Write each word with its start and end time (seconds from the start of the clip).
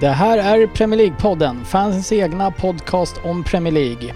Det 0.00 0.08
här 0.08 0.38
är 0.38 0.66
Premier 0.66 1.00
League-podden, 1.00 1.64
fansens 1.64 2.12
egna 2.12 2.50
podcast 2.50 3.20
om 3.24 3.44
Premier 3.44 3.72
League. 3.72 4.14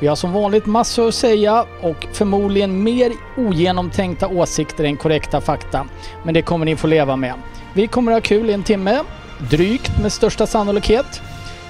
Vi 0.00 0.06
har 0.06 0.16
som 0.16 0.32
vanligt 0.32 0.66
massor 0.66 1.08
att 1.08 1.14
säga 1.14 1.66
och 1.80 2.06
förmodligen 2.12 2.82
mer 2.82 3.12
ogenomtänkta 3.36 4.28
åsikter 4.28 4.84
än 4.84 4.96
korrekta 4.96 5.40
fakta. 5.40 5.86
Men 6.24 6.34
det 6.34 6.42
kommer 6.42 6.66
ni 6.66 6.76
få 6.76 6.86
leva 6.86 7.16
med. 7.16 7.34
Vi 7.72 7.86
kommer 7.86 8.12
ha 8.12 8.20
kul 8.20 8.50
i 8.50 8.52
en 8.52 8.62
timme, 8.62 9.00
drygt 9.38 9.98
med 10.02 10.12
största 10.12 10.46
sannolikhet. 10.46 11.22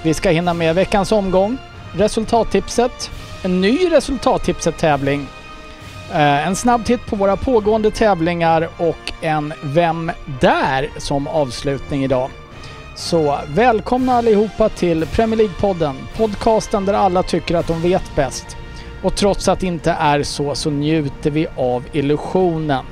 Vi 0.02 0.14
ska 0.14 0.30
hinna 0.30 0.54
med 0.54 0.74
veckans 0.74 1.12
omgång, 1.12 1.58
resultattipset, 1.92 3.10
en 3.42 3.60
ny 3.60 3.90
resultattipset-tävling, 3.90 5.26
eh, 6.12 6.46
en 6.48 6.56
snabb 6.56 6.84
titt 6.84 7.06
på 7.06 7.16
våra 7.16 7.36
pågående 7.36 7.90
tävlingar 7.90 8.68
och 8.76 9.12
en 9.20 9.52
Vem 9.62 10.12
där? 10.40 10.90
som 10.98 11.26
avslutning 11.26 12.04
idag. 12.04 12.30
Så 12.98 13.38
välkomna 13.48 14.12
allihopa 14.12 14.68
till 14.68 15.06
Premier 15.06 15.38
League-podden. 15.38 15.94
Podcasten 16.16 16.84
där 16.84 16.94
alla 16.94 17.22
tycker 17.22 17.54
att 17.54 17.66
de 17.66 17.82
vet 17.82 18.16
bäst. 18.16 18.56
Och 19.02 19.16
trots 19.16 19.48
att 19.48 19.60
det 19.60 19.66
inte 19.66 19.90
är 19.90 20.22
så, 20.22 20.54
så 20.54 20.70
njuter 20.70 21.30
vi 21.30 21.46
av 21.56 21.84
illusionen. 21.92 22.84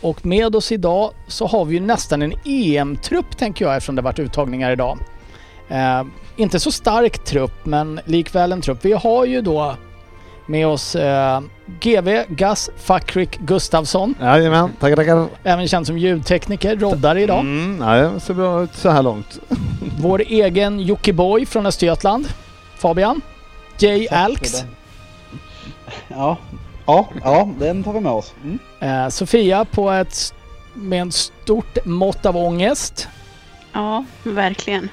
Och 0.00 0.26
med 0.26 0.56
oss 0.56 0.72
idag 0.72 1.10
så 1.26 1.46
har 1.46 1.64
vi 1.64 1.74
ju 1.74 1.80
nästan 1.80 2.22
en 2.22 2.32
EM-trupp 2.44 3.36
tänker 3.38 3.64
jag 3.64 3.76
eftersom 3.76 3.96
det 3.96 4.02
varit 4.02 4.18
uttagningar 4.18 4.70
idag. 4.70 4.98
Eh, 5.68 6.04
inte 6.36 6.60
så 6.60 6.72
stark 6.72 7.24
trupp 7.24 7.64
men 7.64 8.00
likväl 8.04 8.52
en 8.52 8.60
trupp. 8.60 8.84
Vi 8.84 8.92
har 8.92 9.24
ju 9.24 9.40
då 9.40 9.76
med 10.46 10.66
oss 10.66 10.94
eh, 10.94 11.40
GV 11.80 12.24
Gus 12.28 12.70
Fakrik 12.76 13.38
Gustafsson. 13.38 14.14
Jajamän, 14.20 14.72
tackar 14.80 14.96
tackar. 14.96 15.26
Även 15.44 15.68
känd 15.68 15.86
som 15.86 15.98
ljudtekniker, 15.98 16.76
roddare 16.76 17.22
idag. 17.22 17.40
Mm, 17.40 17.78
det 17.78 18.20
ser 18.20 18.34
bra 18.34 18.62
ut 18.62 18.74
så 18.74 18.90
här 18.90 19.02
långt. 19.02 19.38
Vår 20.00 20.22
egen 20.28 20.80
Jockiboi 20.80 21.46
från 21.46 21.66
Östergötland. 21.66 22.28
Fabian. 22.76 23.20
J. 23.78 24.08
Alks. 24.10 24.64
Ja, 26.08 26.36
ja, 26.86 27.08
ja, 27.24 27.48
den 27.58 27.84
tar 27.84 27.92
vi 27.92 28.00
med 28.00 28.12
oss. 28.12 28.34
Mm. 28.44 28.58
Eh, 28.80 29.08
Sofia 29.08 29.64
på 29.64 29.90
ett 29.90 30.34
med 30.74 31.00
en 31.00 31.12
stort 31.12 31.84
mått 31.84 32.26
av 32.26 32.36
ångest. 32.36 33.08
Ja, 33.72 34.04
verkligen. 34.22 34.88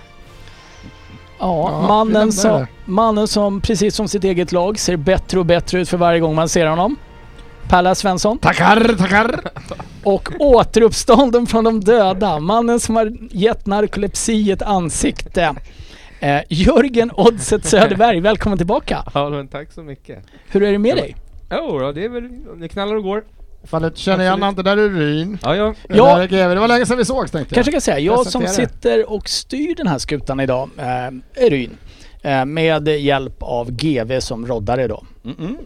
Ja, 1.39 1.85
mannen, 1.87 2.31
som, 2.31 2.65
mannen 2.85 3.27
som 3.27 3.61
precis 3.61 3.95
som 3.95 4.07
sitt 4.07 4.23
eget 4.23 4.51
lag 4.51 4.79
ser 4.79 4.97
bättre 4.97 5.39
och 5.39 5.45
bättre 5.45 5.79
ut 5.79 5.89
för 5.89 5.97
varje 5.97 6.19
gång 6.19 6.35
man 6.35 6.49
ser 6.49 6.67
honom. 6.67 6.95
Palla 7.69 7.95
Svensson. 7.95 8.37
Tackar, 8.37 8.95
tackar. 8.97 9.41
Och 10.03 10.29
återuppstånden 10.39 11.47
från 11.47 11.63
de 11.63 11.79
döda. 11.79 12.39
Mannen 12.39 12.79
som 12.79 12.95
har 12.95 13.17
gett 13.31 13.65
narkolepsi 13.65 14.51
ett 14.51 14.61
ansikte. 14.61 15.55
Eh, 16.19 16.39
Jörgen 16.49 17.11
Oddset 17.15 17.65
Söderberg, 17.65 18.19
välkommen 18.19 18.57
tillbaka. 18.57 19.03
Ja 19.13 19.29
men 19.29 19.47
tack 19.47 19.71
så 19.71 19.81
mycket. 19.83 20.25
Hur 20.47 20.63
är 20.63 20.71
det 20.71 20.77
med 20.77 20.95
dig? 20.95 21.15
Jo 21.51 21.79
då, 21.79 21.91
det 21.91 22.05
är 22.05 22.09
väl, 22.09 22.29
det 22.59 22.67
knallar 22.67 22.95
och 22.95 23.03
går. 23.03 23.23
Inte 23.73 23.91
känner 23.95 24.23
igen 24.23 24.33
honom, 24.41 24.55
det 24.55 24.63
där 24.63 24.77
är 24.77 24.89
Ryn. 24.89 25.37
Ja, 25.43 25.55
ja. 25.55 25.73
Det 25.89 25.97
Ja. 25.97 26.15
där 26.17 26.23
är 26.23 26.27
GW. 26.27 26.53
Det 26.53 26.59
var 26.59 26.67
länge 26.67 26.85
sedan 26.85 26.97
vi 26.97 27.05
sågs 27.05 27.31
tänkte 27.31 27.55
jag. 27.55 27.55
Kanske 27.55 27.71
kan 27.71 27.81
säga, 27.81 27.99
jag 27.99 28.27
som 28.27 28.47
sitter 28.47 29.11
och 29.11 29.29
styr 29.29 29.75
den 29.75 29.87
här 29.87 29.97
skutan 29.97 30.39
idag 30.39 30.69
eh, 30.77 30.85
är 31.45 31.49
Ryn. 31.49 31.77
Eh, 32.21 32.45
med 32.45 32.87
hjälp 32.87 33.35
av 33.43 33.71
GV 33.71 34.19
som 34.19 34.47
roddare 34.47 34.87
då. 34.87 35.03
Mm-mm. 35.23 35.57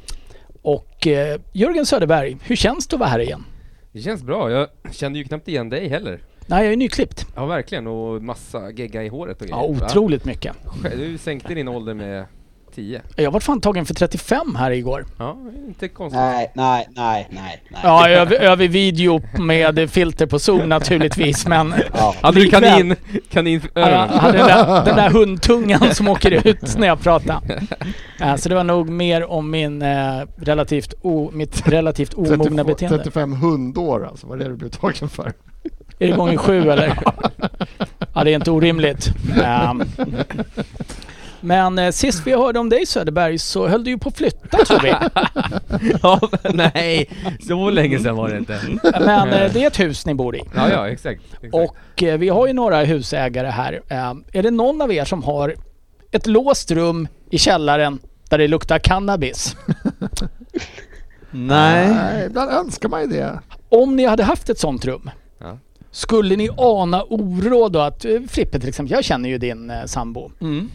Och 0.62 1.08
eh, 1.08 1.40
Jörgen 1.54 1.86
Söderberg, 1.86 2.38
hur 2.44 2.56
känns 2.56 2.88
det 2.88 2.96
att 2.96 3.00
vara 3.00 3.10
här 3.10 3.20
igen? 3.20 3.44
Det 3.92 4.00
känns 4.02 4.24
bra. 4.24 4.52
Jag 4.52 4.68
kände 4.92 5.20
ju 5.20 5.26
knappt 5.26 5.48
igen 5.48 5.70
dig 5.70 5.88
heller. 5.88 6.20
Nej, 6.48 6.64
jag 6.64 6.74
är 6.74 6.78
nyklippt. 6.78 7.26
Ja 7.36 7.46
verkligen, 7.46 7.88
och 7.88 8.22
massa 8.24 8.72
gegga 8.72 9.04
i 9.04 9.08
håret 9.08 9.42
och 9.42 9.48
Ja, 9.50 9.62
grejer. 9.68 9.80
va? 9.80 9.86
otroligt 9.86 10.26
mycket. 10.26 10.56
Du 10.98 11.18
sänkte 11.18 11.54
din 11.54 11.68
ålder 11.68 11.94
med 11.94 12.26
10. 12.76 13.02
Jag 13.16 13.32
var 13.32 13.40
fan 13.40 13.62
tagen 13.62 13.86
för 13.86 13.94
35 13.94 14.56
här 14.56 14.72
igår. 14.72 15.06
Ja, 15.18 15.38
inte 15.68 15.88
konstigt. 15.88 16.20
Nej, 16.20 16.52
nej, 16.54 16.88
nej, 16.96 17.28
nej, 17.32 17.62
nej. 17.70 17.82
Ja, 17.84 18.10
över, 18.10 18.36
över 18.36 18.68
video 18.68 19.22
med 19.40 19.90
filter 19.92 20.26
på 20.26 20.40
Zoom 20.40 20.70
naturligtvis, 20.70 21.48
men 21.48 21.74
Ja. 21.94 22.16
Hade 22.22 22.40
du 22.40 22.50
kanin, 22.50 22.96
kanin 23.30 23.62
Ja, 23.74 24.08
hade 24.12 24.38
den 24.38 24.48
där, 24.48 24.86
den 24.86 24.96
där 24.96 25.10
hundtungan 25.10 25.96
som 25.96 26.08
åker 26.08 26.48
ut 26.48 26.78
när 26.78 26.88
jag 26.88 27.02
pratar. 27.02 27.40
Ja, 28.20 28.38
så 28.38 28.50
det 28.50 28.56
var 28.56 28.64
nog 28.64 28.90
mer 28.90 29.26
om 29.32 29.52
min, 29.52 29.82
eh, 29.82 30.22
relativt 30.36 30.94
o, 31.02 31.32
mitt 31.34 31.68
relativt 31.68 32.14
omogna 32.14 32.64
32 32.64 32.64
beteende. 32.64 32.98
35 32.98 33.34
hundår 33.34 34.08
alltså, 34.08 34.28
vad 34.28 34.42
är 34.42 34.44
det 34.44 34.50
du 34.50 34.58
blev 34.58 34.70
tagen 34.70 35.10
för? 35.10 35.34
Är 36.00 36.08
det 36.08 36.14
gånger 36.14 36.38
sju 36.38 36.70
eller? 36.70 36.98
Ja, 38.14 38.24
det 38.24 38.32
är 38.32 38.36
inte 38.36 38.52
orimligt. 38.52 39.14
Ehm, 39.44 39.84
Men 41.46 41.80
eh, 41.80 41.92
sist 41.92 42.22
vi 42.28 42.32
hörde 42.34 42.60
om 42.60 42.70
dig 42.70 42.86
Söderberg 42.86 43.38
så 43.38 43.68
höll 43.68 43.84
du 43.84 43.92
ju 43.92 43.98
på 43.98 44.10
att 44.10 44.18
flytta 44.18 44.58
tror 44.66 44.80
vi. 44.80 44.90
ja, 46.04 46.20
nej, 46.54 47.10
så 47.48 47.70
länge 47.70 48.00
sedan 48.00 48.16
var 48.16 48.30
det 48.30 48.38
inte. 48.38 48.60
Men 48.84 49.30
eh, 49.30 49.54
det 49.54 49.64
är 49.64 49.68
ett 49.68 49.80
hus 49.80 50.06
ni 50.06 50.14
bor 50.14 50.36
i. 50.36 50.42
Ja, 50.56 50.70
ja, 50.70 50.90
exakt. 50.90 51.22
exakt. 51.34 51.54
Och 51.54 52.04
eh, 52.04 52.18
vi 52.18 52.30
har 52.30 52.48
ju 52.48 52.54
några 52.54 52.84
husägare 52.84 53.48
här. 53.48 53.82
Eh, 53.88 54.14
är 54.34 54.44
det 54.44 54.52
någon 54.52 54.82
av 54.82 54.92
er 54.94 55.06
som 55.06 55.24
har 55.24 55.56
ett 56.12 56.28
låst 56.28 56.72
rum 56.72 57.08
i 57.30 57.38
källaren 57.38 58.00
där 58.30 58.38
det 58.38 58.48
luktar 58.48 58.80
cannabis? 58.80 59.56
Nej, 61.32 62.26
ibland 62.26 62.52
önskar 62.52 62.90
man 62.90 63.02
ju 63.02 63.08
det. 63.08 63.40
Om 63.70 63.96
ni 63.96 64.06
hade 64.06 64.24
haft 64.24 64.50
ett 64.50 64.60
sånt 64.60 64.86
rum, 64.86 65.10
Ja. 65.40 65.58
skulle 65.92 66.36
ni 66.36 66.50
ana 66.58 67.04
oro 67.10 67.70
då 67.70 67.80
att, 67.80 68.06
Frippe 68.30 68.60
till 68.60 68.70
exempel, 68.70 68.92
jag 68.92 69.04
känner 69.04 69.30
ju 69.30 69.38
din 69.38 69.70
eh, 69.70 69.86
sambo. 69.86 70.32
Mm. 70.42 70.70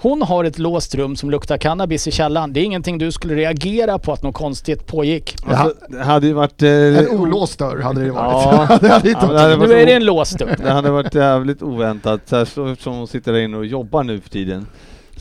Hon 0.00 0.22
har 0.22 0.44
ett 0.44 0.58
låst 0.58 0.94
rum 0.94 1.16
som 1.16 1.30
luktar 1.30 1.58
cannabis 1.58 2.06
i 2.08 2.10
källaren. 2.10 2.52
Det 2.52 2.60
är 2.60 2.64
ingenting 2.64 2.98
du 2.98 3.12
skulle 3.12 3.34
reagera 3.34 3.98
på 3.98 4.12
att 4.12 4.22
något 4.22 4.34
konstigt 4.34 4.86
pågick. 4.86 5.36
Ja, 5.50 5.70
Det 5.88 6.02
hade 6.04 6.26
ju 6.26 6.32
varit... 6.32 6.62
Eh, 6.62 6.70
en 6.70 7.08
olåst 7.08 7.58
dörr 7.58 7.80
hade 7.82 8.04
det 8.04 8.10
varit. 8.10 8.68
Ja. 8.70 8.78
det 8.80 8.88
hade 8.88 9.08
inte 9.08 9.26
Ja, 9.26 9.32
det 9.32 9.34
varit 9.34 9.58
varit 9.58 9.70
Nu 9.70 9.80
är 9.80 9.86
det 9.86 9.92
en 9.92 10.04
låst 10.04 10.38
dörr. 10.38 10.56
Det 10.62 10.70
hade 10.70 10.90
varit 10.90 11.14
jävligt 11.14 11.62
oväntat, 11.62 12.20
så 12.26 12.36
här, 12.36 12.44
så- 12.44 12.76
som 12.76 12.94
hon 12.94 13.06
sitter 13.08 13.32
där 13.32 13.40
inne 13.40 13.56
och 13.56 13.66
jobbar 13.66 14.02
nu 14.02 14.20
för 14.20 14.30
tiden. 14.30 14.66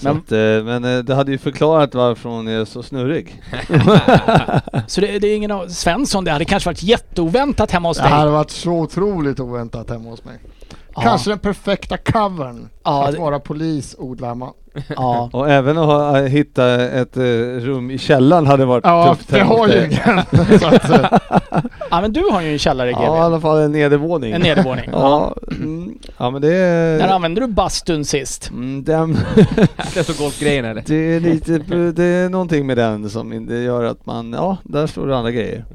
Men- 0.04 0.18
att, 0.18 0.32
eh, 0.32 0.38
men 0.40 0.86
eh, 0.98 1.04
det 1.04 1.16
hade 1.16 1.32
ju 1.32 1.38
förklarat 1.38 1.96
varför 1.96 2.30
hon 2.30 2.48
är 2.48 2.66
så 2.66 2.84
snurrig. 2.84 3.42
Så 4.88 5.02
det, 5.02 5.20
det 5.20 5.28
är 5.28 5.36
ingen 5.36 5.52
av... 5.52 5.68
Svensson, 5.68 6.24
det 6.24 6.32
hade 6.32 6.46
kanske 6.46 6.70
varit 6.70 6.84
jätteoväntat 6.84 7.72
hemma 7.72 7.88
hos 7.88 7.98
det 7.98 8.04
dig. 8.04 8.12
hade 8.12 8.32
varit 8.32 8.52
så 8.52 8.72
otroligt 8.72 9.40
oväntat 9.40 9.90
hemma 9.90 10.10
hos 10.10 10.26
mig. 10.26 10.36
Ja. 10.98 11.04
Kanske 11.04 11.30
den 11.30 11.40
perfekta 11.40 11.98
covern. 11.98 12.70
Ja, 12.84 13.06
att 13.06 13.12
det- 13.12 13.20
vara 13.20 13.40
polis, 13.40 13.96
odlar 14.00 14.36
man. 14.36 14.54
Ja. 14.96 15.30
Och 15.34 15.50
även 15.50 15.78
att 15.78 15.86
ha, 15.86 16.22
hitta 16.22 16.82
ett 16.86 17.18
eh, 17.18 17.22
rum 17.60 17.92
i 17.92 17.98
källaren 17.98 18.48
hade 18.48 18.66
varit 18.66 18.86
Ja, 18.86 19.16
tufft 19.16 19.30
det 19.30 19.38
hemma 19.38 19.50
hos 19.50 19.60
har 19.60 19.68
ju 19.68 19.86
ingen. 19.86 20.18
eh, 21.02 21.10
ja, 21.92 22.02
men 22.02 22.14
du 22.14 22.24
har 22.32 22.42
ju 22.42 22.52
en 22.52 22.60
källare 22.60 22.92
GV. 22.92 23.02
Ja, 23.02 23.18
i 23.18 23.20
alla 23.20 23.40
fall 23.42 23.58
en 23.62 23.72
nedervåning. 23.72 24.34
En 24.34 24.42
nedervåning. 24.42 24.90
Ja, 24.92 25.36
mm, 25.52 25.98
ja 26.18 26.30
men 26.30 26.42
det 26.42 26.48
När 26.48 27.08
är... 27.08 27.14
använde 27.14 27.42
du 27.42 27.48
bastun 27.48 28.06
sist? 28.06 28.50
Mm, 28.50 28.84
den, 28.84 29.18
Det 29.94 30.00
är 30.00 30.04
så 30.04 30.24
golfgrejen 30.24 30.66
eller? 30.66 30.84
det 30.88 30.96
är 30.96 31.20
lite, 31.20 31.58
det 31.92 32.04
är 32.04 32.30
någonting 32.30 32.68
med 32.68 32.78
den 32.78 33.10
som 33.10 33.48
gör 33.50 33.84
att 33.84 34.06
man, 34.06 34.34
ja, 34.34 34.58
där 34.64 34.88
står 34.88 35.08
det 35.08 35.18
andra 35.18 35.32
grejer. 35.32 35.66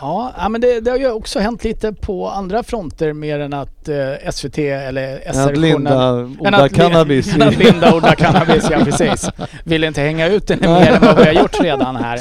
Ja, 0.00 0.48
men 0.50 0.60
det, 0.60 0.80
det 0.80 0.90
har 0.90 0.98
ju 0.98 1.10
också 1.10 1.38
hänt 1.38 1.64
lite 1.64 1.92
på 1.92 2.28
andra 2.28 2.62
fronter 2.62 3.12
mer 3.12 3.40
än 3.40 3.52
att 3.52 3.88
eh, 3.88 4.30
SVT 4.32 4.58
eller 4.58 5.28
Att 5.28 5.36
SR 5.36 5.54
Linda 5.54 6.08
än 6.08 6.36
odlar 6.40 6.64
att, 6.64 6.74
cannabis. 6.74 7.34
än 7.34 7.42
att 7.42 7.56
Linda 7.56 7.94
odlar 7.94 8.14
cannabis, 8.14 8.68
ja 8.70 8.78
precis. 8.84 9.30
Vill 9.64 9.84
inte 9.84 10.00
hänga 10.00 10.26
ut 10.26 10.46
den 10.46 10.58
mer 10.60 10.92
än 10.92 11.00
vad 11.02 11.16
vi 11.16 11.24
har 11.24 11.32
gjort 11.32 11.60
redan 11.60 11.96
här. 11.96 12.20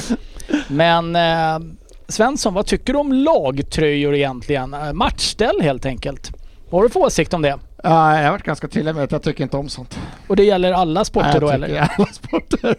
Men 0.68 1.16
eh, 1.16 1.60
Svensson, 2.08 2.54
vad 2.54 2.66
tycker 2.66 2.94
du 2.94 3.00
om 3.00 3.14
lagtröjor 3.14 4.16
egentligen? 4.16 4.74
Eh, 4.74 4.94
Matchställ 4.94 5.62
helt 5.62 5.86
enkelt. 5.86 6.32
Vad 6.70 6.82
har 6.82 6.88
du 6.88 6.94
för 6.94 7.00
åsikt 7.00 7.34
om 7.34 7.42
det? 7.42 7.60
ja, 7.84 8.18
jag 8.18 8.24
har 8.24 8.32
varit 8.32 8.44
ganska 8.44 8.68
tydlig 8.68 8.96
med 8.96 9.04
att 9.04 9.12
jag 9.12 9.24
tycker 9.24 9.44
inte 9.44 9.58
om 9.58 9.70
sånt. 9.70 10.00
Och 10.28 10.36
det 10.36 10.44
gäller 10.44 10.72
alla 10.72 11.06
sporter 11.06 11.32
Nej, 11.32 11.40
då 11.40 11.48
jag 11.48 11.54
eller? 11.54 11.90
alla 11.98 12.08
sporter. 12.08 12.76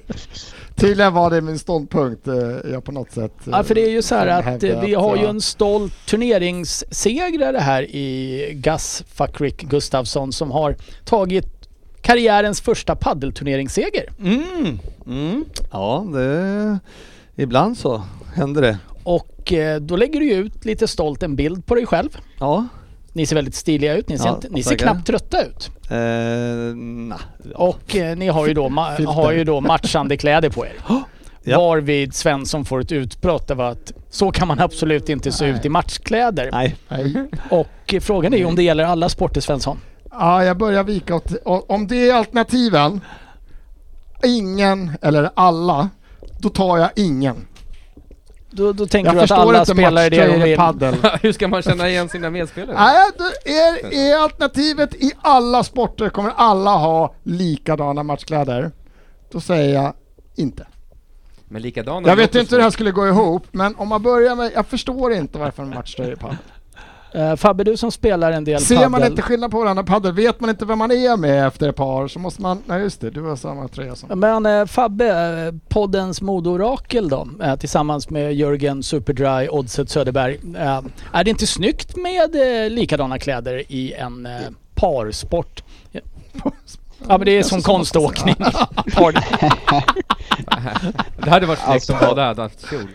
Tydligen 0.80 1.12
var 1.14 1.30
det 1.30 1.40
min 1.40 1.58
ståndpunkt. 1.58 2.28
eh, 2.28 2.34
Jag 2.72 2.84
på 2.84 2.92
något 2.92 3.10
sätt... 3.12 3.32
eh, 3.46 3.48
Ja, 3.52 3.62
för 3.62 3.74
det 3.74 3.80
är 3.86 3.90
ju 3.90 4.02
så 4.02 4.14
här 4.14 4.42
som 4.42 4.54
att 4.54 4.62
eh, 4.64 4.80
vi 4.80 4.94
har 4.94 5.16
ju 5.16 5.26
en 5.26 5.40
stolt 5.40 5.92
turneringssegrare 6.06 7.58
här 7.58 7.82
i 7.82 8.52
Gus 8.54 9.02
Fuckrick 9.14 9.62
Gustafsson 9.62 10.32
som 10.32 10.50
har 10.50 10.76
tagit 11.04 11.46
karriärens 12.00 12.60
första 12.60 12.96
paddelturneringsseger. 12.96 14.12
Mm. 14.20 14.78
Mm. 15.06 15.44
Ja, 15.72 16.06
det... 16.14 16.78
Ibland 17.42 17.78
så 17.78 18.02
händer 18.34 18.62
det. 18.62 18.78
Och 19.02 19.52
eh, 19.52 19.80
då 19.80 19.96
lägger 19.96 20.20
du 20.20 20.32
ut 20.32 20.64
lite 20.64 20.88
stolt 20.88 21.22
en 21.22 21.36
bild 21.36 21.66
på 21.66 21.74
dig 21.74 21.86
själv. 21.86 22.08
Ja. 22.38 22.66
Ni 23.12 23.26
ser 23.26 23.36
väldigt 23.36 23.54
stiliga 23.54 23.94
ut. 23.96 24.08
Ni 24.08 24.18
ser, 24.18 24.26
Ja, 24.26 24.34
inte, 24.34 24.48
ni 24.50 24.62
ser 24.62 24.76
knappt 24.76 25.06
trötta 25.06 25.42
ut. 25.44 25.70
Eh, 25.90 26.74
nah. 26.76 27.20
Och 27.54 27.96
eh, 27.96 28.16
ni 28.16 28.28
har 28.28 28.46
ju, 28.46 28.54
då, 28.54 28.68
ma- 28.68 29.06
har 29.06 29.32
ju 29.32 29.44
då 29.44 29.60
matchande 29.60 30.16
kläder 30.16 30.50
på 30.50 30.66
er. 30.66 30.72
Ja. 31.42 31.58
Varvid 31.60 32.14
Svensson 32.14 32.64
får 32.64 32.80
ett 32.80 32.92
utbrott 32.92 33.50
av 33.50 33.60
att 33.60 33.92
så 34.10 34.30
kan 34.30 34.48
man 34.48 34.60
absolut 34.60 35.08
inte 35.08 35.32
se 35.32 35.44
Nej. 35.46 35.54
ut 35.54 35.64
i 35.64 35.68
matchkläder. 35.68 36.48
Nej. 36.52 36.76
Nej. 36.88 37.14
Och 37.50 37.94
frågan 38.00 38.34
är 38.34 38.38
ju 38.38 38.44
om 38.44 38.56
det 38.56 38.62
gäller 38.62 38.84
alla 38.84 39.08
sporter 39.08 39.40
Svensson. 39.40 39.78
Ja, 40.10 40.44
jag 40.44 40.58
börjar 40.58 40.84
vika 40.84 41.14
åt... 41.14 41.32
Om 41.44 41.86
det 41.86 42.10
är 42.10 42.14
alternativen, 42.14 43.00
ingen 44.24 44.92
eller 45.02 45.30
alla, 45.34 45.88
då 46.38 46.48
tar 46.48 46.78
jag 46.78 46.90
ingen. 46.96 47.46
Då, 48.50 48.72
då 48.72 48.86
tänker 48.86 49.08
Jag 49.08 49.14
du 49.14 49.18
att 49.18 49.22
förstår 49.22 49.36
alla 49.36 49.58
inte 49.58 49.72
spelar 49.72 50.10
det 50.10 50.26
de 50.26 50.32
i 50.32 50.42
vill. 50.42 50.56
paddel. 50.56 50.94
Hur 51.22 51.32
ska 51.32 51.48
man 51.48 51.62
känna 51.62 51.88
igen 51.88 52.08
sina 52.08 52.30
medspelare? 52.30 52.76
Nej, 52.78 53.10
är, 53.44 53.94
är 53.94 54.22
alternativet 54.22 54.94
i 54.94 55.12
alla 55.20 55.64
sporter 55.64 56.08
kommer 56.08 56.32
alla 56.36 56.70
ha 56.70 57.14
likadana 57.22 58.02
matchkläder. 58.02 58.70
Då 59.32 59.40
säger 59.40 59.74
jag 59.74 59.92
inte. 60.36 60.66
Men 61.48 61.62
likadana 61.62 62.08
Jag 62.08 62.16
vet 62.16 62.34
inte 62.34 62.54
hur 62.54 62.58
det 62.58 62.62
här 62.62 62.70
skulle 62.70 62.90
gå 62.90 63.08
ihop, 63.08 63.46
men 63.50 63.76
om 63.76 63.88
man 63.88 64.02
börjar 64.02 64.36
med... 64.36 64.52
Jag 64.54 64.66
förstår 64.66 65.12
inte 65.12 65.38
varför 65.38 65.62
en 65.62 65.70
matchtröja 65.70 66.12
är 66.12 66.16
padel. 66.16 66.36
Uh, 67.14 67.36
Fabbe, 67.36 67.64
du 67.64 67.76
som 67.76 67.92
spelar 67.92 68.32
en 68.32 68.44
del 68.44 68.60
Ser 68.60 68.74
paddel. 68.74 68.90
man 68.90 69.04
inte 69.04 69.22
skillnad 69.22 69.50
på 69.50 69.58
varandra 69.58 69.84
padel, 69.84 70.12
vet 70.12 70.40
man 70.40 70.50
inte 70.50 70.64
vem 70.64 70.78
man 70.78 70.90
är 70.90 71.16
med 71.16 71.46
efter 71.46 71.68
ett 71.68 71.76
par 71.76 72.08
så 72.08 72.18
måste 72.18 72.42
man... 72.42 72.62
Nej 72.66 72.82
just 72.82 73.00
det, 73.00 73.10
du 73.10 73.22
har 73.22 73.36
samma 73.36 73.68
tröja 73.68 73.94
som... 73.94 74.18
Men 74.20 74.46
eh, 74.46 74.66
Fabbe, 74.66 75.06
eh, 75.06 75.54
poddens 75.68 76.22
modeorakel 76.22 77.08
då, 77.08 77.28
tillsammans 77.58 78.10
med 78.10 78.34
Jörgen 78.34 78.82
Superdry 78.82 79.48
Oddset 79.48 79.90
Söderberg. 79.90 80.40
Är 81.12 81.24
det 81.24 81.30
inte 81.30 81.46
snyggt 81.46 81.96
med 81.96 82.36
likadana 82.72 83.18
kläder 83.18 83.62
i 83.68 83.92
en 83.92 84.28
parsport? 84.74 85.62
Ja. 85.92 86.00
Ja 87.08 87.18
men 87.18 87.24
det 87.26 87.38
är 87.38 87.42
som 87.42 87.62
konståkning. 87.62 88.34
Det 91.16 91.30
hade 91.30 91.46
varit 91.46 91.58
snyggt 91.58 91.90
om 91.90 91.96
båda 92.08 92.26
hade 92.26 92.42
haft 92.42 92.70
kjol. 92.70 92.88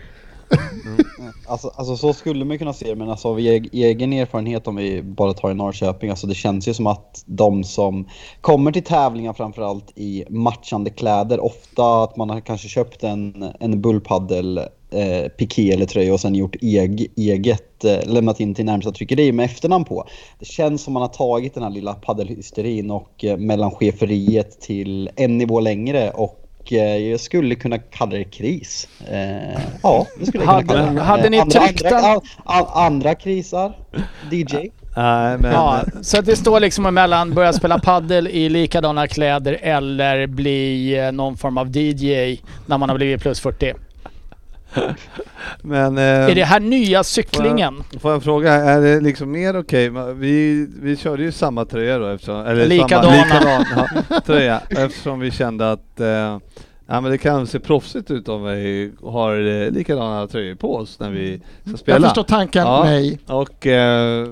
Alltså, 1.48 1.68
alltså 1.74 1.96
så 1.96 2.12
skulle 2.12 2.44
man 2.44 2.58
kunna 2.58 2.72
se 2.72 2.88
det, 2.88 2.94
men 2.94 3.10
alltså 3.10 3.28
av 3.28 3.38
egen 3.38 4.12
erfarenhet 4.12 4.66
om 4.66 4.76
vi 4.76 5.02
bara 5.02 5.32
tar 5.32 5.50
i 5.50 5.54
Norrköping, 5.54 6.10
alltså 6.10 6.26
det 6.26 6.34
känns 6.34 6.68
ju 6.68 6.74
som 6.74 6.86
att 6.86 7.24
de 7.26 7.64
som 7.64 8.08
kommer 8.40 8.72
till 8.72 8.84
tävlingar 8.84 9.32
framförallt 9.32 9.92
i 9.94 10.24
matchande 10.28 10.90
kläder, 10.90 11.40
ofta 11.40 12.02
att 12.02 12.16
man 12.16 12.30
har 12.30 12.40
kanske 12.40 12.68
köpt 12.68 13.04
en, 13.04 13.52
en 13.60 13.80
bullpaddel 13.80 14.58
eh, 14.90 15.28
piké 15.28 15.72
eller 15.72 15.86
tröja 15.86 16.14
och 16.14 16.20
sen 16.20 16.34
gjort 16.34 16.56
eg, 16.62 17.12
eget, 17.16 17.84
eh, 17.84 17.98
lämnat 18.06 18.40
in 18.40 18.54
till 18.54 18.64
närmsta 18.64 18.92
tryckeri 18.92 19.32
med 19.32 19.44
efternamn 19.44 19.84
på. 19.84 20.04
Det 20.38 20.46
känns 20.46 20.82
som 20.82 20.92
man 20.92 21.02
har 21.02 21.08
tagit 21.08 21.54
den 21.54 21.62
här 21.62 21.70
lilla 21.70 21.94
paddelhysterin 21.94 22.90
och 22.90 23.24
eh, 23.24 23.36
mellancheferiet 23.36 24.60
till 24.60 25.10
en 25.16 25.38
nivå 25.38 25.60
längre 25.60 26.10
och 26.10 26.45
jag 26.74 27.20
skulle 27.20 27.54
kunna 27.54 27.78
kalla 27.78 28.10
det 28.12 28.24
kris. 28.24 28.88
Eh, 29.10 29.60
ja, 29.82 30.06
det 30.18 30.26
skulle 30.26 30.44
jag 30.44 30.66
kunna 30.68 30.78
Hade- 30.78 30.86
kalla 30.88 30.92
det. 30.92 31.00
hade 31.00 31.30
ni 31.30 31.36
Eh, 31.36 31.42
andra, 31.42 31.60
tryckt 31.60 31.84
andra, 31.84 32.00
den- 32.00 32.10
a- 32.16 32.20
a- 32.44 32.70
andra 32.86 33.14
krisar? 33.14 33.72
DJ? 34.30 34.56
Nej, 34.96 35.38
men... 35.38 35.52
ja, 35.52 35.80
så 36.02 36.18
att 36.18 36.26
det 36.26 36.36
står 36.36 36.60
liksom 36.60 36.86
emellan 36.86 37.34
börja 37.34 37.52
spela 37.52 37.78
paddel 37.78 38.28
i 38.28 38.48
likadana 38.48 39.06
kläder 39.06 39.58
eller 39.62 40.26
bli 40.26 40.96
eh, 40.98 41.12
någon 41.12 41.36
form 41.36 41.58
av 41.58 41.76
DJ 41.76 42.40
när 42.66 42.78
man 42.78 42.88
har 42.88 42.96
blivit 42.96 43.20
plus 43.22 43.40
40. 43.40 43.74
Men 45.62 45.98
eh, 45.98 46.02
Är 46.04 46.34
det 46.34 46.44
här 46.44 46.60
nya 46.60 47.04
cyklingen? 47.04 47.82
Får 48.00 48.12
jag 48.12 48.22
fråga, 48.22 48.52
är 48.52 48.80
det 48.80 49.00
liksom 49.00 49.30
mer 49.30 49.58
okej? 49.58 49.90
Men 49.90 50.18
Vi, 50.20 50.66
vi 50.82 50.96
körde 50.96 51.22
ju 51.22 51.32
samma 51.32 51.64
tröja 51.64 51.98
då 51.98 52.06
eftersom, 52.06 52.46
eller 52.46 52.66
Likadana. 52.66 53.02
samma 53.02 53.24
likadan 53.24 53.64
ja, 54.10 54.20
tröja 54.20 54.60
eftersom 54.70 55.20
vi 55.20 55.30
kände 55.30 55.72
att 55.72 56.00
eh, 56.00 56.06
ja, 56.86 57.00
men 57.00 57.04
det 57.04 57.18
kan 57.18 57.46
se 57.46 57.58
proffsigt 57.60 58.10
ut 58.10 58.28
om 58.28 58.44
vi 58.44 58.92
har 59.02 59.62
eh, 59.64 59.70
likadana 59.70 60.26
tröjor 60.26 60.54
på 60.54 60.76
oss 60.76 61.00
när 61.00 61.10
vi 61.10 61.40
ska 61.68 61.76
spela. 61.76 61.96
Jag 61.98 62.04
förstår 62.04 62.22
tanken, 62.22 62.62
Ja. 62.66 62.84
nej. 62.84 63.18
Och 63.26 63.66
eh, 63.66 64.26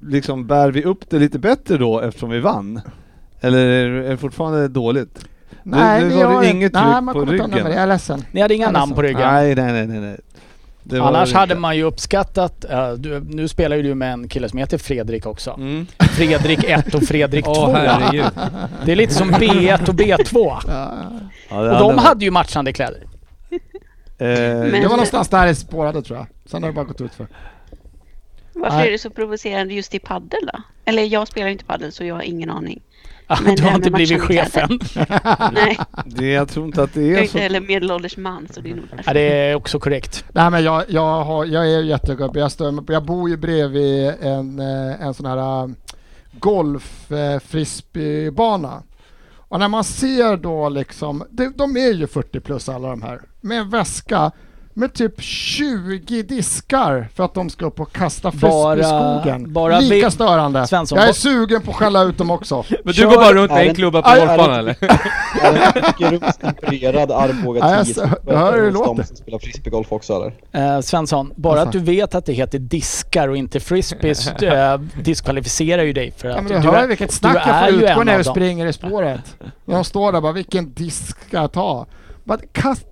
liksom 0.00 0.46
bär 0.46 0.70
vi 0.70 0.84
upp 0.84 1.10
det 1.10 1.18
lite 1.18 1.38
bättre 1.38 1.76
då 1.76 2.00
eftersom 2.00 2.30
vi 2.30 2.40
vann? 2.40 2.80
Eller 3.40 3.66
är 3.68 4.10
det 4.10 4.16
fortfarande 4.16 4.68
dåligt? 4.68 5.26
Nej, 5.62 6.04
var 6.04 6.10
det 6.10 6.22
har 6.22 6.42
inget 6.42 6.72
nej, 6.72 6.82
tryck 6.94 7.12
på 7.12 7.24
ryggen. 7.24 7.50
nummer, 7.50 7.70
Jag 7.70 7.82
är 7.82 7.86
ledsen. 7.86 8.24
Ni 8.32 8.40
hade 8.40 8.54
inga 8.54 8.70
namn 8.70 8.94
på 8.94 9.02
ryggen? 9.02 9.20
Nej, 9.20 9.54
nej, 9.54 9.72
nej, 9.72 9.86
nej. 9.86 10.00
nej. 10.00 11.00
Annars 11.00 11.28
inte. 11.28 11.38
hade 11.38 11.54
man 11.54 11.76
ju 11.76 11.82
uppskattat, 11.82 12.64
eh, 12.64 12.92
du, 12.92 13.20
nu 13.20 13.48
spelar 13.48 13.76
ju 13.76 13.82
du 13.82 13.94
med 13.94 14.12
en 14.12 14.28
kille 14.28 14.48
som 14.48 14.58
heter 14.58 14.78
Fredrik 14.78 15.26
också. 15.26 15.50
Mm. 15.50 15.86
Fredrik 15.98 16.64
1 16.64 16.94
och 16.94 17.02
Fredrik 17.02 17.44
2. 17.44 17.50
Åh 17.56 17.74
herregud. 17.74 18.24
det 18.84 18.92
är 18.92 18.96
lite 18.96 19.14
som 19.14 19.30
B1 19.30 19.88
och 19.88 19.94
B2. 19.94 20.58
Ja. 20.68 20.92
Ja, 21.48 21.72
Och 21.72 21.78
de 21.92 21.98
hade 21.98 22.24
ju 22.24 22.30
matchande 22.30 22.72
kläder. 22.72 23.02
Eh, 23.50 23.58
Men- 24.18 24.70
Det 24.70 24.82
var 24.82 24.88
någonstans 24.88 25.28
där 25.28 25.46
det 25.46 25.54
spårade 25.54 26.02
tror 26.02 26.18
jag. 26.18 26.26
Sen 26.46 26.62
har 26.62 26.70
det 26.70 26.74
bara 26.74 26.84
gått 26.84 27.00
ut 27.00 27.14
för. 27.14 27.26
Varför 28.54 28.80
är 28.80 28.90
det 28.90 28.98
så 28.98 29.10
provocerande 29.10 29.74
just 29.74 29.94
i 29.94 29.98
paddel 29.98 30.40
då? 30.52 30.62
Eller 30.84 31.02
jag 31.02 31.28
spelar 31.28 31.46
ju 31.46 31.52
inte 31.52 31.64
paddel 31.64 31.92
så 31.92 32.04
jag 32.04 32.14
har 32.14 32.22
ingen 32.22 32.50
aning. 32.50 32.82
Ah, 33.26 33.38
Men 33.44 33.54
du 33.54 33.62
det 33.62 33.68
har 33.68 33.76
inte 33.76 33.90
blivit 33.90 34.20
chefen. 34.22 34.80
Nej, 35.52 35.78
det, 36.06 36.26
jag 36.30 36.48
tror 36.48 36.66
inte 36.66 36.82
att 36.82 36.94
det 36.94 37.00
jag 37.02 37.10
är 37.10 37.16
är 37.16 37.20
inte 37.20 37.32
så. 37.32 37.38
heller 37.38 37.60
medelålders 37.60 38.16
man 38.16 38.48
så 38.50 38.60
det 38.60 38.70
är 38.70 38.74
nog 38.74 38.84
därför. 38.90 39.04
Ja, 39.10 39.14
det 39.14 39.20
är 39.20 39.54
också 39.54 39.78
korrekt. 39.78 40.24
Nej 40.32 40.50
men 40.50 40.64
jag, 40.64 40.84
jag, 40.88 41.24
har, 41.24 41.44
jag 41.44 41.70
är 41.72 41.82
jättegubbe. 41.82 42.40
Jag, 42.40 42.52
stör 42.52 42.84
jag 42.88 43.04
bor 43.04 43.28
ju 43.30 43.36
bredvid 43.36 44.12
en, 44.20 44.58
eh, 44.58 45.02
en 45.02 45.14
sån 45.14 45.26
här 45.26 45.70
golf 46.32 47.12
eh, 47.12 47.38
frisbeebana. 47.40 48.82
Och 49.34 49.58
när 49.58 49.68
man 49.68 49.84
ser 49.84 50.36
då 50.36 50.68
liksom, 50.68 51.24
de, 51.30 51.52
de 51.56 51.76
är 51.76 51.92
ju 51.92 52.06
40 52.06 52.40
plus 52.40 52.68
alla 52.68 52.88
de 52.88 53.02
här, 53.02 53.20
med 53.40 53.58
en 53.58 53.70
väska 53.70 54.32
med 54.74 54.92
typ 54.94 55.20
20 55.22 56.22
diskar 56.22 57.08
för 57.14 57.24
att 57.24 57.34
de 57.34 57.50
ska 57.50 57.66
upp 57.66 57.80
och 57.80 57.92
kasta 57.92 58.30
frisbee 58.30 58.50
Bara- 58.50 58.78
i 58.80 58.82
skogen. 58.84 59.52
bara 59.52 59.80
Lika 59.80 60.06
vi- 60.06 60.10
störande. 60.12 60.66
Svensson, 60.66 60.98
jag 60.98 61.08
är 61.08 61.12
sugen 61.12 61.62
på 61.62 61.70
att 61.70 61.76
skälla 61.76 62.02
ut 62.02 62.18
dem 62.18 62.30
också. 62.30 62.64
Men 62.84 62.94
Kör- 62.94 63.02
du 63.02 63.08
går 63.10 63.16
bara 63.16 63.32
runt 63.34 63.50
med 63.52 63.68
en 63.68 63.74
klubba 63.74 64.02
på 64.02 64.10
golfbanan 64.18 64.58
eller? 64.58 64.70
Är 64.80 65.52
det 65.52 65.58
en 65.58 65.82
mycket 65.86 66.12
rumstempererad 66.22 67.10
Arboga 67.12 67.60
Ja, 67.60 67.76
jag 67.76 67.84
10 67.86 67.94
så- 67.94 68.00
jag 68.26 68.36
hör 68.38 68.52
hur 68.52 68.58
det 68.62 68.66
de 68.70 68.72
låter. 68.74 69.02
som 69.02 69.16
spelar 69.16 69.38
frisbeegolf 69.38 69.92
också 69.92 70.12
eller? 70.52 70.74
Eh, 70.76 70.80
Svensson, 70.80 71.32
bara 71.36 71.52
Alltså. 71.60 71.66
att 71.66 71.72
du 71.86 71.92
vet 71.92 72.14
att 72.14 72.26
det 72.26 72.32
heter 72.32 72.58
diskar 72.58 73.28
och 73.28 73.36
inte 73.36 73.60
frisbees 73.60 74.28
eh, 74.42 74.78
diskvalifiserar 75.02 75.82
ju 75.82 75.92
dig 75.92 76.12
för 76.16 76.28
Ja, 76.28 76.34
att 76.36 76.42
men 76.42 76.52
du, 76.52 76.58
du 76.58 76.62
du, 76.66 76.68
hör 76.76 76.82
är, 76.82 76.86
vilket 76.88 77.12
snack 77.12 77.32
du 77.32 77.38
är 77.50 77.68
jag 77.68 77.70
får 77.74 77.90
utgå 77.90 78.04
när 78.04 78.12
jag 78.12 78.26
springer 78.26 78.66
i 78.66 78.72
spåret. 78.72 79.36
De 79.64 79.84
står 79.84 80.12
där 80.12 80.20
bara, 80.20 80.32
vilken 80.32 80.72
disk 80.72 81.20
ska 81.28 81.36
jag 81.36 81.52
ta? 81.52 81.86
Bara, 82.24 82.38
kast... 82.52 82.86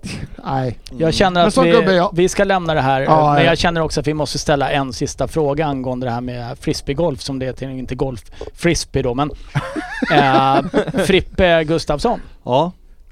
Nej. 0.45 0.79
Jag 0.97 1.13
känner 1.13 1.39
Men 1.41 1.47
att 1.47 1.53
så 1.53 1.63
gubbe 1.63 1.77
är 1.77 1.87
vi, 1.87 1.95
jag. 1.97 2.09
vi 2.13 2.29
ska 2.29 2.43
lämna 2.43 2.73
det 2.73 2.81
här, 2.81 3.01
Ja, 3.01 3.33
men 3.33 3.43
ja. 3.43 3.49
jag 3.49 3.57
känner 3.57 3.81
också 3.81 3.99
att 3.99 4.07
vi 4.07 4.13
måste 4.13 4.37
ställa 4.39 4.71
en 4.71 4.93
sista 4.93 5.27
fråga 5.27 5.65
angående 5.65 6.05
det 6.07 6.11
här 6.11 6.21
med 6.21 6.57
frisbeegolf 6.59 7.21
som 7.21 7.39
det 7.39 7.45
heter, 7.45 7.69
inte 7.69 7.95
golf, 7.95 8.21
frisbee 8.55 9.01
då 9.01 9.13
men. 9.13 9.31
eh, 10.11 10.59
Frippe 11.05 11.63
Gustafsson, 11.63 12.19
Ja, 12.45 12.71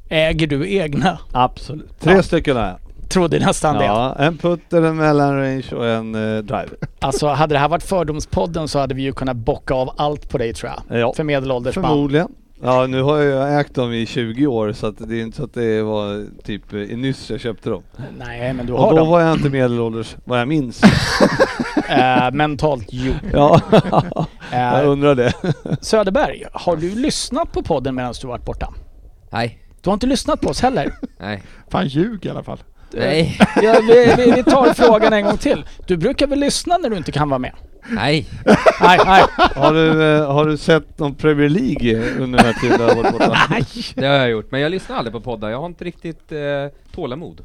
äger 0.10 0.48
du 0.48 0.74
egna? 0.78 1.18
absolut. 1.32 2.00
Tre 2.00 2.14
Ja. 2.14 2.24
stycken 2.24 2.56
har 2.58 2.64
jag. 2.64 2.78
Trodde 3.10 3.40
nästan 3.40 3.76
det. 3.76 3.86
Ja, 3.86 4.16
en 4.20 4.38
putter, 4.38 4.82
en 4.82 4.96
mellanrange 4.98 5.64
och 5.76 5.88
en 5.88 6.16
eh, 6.16 6.38
driver. 6.44 6.70
Alltså 7.00 7.28
hade 7.28 7.56
det 7.56 7.60
här 7.60 7.70
varit 7.70 7.84
Fördomspodden 7.84 8.68
så 8.68 8.80
hade 8.80 8.96
vi 8.96 9.02
ju 9.02 9.14
kunnat 9.14 9.38
bocka 9.38 9.74
av 9.74 9.94
allt 9.98 10.30
på 10.30 10.38
dig 10.38 10.54
tror 10.54 10.72
jag. 10.88 11.00
Ja, 11.00 11.14
För 11.14 11.24
medelålders 11.24 11.74
förmodligen. 11.74 12.28
Ja, 12.62 12.88
nu 12.88 13.02
har 13.02 13.18
jag 13.18 13.60
ägt 13.60 13.76
dem 13.76 13.94
i 13.94 14.06
20 14.06 14.48
år 14.48 14.74
så 14.74 14.88
att 14.88 14.96
det 14.98 15.16
är 15.20 15.22
inte 15.22 15.38
så 15.38 15.44
att 15.44 15.54
det 15.54 15.82
var 15.84 16.26
typ 16.44 16.74
eh, 16.74 16.80
nyss 16.80 17.30
jag 17.30 17.40
köpte 17.40 17.70
dem. 17.70 17.84
Nej 18.18 18.54
men 18.54 18.66
du 18.66 18.74
Och 18.74 18.80
har 18.80 18.90
då 18.92 18.98
dem. 18.98 19.08
var 19.10 19.22
jag 19.22 19.34
inte 19.36 19.50
medelålders, 19.50 20.16
vad 20.24 20.40
jag 20.40 20.48
minns. 20.48 20.82
Eh, 21.90 22.32
mentalt 22.32 22.88
jo. 22.92 23.14
ja, 23.34 23.62
jag 24.52 24.84
Eh, 24.84 24.90
undrar 24.90 25.16
det. 25.16 25.34
Söderberg, 25.82 26.44
har 26.54 26.76
du 26.76 26.96
lyssnat 26.96 27.52
på 27.52 27.64
podden 27.64 27.96
medan 27.96 28.14
du 28.22 28.28
varit 28.28 28.46
borta? 28.46 28.74
Nej. 29.32 29.60
Du 29.82 29.90
har 29.90 29.94
inte 29.94 30.08
lyssnat 30.08 30.42
på 30.42 30.50
oss 30.50 30.62
heller? 30.62 30.92
Nej. 31.20 31.44
Fan 31.72 31.88
ljug 31.88 32.26
i 32.26 32.30
alla 32.30 32.44
fall. 32.44 32.58
Nej. 32.92 33.40
Ja, 33.62 33.80
vi, 33.88 34.14
vi, 34.18 34.32
vi 34.32 34.44
tar 34.44 34.74
frågan 34.74 35.14
en 35.14 35.26
gång 35.26 35.38
till. 35.38 35.66
Du 35.88 35.98
brukar 35.98 36.28
väl 36.28 36.40
lyssna 36.40 36.78
när 36.78 36.90
du 36.90 36.98
inte 36.98 37.12
kan 37.12 37.30
vara 37.30 37.40
med? 37.40 37.52
Nej, 37.90 38.28
Nej, 38.82 39.00
nej. 39.06 39.24
Har 39.56 39.74
du, 39.74 40.04
eh, 40.04 40.32
har 40.34 40.46
du 40.46 40.58
sett 40.58 41.00
någon 41.00 41.16
Premier 41.16 41.50
League 41.50 42.12
under 42.20 42.38
den 42.38 42.46
här 42.46 42.54
tiden 42.62 42.78
du 42.78 42.84
har 42.84 42.96
varit 42.96 43.12
borta? 43.12 43.38
det 43.96 44.06
har 44.06 44.16
jag 44.16 44.30
gjort. 44.30 44.52
Men 44.52 44.62
jag 44.62 44.72
lyssnar 44.72 44.98
aldrig 44.98 45.14
på 45.14 45.22
poddar. 45.22 45.50
Jag 45.50 45.60
har 45.60 45.66
inte 45.66 45.86
riktigt 45.86 46.32
eh, 46.32 46.40
tålamod 46.96 47.42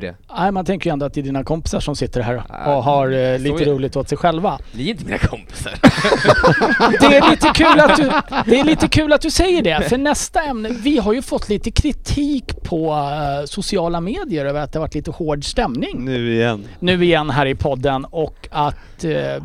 för 0.00 0.06
det. 0.06 0.14
nej, 0.38 0.52
man 0.52 0.64
tänker 0.64 0.90
ju 0.90 0.92
ändå 0.92 1.06
att 1.06 1.14
det 1.14 1.20
är 1.20 1.22
dina 1.22 1.44
kompisar 1.44 1.80
som 1.80 1.96
sitter 1.96 2.20
här 2.20 2.36
och 2.76 2.84
har 2.84 3.06
eh, 3.10 3.38
lite 3.38 3.62
är- 3.64 3.66
roligt 3.66 3.96
åt 3.96 4.08
sig 4.08 4.18
själva. 4.18 4.58
Ni 4.72 4.86
är 4.86 4.90
inte 4.90 5.04
mina 5.04 5.18
kompisar. 5.18 5.72
Det 7.00 7.16
är 7.16 7.30
lite 7.30 7.48
kul 7.54 7.80
att 7.80 7.96
du, 7.96 8.10
det 8.50 8.60
är 8.60 8.64
lite 8.64 8.88
kul 8.88 9.12
att 9.12 9.20
du 9.20 9.30
säger 9.30 9.62
det, 9.62 9.88
för 9.88 9.98
nästa 9.98 10.42
ämne, 10.42 10.68
vi 10.68 10.98
har 10.98 11.12
ju 11.12 11.22
fått 11.22 11.48
lite 11.48 11.70
kritik 11.70 12.62
på 12.62 12.90
eh, 12.92 13.44
sociala 13.46 14.00
medier 14.00 14.44
över 14.44 14.60
att 14.60 14.72
det 14.72 14.78
har 14.78 14.84
varit 14.84 14.94
lite 14.94 15.10
hård 15.10 15.44
stämning 15.44 16.04
Nu 16.04 16.32
igen. 16.34 16.64
nu 16.78 17.04
igen 17.04 17.30
här 17.30 17.46
i 17.46 17.54
podden 17.54 18.04
och 18.04 18.48
att 18.50 19.04
eh, 19.04 19.42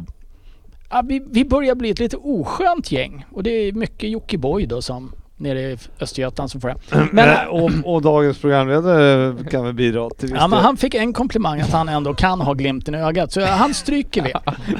vi, 1.03 1.21
vi 1.31 1.45
börjar 1.45 1.75
bli 1.75 1.89
ett 1.89 1.99
lite 1.99 2.17
oskönt 2.17 2.91
gäng. 2.91 3.25
Och 3.31 3.43
det 3.43 3.51
är 3.51 3.71
mycket 3.71 4.09
Jockiboi 4.09 4.65
då 4.65 4.81
som 4.81 5.11
nere 5.43 5.59
i 5.61 5.77
Östergötland 5.99 6.51
som 6.51 6.61
får 6.61 6.67
det. 6.67 6.75
Men, 6.91 7.07
Men, 7.11 7.47
och, 7.47 7.71
och 7.93 8.01
dagens 8.01 8.37
programledare 8.37 9.35
kan 9.51 9.63
väl 9.65 9.73
bidra 9.73 10.09
till 10.09 10.29
ja, 10.35 10.47
men 10.47 10.59
han 10.59 10.77
fick 10.77 10.93
en 10.95 11.13
komplimang 11.13 11.61
att 11.61 11.71
han 11.71 11.89
ändå 11.89 12.13
kan 12.13 12.41
ha 12.41 12.53
glimten 12.53 12.95
i 12.95 12.97
ögat, 12.97 13.31
så 13.31 13.45
han 13.45 13.73
stryker 13.73 14.21
vi. 14.23 14.33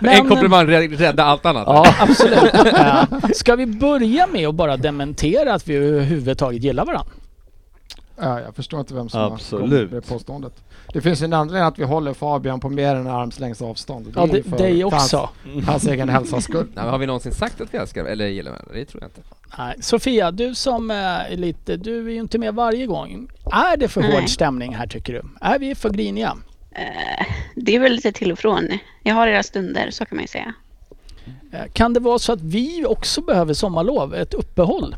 en 0.09 0.29
komplimang 0.29 0.67
rä- 0.67 0.97
räddar 0.97 1.25
allt 1.25 1.45
annat. 1.45 1.63
Ja, 1.67 1.85
absolut. 1.99 2.53
Eh, 2.77 3.03
Ska 3.33 3.55
vi 3.55 3.65
börja 3.65 4.27
med 4.27 4.47
att 4.47 4.55
bara 4.55 4.77
dementera 4.77 5.53
att 5.53 5.67
vi 5.67 5.75
överhuvudtaget 5.75 6.63
gillar 6.63 6.85
varandra? 6.85 7.11
Ja, 8.17 8.41
jag 8.41 8.55
förstår 8.55 8.79
inte 8.79 8.93
vem 8.93 9.09
som 9.09 9.21
Absolut. 9.21 9.71
har 9.71 9.77
kommit 9.77 9.91
med 9.91 10.05
påståendet. 10.07 10.63
Det 10.93 11.01
finns 11.01 11.21
en 11.21 11.33
anledning 11.33 11.63
att 11.63 11.79
vi 11.79 11.83
håller 11.83 12.13
Fabian 12.13 12.59
på 12.59 12.69
mer 12.69 12.95
än 12.95 13.07
armslängds 13.07 13.61
avstånd. 13.61 14.13
Ja, 14.15 14.25
det, 14.25 14.37
är 14.37 14.43
för 14.43 14.57
dig 14.57 14.85
också. 14.85 15.29
Hans, 15.53 15.65
hans 15.67 15.87
egen 15.87 16.09
hälsas 16.09 16.43
skull. 16.43 16.67
Nej, 16.73 16.85
har 16.85 16.97
vi 16.97 17.05
någonsin 17.05 17.31
sagt 17.31 17.61
att 17.61 17.73
vi 17.73 17.77
älskar 17.77 18.05
eller 18.05 18.27
gillar 18.27 18.51
varandra? 18.51 18.73
Det 18.73 18.85
tror 18.85 19.03
jag 19.03 19.07
inte. 19.09 19.21
Nej. 19.57 19.75
Sofia, 19.81 20.31
du 20.31 20.55
som 20.55 20.91
eh, 20.91 20.97
är 20.97 21.37
lite, 21.37 21.77
du 21.77 22.07
är 22.07 22.11
ju 22.11 22.19
inte 22.19 22.37
med 22.37 22.53
varje 22.55 22.85
gång. 22.85 23.27
Är 23.51 23.77
det 23.77 23.87
för 23.87 24.01
Nej. 24.01 24.11
hård 24.11 24.29
stämning 24.29 24.75
här 24.75 24.87
tycker 24.87 25.13
du? 25.13 25.21
Är 25.41 25.59
vi 25.59 25.75
för 25.75 25.89
griniga? 25.89 26.37
Eh, 26.71 27.25
det 27.55 27.75
är 27.75 27.79
väl 27.79 27.91
lite 27.91 28.11
till 28.11 28.31
och 28.31 28.39
från. 28.39 28.69
Jag 29.03 29.15
har 29.15 29.27
era 29.27 29.43
stunder, 29.43 29.91
så 29.91 30.05
kan 30.05 30.15
man 30.15 30.23
ju 30.23 30.27
säga. 30.27 30.53
Eh, 31.51 31.71
Kan 31.73 31.93
det 31.93 31.99
vara 31.99 32.19
så 32.19 32.33
att 32.33 32.41
vi 32.41 32.85
också 32.85 33.21
behöver 33.21 33.53
sommarlov, 33.53 34.15
ett 34.15 34.33
uppehåll? 34.33 34.95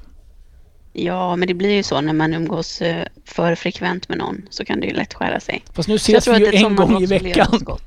Ja, 0.97 1.35
men 1.35 1.47
det 1.47 1.53
blir 1.53 1.69
ju 1.75 1.83
så 1.83 2.01
när 2.01 2.13
man 2.13 2.33
umgås 2.33 2.81
eh, 2.81 3.05
för 3.25 3.55
frekvent 3.55 4.09
med 4.09 4.17
någon 4.17 4.41
så 4.49 4.65
kan 4.65 4.79
det 4.79 4.87
ju 4.87 4.93
lätt 4.93 5.13
skära 5.13 5.39
sig. 5.39 5.63
Fast 5.73 5.89
nu 5.89 5.95
ses 5.95 6.23
tror 6.23 6.35
vi 6.35 6.47
att 6.47 6.53
ju 6.53 6.57
en 6.65 6.75
gång 6.75 7.03
i 7.03 7.05
veckan. 7.05 7.65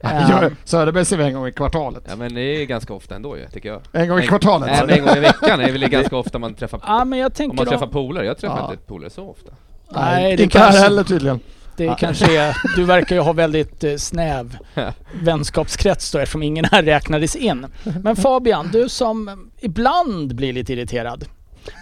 Ja, 0.00 0.50
Söderberg 0.64 1.04
ser 1.04 1.16
vi 1.16 1.24
en 1.24 1.34
gång 1.34 1.46
i 1.46 1.52
kvartalet. 1.52 2.02
Ja 2.08 2.16
men 2.16 2.34
det 2.34 2.40
är 2.40 2.64
ganska 2.64 2.94
ofta 2.94 3.14
ändå 3.16 3.36
ju, 3.38 3.48
tycker 3.48 3.68
jag. 3.68 3.82
En 3.92 4.08
gång 4.08 4.18
i 4.20 4.26
kvartalet. 4.26 4.68
Nej 4.68 4.80
men 4.86 4.98
en 4.98 5.04
gång 5.06 5.16
i 5.16 5.20
veckan 5.20 5.60
är 5.60 5.72
väl 5.72 5.88
ganska 5.88 6.16
ofta 6.16 6.38
man 6.38 6.54
träffar 6.54 6.80
Ja 6.86 7.04
men 7.04 7.18
jag 7.18 7.32
om 7.40 7.56
man 7.56 7.66
träffar 7.66 7.86
polare. 7.86 8.26
Jag 8.26 8.38
träffar 8.38 8.58
Ja. 8.58 8.70
inte 8.72 8.84
polare 8.86 9.10
så 9.10 9.30
ofta. 9.30 9.50
Nej, 9.90 10.36
det 10.36 10.42
inte 10.42 10.58
här 10.58 10.64
kanske- 10.66 10.82
heller 10.82 11.04
tydligen. 11.04 11.40
det 11.76 11.94
kanske 11.98 12.38
är, 12.40 12.56
du 12.76 12.84
verkar 12.84 13.16
ju 13.16 13.22
ha 13.22 13.32
väldigt 13.32 13.84
eh, 13.84 13.96
snäv 13.96 14.56
vänskapskrets 15.22 16.12
då 16.12 16.18
eftersom 16.18 16.42
ingen 16.42 16.64
här 16.64 16.82
räknades 16.82 17.36
in. 17.36 17.66
Men 18.02 18.16
Fabian, 18.16 18.68
du 18.72 18.88
som 18.88 19.50
ibland 19.60 20.34
blir 20.34 20.52
lite 20.52 20.72
irriterad. 20.72 21.24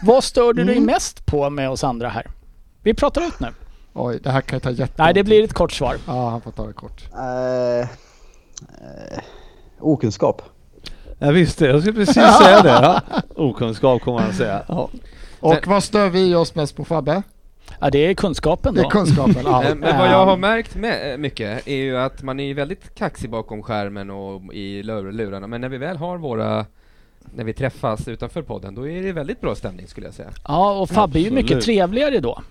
Vad 0.02 0.24
stör 0.24 0.52
du 0.52 0.64
dig 0.64 0.76
Mm. 0.76 0.86
mest 0.86 1.26
på 1.26 1.50
med 1.50 1.70
oss 1.70 1.84
andra 1.84 2.08
här? 2.08 2.26
Vi 2.82 2.94
pratar 2.94 3.22
ut 3.26 3.40
nu. 3.40 3.48
Oj, 3.92 4.18
det 4.22 4.30
här 4.30 4.40
kan 4.40 4.56
ju 4.56 4.60
ta 4.60 4.70
jättelång 4.70 5.04
Nej, 5.06 5.14
det 5.14 5.24
blir 5.24 5.44
ett 5.44 5.52
kort 5.52 5.72
svar. 5.72 5.96
Ja, 6.06 6.28
han 6.30 6.40
får 6.40 6.50
ta 6.50 6.66
det 6.66 6.72
kort. 6.72 7.04
Eh, 7.14 7.80
eh, 7.80 9.18
okunskap. 9.80 10.42
Jag 11.18 11.32
visste 11.32 11.66
jag 11.66 11.80
skulle 11.80 11.94
precis 11.94 12.14
säga 12.14 12.62
det. 12.62 12.68
Ja. 12.68 13.00
Okunskap 13.36 14.02
kommer 14.02 14.18
han 14.20 14.32
säga. 14.32 14.62
Ja. 14.68 14.88
Och 15.40 15.54
Sen- 15.54 15.62
vad 15.66 15.84
stör 15.84 16.08
vi 16.08 16.34
oss 16.34 16.54
mest 16.54 16.76
på 16.76 16.84
Fabbe? 16.84 17.22
Ja, 17.80 17.90
det 17.90 17.98
är 17.98 18.14
kunskapen 18.14 18.74
Det 18.74 18.80
då. 18.82 18.86
är 18.86 18.90
kunskapen. 18.90 19.36
Ja. 19.44 19.62
Men 19.76 19.98
vad 19.98 20.08
jag 20.08 20.26
har 20.26 20.36
märkt 20.36 20.74
med, 20.74 21.12
eh, 21.12 21.18
mycket 21.18 21.66
är 21.68 21.76
ju 21.76 21.98
att 21.98 22.22
man 22.22 22.40
är 22.40 22.44
ju 22.44 22.54
väldigt 22.54 22.94
kaxig 22.94 23.30
bakom 23.30 23.62
skärmen 23.62 24.10
och 24.10 24.54
i 24.54 24.82
lur- 24.82 25.12
lurarna. 25.12 25.46
Men 25.46 25.60
när 25.60 25.68
vi 25.68 25.78
väl 25.78 25.96
har 25.96 26.18
våra 26.18 26.66
när 27.34 27.44
vi 27.44 27.52
träffas 27.54 28.08
utanför 28.08 28.42
podden, 28.42 28.74
då 28.74 28.88
är 28.88 29.02
det 29.02 29.12
väldigt 29.12 29.40
bra 29.40 29.54
stämning 29.54 29.86
skulle 29.88 30.06
jag 30.06 30.14
säga. 30.14 30.28
Ja, 30.48 30.72
och 30.72 30.90
Fabbe 30.90 31.18
är 31.18 31.22
ju 31.22 31.30
mycket 31.30 31.60
trevligare 31.62 32.20
då. 32.20 32.42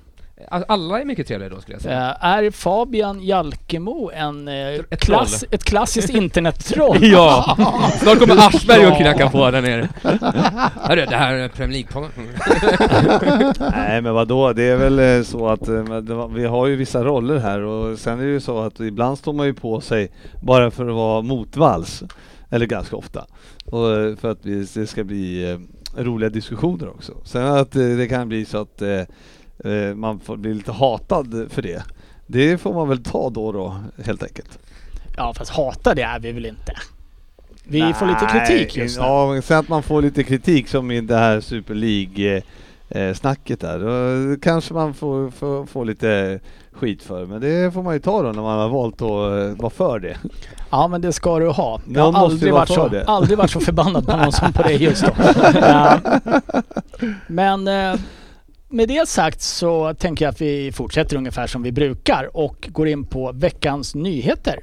All- 0.49 0.65
Alla 0.67 1.01
är 1.01 1.05
mycket 1.05 1.27
trevligare 1.27 1.53
då 1.55 1.61
skulle 1.61 1.75
jag 1.75 1.81
säga. 1.81 2.09
Eh, 2.21 2.25
är 2.25 2.51
Fabian 2.51 3.23
Jalkemo 3.23 4.11
en, 4.13 4.47
eh, 4.47 4.53
Ett 4.89 4.99
klass, 4.99 5.39
troll. 5.39 5.49
ett 5.55 5.63
klassiskt 5.63 6.09
internettroll? 6.15 6.97
Ja! 7.01 7.57
Snart 8.01 8.19
kommer 8.19 8.47
Aschberg 8.47 8.87
och 8.87 8.97
knackar 8.97 9.29
på 9.29 9.51
där 9.51 9.61
nere. 9.61 9.89
Hörru, 10.81 11.05
det 11.05 11.15
här 11.15 11.33
är 11.33 11.47
Premier 11.49 11.83
League-podden. 11.83 12.09
Nej 13.75 14.01
men 14.01 14.13
vadå, 14.13 14.53
det 14.53 14.63
är 14.63 14.77
väl 14.77 14.99
eh, 14.99 15.23
så 15.23 15.47
att 15.49 15.67
vi 16.35 16.45
har 16.45 16.67
ju 16.67 16.75
vissa 16.75 17.03
roller 17.03 17.37
här 17.37 17.61
och 17.61 17.99
sen 17.99 18.19
är 18.19 18.23
det 18.23 18.31
ju 18.31 18.39
så 18.39 18.59
att 18.61 18.79
ibland 18.79 19.17
står 19.17 19.33
man 19.33 19.45
ju 19.45 19.53
på 19.53 19.81
sig 19.81 20.11
bara 20.41 20.71
för 20.71 20.87
att 20.89 20.95
vara 20.95 21.21
motvalls. 21.21 22.03
Eller 22.53 22.65
ganska 22.65 22.95
ofta. 22.95 23.25
Och 23.65 23.91
eh, 23.91 24.15
för 24.15 24.31
att 24.31 24.45
vi, 24.45 24.67
det 24.73 24.87
ska 24.87 25.03
bli 25.03 25.51
eh, 25.51 25.59
roliga 26.03 26.29
diskussioner 26.29 26.89
också. 26.89 27.13
Sen 27.23 27.47
att 27.47 27.75
eh, 27.75 27.87
det 27.87 28.07
kan 28.07 28.27
bli 28.27 28.45
så 28.45 28.57
att 28.57 28.81
eh, 28.81 29.01
eh, 29.73 29.95
man 29.95 30.19
får 30.19 30.37
bli 30.37 30.53
lite 30.53 30.71
hatad 30.71 31.47
för 31.49 31.61
det. 31.61 31.83
Det 32.27 32.57
får 32.57 32.73
man 32.73 32.89
väl 32.89 33.03
ta 33.03 33.29
då 33.29 33.45
och 33.45 33.53
då 33.53 33.75
helt 34.03 34.23
enkelt. 34.23 34.59
Ja, 35.17 35.33
fast 35.33 35.51
hata 35.51 35.95
det 35.95 36.01
är 36.01 36.19
vi 36.19 36.31
väl 36.31 36.45
inte? 36.45 36.73
Vi 37.63 37.93
får 37.93 38.05
lite 38.05 38.25
kritik 38.31 38.77
just 38.77 38.97
nu. 38.99 39.03
Ja, 39.03 39.41
sen 39.41 39.59
att 39.59 39.69
man 39.69 39.83
får 39.83 40.01
lite 40.01 40.23
kritik 40.23 40.67
som 40.67 40.91
i 40.91 41.01
det 41.01 41.17
här 41.17 41.41
Super 41.41 41.75
League 41.75 42.41
eh, 42.89 43.13
snacket 43.13 43.59
där. 43.59 43.79
Då 43.79 44.39
kanske 44.41 44.73
man 44.73 44.93
får, 44.93 45.29
får, 45.31 45.65
får 45.65 45.85
lite 45.85 46.39
skit 46.75 47.03
för. 47.03 47.25
Men 47.25 47.41
det 47.41 47.73
får 47.73 47.83
man 47.83 47.93
ju 47.93 47.99
ta 47.99 48.21
då 48.21 48.31
när 48.31 48.41
man 48.41 48.59
har 48.59 48.69
valt 48.69 48.95
att 48.95 49.01
eh, 49.01 49.61
vara 49.61 49.69
för 49.69 49.99
det. 49.99 50.17
Ja, 50.69 50.87
men 50.87 51.01
det 51.01 51.13
ska 51.13 51.39
du 51.39 51.49
ha. 51.49 51.81
Jag 51.85 51.93
Någon 51.93 52.15
har 52.15 52.21
måste 52.21 52.33
aldrig 52.33 52.53
vara 52.53 52.59
varit, 52.61 52.69
så, 52.69 52.87
det. 52.87 53.03
aldrig 53.07 53.37
varit 53.37 53.51
så 53.51 53.59
förbannad 53.59 54.07
på 54.07 54.17
någon 54.17 54.31
som 54.31 54.53
på 54.53 54.63
dig 54.63 54.83
just 54.83 55.05
då. 55.05 55.13
Men 57.27 57.67
eh, 57.67 57.99
med 58.69 58.87
det 58.87 59.09
sagt 59.09 59.41
så 59.41 59.93
tänker 59.93 60.25
jag 60.25 60.31
att 60.31 60.41
vi 60.41 60.71
fortsätter 60.71 61.17
ungefär 61.17 61.47
som 61.47 61.63
vi 61.63 61.71
brukar 61.71 62.37
och 62.37 62.69
går 62.71 62.87
in 62.87 63.05
på 63.05 63.31
veckans 63.31 63.95
nyheter. 63.95 64.59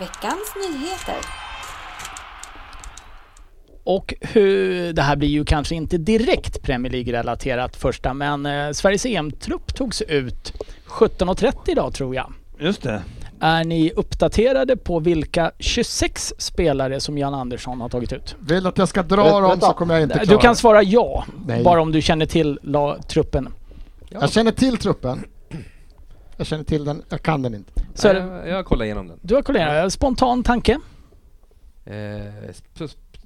Veckans 0.00 0.54
nyheter. 0.70 1.47
Och 3.88 4.14
hur, 4.20 4.92
det 4.92 5.02
här 5.02 5.16
blir 5.16 5.28
ju 5.28 5.44
kanske 5.44 5.74
inte 5.74 5.98
direkt 5.98 6.62
Premier 6.62 6.92
League-relaterat 6.92 7.76
första, 7.76 8.14
men 8.14 8.46
eh, 8.46 8.70
Sveriges 8.72 9.06
EM-trupp 9.06 9.74
togs 9.74 10.02
ut 10.02 10.52
17.30 10.86 11.52
idag 11.66 11.94
tror 11.94 12.14
jag. 12.14 12.32
Just 12.58 12.82
det. 12.82 13.02
Är 13.40 13.64
ni 13.64 13.92
uppdaterade 13.96 14.76
på 14.76 15.00
vilka 15.00 15.52
26 15.58 16.34
spelare 16.38 17.00
som 17.00 17.18
Jan 17.18 17.34
Andersson 17.34 17.80
har 17.80 17.88
tagit 17.88 18.12
ut? 18.12 18.36
Vill 18.38 18.62
du 18.62 18.68
att 18.68 18.78
jag 18.78 18.88
ska 18.88 19.02
dra 19.02 19.24
Vänta. 19.24 19.40
dem 19.40 19.60
så 19.60 19.72
kommer 19.72 19.94
jag 19.94 20.02
inte 20.02 20.14
klara 20.14 20.36
Du 20.36 20.42
kan 20.42 20.56
svara 20.56 20.82
ja, 20.82 21.24
Nej. 21.46 21.64
bara 21.64 21.80
om 21.82 21.92
du 21.92 22.02
känner 22.02 22.26
till 22.26 22.58
la, 22.62 23.02
truppen. 23.02 23.48
Jag 24.08 24.32
känner 24.32 24.52
till 24.52 24.76
truppen. 24.76 25.24
Jag 26.36 26.46
känner 26.46 26.64
till 26.64 26.84
den, 26.84 27.02
jag 27.08 27.22
kan 27.22 27.42
den 27.42 27.54
inte. 27.54 27.72
Så 27.94 28.06
jag, 28.08 28.48
jag 28.48 28.64
kollar 28.64 28.84
igenom 28.84 29.08
den. 29.08 29.18
du 29.22 29.34
har 29.34 29.42
kollegat, 29.42 29.92
spontan 29.92 30.42
tanke? 30.42 30.78
Eh, 31.84 31.94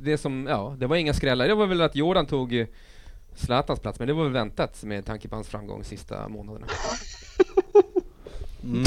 det 0.02 0.18
som, 0.18 0.46
ja, 0.50 0.76
det 0.78 0.86
var 0.86 0.96
inga 0.96 1.14
skrällar. 1.14 1.48
Det 1.48 1.54
var 1.54 1.66
väl 1.66 1.80
att 1.80 1.96
Jordan 1.96 2.26
tog 2.26 2.54
eh, 2.54 2.66
Zlatans 3.34 3.80
plats, 3.80 3.98
men 3.98 4.08
det 4.08 4.14
var 4.14 4.24
väl 4.24 4.32
väntat 4.32 4.82
med 4.84 5.06
tanke 5.06 5.28
på 5.28 5.34
hans 5.34 5.48
framgång 5.48 5.84
sista 5.84 6.28
månaderna. 6.28 6.66
Mm. 8.64 8.84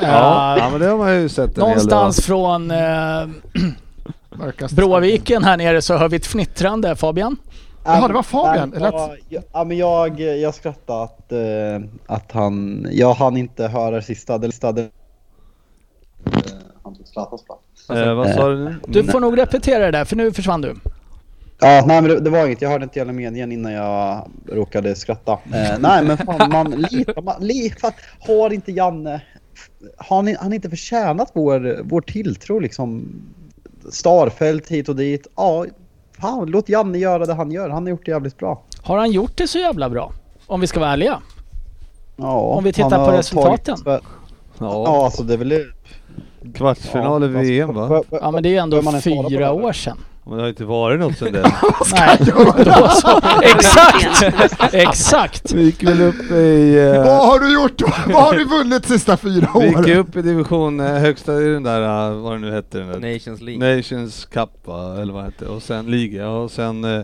Ja, 0.00 0.58
ja, 0.58 0.70
men 0.70 0.80
det 0.80 0.86
har 0.86 0.98
man 0.98 1.22
ju 1.22 1.28
sett 1.28 1.54
del. 1.54 1.64
Någonstans 1.64 2.26
från 2.26 2.70
eh, 2.70 3.28
Bråviken 4.76 5.44
här 5.44 5.56
nere 5.56 5.82
så 5.82 5.96
hör 5.96 6.08
vi 6.08 6.16
ett 6.16 6.26
fnittrande 6.26 6.96
Fabian. 6.96 7.36
Jaha, 7.84 8.08
det 8.08 8.14
var 8.14 8.22
Fabian. 8.22 8.74
Ja, 8.80 9.14
ja, 9.28 9.40
ja, 9.52 9.64
men 9.64 9.76
jag, 9.76 10.20
jag 10.20 10.54
skrattade 10.54 11.02
att, 11.02 11.32
eh, 11.32 11.90
att 12.06 12.32
han, 12.32 12.86
jag 12.90 13.14
hann 13.14 13.36
inte 13.36 13.68
höra 13.68 14.02
sista. 14.02 14.38
Det 14.38 14.46
sista 14.46 14.72
det, 14.72 14.82
eh, 14.82 14.90
han 16.82 16.94
tog 16.94 17.06
Zlatans 17.06 17.44
plats. 17.44 17.62
Eh, 17.90 18.14
vad 18.14 18.30
sa 18.34 18.48
du 18.48 18.64
nu? 18.64 18.74
Du 18.88 19.04
får 19.04 19.20
nog 19.20 19.38
repetera 19.38 19.84
det 19.84 19.90
där 19.90 20.04
för 20.04 20.16
nu 20.16 20.32
försvann 20.32 20.60
du. 20.60 20.74
Ja, 21.60 21.84
nej 21.86 22.02
men 22.02 22.04
det, 22.04 22.20
det 22.20 22.30
var 22.30 22.46
inget. 22.46 22.62
Jag 22.62 22.70
hörde 22.70 22.84
inte 22.84 23.00
hela 23.00 23.12
meningen 23.12 23.52
innan 23.52 23.72
jag 23.72 24.30
råkade 24.52 24.94
skratta. 24.94 25.32
Eh, 25.32 25.78
nej 25.80 26.04
men 26.04 26.16
fan, 26.18 26.50
man 26.52 26.70
litar, 26.70 27.22
man, 27.22 27.34
li, 27.46 27.74
fan, 27.80 27.92
har 28.20 28.52
inte 28.52 28.72
Janne, 28.72 29.20
har 29.96 30.16
han, 30.16 30.36
han 30.40 30.52
inte 30.52 30.70
förtjänat 30.70 31.30
vår, 31.32 31.80
vår 31.84 32.00
tilltro 32.00 32.58
liksom? 32.58 33.06
Starfält 33.90 34.68
hit 34.68 34.88
och 34.88 34.96
dit. 34.96 35.26
Ja, 35.36 35.66
fan 36.20 36.46
låt 36.50 36.68
Janne 36.68 36.98
göra 36.98 37.26
det 37.26 37.34
han 37.34 37.50
gör. 37.52 37.70
Han 37.70 37.82
har 37.82 37.90
gjort 37.90 38.04
det 38.06 38.10
jävligt 38.10 38.38
bra. 38.38 38.62
Har 38.82 38.98
han 38.98 39.10
gjort 39.12 39.36
det 39.36 39.48
så 39.48 39.58
jävla 39.58 39.90
bra? 39.90 40.12
Om 40.46 40.60
vi 40.60 40.66
ska 40.66 40.80
vara 40.80 40.90
ärliga. 40.92 41.18
Ja, 42.16 42.38
Om 42.40 42.64
vi 42.64 42.72
tittar 42.72 43.06
på 43.06 43.12
resultaten. 43.18 43.76
tagit- 43.76 44.02
Ja. 44.58 44.84
Ja, 44.86 45.04
alltså 45.04 45.22
det 45.22 45.34
är 45.34 45.38
väl 45.38 45.64
Kvartsfinal 46.54 47.24
i 47.24 47.26
Ja, 47.26 47.40
VM 47.40 47.74
va? 47.74 48.02
Ja 48.10 48.30
men 48.30 48.42
det 48.42 48.56
är 48.56 48.62
ändå 48.62 48.82
svara 48.82 48.92
på 48.96 49.00
fyra 49.30 49.38
det? 49.46 49.50
år 49.50 49.72
sedan. 49.72 49.96
Men 50.26 50.36
det 50.36 50.42
har 50.42 50.48
inte 50.48 50.64
varit 50.64 51.00
något 51.00 51.18
sen 51.18 51.32
dess. 51.32 51.52
Nej, 51.92 52.18
då 52.20 52.88
så. 52.88 53.20
Exakt! 53.42 54.22
Exakt! 54.74 55.52
Vi 55.52 55.62
gick 55.62 55.82
väl 55.82 56.00
upp 56.02 56.30
i... 56.30 56.78
eh, 56.94 57.04
Vad 57.04 57.26
har 57.26 57.38
du 57.40 57.54
gjort? 57.54 57.82
Vad 58.06 58.22
har 58.22 58.32
du 58.34 58.44
vunnit 58.44 58.86
sista 58.88 59.16
fyra 59.16 59.48
vi 59.60 59.66
gick 59.66 59.76
åren? 59.78 59.96
upp 59.98 60.16
i 60.16 60.22
division 60.22 60.80
eh, 60.80 60.86
högsta 60.86 61.42
i 61.42 61.44
den 61.48 61.62
där, 61.62 62.10
eh, 62.10 62.16
vad 62.16 62.32
det 62.32 62.38
nu 62.38 62.52
hette 62.52 62.78
den 62.78 62.88
där. 63.00 63.12
Nations 63.14 63.40
League. 63.40 63.76
Nations 63.76 64.24
Cup 64.24 64.50
va, 64.64 64.96
eller 65.02 65.12
vad 65.12 65.24
hette 65.24 65.46
Och 65.46 65.62
sen 65.62 65.86
liga 65.86 66.28
och 66.28 66.50
sen 66.50 66.84
eh, 66.84 67.02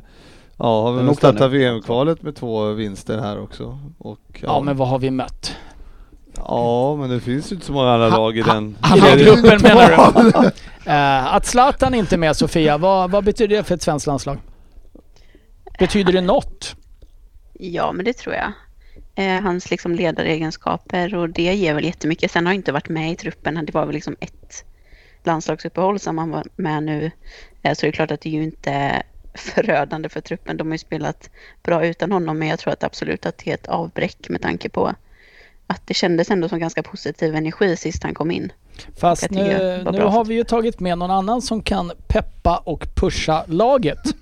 Ja, 0.62 0.82
har 0.82 0.92
vi 0.92 1.14
startat? 1.14 1.50
VM-kvalet 1.50 2.22
med 2.22 2.36
två 2.36 2.64
vinster 2.72 3.18
här 3.18 3.42
också. 3.42 3.78
Och, 3.98 4.18
ja, 4.32 4.38
Ja 4.42 4.60
men 4.60 4.76
vad 4.76 4.88
har 4.88 4.98
vi 4.98 5.10
mött? 5.10 5.54
Ja, 6.36 6.96
men 6.96 7.10
det 7.10 7.20
finns 7.20 7.52
ju 7.52 7.54
inte 7.54 7.66
så 7.66 7.72
många 7.72 7.90
andra 7.90 8.08
lag 8.08 8.38
i 8.38 8.42
den. 8.42 8.76
I 8.96 9.24
gruppen 9.24 9.62
menar 9.62 10.42
du? 10.42 10.50
Eh, 10.84 11.34
att 11.34 11.46
Zlatan 11.46 11.94
inte 11.94 12.14
är 12.14 12.18
med 12.18 12.36
Sofia, 12.36 12.78
vad, 12.78 13.10
vad 13.10 13.24
betyder 13.24 13.56
det 13.56 13.64
för 13.64 13.74
ett 13.74 13.82
svenskt 13.82 14.06
landslag? 14.06 14.38
Betyder 15.78 16.12
det 16.12 16.20
något? 16.20 16.76
Ja, 17.52 17.92
men 17.92 18.04
det 18.04 18.12
tror 18.12 18.34
jag. 18.34 18.52
Eh, 19.14 19.42
hans 19.42 19.70
liksom 19.70 19.94
ledaregenskaper 19.94 21.14
och 21.14 21.28
det 21.28 21.54
ger 21.54 21.74
väl 21.74 21.84
jättemycket. 21.84 22.30
Sen 22.30 22.46
har 22.46 22.52
jag 22.52 22.58
inte 22.58 22.72
varit 22.72 22.88
med 22.88 23.12
i 23.12 23.16
truppen. 23.16 23.66
Det 23.66 23.74
var 23.74 23.86
väl 23.86 23.94
liksom 23.94 24.16
ett 24.20 24.64
landslagsuppehåll 25.24 25.98
som 25.98 26.18
han 26.18 26.30
var 26.30 26.44
med 26.56 26.82
nu. 26.82 27.10
Eh, 27.62 27.74
så 27.74 27.80
det 27.80 27.88
är 27.88 27.92
klart 27.92 28.10
att 28.10 28.20
det 28.20 28.28
är 28.28 28.32
ju 28.32 28.42
inte 28.42 29.02
förödande 29.34 30.08
för 30.08 30.20
truppen. 30.20 30.56
De 30.56 30.66
har 30.66 30.74
ju 30.74 30.78
spelat 30.78 31.30
bra 31.62 31.86
utan 31.86 32.12
honom, 32.12 32.38
men 32.38 32.48
jag 32.48 32.58
tror 32.58 32.72
att 32.72 32.84
absolut 32.84 33.26
att 33.26 33.38
det 33.38 33.50
är 33.50 33.54
ett 33.54 33.68
avbräck 33.68 34.28
med 34.28 34.42
tanke 34.42 34.68
på 34.68 34.94
att 35.70 35.86
det 35.86 35.94
kändes 35.94 36.30
ändå 36.30 36.48
som 36.48 36.58
ganska 36.58 36.82
positiv 36.82 37.34
energi 37.34 37.76
sist 37.76 38.02
han 38.02 38.14
kom 38.14 38.30
in. 38.30 38.52
Fast 38.96 39.30
nu, 39.30 39.82
nu 39.92 40.02
har 40.02 40.24
vi 40.24 40.34
ju 40.34 40.44
tagit 40.44 40.80
med 40.80 40.98
någon 40.98 41.10
annan 41.10 41.42
som 41.42 41.62
kan 41.62 41.92
peppa 42.08 42.56
och 42.56 42.86
pusha 42.94 43.44
laget. 43.46 43.98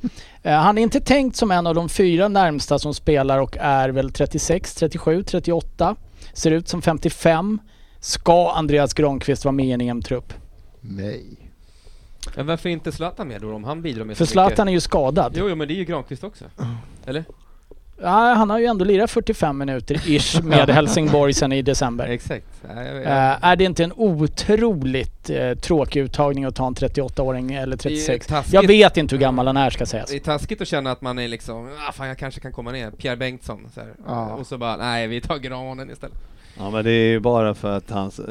Eh, 0.43 0.55
han 0.55 0.79
är 0.79 0.83
inte 0.83 1.01
tänkt 1.01 1.37
som 1.37 1.51
en 1.51 1.67
av 1.67 1.75
de 1.75 1.89
fyra 1.89 2.29
närmsta 2.29 2.79
som 2.79 2.95
spelar 2.95 3.39
och 3.39 3.57
är 3.61 3.89
väl 3.89 4.13
36, 4.13 4.75
37, 4.75 5.23
38. 5.23 5.97
Ser 6.33 6.51
ut 6.51 6.69
som 6.69 6.83
55. 6.83 7.59
Ska 8.01 8.51
Andreas 8.51 8.95
Granqvist 8.95 9.45
vara 9.45 9.53
med 9.53 9.67
i 9.67 9.71
en 9.73 9.81
EM-trupp? 9.81 10.33
Nej. 10.81 11.25
Men 12.37 12.47
varför 12.47 12.69
inte 12.69 12.93
Zlatan 12.93 13.29
med 13.29 13.41
då 13.41 13.55
om 13.55 13.65
han 13.65 13.83
bidrar 13.83 14.05
med 14.05 14.17
För 14.17 14.25
så 14.25 14.31
Zlatan 14.31 14.51
mycket? 14.51 14.69
är 14.69 14.73
ju 14.73 14.81
skadad. 14.81 15.35
Jo, 15.37 15.49
jo, 15.49 15.57
men 15.57 15.69
det 15.69 15.75
är 15.75 15.77
ju 15.77 15.85
Granqvist 15.85 16.25
också. 16.25 16.45
Eller? 17.07 17.25
Ja, 18.03 18.09
han 18.35 18.51
har 18.51 18.59
ju 18.59 18.65
ändå 18.67 18.85
lirat 18.85 19.11
45 19.11 19.59
minuter 19.59 19.95
ish 20.11 20.43
med 20.43 20.71
Helsingborg 20.71 21.33
sen 21.35 21.53
i 21.53 21.63
december. 21.63 22.07
Exakt. 22.09 22.47
Ja, 22.69 22.83
jag- 22.83 22.97
jag- 22.97 23.03
Eh, 23.03 23.37
är 23.45 23.57
det 23.57 23.65
inte 23.65 23.85
en 23.85 23.93
otroligt 23.97 25.31
eh, 25.31 25.55
tråkig 25.55 26.01
uttagning 26.01 26.45
att 26.45 26.55
ta 26.55 26.67
en 26.67 26.75
38-åring 26.75 27.53
eller 27.55 27.77
36? 27.77 28.27
taskigt. 28.27 28.55
Jag 28.55 28.67
vet 28.67 28.97
inte 28.97 29.15
hur 29.15 29.21
gammal 29.21 29.47
han 29.47 29.57
är 29.57 29.71
ska 29.71 29.87
sägas. 29.87 30.11
Det 30.11 30.17
är 30.17 30.21
taskigt 30.21 30.61
att 30.61 30.69
känna 30.69 30.91
att 30.91 31.01
man 31.03 31.19
är 31.19 31.29
liksom, 31.29 31.69
ah, 31.89 31.93
fan 31.93 32.09
jag 32.09 32.19
kanske 32.19 32.41
kan 32.41 32.53
komma 32.53 32.73
ner, 32.73 32.91
Pierre 32.91 33.17
Bengtsson 33.17 33.69
så 33.75 33.81
här. 33.81 33.93
Ja. 34.07 34.27
Och 34.35 34.47
så 34.47 34.59
bara, 34.59 34.77
nej 34.77 35.07
vi 35.07 35.21
tar 35.21 35.39
granen 35.39 35.91
istället. 35.91 36.17
Ja 36.59 36.71
men 36.71 36.85
det 36.85 36.91
är 36.91 37.09
ju 37.11 37.21
bara 37.21 37.55
för 37.55 37.77
att 37.77 37.91
hans 37.91 38.19
eh, 38.19 38.25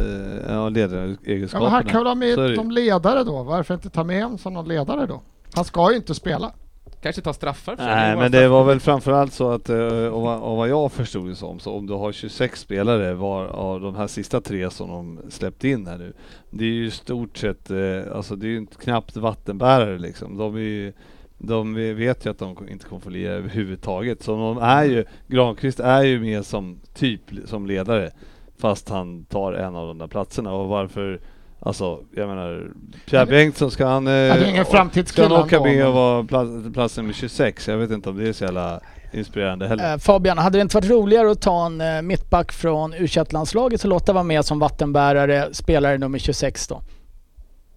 ja, 0.48 0.54
Ja, 0.54 0.70
ledaregenskaperna. 0.70 1.64
men 1.64 1.72
han 1.72 1.84
kan 1.86 2.00
väl 2.00 2.08
ha 2.08 2.16
med 2.16 2.56
som 2.56 2.72
ledare 2.72 3.24
då? 3.24 3.44
Varför 3.44 3.74
inte 3.74 3.90
ta 3.90 4.04
med 4.04 4.24
honom 4.24 4.38
som 4.38 4.54
någon 4.54 4.68
ledare 4.68 5.06
då? 5.06 5.22
Han 5.54 5.66
ska 5.66 5.92
ju 5.92 5.98
inte 5.98 6.16
spela. 6.16 6.52
Kanske 7.02 7.22
ta 7.22 7.34
straffar 7.34 7.76
för. 7.76 7.84
Nej 7.84 8.18
men 8.18 8.32
det 8.32 8.48
var 8.48 8.64
väl 8.64 8.80
framförallt 8.80 9.34
så 9.34 9.52
att, 9.52 9.70
eh, 9.70 10.10
vad, 10.56 10.70
jag 10.70 10.92
förstod 10.92 11.30
det 11.30 11.36
som, 11.36 11.60
så 11.60 11.74
om 11.74 11.88
du 11.88 11.94
har 11.94 12.12
26 12.12 12.60
spelare 12.60 13.14
var 13.14 13.46
av 13.46 13.82
de 13.82 13.96
här 13.96 14.08
sista 14.08 14.42
tre 14.42 14.70
som 14.70 14.90
de 14.90 15.20
släppt 15.30 15.64
in 15.64 15.88
här 15.88 15.98
nu. 15.98 16.14
Det 16.50 16.64
är 16.64 16.70
ju 16.70 16.92
stort 16.92 17.38
sett, 17.38 17.72
eh, 17.72 18.16
alltså 18.16 18.36
det 18.36 18.48
är 18.48 18.50
ju 18.50 18.58
inte 18.58 18.76
knappt 18.76 19.18
vattenbärare 19.18 20.00
liksom. 20.00 20.38
De 20.38 20.56
är 20.56 20.60
ju, 20.60 20.94
de 21.38 21.74
vet 21.74 22.26
ju 22.26 22.30
att 22.30 22.40
de 22.40 22.70
inte 22.70 22.86
kommer 22.86 23.02
få 23.02 23.10
lira 23.10 23.32
överhuvudtaget. 23.32 24.24
Så 24.24 24.32
de 24.32 24.58
är 24.58 24.84
ju, 24.84 25.06
Granqvist 25.28 25.80
är 25.80 26.04
ju 26.04 26.20
med 26.20 26.46
som 26.46 26.80
typ 26.94 27.22
som 27.46 27.66
ledare. 27.66 28.12
Fast 28.58 28.90
han 28.90 29.26
tar 29.26 29.54
en 29.54 29.76
av 29.76 29.88
de 29.88 29.98
där 29.98 30.08
platserna 30.08 30.54
och 30.54 30.68
varför 30.68 31.20
Alltså, 31.60 32.00
jag 32.16 32.28
menar, 32.28 32.72
Pierre 33.10 33.26
Bengtsson 33.26 33.72
ska 33.72 33.86
han... 33.86 34.08
Eh, 34.08 34.12
det 34.14 34.50
ingen 34.50 34.66
Ska 35.06 35.24
han 35.24 35.32
åka 35.32 35.62
med 35.62 35.88
och 35.88 35.94
vara 35.94 36.24
plats, 36.24 36.52
plats 36.74 36.98
nummer 36.98 37.14
26? 37.14 37.68
Jag 37.68 37.78
vet 37.78 37.92
inte 37.92 38.10
om 38.10 38.18
det 38.18 38.30
är 38.30 38.34
så 38.34 38.44
jävla 38.44 38.80
inspirerande 39.14 39.68
heller. 39.68 39.94
Eh, 39.94 39.98
Fabian, 39.98 40.38
hade 40.38 40.58
det 40.58 40.62
inte 40.62 40.78
varit 40.78 40.90
roligare 40.90 41.32
att 41.32 41.42
ta 41.42 41.66
en 41.66 41.82
eh, 41.82 42.02
mittback 42.02 42.52
från 42.52 42.94
u 42.94 43.08
landslaget 43.30 43.84
och 43.84 43.90
låta 43.90 44.14
vara 44.14 44.24
med 44.24 44.46
som 44.46 44.60
vattenbärare, 44.60 45.54
spelare 45.54 45.98
nummer 45.98 46.20
26 46.20 46.68
då? 46.68 46.82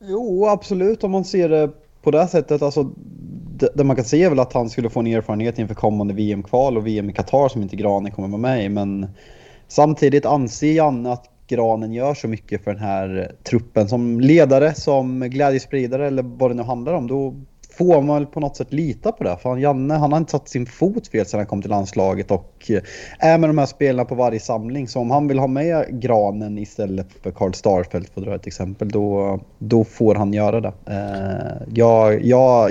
Jo, 0.00 0.46
absolut 0.46 1.04
om 1.04 1.10
man 1.10 1.24
ser 1.24 1.48
det 1.48 1.70
på 2.02 2.10
det 2.10 2.18
här 2.18 2.26
sättet. 2.26 2.62
Alltså, 2.62 2.82
det, 3.60 3.68
det 3.74 3.84
man 3.84 3.96
kan 3.96 4.04
se 4.04 4.24
är 4.24 4.28
väl 4.28 4.40
att 4.40 4.52
han 4.52 4.70
skulle 4.70 4.90
få 4.90 5.00
en 5.00 5.06
erfarenhet 5.06 5.58
inför 5.58 5.74
kommande 5.74 6.14
VM-kval 6.14 6.76
och 6.76 6.86
VM 6.86 7.10
i 7.10 7.12
Qatar 7.12 7.48
som 7.48 7.62
inte 7.62 7.76
Granen 7.76 8.12
kommer 8.12 8.28
vara 8.28 8.40
med 8.40 8.64
i. 8.64 8.68
Men 8.68 9.06
samtidigt 9.68 10.26
anser 10.26 10.72
Janne 10.72 11.12
att 11.12 11.24
Granen 11.50 11.92
gör 11.92 12.14
så 12.14 12.28
mycket 12.28 12.64
för 12.64 12.70
den 12.70 12.82
här 12.82 13.32
truppen 13.42 13.88
som 13.88 14.20
ledare, 14.20 14.74
som 14.74 15.20
glädjespridare 15.20 16.06
eller 16.06 16.22
vad 16.22 16.50
det 16.50 16.54
nu 16.54 16.62
handlar 16.62 16.92
om. 16.92 17.06
Då 17.06 17.34
får 17.80 18.02
man 18.02 18.16
väl 18.16 18.26
på 18.26 18.40
något 18.40 18.56
sätt 18.56 18.72
lita 18.72 19.12
på 19.12 19.24
det. 19.24 19.36
För 19.42 19.48
han, 19.48 19.60
Janne 19.60 19.94
han 19.94 20.12
har 20.12 20.18
inte 20.18 20.30
satt 20.30 20.48
sin 20.48 20.66
fot 20.66 21.08
fel 21.08 21.26
sedan 21.26 21.40
han 21.40 21.46
kom 21.46 21.62
till 21.62 21.70
landslaget 21.70 22.30
och 22.30 22.70
eh, 22.70 22.82
är 23.18 23.38
med 23.38 23.48
de 23.48 23.58
här 23.58 23.66
spelarna 23.66 24.04
på 24.04 24.14
varje 24.14 24.40
samling. 24.40 24.88
Så 24.88 25.00
om 25.00 25.10
han 25.10 25.28
vill 25.28 25.38
ha 25.38 25.46
med 25.46 26.00
Granen 26.02 26.58
istället 26.58 27.06
för 27.22 27.30
Karl 27.30 27.52
Starfelt 27.52 28.10
för 28.10 28.20
att 28.20 28.26
dra 28.26 28.34
ett 28.34 28.46
exempel, 28.46 28.88
då, 28.88 29.40
då 29.58 29.84
får 29.84 30.14
han 30.14 30.32
göra 30.32 30.60
det. 30.60 30.72
Eh, 30.86 31.66
jag, 31.74 32.24
jag, 32.24 32.70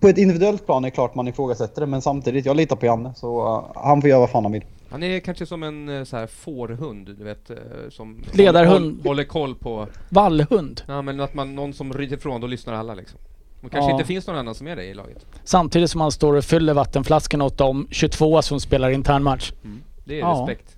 på 0.00 0.08
ett 0.08 0.18
individuellt 0.18 0.66
plan 0.66 0.84
är 0.84 0.90
det 0.90 0.94
klart 0.94 1.14
man 1.14 1.28
ifrågasätter 1.28 1.80
det, 1.80 1.86
men 1.86 2.02
samtidigt, 2.02 2.46
jag 2.46 2.56
litar 2.56 2.76
på 2.76 2.86
Janne. 2.86 3.12
Så 3.16 3.46
eh, 3.46 3.82
han 3.82 4.00
får 4.00 4.10
göra 4.10 4.20
vad 4.20 4.30
fan 4.30 4.44
han 4.44 4.52
vill. 4.52 4.64
Han 4.90 5.02
är 5.02 5.20
kanske 5.20 5.46
som 5.46 5.62
en 5.62 5.88
eh, 5.88 6.04
så 6.04 6.16
här 6.16 6.26
fårhund, 6.26 7.14
du 7.18 7.24
vet, 7.24 7.50
eh, 7.50 7.56
som 7.90 8.22
Ledarhund. 8.32 8.84
håller, 8.96 9.08
håller 9.08 9.24
koll 9.24 9.54
på, 9.54 9.86
Vallhund. 10.08 10.82
ja 10.86 11.02
men 11.02 11.20
att 11.20 11.34
man, 11.34 11.54
någon 11.54 11.72
som 11.72 11.92
ryter 11.92 12.16
ifrån, 12.16 12.40
då 12.40 12.46
lyssnar 12.46 12.74
alla 12.74 12.94
liksom. 12.94 13.18
Det 13.60 13.68
kanske 13.68 13.90
Ja. 13.90 13.94
inte 13.94 14.04
finns 14.06 14.26
någon 14.26 14.36
annan 14.36 14.54
som 14.54 14.66
är 14.66 14.76
det 14.76 14.84
i 14.84 14.94
laget. 14.94 15.26
Samtidigt 15.44 15.90
som 15.90 16.00
han 16.00 16.12
står 16.12 16.34
och 16.36 16.44
fyller 16.44 16.74
vattenflaskan 16.74 17.42
åt 17.42 17.58
de 17.58 17.88
22 17.90 18.42
som 18.42 18.60
spelar 18.60 18.90
internmatch. 18.90 19.52
Det 20.04 20.14
är 20.14 20.18
Ja. 20.18 20.46
respekt. 20.48 20.76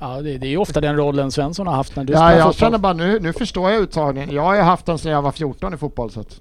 Ja, 0.00 0.20
det, 0.20 0.38
det 0.38 0.46
är 0.46 0.50
ju 0.50 0.56
ofta 0.56 0.80
den 0.80 0.96
rollen 0.96 1.30
Svensson 1.30 1.66
har 1.66 1.74
haft 1.74 1.96
när 1.96 2.04
du 2.04 2.12
Ja, 2.12 2.16
spelar 2.18 2.32
jag 2.32 2.42
fotboll. 2.42 2.54
känner 2.54 2.78
bara 2.78 2.92
nu, 2.92 3.20
nu 3.20 3.32
förstår 3.32 3.70
jag 3.70 3.80
uttagningen. 3.82 4.30
Jag 4.34 4.42
har 4.42 4.54
ju 4.54 4.60
haft 4.60 4.86
den 4.86 4.98
sedan 4.98 5.12
jag 5.12 5.22
var 5.22 5.32
14 5.32 5.74
i 5.74 5.76
fotboll 5.76 6.10
så 6.10 6.20
att 6.20 6.40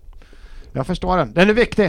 jag 0.74 0.88
förstår 0.88 1.18
den. 1.18 1.34
Den 1.34 1.50
är 1.50 1.54
viktig. 1.54 1.86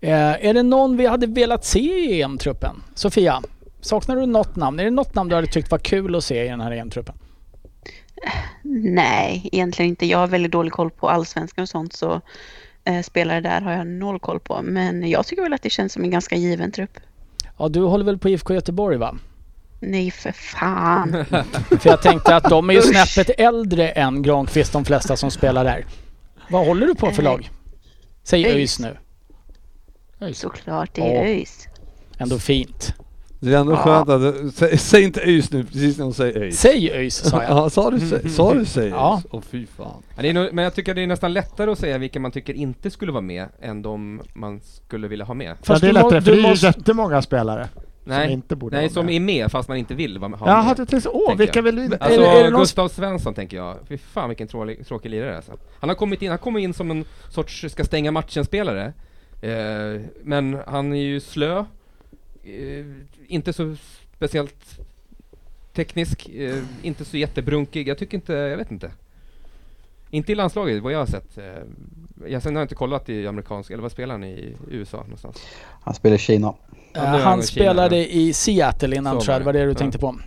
Eh, 0.00 0.46
är 0.46 0.54
det 0.54 0.62
någon 0.62 0.96
vi 0.96 1.06
hade 1.06 1.26
velat 1.26 1.64
se 1.64 1.78
i 1.80 2.22
EM-truppen? 2.22 2.82
Sofia, 2.94 3.42
saknar 3.80 4.16
du 4.16 4.26
något 4.26 4.56
namn? 4.56 4.80
Är 4.80 4.84
det 4.84 4.90
något 4.90 5.14
namn 5.14 5.28
du 5.28 5.34
hade 5.34 5.46
tyckt 5.46 5.70
var 5.70 5.78
kul 5.78 6.14
att 6.14 6.24
se 6.24 6.44
i 6.44 6.48
den 6.48 6.60
här 6.60 6.70
EM-truppen? 6.70 7.14
Nej, 8.82 9.48
egentligen 9.52 9.88
inte. 9.88 10.06
Jag 10.06 10.18
har 10.18 10.26
väldigt 10.26 10.52
dålig 10.52 10.72
koll 10.72 10.90
på 10.90 11.08
allsvenskan 11.08 11.62
och 11.62 11.68
sånt 11.68 11.92
så 11.92 12.20
eh, 12.84 13.02
spelare 13.02 13.40
där 13.40 13.60
har 13.60 13.72
jag 13.72 13.86
noll 13.86 14.20
koll 14.20 14.40
på. 14.40 14.62
Men 14.62 15.10
jag 15.10 15.26
tycker 15.26 15.42
väl 15.42 15.52
att 15.52 15.62
det 15.62 15.70
känns 15.70 15.92
som 15.92 16.04
en 16.04 16.10
ganska 16.10 16.36
given 16.36 16.72
trupp. 16.72 16.98
Ja, 17.58 17.68
du 17.68 17.82
håller 17.82 18.04
väl 18.04 18.18
på 18.18 18.28
IFK 18.28 18.54
Göteborg 18.54 18.96
va? 18.96 19.18
Nej, 19.80 20.10
för 20.10 20.32
fan. 20.32 21.24
För 21.80 21.90
jag 21.90 22.02
tänkte 22.02 22.36
att 22.36 22.44
de 22.44 22.70
är 22.70 22.74
ju 22.74 22.82
snäppet 22.82 23.40
äldre 23.40 23.88
än 23.88 24.22
Granqvist, 24.22 24.72
de 24.72 24.84
flesta 24.84 25.16
som 25.16 25.30
spelar 25.30 25.64
där. 25.64 25.86
Vad 26.50 26.66
håller 26.66 26.86
du 26.86 26.94
på 26.94 27.10
för 27.10 27.22
lag? 27.22 27.50
Säg 28.22 28.46
ÖIS. 28.46 28.54
ÖIS 28.54 28.78
nu. 30.20 30.32
Såklart, 30.32 30.90
det 30.94 31.16
är. 31.16 31.24
ÖIS. 31.24 31.68
Ändå 32.18 32.38
fint. 32.38 32.94
Det 33.50 33.56
är 33.56 33.60
ändå 33.60 33.72
Ja. 33.72 33.76
skönt 33.76 34.08
att, 34.08 34.54
säg, 34.54 34.78
säg 34.78 35.02
inte 35.04 35.20
ÖIS 35.20 35.52
nu 35.52 35.64
precis 35.64 35.98
när 35.98 36.04
hon 36.04 36.14
säger 36.14 36.40
ÖIS. 36.40 36.58
Säg 36.60 36.90
ÖIS 36.92 37.14
sa 37.16 37.42
jag. 37.42 37.50
Ja, 37.56 37.70
sa 37.70 37.90
du, 37.90 37.96
sä- 37.96 38.28
sa 38.28 38.54
du 38.54 38.64
säg 38.76 38.88
Ja. 38.88 39.14
ÖIS? 39.16 39.26
Åh 39.30 39.40
fy 39.50 39.66
fan. 39.66 40.02
Ja, 40.16 40.22
det 40.22 40.28
är 40.28 40.34
nog, 40.34 40.48
men 40.52 40.64
jag 40.64 40.74
tycker 40.74 40.94
det 40.94 41.02
är 41.02 41.06
nästan 41.06 41.32
lättare 41.32 41.70
att 41.70 41.78
säga 41.78 41.98
vilka 41.98 42.20
man 42.20 42.30
tycker 42.30 42.54
inte 42.54 42.90
skulle 42.90 43.12
vara 43.12 43.22
med, 43.22 43.46
än 43.60 43.82
de 43.82 44.22
man 44.34 44.60
skulle 44.60 45.08
vilja 45.08 45.24
ha 45.24 45.34
med. 45.34 45.56
Fast 45.62 45.68
ja, 45.68 45.78
det 45.78 45.98
är 45.98 46.02
lättare 46.02 46.20
för 46.20 46.30
du 46.30 46.36
det 46.36 46.40
är 46.40 46.42
ju 46.42 46.48
måste- 46.48 46.66
jättemånga 46.66 47.22
spelare 47.22 47.68
som 47.74 47.82
Nej, 48.14 48.32
inte 48.32 48.56
borde 48.56 48.76
nej 48.76 48.88
som 48.90 49.08
är 49.08 49.20
med 49.20 49.50
fast 49.52 49.68
man 49.68 49.78
inte 49.78 49.94
vill 49.94 50.18
vara 50.18 50.28
med. 50.28 50.38
ha 50.40 50.46
Jaha, 50.48 50.64
med. 50.68 50.76
du 50.76 50.86
tänkte 50.86 51.08
åh, 51.08 51.26
tänker 51.28 51.38
vilka 51.38 51.58
jag. 51.58 51.62
vill 51.62 51.74
vi 51.80 51.84
Alltså 52.00 52.20
Är 52.20 52.42
det- 52.42 52.46
är 52.46 52.50
Gustav 52.50 52.88
Svensson 52.88 53.34
tänker 53.34 53.56
jag. 53.56 53.76
Fy 53.88 53.98
fan 53.98 54.28
vilken 54.28 54.48
tråkig, 54.48 54.86
tråkig 54.86 55.10
lirare 55.10 55.36
alltså. 55.36 55.52
Han 55.80 55.88
har 55.90 55.96
kommit 55.96 56.22
in, 56.22 56.28
han 56.30 56.38
kommer 56.38 56.60
in 56.60 56.74
som 56.74 56.90
en 56.90 57.04
sorts 57.30 57.64
ska 57.68 57.84
stänga 57.84 58.10
matchen-spelare. 58.10 58.92
Eh, 59.42 60.00
men 60.22 60.58
han 60.66 60.92
är 60.92 60.96
ju 61.02 61.20
slö. 61.20 61.58
Eh, 61.58 61.64
inte 63.28 63.52
så 63.52 63.76
speciellt 64.16 64.78
teknisk. 65.72 66.28
Eh, 66.28 66.58
inte 66.82 67.04
så 67.04 67.16
jättebrunkig. 67.16 67.88
Jag 67.88 67.98
tycker 67.98 68.16
inte, 68.16 68.32
jag 68.32 68.56
vet 68.56 68.70
inte. 68.70 68.90
Inte 70.10 70.32
i 70.32 70.34
landslaget 70.34 70.82
vad 70.82 70.92
jag 70.92 70.98
har 70.98 71.06
sett. 71.06 71.38
Eh, 71.38 71.44
jag, 72.28 72.42
sen 72.42 72.54
har 72.56 72.60
jag 72.60 72.64
inte 72.64 72.74
kollat 72.74 73.08
i 73.08 73.26
amerikansk, 73.26 73.70
eller 73.70 73.82
vad 73.82 73.92
spelar 73.92 74.14
han 74.14 74.24
i 74.24 74.56
USA 74.70 74.96
någonstans? 74.96 75.36
Han 75.82 75.94
spelar 75.94 76.16
i 76.16 76.18
Kina. 76.18 76.54
Är 76.92 77.06
han 77.06 77.20
han 77.20 77.38
i 77.40 77.42
Kina, 77.42 77.62
spelade 77.62 78.12
i 78.14 78.32
Seattle 78.32 78.96
innan 78.96 79.14
Så 79.14 79.20
tror 79.24 79.32
jag, 79.32 79.40
det 79.40 79.44
var 79.46 79.52
det. 79.52 79.64
du 79.64 79.70
Ja. 79.70 79.74
tänkte 79.74 79.98
på. 79.98 80.18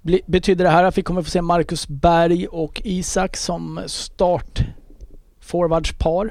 Bli, 0.00 0.20
betyder 0.26 0.64
det 0.64 0.70
här 0.70 0.84
att 0.84 0.98
vi 0.98 1.02
kommer 1.02 1.22
få 1.22 1.30
se 1.30 1.42
Marcus 1.42 1.88
Berg 1.88 2.46
och 2.46 2.80
Isak 2.84 3.36
som 3.36 3.80
start 3.86 4.60
forwardspar? 5.40 6.30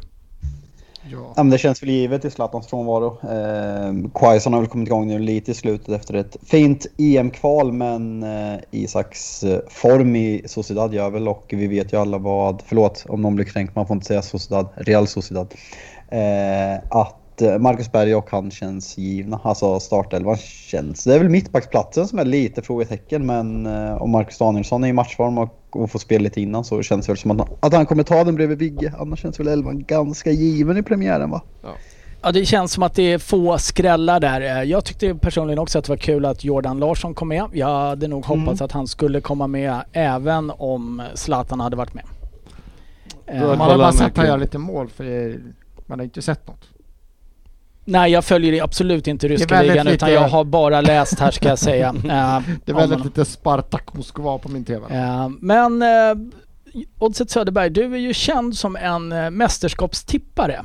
Ja. 1.11 1.33
Ja, 1.35 1.43
det 1.43 1.57
känns 1.57 1.83
väl 1.83 1.89
givet 1.89 2.25
i 2.25 2.31
Zlatans 2.31 2.67
frånvaro. 2.67 3.17
Eh, 3.23 4.09
Quaison 4.13 4.53
har 4.53 4.59
väl 4.59 4.69
kommit 4.69 4.87
igång 4.87 5.07
nu 5.07 5.19
lite 5.19 5.51
i 5.51 5.53
slutet 5.53 5.89
efter 5.89 6.13
ett 6.13 6.37
fint 6.45 6.85
EM-kval 6.97 7.71
men 7.71 8.23
eh, 8.23 8.59
Isaks 8.71 9.43
eh, 9.43 9.59
form 9.69 10.15
i 10.15 10.41
Sociedad 10.45 10.93
gör 10.93 11.09
väl 11.09 11.27
och 11.27 11.45
vi 11.49 11.67
vet 11.67 11.93
ju 11.93 11.97
alla 11.97 12.17
vad, 12.17 12.63
förlåt 12.65 13.05
om 13.09 13.21
någon 13.21 13.35
blir 13.35 13.45
kränkt, 13.45 13.75
man 13.75 13.87
får 13.87 13.95
inte 13.95 14.07
säga 14.07 14.21
Sociedad, 14.21 14.67
Real 14.75 15.07
Sociedad. 15.07 15.53
Eh, 16.09 16.75
att 16.89 17.22
Marcus 17.59 17.91
Berg 17.91 18.15
och 18.15 18.29
han 18.31 18.51
känns 18.51 18.97
givna, 18.97 19.39
alltså 19.43 19.79
startelvan 19.79 20.37
känns. 20.37 21.03
Det 21.03 21.15
är 21.15 21.19
väl 21.19 21.29
mittbacksplatsen 21.29 22.07
som 22.07 22.19
är 22.19 22.25
lite 22.25 22.61
frågetecken 22.61 23.25
men 23.25 23.65
eh, 23.65 24.01
om 24.01 24.11
Marcus 24.11 24.37
Danielsson 24.37 24.83
är 24.83 24.87
i 24.87 24.93
matchform 24.93 25.37
och, 25.37 25.57
och 25.71 25.91
får 25.91 25.99
spela 25.99 26.23
lite 26.23 26.41
innan 26.41 26.63
så 26.63 26.81
känns 26.81 27.05
det 27.05 27.11
väl 27.11 27.17
som 27.17 27.31
att, 27.31 27.37
han- 27.39 27.57
att 27.59 27.73
han 27.73 27.85
kommer 27.85 28.03
ta 28.03 28.23
den 28.23 28.35
bredvid 28.35 28.57
Vigge. 28.57 28.93
Annars 28.99 29.19
känns 29.21 29.39
väl 29.39 29.47
elvan 29.47 29.83
ganska 29.83 30.31
given 30.31 30.77
i 30.77 30.83
premiären 30.83 31.29
va? 31.29 31.41
Ja, 32.25 32.31
det 32.31 32.45
känns 32.45 32.71
som 32.73 32.83
att 32.83 32.95
det 32.95 33.03
är 33.13 33.17
få 33.17 33.57
skrällar 33.57 34.19
där. 34.19 34.41
Eh, 34.41 34.63
Jag 34.63 34.85
tyckte 34.85 35.15
personligen 35.15 35.59
också 35.59 35.79
att 35.79 35.85
det 35.85 35.89
var 35.91 35.97
kul 35.97 36.25
att 36.25 36.43
Jordan 36.43 36.79
Larsson 36.79 37.13
kom 37.13 37.27
med. 37.27 37.45
Jag 37.53 37.67
hade 37.79 38.07
nog 38.07 38.25
Mm. 38.25 38.39
hoppats 38.41 38.61
att 38.61 38.71
han 38.71 38.87
skulle 38.87 39.21
komma 39.21 39.47
med 39.47 39.75
även 39.93 40.51
om 40.57 41.01
Zlatan 41.13 41.59
hade 41.59 41.75
varit 41.75 41.93
med. 41.93 42.03
Eh, 43.27 43.41
Då- 43.41 43.47
Man 43.47 43.57
har 43.59 43.77
bara 43.77 43.91
sett 43.91 43.99
han 43.99 44.07
verkligen. 44.07 44.27
göra 44.27 44.37
lite 44.37 44.57
mål 44.57 44.89
för 44.89 45.35
man 45.85 45.99
har 45.99 46.03
inte 46.03 46.21
sett 46.21 46.47
något. 46.47 46.65
Nej, 47.85 48.11
jag 48.11 48.25
följer 48.25 48.63
absolut 48.63 49.07
inte 49.07 49.27
ryska 49.27 49.61
ligan 49.61 49.77
utan 49.87 49.91
lite- 50.09 50.11
jag 50.11 50.29
har 50.29 50.43
bara 50.43 50.81
läst 50.81 51.19
här 51.19 51.31
ska 51.31 51.49
jag 51.49 51.59
säga. 51.59 51.87
Eh, 52.03 52.41
Det 52.65 52.71
är 52.71 52.75
väldigt 52.75 53.05
lite 53.05 53.25
Spartak 53.25 53.93
Moskva 53.93 54.37
på 54.37 54.49
min 54.49 54.65
TV. 54.65 54.95
Eh, 54.95 55.29
Men 55.39 55.81
eh, 55.81 56.15
Oddset 56.99 57.29
Söderberg, 57.29 57.69
du 57.69 57.83
är 57.93 57.97
ju 57.99 58.13
känd 58.13 58.57
som 58.57 58.75
en 58.75 59.11
eh, 59.11 59.29
mästerskapstippare. 59.29 60.61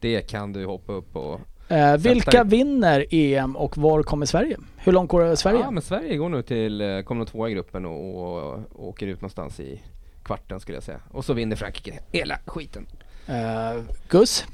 Det 0.00 0.20
kan 0.20 0.52
du 0.52 0.66
hoppa 0.66 0.92
upp 0.92 1.16
och... 1.16 1.40
Eh, 1.68 1.96
vilka 1.96 2.30
Sätta- 2.30 2.44
vinner 2.44 3.06
EM 3.10 3.56
och 3.56 3.78
var 3.78 4.02
kommer 4.02 4.26
Sverige? 4.26 4.56
Hur 4.76 4.92
långt 4.92 5.10
går 5.10 5.34
Sverige? 5.34 5.60
Ja, 5.60 5.70
men 5.70 5.82
Sverige 5.82 6.16
går 6.16 6.28
nu 6.28 6.42
till, 6.42 7.02
kommer 7.06 7.18
nog 7.18 7.28
tvåa 7.28 7.48
i 7.48 7.52
gruppen 7.52 7.86
och, 7.86 8.22
och, 8.22 8.52
och 8.72 8.88
åker 8.88 9.06
ut 9.06 9.20
någonstans 9.20 9.60
i 9.60 9.80
kvarten 10.24 10.60
skulle 10.60 10.76
jag 10.76 10.82
säga. 10.84 11.00
Och 11.10 11.24
så 11.24 11.32
vinner 11.34 11.56
Frankrike 11.56 11.98
hela 12.12 12.38
skiten. 12.46 12.86
Eh, 13.26 13.82
Gus, 14.08 14.44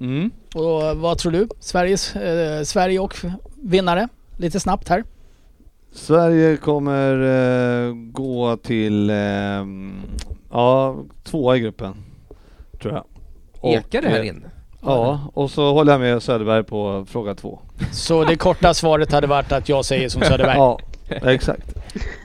Mm. 0.00 0.30
och 0.54 0.96
vad 0.96 1.18
tror 1.18 1.32
du? 1.32 1.48
Sveriges, 1.60 2.16
eh, 2.16 2.62
Sverige 2.62 2.98
och 2.98 3.14
vinnare? 3.62 4.08
Lite 4.36 4.60
snabbt 4.60 4.88
här. 4.88 5.04
Sverige 5.92 6.56
kommer 6.56 7.12
eh, 7.88 7.94
gå 7.94 8.56
till, 8.56 9.10
eh, 9.10 9.16
ja, 10.50 10.96
tvåa 11.24 11.56
i 11.56 11.60
gruppen. 11.60 11.94
Tror 12.82 12.94
jag. 12.94 13.04
Och, 13.60 13.72
Ekar 13.74 14.02
det 14.02 14.08
här 14.08 14.20
eh, 14.20 14.26
in? 14.28 14.44
Ja, 14.82 15.20
och 15.34 15.50
så 15.50 15.72
håller 15.72 15.92
jag 15.92 16.00
med 16.00 16.22
Söderberg 16.22 16.64
på 16.64 17.06
fråga 17.08 17.34
två. 17.34 17.58
Så 17.92 18.24
det 18.24 18.36
korta 18.36 18.74
svaret 18.74 19.12
hade 19.12 19.26
varit 19.26 19.52
att 19.52 19.68
jag 19.68 19.84
säger 19.84 20.08
som 20.08 20.22
Söderberg. 20.22 20.56
Ja, 20.56 20.78
exakt. 21.30 21.74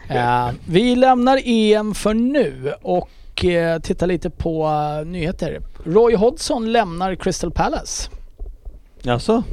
Eh, 0.09 0.49
vi 0.67 0.95
lämnar 0.95 1.39
EM 1.45 1.93
för 1.93 2.13
nu 2.13 2.73
och 2.81 3.09
eh, 3.45 3.79
tittar 3.79 4.07
lite 4.07 4.29
på 4.29 4.65
eh, 4.67 5.07
nyheter. 5.07 5.61
Roy 5.85 6.15
Hodgson 6.15 6.71
lämnar 6.71 7.15
Crystal 7.15 7.51
Palace. 7.51 8.09
Jaså? 9.01 9.43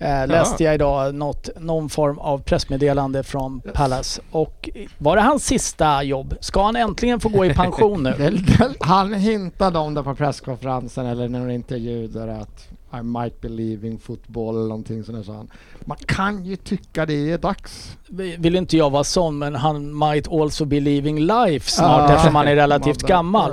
Eh, 0.00 0.26
läste 0.26 0.64
jag 0.64 0.74
idag 0.74 1.14
något, 1.14 1.48
någon 1.60 1.88
form 1.88 2.18
av 2.18 2.38
pressmeddelande 2.38 3.22
från 3.22 3.60
Palace. 3.74 4.20
Och 4.30 4.70
var 4.98 5.16
det 5.16 5.22
hans 5.22 5.46
sista 5.46 6.02
jobb? 6.02 6.34
Ska 6.40 6.64
han 6.64 6.76
äntligen 6.76 7.20
få 7.20 7.28
gå 7.28 7.44
i 7.44 7.54
pension 7.54 8.02
nu? 8.02 8.10
Det- 8.18 8.30
det- 8.30 8.74
Han 8.80 9.14
hintade 9.14 9.78
om 9.78 9.94
det 9.94 10.02
på 10.02 10.14
presskonferensen 10.14 11.06
eller 11.06 11.28
någon 11.28 11.50
intervju 11.50 12.06
där 12.08 12.28
att 12.28 12.68
I 12.94 13.02
might 13.02 13.40
be 13.40 13.48
leaving 13.48 13.98
football 13.98 14.54
eller 14.56 14.68
någonting 14.68 15.04
sånt 15.04 15.18
där 15.18 15.24
sa 15.24 15.32
han. 15.32 15.50
Man 15.84 15.96
kan 16.06 16.44
ju 16.44 16.56
tycka 16.56 17.06
det 17.06 17.30
är 17.30 17.38
dags. 17.38 17.96
Vill 18.38 18.56
inte 18.56 18.76
jag 18.76 18.90
vara 18.90 19.04
sån 19.04 19.38
men 19.38 19.54
han 19.54 19.98
might 19.98 20.28
also 20.32 20.64
be 20.64 20.80
leaving 20.80 21.20
life 21.20 21.70
snart 21.70 22.08
Ja. 22.10 22.14
eftersom 22.14 22.34
han 22.34 22.48
är 22.48 22.54
relativt 22.56 23.02
gammal. 23.02 23.52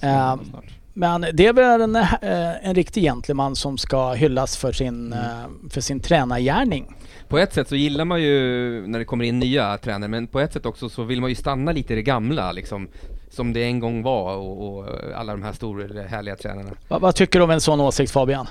Eh, 0.00 0.36
Men 0.94 1.20
det 1.34 1.46
är 1.46 1.52
väl 1.52 1.80
en, 1.80 1.96
eh, 1.96 2.68
en 2.68 2.74
riktig 2.74 3.02
gentleman 3.02 3.56
som 3.56 3.78
ska 3.78 4.12
hyllas 4.12 4.56
för 4.56 4.72
sin, 4.72 5.12
Mm. 5.12 5.18
eh, 5.24 5.70
för 5.70 5.80
sin 5.80 6.00
tränargärning. 6.00 6.94
På 7.28 7.38
ett 7.38 7.52
sätt 7.54 7.68
så 7.68 7.76
gillar 7.76 8.04
man 8.04 8.22
ju 8.22 8.36
när 8.86 8.98
det 8.98 9.04
kommer 9.04 9.24
in 9.24 9.38
nya 9.38 9.78
tränare, 9.78 10.08
men 10.10 10.26
på 10.26 10.40
ett 10.40 10.52
sätt 10.52 10.66
också 10.66 10.88
så 10.88 11.02
vill 11.02 11.20
man 11.20 11.30
ju 11.30 11.34
stanna 11.36 11.72
lite 11.72 11.92
i 11.92 11.96
det 11.96 12.02
gamla 12.02 12.52
liksom. 12.52 12.88
Som 13.30 13.52
det 13.52 13.64
en 13.64 13.80
gång 13.80 14.02
var 14.02 14.36
och, 14.36 14.78
och 14.78 14.86
alla 15.16 15.32
de 15.32 15.42
här 15.42 15.52
stora 15.52 16.02
härliga 16.02 16.36
tränarna. 16.36 16.70
Va, 16.88 16.98
vad 16.98 17.14
tycker 17.14 17.38
du 17.38 17.44
om 17.44 17.50
en 17.50 17.60
sån 17.60 17.80
åsikt 17.80 18.12
Fabian? 18.12 18.46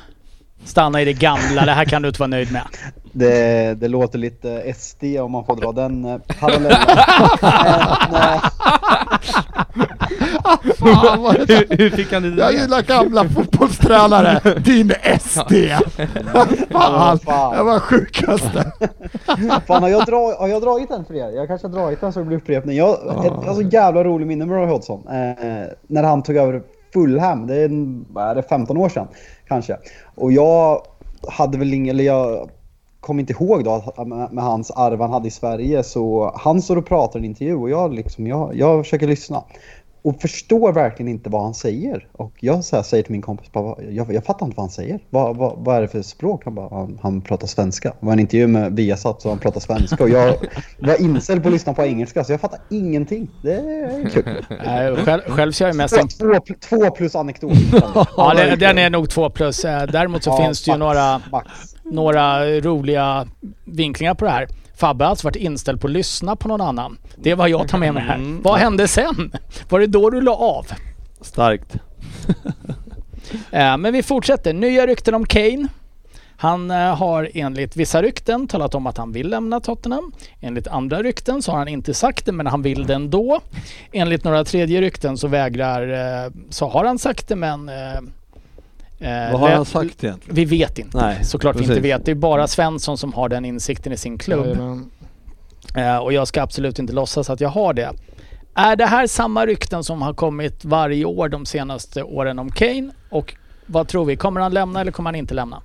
Stanna 0.66 1.02
i 1.02 1.06
det 1.06 1.14
gamla, 1.14 1.66
det 1.66 1.72
här 1.72 1.86
kan 1.86 2.02
du 2.02 2.08
inte 2.08 2.20
vara 2.20 2.28
nöjd 2.28 2.52
med. 2.52 2.64
Det, 3.12 3.74
det 3.74 3.88
låter 3.88 4.20
lite 4.20 4.74
SD 4.78 5.04
om 5.22 5.32
man 5.32 5.46
får 5.46 5.56
dra 5.56 5.72
den 5.72 6.06
eh, 6.06 6.18
parallellen. 6.40 6.80
Fan 10.80 11.22
vad 11.22 11.36
det 11.36 11.54
hur, 11.54 11.78
hur 11.78 11.90
fick 11.90 12.14
han 12.14 12.24
det 12.24 12.42
Jag 12.42 12.54
gillar 12.54 12.82
gamla 12.82 13.30
fotbollstränare. 13.30 14.60
Din 14.60 14.94
SD. 15.20 15.54
Fan, 16.72 17.20
det 17.58 17.64
var 17.64 17.80
sjukaste. 17.80 18.72
Fan, 19.68 19.84
har 19.84 19.90
jag, 19.90 20.06
dra, 20.06 20.36
har 20.40 20.48
jag 20.48 20.62
dragit 20.62 20.90
den 20.90 21.06
för 21.06 21.14
er? 21.14 21.30
Jag 21.30 21.48
kanske 21.48 21.68
har 21.68 21.74
dragit 21.74 22.02
den 22.02 22.14
så 22.14 22.20
det 22.20 22.26
blir 22.26 22.38
upprepning. 22.38 22.78
Jag 22.78 23.26
ett 23.26 23.48
alltså, 23.48 23.62
jävla 23.62 24.04
rolig 24.04 24.28
minne 24.28 24.46
med 24.46 24.58
Roy 24.58 24.68
Hodgson. 24.68 25.08
Eh, 25.08 25.68
när 25.88 26.04
han 26.04 26.24
tog 26.24 26.36
över 26.36 26.62
Fulham, 26.94 27.48
det 27.48 27.56
är, 27.56 27.70
är 28.20 28.36
det, 28.36 28.44
15 28.44 28.78
år 28.78 28.90
sedan 28.90 29.08
kanske. 29.48 29.78
Och 30.16 30.32
jag 30.32 30.82
hade 31.28 31.58
väl 31.58 31.74
ingen, 31.74 31.96
eller 31.96 32.04
jag 32.04 32.50
kom 33.00 33.20
inte 33.20 33.34
ihåg 33.34 33.64
då 33.64 33.94
med, 34.06 34.34
med 34.34 34.44
hans 34.44 34.72
arv 34.72 35.02
han 35.02 35.12
hade 35.12 35.28
i 35.28 35.32
Sverige. 35.32 35.84
Så 35.84 36.34
han 36.36 36.62
står 36.62 36.76
och 36.76 36.86
pratar 36.86 37.20
i 37.20 37.22
en 37.22 37.26
intervju 37.26 37.56
och 37.56 37.70
jag, 37.70 37.94
liksom, 37.94 38.28
jag, 38.28 38.56
jag 38.56 38.84
försöker 38.86 39.08
lyssna. 39.08 39.44
Och 40.02 40.22
förstår 40.22 40.74
verkligen 40.74 41.12
inte 41.12 41.30
vad 41.30 41.42
han 41.44 41.54
säger. 41.54 42.08
Och 42.12 42.34
jag 42.40 42.64
så 42.64 42.76
här, 42.76 42.84
säger 42.84 43.04
till 43.04 43.12
min 43.12 43.22
kompis, 43.22 43.52
bara, 43.52 43.84
jag, 43.90 44.14
jag 44.14 44.26
fattar 44.26 44.46
inte 44.46 44.56
vad 44.58 44.64
han 44.64 44.72
säger. 44.72 45.00
Vad, 45.10 45.38
vad, 45.38 45.58
vad 45.58 45.76
är 45.78 45.82
det 45.82 45.88
för 45.88 46.02
språk? 46.02 46.42
Han 46.46 46.56
bara, 46.56 46.70
han, 46.70 47.00
han 47.02 47.22
pratar 47.22 47.48
svenska. 47.48 47.90
Det 48.00 48.06
var 48.06 48.14
en 48.14 48.20
intervju 48.20 48.48
med 48.48 48.76
Viasat 48.76 49.22
så 49.22 49.30
han 49.30 49.40
pratar 49.40 49.60
svenska. 49.60 50.04
Och 50.04 50.10
jag 50.10 50.36
var 50.80 51.02
inställd 51.02 51.42
på 51.44 51.48
att 51.50 51.54
lyssna 51.54 51.74
på 51.74 51.84
engelska 51.86 52.24
så 52.24 52.34
jag 52.34 52.42
fattar 52.42 52.60
ingenting. 52.70 53.30
Det 53.42 53.54
är 53.54 54.10
kul. 54.10 54.46
Själv, 55.06 55.22
själv 55.22 55.54
är 55.62 55.66
jag 55.66 55.76
mest... 55.76 55.96
Två, 56.20 56.34
två, 56.34 56.54
två 56.70 56.92
plus 56.92 57.16
anekdot. 57.16 57.54
Ja, 58.18 58.34
den, 58.36 58.60
den 58.60 58.78
är 58.78 58.90
nog 58.90 59.10
två 59.10 59.30
plus. 59.30 59.66
Eh, 59.66 59.84
Däremot 59.92 60.24
så 60.24 60.30
Ja, 60.30 60.38
finns 60.46 60.64
det 60.64 60.72
ju 60.72 60.78
max, 60.78 60.80
några, 60.80 61.22
Max. 61.32 61.48
några 61.84 62.46
roliga 62.46 63.28
vinklingar 63.66 64.14
på 64.14 64.26
det 64.26 64.32
här. 64.32 64.48
Fabbe 64.78 65.04
har 65.06 65.10
alltså 65.10 65.28
varit 65.28 65.36
inställd 65.36 65.82
på 65.82 65.88
att 65.88 65.94
lyssna 65.94 66.36
på 66.36 66.48
någon 66.48 66.62
annan. 66.62 66.98
Det 67.16 67.32
är 67.32 67.36
vad 67.36 67.50
jag 67.50 67.68
tar 67.68 67.78
med 67.78 67.94
mig 67.94 68.04
här. 68.04 68.16
Mm. 68.16 68.42
Vad 68.42 68.60
hände 68.60 68.88
sen? 68.88 69.32
Var 69.70 69.80
det 69.80 69.88
då 69.88 70.10
du 70.10 70.22
la 70.22 70.36
av? 70.36 70.68
Starkt. 71.22 71.76
Eh, 73.52 73.78
Men 73.78 73.94
vi 73.94 74.04
fortsätter. 74.04 74.54
Nya 74.54 74.88
rykten 74.88 75.14
om 75.14 75.26
Kane. 75.26 75.68
Han 76.38 76.72
eh, 76.72 76.96
har 76.96 77.30
enligt 77.34 77.76
vissa 77.76 78.02
rykten 78.02 78.48
talat 78.48 78.76
om 78.76 78.88
att 78.88 78.98
han 78.98 79.12
vill 79.12 79.30
lämna 79.30 79.60
Tottenham. 79.60 80.12
Enligt 80.42 80.68
andra 80.68 81.04
rykten 81.04 81.42
så 81.42 81.52
har 81.52 81.60
han 81.60 81.68
inte 81.68 81.94
sagt 81.94 82.26
det 82.26 82.32
men 82.32 82.48
han 82.48 82.62
vill 82.62 82.88
det 82.88 82.94
ändå. 82.94 83.42
Enligt 83.92 84.24
några 84.24 84.46
tredje 84.46 84.82
rykten 84.82 85.18
så 85.18 85.28
vägrar, 85.28 85.82
eh, 86.26 86.32
så 86.50 86.68
har 86.68 86.86
han 86.86 87.00
sagt 87.00 87.28
det 87.28 87.36
men... 87.36 87.72
eh, 89.00 89.32
Vad 89.32 89.40
har 89.40 89.50
han 89.50 89.66
sagt 89.66 90.04
egentligen? 90.04 90.36
Vi 90.36 90.46
vet 90.46 90.80
inte. 90.80 90.98
Nej, 90.98 91.24
Såklart 91.24 91.56
vi 91.56 91.60
precis. 91.60 91.70
inte 91.78 91.82
vet. 91.82 92.06
Det 92.06 92.12
är 92.12 92.16
bara 92.16 92.48
Svensson 92.48 92.98
som 92.98 93.14
har 93.14 93.30
den 93.30 93.46
insikten 93.46 93.94
i 93.94 93.98
sin 93.98 94.18
klubb. 94.18 94.58
Eh, 95.76 95.98
och 95.98 96.14
jag 96.14 96.28
ska 96.28 96.42
absolut 96.42 96.80
inte 96.80 96.94
låtsas 96.94 97.30
att 97.30 97.42
jag 97.42 97.50
har 97.50 97.74
det. 97.74 97.92
Är 98.54 98.76
det 98.76 98.86
här 98.86 99.08
samma 99.08 99.46
rykten 99.46 99.84
som 99.84 100.02
har 100.02 100.14
kommit 100.14 100.66
varje 100.66 101.06
år 101.06 101.30
de 101.30 101.46
senaste 101.46 102.04
åren 102.04 102.40
om 102.40 102.52
Kane? 102.52 102.90
Och 103.10 103.36
vad 103.66 103.88
tror 103.88 104.06
vi? 104.06 104.16
Kommer 104.16 104.42
han 104.42 104.54
lämna 104.54 104.82
eller 104.82 104.92
kommer 104.92 105.08
han 105.08 105.16
inte 105.16 105.34
lämna? 105.34 105.62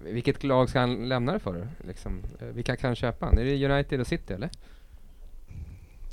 Vilket 0.00 0.44
lag 0.44 0.68
ska 0.68 0.80
han 0.80 1.08
lämna 1.08 1.32
det 1.32 1.38
för? 1.38 1.68
Liksom, 1.88 2.22
eh, 2.40 2.46
vilka 2.46 2.76
kan 2.76 2.94
köpa 2.96 3.26
han? 3.26 3.38
Är 3.38 3.44
det 3.44 3.74
United 3.74 4.00
och 4.00 4.06
City 4.06 4.34
eller? 4.34 4.50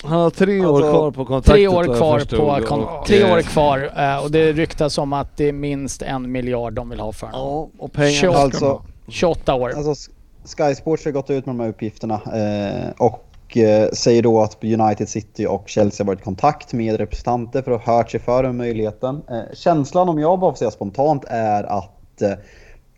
Han 0.03 0.19
har 0.21 0.29
tre 0.29 0.59
år 0.65 0.75
Alltså, 0.75 0.91
kvar 0.91 1.11
på 1.11 1.25
kontraktet 1.25 1.53
Tre 1.53 1.67
år 1.67 1.83
kvar 1.83 2.37
på 2.37 2.43
Och, 2.43 2.63
kon- 2.65 3.05
tre 3.07 3.21
eh, 3.21 3.33
år 3.33 3.41
kvar 3.41 3.91
eh, 3.97 4.23
och 4.23 4.31
det 4.31 4.51
ryktas 4.51 4.97
om 4.97 5.13
att 5.13 5.37
det 5.37 5.49
är 5.49 5.53
minst 5.53 6.01
en 6.01 6.31
miljard 6.31 6.73
de 6.73 6.89
vill 6.89 6.99
ha 6.99 7.11
för 7.11 7.27
honom. 7.27 7.41
Ja, 7.77 7.83
och 7.85 7.93
pengar. 7.93 8.09
Tjugo- 8.09 8.33
Alltså, 8.35 8.81
28 9.07 9.53
år. 9.55 9.73
Alltså 9.77 10.11
Sky 10.57 10.75
Sports 10.75 11.05
har 11.05 11.11
gått 11.11 11.29
ut 11.29 11.45
med 11.45 11.55
de 11.55 11.59
här 11.61 11.69
uppgifterna 11.69 12.13
eh, 12.33 12.91
och 12.97 13.57
eh, 13.57 13.89
säger 13.91 14.21
då 14.23 14.41
att 14.41 14.63
United 14.63 15.09
City 15.09 15.45
och 15.45 15.63
Chelsea 15.69 16.03
har 16.03 16.07
varit 16.07 16.19
i 16.19 16.23
kontakt 16.23 16.73
med 16.73 16.97
representanter 16.97 17.61
för 17.61 17.71
att 17.71 17.81
ha 17.85 17.95
hört 17.97 18.11
sig 18.11 18.19
för 18.19 18.43
om 18.43 18.57
möjligheten. 18.57 19.21
Eh, 19.29 19.55
känslan 19.55 20.09
om 20.09 20.19
jag 20.19 20.39
bara 20.39 20.51
får 20.51 20.57
säga 20.57 20.71
spontant 20.71 21.25
är 21.27 21.63
att 21.63 22.21
eh, 22.21 22.31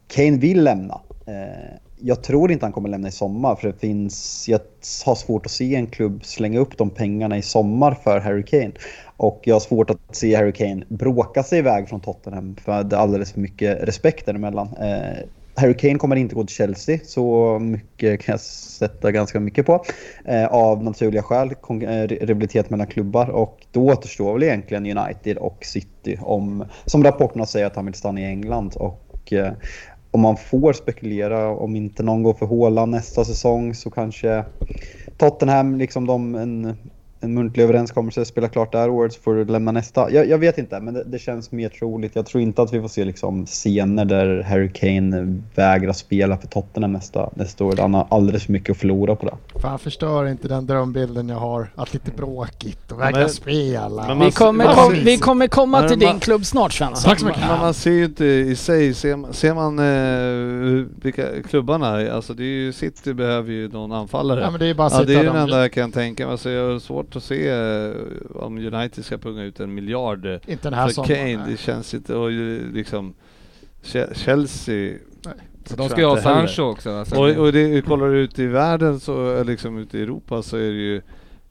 Kane 0.07 0.37
vill 0.37 0.63
lämna. 0.63 0.99
Jag 1.99 2.23
tror 2.23 2.51
inte 2.51 2.65
han 2.65 2.73
kommer 2.73 2.89
lämna 2.89 3.07
i 3.07 3.11
sommar 3.11 3.55
för 3.55 3.67
det 3.67 3.79
finns, 3.79 4.45
jag 4.47 4.59
har 5.05 5.15
svårt 5.15 5.45
att 5.45 5.51
se 5.51 5.75
en 5.75 5.87
klubb 5.87 6.25
slänga 6.25 6.59
upp 6.59 6.77
de 6.77 6.89
pengarna 6.89 7.37
i 7.37 7.41
sommar 7.41 7.97
för 8.03 8.19
Harry 8.19 8.43
Kane. 8.43 8.71
Och 9.17 9.41
jag 9.43 9.55
har 9.55 9.59
svårt 9.59 9.89
att 9.89 10.15
se 10.15 10.35
Harry 10.35 10.53
Kane 10.53 10.85
bråka 10.89 11.43
sig 11.43 11.59
iväg 11.59 11.89
från 11.89 11.99
Tottenham 11.99 12.55
för 12.55 12.83
det 12.83 12.95
är 12.95 12.99
alldeles 12.99 13.31
för 13.31 13.39
mycket 13.39 13.83
respekt 13.83 14.25
däremellan. 14.25 14.67
Eh, 14.67 15.25
Harry 15.55 15.73
Kane 15.73 15.95
kommer 15.95 16.15
inte 16.15 16.35
gå 16.35 16.43
till 16.43 16.55
Chelsea, 16.55 16.99
så 17.03 17.59
mycket 17.59 18.21
kan 18.21 18.33
jag 18.33 18.39
sätta 18.39 19.11
ganska 19.11 19.39
mycket 19.39 19.65
på. 19.65 19.85
Eh, 20.25 20.45
av 20.45 20.83
naturliga 20.83 21.23
skäl, 21.23 21.51
eh, 21.69 22.07
rivalitet 22.07 22.69
mellan 22.69 22.87
klubbar. 22.87 23.29
Och 23.29 23.65
då 23.71 23.85
återstår 23.85 24.33
väl 24.33 24.43
egentligen 24.43 24.97
United 24.97 25.37
och 25.37 25.65
City, 25.65 26.19
om, 26.21 26.65
som 26.85 27.03
rapporterna 27.03 27.45
säger 27.45 27.65
att 27.65 27.75
han 27.75 27.85
vill 27.85 27.93
stanna 27.93 28.21
i 28.21 28.25
England. 28.25 28.75
Och 28.75 29.33
eh, 29.33 29.51
om 30.15 30.21
man 30.21 30.37
får 30.37 30.73
spekulera, 30.73 31.49
om 31.49 31.75
inte 31.75 32.03
någon 32.03 32.23
går 32.23 32.33
för 32.33 32.45
Håland 32.45 32.91
nästa 32.91 33.25
säsong 33.25 33.75
så 33.75 33.89
kanske 33.91 34.45
Tottenham, 35.17 35.75
liksom 35.75 36.07
de, 36.07 36.35
en 36.35 36.77
en 37.25 37.33
muntlig 37.33 37.63
överenskommelse, 37.63 38.25
spela 38.25 38.47
klart 38.47 38.71
där 38.71 38.89
året 38.89 39.13
så 39.13 39.21
får 39.21 39.35
du 39.35 39.45
lämna 39.45 39.71
nästa. 39.71 40.11
Jag, 40.11 40.29
jag 40.29 40.37
vet 40.37 40.57
inte, 40.57 40.79
men 40.79 40.93
det, 40.93 41.03
det, 41.03 41.19
känns 41.19 41.51
mer 41.51 41.69
troligt. 41.69 42.15
Jag 42.15 42.25
tror 42.25 42.41
inte 42.41 42.61
att 42.61 42.73
vi 42.73 42.81
får 42.81 42.87
se 42.87 43.05
liksom 43.05 43.45
scener 43.45 44.05
där 44.05 44.43
Harry 44.43 44.69
Kane 44.73 45.41
vägrar 45.55 45.93
spela 45.93 46.37
för 46.37 46.47
Tottenham 46.47 46.91
nästa, 46.91 47.29
nästa 47.35 47.63
år. 47.63 47.75
Han 47.79 47.93
har 47.93 48.07
alldeles 48.09 48.45
för 48.45 48.51
mycket 48.51 48.69
att 48.69 48.77
förlora 48.77 49.15
på 49.15 49.25
det. 49.25 49.59
Fan 49.59 49.79
förstör 49.79 50.27
inte 50.27 50.47
den 50.47 50.65
drömbilden 50.65 51.29
jag 51.29 51.37
har, 51.37 51.71
att 51.75 51.93
lite 51.93 52.11
bråkigt 52.11 52.91
och 52.91 53.01
vägra 53.01 53.29
spela. 53.29 54.15
vi, 54.25 54.31
kommer, 54.31 54.75
kom, 54.75 54.93
vi 54.93 55.17
kommer 55.17 55.47
komma 55.47 55.87
till 55.87 55.99
din 55.99 56.19
klubb 56.19 56.45
snart 56.45 56.73
Svensson. 56.73 57.09
Tack 57.09 57.19
så 57.19 57.25
mycket. 57.25 57.47
Men 57.47 57.59
man 57.59 57.73
ser 57.73 57.91
ju 57.91 58.05
inte 58.05 58.25
i 58.25 58.55
sig, 58.55 58.93
ser 58.93 59.15
man, 59.15 59.33
ser 59.33 59.53
man 59.53 59.79
eh, 59.79 60.85
vilka 61.01 61.43
klubbarna, 61.49 62.11
alltså 62.11 62.33
det 62.33 62.43
är 62.43 62.45
ju 62.45 62.73
City 62.73 63.13
behöver 63.13 63.51
ju 63.51 63.69
någon 63.69 63.91
anfallare. 63.91 64.41
Ja, 64.41 64.51
men 64.51 64.59
det 64.59 64.65
är 64.65 64.73
bara 64.73 64.89
ja, 64.91 65.03
det 65.03 65.13
är 65.13 65.17
ju 65.17 65.23
den 65.23 65.35
enda 65.35 65.61
jag 65.61 65.71
kan 65.71 65.91
tänka 65.91 66.25
mig. 66.25 66.31
Alltså, 66.31 66.49
jag 66.49 66.71
har 66.71 66.79
svårt 66.79 67.14
att 67.15 67.23
se 67.23 67.49
eh, 67.49 67.91
om 68.35 68.57
United 68.57 69.05
ska 69.05 69.17
punga 69.17 69.43
ut 69.43 69.59
en 69.59 69.73
miljard 69.73 70.25
eh, 70.25 70.39
inte 70.47 70.69
den 70.69 70.73
här 70.73 70.87
för 70.87 70.93
sommaren, 70.93 71.15
Kane. 71.15 71.37
nej. 71.37 71.51
Det 71.51 71.57
känns 71.57 71.93
inte, 71.93 72.15
och 72.15 72.31
liksom 72.73 73.13
Chelsea 74.13 74.97
så 75.65 75.75
de 75.75 75.89
ska 75.89 75.99
ju 75.99 76.05
ha 76.05 76.21
Sancho 76.21 76.61
också. 76.61 76.91
Alltså. 76.91 77.15
Och, 77.15 77.45
och 77.45 77.53
det, 77.53 77.81
kollar 77.81 78.07
du 78.07 78.19
ut 78.19 78.39
i 78.39 78.45
världen 78.45 78.99
så, 78.99 79.43
liksom 79.43 79.77
ute 79.77 79.97
i 79.97 80.01
Europa 80.01 80.41
så 80.41 80.57
är 80.57 80.71
det 80.71 80.81
ju 80.81 81.01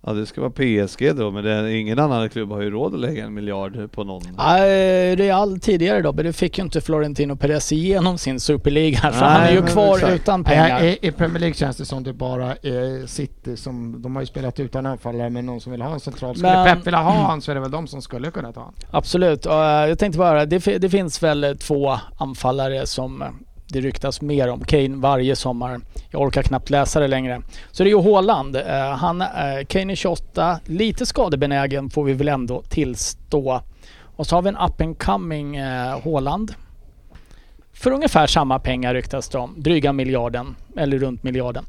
Ja 0.06 0.12
det 0.12 0.26
ska 0.26 0.40
vara 0.40 0.50
PSG 0.50 1.16
då, 1.16 1.30
men 1.30 1.44
det, 1.44 1.72
ingen 1.72 1.98
annan 1.98 2.28
klubb 2.28 2.50
har 2.50 2.62
ju 2.62 2.70
råd 2.70 2.94
att 2.94 3.00
lägga 3.00 3.24
en 3.24 3.34
miljard 3.34 3.90
på 3.92 4.04
någon. 4.04 4.22
Nej, 4.36 5.16
Real 5.16 5.60
tidigare 5.60 6.02
då, 6.02 6.12
men 6.12 6.24
det 6.24 6.32
fick 6.32 6.58
ju 6.58 6.64
inte 6.64 6.80
Florentino 6.80 7.36
Perez 7.36 7.72
igenom 7.72 8.18
sin 8.18 8.40
superliga 8.40 8.98
för 8.98 9.10
han 9.10 9.42
är 9.42 9.52
ju 9.52 9.62
kvar 9.62 9.94
exakt. 9.96 10.14
utan 10.14 10.44
pengar. 10.44 10.84
I, 10.84 10.98
I 11.02 11.12
Premier 11.12 11.40
League 11.40 11.54
känns 11.54 11.76
det 11.76 11.84
som 11.84 12.02
det 12.02 12.12
bara 12.12 12.52
är 12.52 13.06
City 13.06 13.56
som, 13.56 14.02
de 14.02 14.16
har 14.16 14.22
ju 14.22 14.26
spelat 14.26 14.60
utan 14.60 14.86
anfallare 14.86 15.30
men 15.30 15.46
någon 15.46 15.60
som 15.60 15.72
vill 15.72 15.82
ha 15.82 15.92
en 15.92 16.00
central. 16.00 16.36
Skulle 16.36 16.52
men, 16.52 16.76
Pep 16.76 16.86
vilja 16.86 17.00
ha 17.00 17.12
han 17.12 17.40
så 17.40 17.50
är 17.50 17.54
det 17.54 17.60
väl 17.60 17.70
de 17.70 17.86
som 17.86 18.02
skulle 18.02 18.30
kunna 18.30 18.52
ta 18.52 18.60
han. 18.60 18.74
Absolut, 18.90 19.46
eh, 19.46 19.52
jag 19.62 19.98
tänkte 19.98 20.18
bara, 20.18 20.46
det, 20.46 20.78
det 20.78 20.90
finns 20.90 21.22
väl 21.22 21.56
två 21.58 21.98
anfallare 22.18 22.86
som 22.86 23.24
det 23.74 23.80
ryktas 23.80 24.20
mer 24.20 24.48
om 24.48 24.64
Kane 24.64 24.96
varje 24.96 25.36
sommar. 25.36 25.80
Jag 26.10 26.22
orkar 26.22 26.42
knappt 26.42 26.70
läsa 26.70 27.00
det 27.00 27.08
längre. 27.08 27.42
Så 27.70 27.84
det 27.84 27.88
är 27.88 27.90
ju 27.90 28.12
Haaland. 28.12 28.56
Eh, 28.56 28.90
han, 28.90 29.20
eh, 29.20 29.64
Kane 29.68 29.92
är 29.92 29.96
28, 29.96 30.60
lite 30.64 31.06
skadebenägen 31.06 31.90
får 31.90 32.04
vi 32.04 32.12
väl 32.12 32.28
ändå 32.28 32.62
tillstå. 32.62 33.60
Och 34.16 34.26
så 34.26 34.36
har 34.36 34.42
vi 34.42 34.48
en 34.48 34.56
up 34.56 34.80
and 34.80 34.98
coming 34.98 35.56
eh, 35.56 36.00
Haaland. 36.04 36.54
För 37.72 37.90
ungefär 37.90 38.26
samma 38.26 38.58
pengar 38.58 38.94
ryktas 38.94 39.28
det 39.28 39.38
om. 39.38 39.54
Dryga 39.56 39.92
miljarden, 39.92 40.56
eller 40.76 40.98
runt 40.98 41.22
miljarden. 41.22 41.64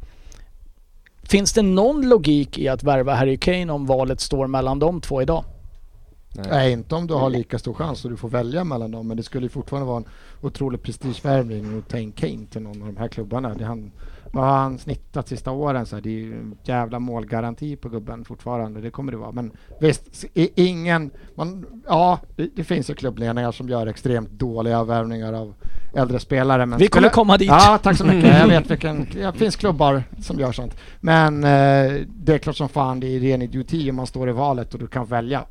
Finns 1.24 1.54
det 1.54 1.62
någon 1.62 2.10
logik 2.10 2.58
i 2.58 2.68
att 2.68 2.84
värva 2.84 3.14
Harry 3.14 3.38
Kane 3.38 3.74
om 3.74 3.86
valet 3.86 4.20
står 4.20 4.48
mellan 4.48 4.80
de 4.80 5.02
två 5.02 5.22
idag? 5.22 5.44
Nej. 6.36 6.48
Nej. 6.50 6.72
inte 6.72 6.96
om 6.96 7.08
du 7.08 7.14
har 7.14 7.30
lika 7.30 7.60
stor 7.60 7.74
chans 7.74 8.06
och 8.06 8.12
du 8.12 8.18
får 8.18 8.30
välja 8.30 8.64
mellan 8.64 8.92
dem. 8.92 9.08
Men 9.08 9.18
det 9.18 9.24
skulle 9.24 9.50
fortfarande 9.50 9.88
vara 9.88 9.98
en 9.98 10.06
otrolig 10.42 10.82
prestigevärvning 10.82 11.78
att 11.78 11.90
ta 11.90 11.98
in 11.98 12.12
Kane 12.12 12.46
till 12.52 12.62
någon 12.62 12.82
av 12.82 12.88
de 12.88 12.98
här 12.98 13.08
klubbarna. 13.08 13.54
Det 13.54 13.66
han, 13.66 13.92
vad 14.32 14.44
har 14.44 14.58
han 14.58 14.78
snittat 14.78 15.28
sista 15.28 15.52
åren? 15.52 15.86
Så 15.86 15.96
här, 15.96 16.04
det 16.04 16.10
är 16.10 16.20
ju 16.20 16.34
en 16.34 16.58
jävla 16.64 17.00
målgaranti 17.00 17.76
på 17.76 17.90
gubben 17.90 18.26
fortfarande. 18.26 18.82
Det 18.82 18.90
kommer 18.90 19.12
det 19.12 19.18
vara. 19.18 19.32
Men 19.32 19.52
visst, 19.80 20.26
ingen... 20.34 21.12
Man, 21.36 21.66
ja, 21.88 22.20
det, 22.36 22.50
det 22.56 22.64
finns 22.64 22.90
ju 22.90 22.94
klubbledningar 22.94 23.52
som 23.52 23.70
gör 23.70 23.88
extremt 23.88 24.30
dåliga 24.30 24.84
värvningar 24.84 25.34
av 25.34 25.54
äldre 25.94 26.20
spelare. 26.20 26.66
Men 26.66 26.80
Vi 26.80 26.88
kommer 26.88 27.10
komma 27.10 27.38
dit. 27.38 27.48
Ja, 27.48 27.80
tack 27.84 27.98
så 27.98 28.06
mycket. 28.06 28.38
Jag 28.40 28.48
vet 28.48 28.72
vilken... 28.72 29.08
Det 29.14 29.34
finns 29.34 29.56
klubbar 29.56 30.04
som 30.22 30.40
gör 30.40 30.52
sånt. 30.52 30.78
Men 31.00 31.44
eh, 31.44 32.02
det 32.08 32.34
är 32.34 32.38
klart 32.38 32.56
som 32.56 32.70
fan 32.70 33.00
det 33.00 33.08
är 33.08 33.20
ren 33.20 33.42
idioti 33.42 33.90
om 33.90 33.96
man 33.96 34.08
står 34.08 34.30
i 34.30 34.32
valet 34.32 34.74
och 34.74 34.80
du 34.80 34.88
kan 34.88 35.06
välja 35.06 35.46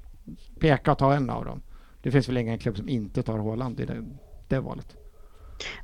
peka 0.61 0.93
och 0.93 0.99
ta 0.99 1.15
en 1.15 1.31
av 1.31 1.45
dem. 1.45 1.63
Det 2.03 2.11
finns 2.11 2.29
väl 2.29 2.37
ingen 2.37 2.59
klubb 2.59 2.77
som 2.77 2.89
inte 2.89 3.23
tar 3.23 3.39
Håland 3.39 3.81
i 3.81 3.85
det, 3.85 4.05
det 4.49 4.61
valet. 4.61 4.97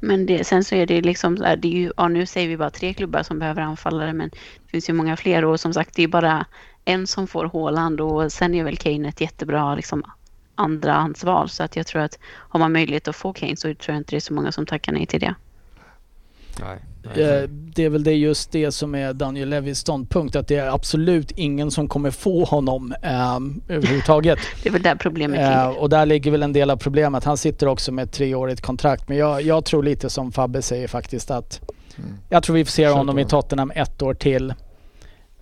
Men 0.01 0.27
det, 0.27 0.45
sen 0.45 0.65
så 0.65 0.75
är 0.75 0.87
det 0.87 1.01
liksom 1.01 1.37
så 1.37 1.45
här, 1.45 1.57
det 1.57 1.69
är 1.69 1.79
ju, 1.79 1.93
ja, 1.97 2.09
nu 2.09 2.27
säger 2.27 2.49
vi 2.49 2.57
bara 2.57 2.71
tre 2.71 2.95
klubbar 2.95 3.23
som 3.23 3.39
behöver 3.39 3.63
anfallare 3.63 4.13
men 4.13 4.29
det 4.29 4.71
finns 4.71 4.89
ju 4.89 4.93
många 4.93 5.17
fler 5.17 5.45
och 5.45 5.61
som 5.61 5.75
sagt 5.75 5.95
det 5.95 6.03
är 6.03 6.09
bara 6.09 6.47
en 6.85 7.07
som 7.07 7.27
får 7.27 7.45
Håland 7.45 8.01
och 8.01 8.33
sen 8.33 8.55
är 8.55 8.65
väl 8.65 8.77
Kane 8.77 9.09
ett 9.09 9.21
jättebra 9.21 9.75
liksom, 9.75 10.05
andrahandsval 10.55 11.49
så 11.49 11.63
att 11.63 11.77
jag 11.77 11.87
tror 11.87 12.03
att 12.03 12.19
har 12.23 12.61
man 12.61 12.73
möjlighet 12.73 13.09
att 13.09 13.17
få 13.17 13.33
Kane 13.33 13.57
så 13.57 13.63
tror 13.63 13.95
jag 13.95 13.97
inte 13.97 14.11
det 14.11 14.17
är 14.19 14.21
så 14.21 14.35
många 14.35 14.53
som 14.53 14.67
tackar 14.67 14.93
nej 14.93 15.07
till 15.07 15.21
det. 15.21 15.35
Nej. 16.61 16.79
Eh, 17.05 17.49
det 17.49 17.85
är 17.85 17.89
väl 17.89 18.05
det 18.05 18.15
just 18.15 18.53
det 18.53 18.73
som 18.73 18.95
är 18.95 19.13
Daniel 19.13 19.49
Levis 19.49 19.79
ståndpunkt 19.79 20.37
att 20.37 20.49
det 20.49 20.57
är 20.57 20.75
absolut 20.75 21.31
ingen 21.31 21.71
som 21.71 21.89
kommer 21.89 22.11
få 22.11 22.45
honom 22.45 22.95
um, 23.37 23.63
överhuvudtaget. 23.69 24.39
det 24.63 24.69
är 24.69 24.73
väl 24.73 24.83
där 24.83 24.95
problemet 24.95 25.39
ligger. 25.39 25.69
Uh, 25.69 25.77
och 25.77 25.89
där 25.91 26.07
ligger 26.07 26.31
väl 26.31 26.43
en 26.43 26.53
del 26.53 26.71
av 26.71 26.77
problemet. 26.77 27.25
Han 27.25 27.37
sitter 27.37 27.67
också 27.67 27.93
med 27.93 28.03
ett 28.03 28.13
treårigt 28.13 28.61
kontrakt 28.61 29.09
men 29.09 29.17
jag, 29.17 29.43
jag 29.43 29.65
tror 29.65 29.83
lite 29.83 30.11
som 30.11 30.33
Fabbe 30.33 30.63
säger 30.63 30.89
faktiskt 30.89 31.31
att 31.31 31.61
mm. 31.99 32.11
jag 32.29 32.43
tror 32.43 32.57
vi 32.57 32.65
får 32.65 32.73
se 32.73 32.89
honom 32.89 33.19
i 33.19 33.25
Tottenham 33.25 33.73
ett 33.75 34.03
år 34.03 34.15
till. 34.15 34.55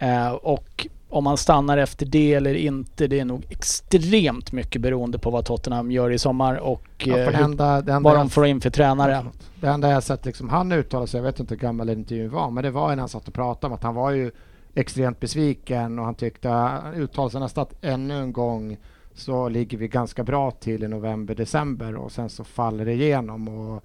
Uh, 0.03 0.31
och 0.31 0.87
om 1.09 1.27
han 1.27 1.37
stannar 1.37 1.79
efter 1.79 2.07
det 2.07 2.35
eller 2.35 2.55
inte, 2.55 3.07
det 3.07 3.21
är 3.21 3.25
nog 3.25 3.47
extremt 3.49 4.53
mycket 4.53 4.83
beroende 4.83 5.19
på 5.19 5.31
vad 5.31 5.45
Tottenham 5.45 5.91
gör 5.91 6.11
i 6.11 6.19
sommar 6.19 6.55
och 6.55 6.85
ja, 6.99 7.19
eh, 7.19 7.31
det 7.31 7.37
enda, 7.37 7.77
enda 7.77 8.01
vad 8.01 8.17
de 8.17 8.31
får 8.31 8.47
in 8.47 8.61
för 8.61 8.71
tränare. 8.71 9.27
Det 9.61 9.67
enda 9.67 9.91
jag 9.91 10.03
sett, 10.03 10.27
liksom, 10.27 10.49
han 10.49 10.73
uttalade 10.73 11.07
sig, 11.07 11.19
jag 11.19 11.25
vet 11.25 11.41
inte 11.41 11.55
hur 11.55 11.61
gammal 11.61 11.91
intervjun 11.91 12.31
var, 12.31 12.51
men 12.51 12.65
det 12.65 12.71
var 12.71 12.89
när 12.89 12.97
han 12.97 13.09
satt 13.09 13.29
och 13.29 13.35
pratade 13.35 13.67
om 13.67 13.73
att 13.73 13.83
han 13.83 13.95
var 13.95 14.11
ju 14.11 14.31
extremt 14.75 15.21
besviken 15.21 15.99
och 15.99 16.05
han 16.05 16.15
tyckte, 16.15 16.49
han 16.49 16.95
uttalade 16.95 17.31
sig 17.31 17.41
nästan 17.41 17.63
att 17.63 17.85
ännu 17.85 18.15
en 18.15 18.33
gång 18.33 18.77
så 19.15 19.49
ligger 19.49 19.79
vi 19.79 19.89
ganska 19.89 20.25
bra 20.25 20.51
till 20.51 20.85
i 20.85 20.89
november, 20.89 21.35
december 21.35 21.97
och 21.97 22.13
sen 22.13 22.29
så 22.29 22.45
faller 22.45 22.85
det 22.85 22.93
igenom 22.93 23.49
och 23.49 23.85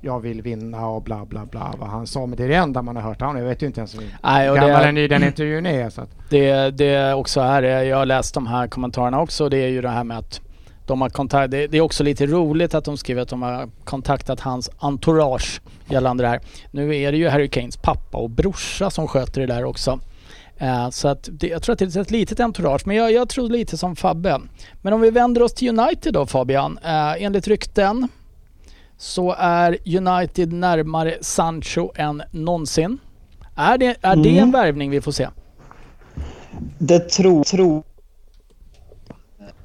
jag 0.00 0.20
vill 0.20 0.42
vinna 0.42 0.86
och 0.86 1.02
bla 1.02 1.24
bla 1.24 1.46
bla 1.46 1.74
vad 1.78 1.88
han 1.88 2.06
sa. 2.06 2.26
Men 2.26 2.36
det 2.36 2.44
är 2.44 2.48
det 2.48 2.54
enda 2.54 2.82
man 2.82 2.96
har 2.96 3.02
hört 3.02 3.20
honom. 3.20 3.36
Jag 3.36 3.44
vet 3.44 3.62
ju 3.62 3.66
inte 3.66 3.80
ens 3.80 3.94
hur 3.94 4.56
gammal 4.56 4.94
den, 4.94 5.08
den 5.08 5.24
intervjun 5.24 5.66
är. 5.66 5.90
Så 5.90 6.00
att. 6.00 6.10
Det, 6.30 6.70
det 6.70 7.14
också 7.14 7.40
är, 7.40 7.62
jag 7.62 7.96
har 7.96 8.06
läst 8.06 8.34
de 8.34 8.46
här 8.46 8.66
kommentarerna 8.66 9.20
också. 9.20 9.48
Det 9.48 9.58
är 9.58 9.68
ju 9.68 9.82
det 9.82 9.88
här 9.88 10.04
med 10.04 10.18
att 10.18 10.40
de 10.86 11.00
har 11.00 11.08
kontakt, 11.08 11.50
det, 11.50 11.66
det, 11.66 11.76
är 11.76 11.80
också 11.80 12.04
lite 12.04 12.26
roligt 12.26 12.74
att 12.74 12.84
de 12.84 12.96
skriver 12.96 13.22
att 13.22 13.28
de 13.28 13.42
har 13.42 13.68
kontaktat 13.84 14.40
hans 14.40 14.70
entourage 14.78 15.60
gällande 15.88 16.24
det 16.24 16.28
här. 16.28 16.40
Nu 16.70 16.96
är 16.96 17.12
det 17.12 17.18
ju 17.18 17.28
Harry 17.28 17.48
Kanes 17.48 17.76
pappa 17.76 18.18
och 18.18 18.30
brorsa 18.30 18.90
som 18.90 19.08
sköter 19.08 19.40
det 19.40 19.46
där 19.46 19.64
också. 19.64 20.00
Uh, 20.62 20.90
så 20.90 21.08
att 21.08 21.28
det, 21.32 21.46
jag 21.46 21.62
tror 21.62 21.72
att 21.72 21.78
det 21.78 21.96
är 21.96 22.00
ett 22.00 22.10
litet 22.10 22.40
entourage, 22.40 22.86
men 22.86 22.96
jag, 22.96 23.12
jag 23.12 23.28
tror 23.28 23.48
lite 23.48 23.76
som 23.76 23.96
Fabbe. 23.96 24.40
Men 24.82 24.92
om 24.92 25.00
vi 25.00 25.10
vänder 25.10 25.42
oss 25.42 25.54
till 25.54 25.78
United 25.78 26.14
då 26.14 26.26
Fabian. 26.26 26.78
Uh, 26.84 27.22
enligt 27.22 27.48
rykten 27.48 28.08
så 29.02 29.34
är 29.38 29.78
United 29.96 30.52
närmare 30.52 31.18
Sancho 31.20 31.90
än 31.94 32.22
någonsin. 32.30 32.98
Är 33.54 33.78
det, 33.78 33.96
är 34.02 34.12
mm. 34.12 34.22
det 34.22 34.38
en 34.38 34.50
värvning 34.50 34.90
vi 34.90 35.00
får 35.00 35.12
se? 35.12 35.28
Det 36.78 36.98
tror... 36.98 37.44
tror 37.44 37.82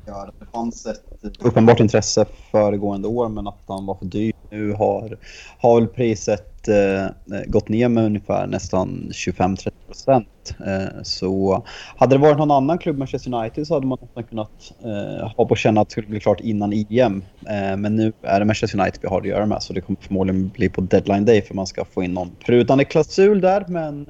det 0.05 0.45
fanns 0.51 0.85
ett 0.85 1.03
uppenbart 1.39 1.79
intresse 1.79 2.25
föregående 2.51 3.07
år 3.07 3.29
men 3.29 3.47
att 3.47 3.61
han 3.67 3.85
var 3.85 3.95
för 3.95 4.05
dyr. 4.05 4.33
Nu 4.49 4.71
har, 4.71 5.17
har 5.59 5.79
väl 5.79 5.87
priset 5.87 6.67
eh, 6.67 7.07
gått 7.47 7.69
ner 7.69 7.89
med 7.89 8.05
ungefär 8.05 8.47
nästan 8.47 9.09
25-30 9.13 9.71
procent. 9.85 10.55
Eh, 10.65 11.01
så 11.03 11.63
hade 11.97 12.15
det 12.15 12.19
varit 12.19 12.37
någon 12.37 12.51
annan 12.51 12.77
klubb, 12.77 12.97
Manchester 12.97 13.33
United, 13.33 13.67
så 13.67 13.73
hade 13.73 13.87
man 13.87 13.97
nästan 14.01 14.23
kunnat 14.23 14.73
eh, 14.83 15.31
ha 15.37 15.45
på 15.45 15.55
känna 15.55 15.81
att 15.81 15.87
det 15.87 15.91
skulle 15.91 16.07
bli 16.07 16.19
klart 16.19 16.39
innan 16.39 16.73
EM. 16.73 17.23
Eh, 17.49 17.77
men 17.77 17.95
nu 17.95 18.13
är 18.21 18.39
det 18.39 18.45
Manchester 18.45 18.79
United 18.79 18.99
vi 19.01 19.07
har 19.07 19.21
att 19.21 19.27
göra 19.27 19.45
med 19.45 19.63
så 19.63 19.73
det 19.73 19.81
kommer 19.81 19.99
förmodligen 20.01 20.49
bli 20.49 20.69
på 20.69 20.81
deadline 20.81 21.25
day 21.25 21.41
för 21.41 21.55
man 21.55 21.67
ska 21.67 21.85
få 21.85 22.03
in 22.03 22.13
någon 22.13 22.31
prutande 22.45 22.85
klausul 22.85 23.41
där. 23.41 23.65
Men 23.67 24.05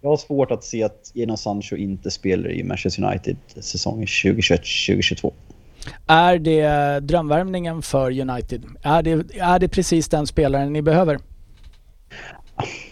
jag 0.00 0.10
har 0.10 0.16
svårt 0.16 0.50
att 0.50 0.64
se 0.64 0.82
att 0.82 1.10
Jadon 1.14 1.36
Sancho 1.36 1.76
inte 1.76 2.10
spelar 2.10 2.50
i 2.50 2.62
Manchester 2.62 3.04
United 3.04 3.36
säsongen 3.60 4.06
2021-2022. 4.06 5.32
Är 6.06 6.38
det 6.38 7.00
drömvärmningen 7.00 7.82
för 7.82 8.20
United? 8.20 8.64
Är 8.82 9.02
det, 9.02 9.10
är 9.38 9.58
det 9.58 9.68
precis 9.68 10.08
den 10.08 10.26
spelaren 10.26 10.72
ni 10.72 10.82
behöver? 10.82 11.18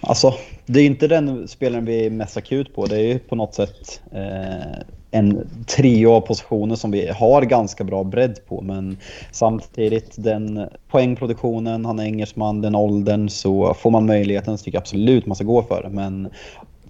alltså 0.00 0.34
det 0.66 0.80
är 0.80 0.86
inte 0.86 1.08
den 1.08 1.48
spelaren 1.48 1.84
vi 1.84 2.06
är 2.06 2.10
mest 2.10 2.36
akut 2.36 2.74
på. 2.74 2.86
Det 2.86 2.96
är 2.96 3.02
ju 3.02 3.18
på 3.18 3.36
något 3.36 3.54
sätt 3.54 4.00
eh, 4.12 4.82
en 5.10 5.48
trio 5.66 6.10
av 6.10 6.20
positioner 6.20 6.76
som 6.76 6.90
vi 6.90 7.08
har 7.08 7.42
ganska 7.42 7.84
bra 7.84 8.04
bredd 8.04 8.38
på. 8.48 8.60
Men 8.60 8.96
samtidigt 9.32 10.14
den 10.16 10.68
poängproduktionen, 10.88 11.84
han 11.84 11.98
är 11.98 12.04
engelsman, 12.04 12.60
den 12.60 12.74
åldern 12.74 13.28
så 13.28 13.74
får 13.74 13.90
man 13.90 14.06
möjligheten 14.06 14.58
så 14.58 14.64
tycker 14.64 14.76
jag 14.76 14.82
absolut 14.82 15.26
man 15.26 15.36
ska 15.36 15.44
gå 15.44 15.62
för 15.62 15.82
det. 15.82 15.88
Men 15.88 16.28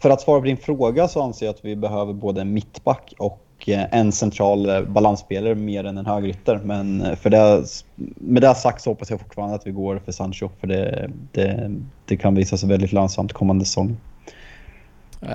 för 0.00 0.10
att 0.10 0.20
svara 0.20 0.40
på 0.40 0.46
din 0.46 0.56
fråga 0.56 1.08
så 1.08 1.22
anser 1.22 1.46
jag 1.46 1.54
att 1.54 1.64
vi 1.64 1.76
behöver 1.76 2.12
både 2.12 2.40
en 2.40 2.52
mittback 2.52 3.14
och 3.18 3.43
Eh, 3.68 3.98
en 3.98 4.12
central 4.12 4.68
eh, 4.70 4.82
balansspelare 4.82 5.54
mer 5.54 5.84
än 5.84 5.98
en 5.98 6.06
högerytter. 6.06 6.60
Men 6.64 7.00
eh, 7.00 7.14
för 7.16 7.30
det, 7.30 7.64
med 8.16 8.42
det 8.42 8.54
sagt 8.54 8.82
så 8.82 8.90
hoppas 8.90 9.10
jag 9.10 9.20
fortfarande 9.20 9.54
att 9.54 9.66
vi 9.66 9.70
går 9.70 9.98
för 10.04 10.12
Sancho. 10.12 10.48
För 10.60 10.66
det, 10.66 11.10
det, 11.32 11.70
det 12.04 12.16
kan 12.16 12.34
visa 12.34 12.56
sig 12.56 12.68
väldigt 12.68 12.92
lönsamt 12.92 13.32
kommande 13.32 13.64
säsong. 13.64 13.96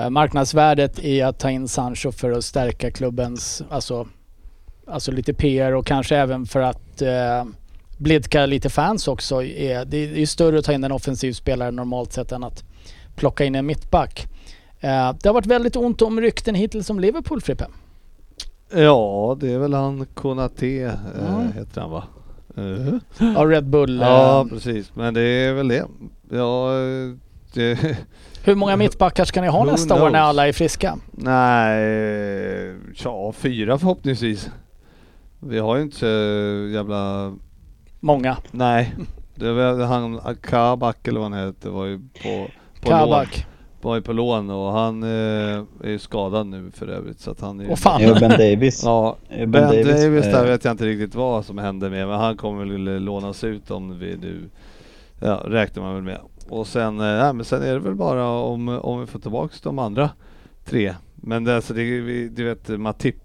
Marknadsvärdet 0.09 0.99
i 0.99 1.21
att 1.21 1.39
ta 1.39 1.49
in 1.49 1.67
Sancho 1.67 2.11
för 2.11 2.31
att 2.31 2.43
stärka 2.43 2.91
klubbens, 2.91 3.63
alltså, 3.69 4.07
alltså 4.87 5.11
lite 5.11 5.33
PR 5.33 5.71
och 5.71 5.85
kanske 5.85 6.17
även 6.17 6.45
för 6.45 6.59
att 6.59 7.01
eh, 7.01 7.45
blidka 7.97 8.45
lite 8.45 8.69
fans 8.69 9.07
också. 9.07 9.43
Är, 9.43 9.85
det 9.85 9.97
är 9.97 10.07
ju 10.15 10.25
större 10.25 10.59
att 10.59 10.65
ta 10.65 10.73
in 10.73 10.83
en 10.83 10.91
offensiv 10.91 11.33
spelare 11.33 11.71
normalt 11.71 12.13
sett 12.13 12.31
än 12.31 12.43
att 12.43 12.63
plocka 13.15 13.45
in 13.45 13.55
en 13.55 13.65
mittback. 13.65 14.27
Eh, 14.79 15.13
det 15.21 15.29
har 15.29 15.33
varit 15.33 15.45
väldigt 15.45 15.75
ont 15.75 16.01
om 16.01 16.21
rykten 16.21 16.55
hittills 16.55 16.89
om 16.89 16.99
Liverpool, 16.99 17.41
Frippe. 17.41 17.65
Ja, 18.73 19.37
det 19.39 19.53
är 19.53 19.57
väl 19.57 19.73
han 19.73 20.05
Konate 20.13 20.97
Mm. 21.19 21.51
heter 21.53 21.81
han 21.81 21.91
va? 21.91 22.03
Uh. 22.57 22.95
Ja, 23.19 23.45
Red 23.45 23.65
Bull. 23.69 23.99
Ja, 24.01 24.41
eh, 24.41 24.47
precis. 24.47 24.95
Men 24.95 25.13
det 25.13 25.21
är 25.21 25.53
väl 25.53 25.67
det. 25.67 25.85
Ja, 26.31 26.73
eh, 26.73 27.15
det, 27.53 27.97
hur 28.43 28.55
många 28.55 28.75
mittbackar 28.75 29.25
ska 29.25 29.41
ni 29.41 29.47
ha 29.47 29.59
Who 29.65 29.71
nästa 29.71 29.93
år 29.95 29.99
när 29.99 30.09
knows? 30.09 30.21
alla 30.21 30.47
är 30.47 30.51
friska? 30.53 30.97
nej, 31.11 32.75
ja 33.03 33.31
fyra 33.31 33.77
förhoppningsvis. 33.77 34.49
Vi 35.39 35.59
har 35.59 35.75
ju 35.75 35.81
inte 35.81 35.97
så 35.97 36.05
jävla, 36.73 37.33
Många. 37.99 38.37
nej. 38.51 38.95
Det 39.35 39.51
var 39.53 39.85
han 39.85 40.19
Kabak 40.41 41.07
eller 41.07 41.19
vad 41.19 41.31
han 41.31 41.47
heter 41.47 41.69
var 41.69 41.85
ju 41.85 41.99
på, 42.23 42.47
på 42.81 42.89
lån. 42.91 43.25
Var 43.81 43.95
ju 43.95 44.01
på 44.01 44.13
lån 44.13 44.49
och 44.49 44.71
han 44.71 45.03
eh, 45.03 45.09
är 45.83 45.89
ju 45.89 45.99
skadad 45.99 46.47
nu 46.47 46.71
för 46.73 46.87
övrigt 46.87 47.19
så 47.19 47.31
att 47.31 47.41
han 47.41 47.59
är 47.59 47.63
ju- 47.63 47.69
Åh 47.69 47.75
fan. 47.75 48.01
Ja, 48.01 48.19
Ben 48.19 48.29
Davis. 48.29 48.81
Ja, 48.83 49.15
Ben 49.29 49.51
Ben 49.51 49.63
Davis, 49.63 49.85
Davis, 50.03 50.25
där 50.25 50.43
eh, 50.45 50.49
vet 50.51 50.63
jag 50.65 50.71
inte 50.73 50.85
riktigt 50.85 51.15
vad 51.15 51.45
som 51.45 51.57
hände 51.57 51.89
med 51.89 52.07
men 52.07 52.19
han 52.19 52.37
kommer 52.37 52.65
väl 52.65 53.03
lånas 53.03 53.43
ut 53.43 53.71
om 53.71 53.99
vi 53.99 54.17
nu, 54.21 54.49
ja 55.19 55.41
räknar 55.45 55.83
man 55.83 55.93
väl 55.93 56.03
med. 56.03 56.19
Och 56.49 56.67
sen, 56.67 56.99
eh, 56.99 57.33
men 57.33 57.43
sen 57.45 57.63
är 57.63 57.73
det 57.73 57.79
väl 57.79 57.95
bara 57.95 58.27
om, 58.29 58.67
om 58.69 58.99
vi 58.99 59.05
får 59.05 59.19
tillbaks 59.19 59.61
de 59.61 59.79
andra 59.79 60.09
tre. 60.65 60.93
Men 61.15 61.43
det, 61.43 61.55
alltså 61.55 61.73
det, 61.73 61.83
du 62.29 62.43
vet 62.43 62.67
Matip. 62.67 63.15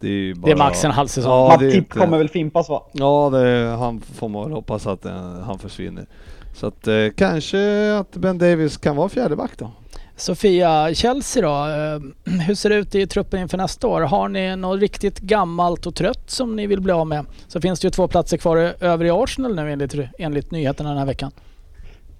Det 0.00 0.08
är 0.08 0.12
ju 0.12 0.34
bara... 0.34 0.46
Det 0.46 0.52
är 0.52 0.56
max 0.56 0.84
en 0.84 0.90
halv 0.90 1.06
säsong. 1.08 1.32
Ja, 1.32 1.48
Matip 1.48 1.74
inte- 1.74 1.98
kommer 1.98 2.18
väl 2.18 2.28
fimpas 2.28 2.68
va? 2.68 2.82
Ja, 2.92 3.30
det, 3.32 3.76
han 3.78 4.00
får 4.00 4.28
man 4.28 4.42
väl 4.42 4.52
hoppas 4.52 4.86
att 4.86 5.04
eh, 5.04 5.40
han 5.40 5.58
försvinner. 5.58 6.06
Så 6.54 6.66
att 6.66 6.86
eh, 6.86 6.94
kanske 7.16 7.92
att 7.98 8.12
Ben 8.16 8.38
Davis 8.38 8.76
kan 8.76 8.96
vara 8.96 9.08
fjärdeback 9.08 9.50
då. 9.58 9.70
Sofia, 10.16 10.94
Chelsea 10.94 11.42
då. 11.42 11.48
eh, 11.68 12.40
Hur 12.46 12.54
ser 12.54 12.70
det 12.70 12.76
ut 12.76 12.94
i 12.94 13.06
truppen 13.06 13.40
inför 13.40 13.58
nästa 13.58 13.86
år? 13.86 14.00
Har 14.00 14.28
ni 14.28 14.56
något 14.56 14.80
riktigt 14.80 15.18
gammalt 15.20 15.86
och 15.86 15.94
trött 15.94 16.30
som 16.30 16.56
ni 16.56 16.66
vill 16.66 16.80
bli 16.80 16.92
av 16.92 17.06
med? 17.06 17.26
Så 17.48 17.60
finns 17.60 17.80
det 17.80 17.86
ju 17.86 17.90
två 17.90 18.08
platser 18.08 18.36
kvar 18.36 18.56
över 18.80 19.04
i 19.04 19.10
Arsenal 19.10 19.54
nu 19.54 19.72
enligt, 19.72 19.94
enligt 20.18 20.50
nyheterna 20.50 20.88
den 20.88 20.98
här 20.98 21.06
veckan. 21.06 21.30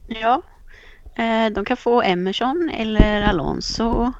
Ja, 0.09 0.43
eh, 1.17 1.53
de 1.55 1.65
kan 1.65 1.77
få 1.77 2.03
Emerson 2.03 2.71
eller 2.75 3.23
Alonso. 3.23 4.13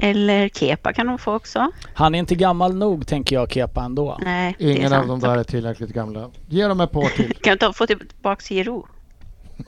Eller 0.00 0.48
Kepa 0.48 0.92
kan 0.92 1.06
de 1.06 1.18
få 1.18 1.34
också. 1.34 1.70
Han 1.94 2.14
är 2.14 2.18
inte 2.18 2.34
gammal 2.34 2.74
nog 2.74 3.06
tänker 3.06 3.36
jag 3.36 3.50
Kepa 3.52 3.82
ändå. 3.84 4.18
Nej, 4.24 4.56
Ingen 4.58 4.92
av 4.92 5.06
dem 5.06 5.20
där 5.20 5.36
är 5.36 5.44
tillräckligt 5.44 5.90
gamla. 5.90 6.30
Ge 6.48 6.66
dem 6.66 6.80
ett 6.80 6.92
par 6.92 7.08
till. 7.16 7.34
Kan 7.42 7.58
ta, 7.58 7.72
få 7.72 7.86
tillbaka 7.86 8.42
Giroud. 8.48 8.84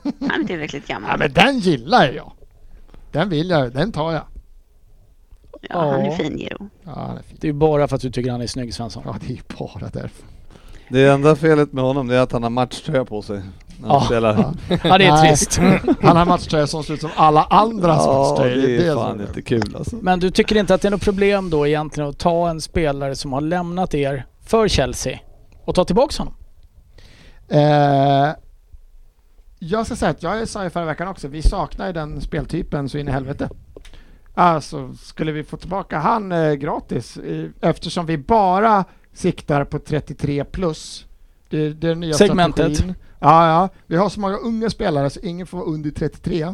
Han 0.03 0.41
är 0.41 0.47
tillräckligt 0.47 0.87
gammal. 0.87 1.09
Ja, 1.11 1.17
men 1.17 1.33
den 1.33 1.59
gillar 1.59 2.11
jag. 2.11 2.31
Den 3.11 3.29
vill 3.29 3.49
jag, 3.49 3.73
den 3.73 3.91
tar 3.91 4.11
jag. 4.11 4.21
Ja, 5.69 5.91
han 5.91 6.01
är 6.01 6.11
fin 6.11 6.37
Giroud. 6.37 6.69
Ja, 6.83 6.91
han 6.95 7.17
är 7.17 7.21
fin. 7.21 7.37
Det 7.41 7.47
är 7.47 7.49
ju 7.49 7.57
bara 7.59 7.87
för 7.87 7.95
att 7.95 8.01
du 8.01 8.11
tycker 8.11 8.31
han 8.31 8.41
är 8.41 8.47
snygg 8.47 8.73
Svensson. 8.73 9.03
Ja, 9.05 9.15
det 9.21 9.27
är 9.33 9.35
ju 9.35 9.41
bara 9.59 9.89
därför. 9.93 10.25
Det 10.89 11.07
enda 11.07 11.35
felet 11.35 11.73
med 11.73 11.83
honom 11.83 12.07
det 12.07 12.15
är 12.15 12.19
att 12.21 12.31
han 12.31 12.43
har 12.43 12.49
matchtröja 12.49 13.05
på 13.05 13.21
sig. 13.21 13.41
När 13.81 13.87
han 13.89 13.97
Ja. 13.99 14.05
spelar. 14.05 14.53
Ja 14.83 14.97
det 14.97 15.05
är 15.05 15.11
Nej. 15.11 15.27
trist. 15.29 15.57
Han 16.01 16.17
har 16.17 16.25
matchtröja 16.25 16.67
som 16.67 16.83
ser 16.83 16.93
ut 16.93 17.01
som 17.01 17.09
alla 17.15 17.43
andras 17.43 18.03
Ja, 18.05 18.29
matchtröjor. 18.29 18.67
det 18.67 18.85
är 18.87 18.91
som 18.93 19.01
fan 19.03 19.21
inte 19.21 19.41
kul 19.41 19.75
alltså. 19.77 19.95
Men 20.01 20.19
du 20.19 20.31
tycker 20.31 20.55
inte 20.57 20.73
att 20.73 20.81
det 20.81 20.87
är 20.87 20.91
något 20.91 21.01
problem 21.01 21.49
då 21.49 21.67
egentligen 21.67 22.09
att 22.09 22.17
ta 22.17 22.49
en 22.49 22.61
spelare 22.61 23.15
som 23.15 23.33
har 23.33 23.41
lämnat 23.41 23.93
er 23.93 24.25
för 24.45 24.67
Chelsea 24.67 25.19
och 25.65 25.75
ta 25.75 25.85
tillbaka 25.85 26.13
honom? 26.23 26.33
Eh, 27.47 28.29
jag 29.67 29.85
ska 29.85 29.95
säga 29.95 30.11
att 30.11 30.23
jag 30.23 30.47
sa 30.47 30.65
i 30.65 30.69
förra 30.69 30.85
veckan 30.85 31.07
också, 31.07 31.27
vi 31.27 31.41
saknar 31.41 31.87
ju 31.87 31.93
den 31.93 32.21
speltypen 32.21 32.89
så 32.89 32.97
in 32.97 33.07
i 33.07 33.11
helvete. 33.11 33.49
Alltså, 34.33 34.93
skulle 34.93 35.31
vi 35.31 35.43
få 35.43 35.57
tillbaka 35.57 35.99
han 35.99 36.31
eh, 36.31 36.53
gratis 36.53 37.17
eftersom 37.61 38.05
vi 38.05 38.17
bara 38.17 38.85
siktar 39.13 39.63
på 39.63 39.79
33 39.79 40.45
plus. 40.45 41.05
Det, 41.49 41.73
det 41.73 41.87
är 41.87 41.89
den 41.89 41.99
nya 41.99 42.13
Segmentet. 42.13 42.75
strategin. 42.75 42.95
Ja, 43.19 43.47
ja. 43.47 43.69
Vi 43.87 43.95
har 43.95 44.09
så 44.09 44.19
många 44.19 44.37
unga 44.37 44.69
spelare 44.69 45.09
så 45.09 45.19
ingen 45.19 45.47
får 45.47 45.57
vara 45.57 45.67
under 45.67 45.91
33. 45.91 46.53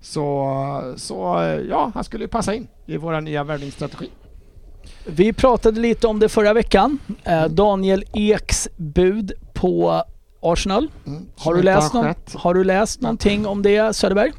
Så, 0.00 0.94
så 0.96 1.42
eh, 1.42 1.60
ja, 1.60 1.90
han 1.94 2.04
skulle 2.04 2.24
ju 2.24 2.28
passa 2.28 2.54
in 2.54 2.68
i 2.86 2.96
våra 2.96 3.20
nya 3.20 3.44
värvningsstrategi. 3.44 4.10
Vi 5.06 5.32
pratade 5.32 5.80
lite 5.80 6.06
om 6.06 6.18
det 6.18 6.28
förra 6.28 6.52
veckan. 6.52 6.98
Eh, 7.24 7.44
Daniel 7.44 8.04
Eks 8.12 8.68
bud 8.76 9.32
på 9.52 10.02
Arsenal. 10.52 10.90
Mm, 11.06 11.26
Har 11.36 11.54
du, 11.54 11.62
läst 11.62 11.92
har 11.92 12.02
någon, 12.02 12.14
har 12.34 12.54
du 12.54 12.64
läst 12.64 13.00
någonting 13.00 13.46
om 13.46 13.62
det 13.62 13.96
Söderberg? 13.96 14.32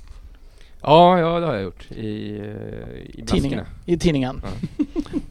Ja, 0.81 1.19
ja 1.19 1.39
det 1.39 1.45
har 1.45 1.53
jag 1.53 1.63
gjort 1.63 1.91
i, 1.91 2.37
eh, 2.37 3.19
i 3.19 3.23
Tidningen. 3.27 3.65
I 3.85 3.97
tidningen. 3.97 4.41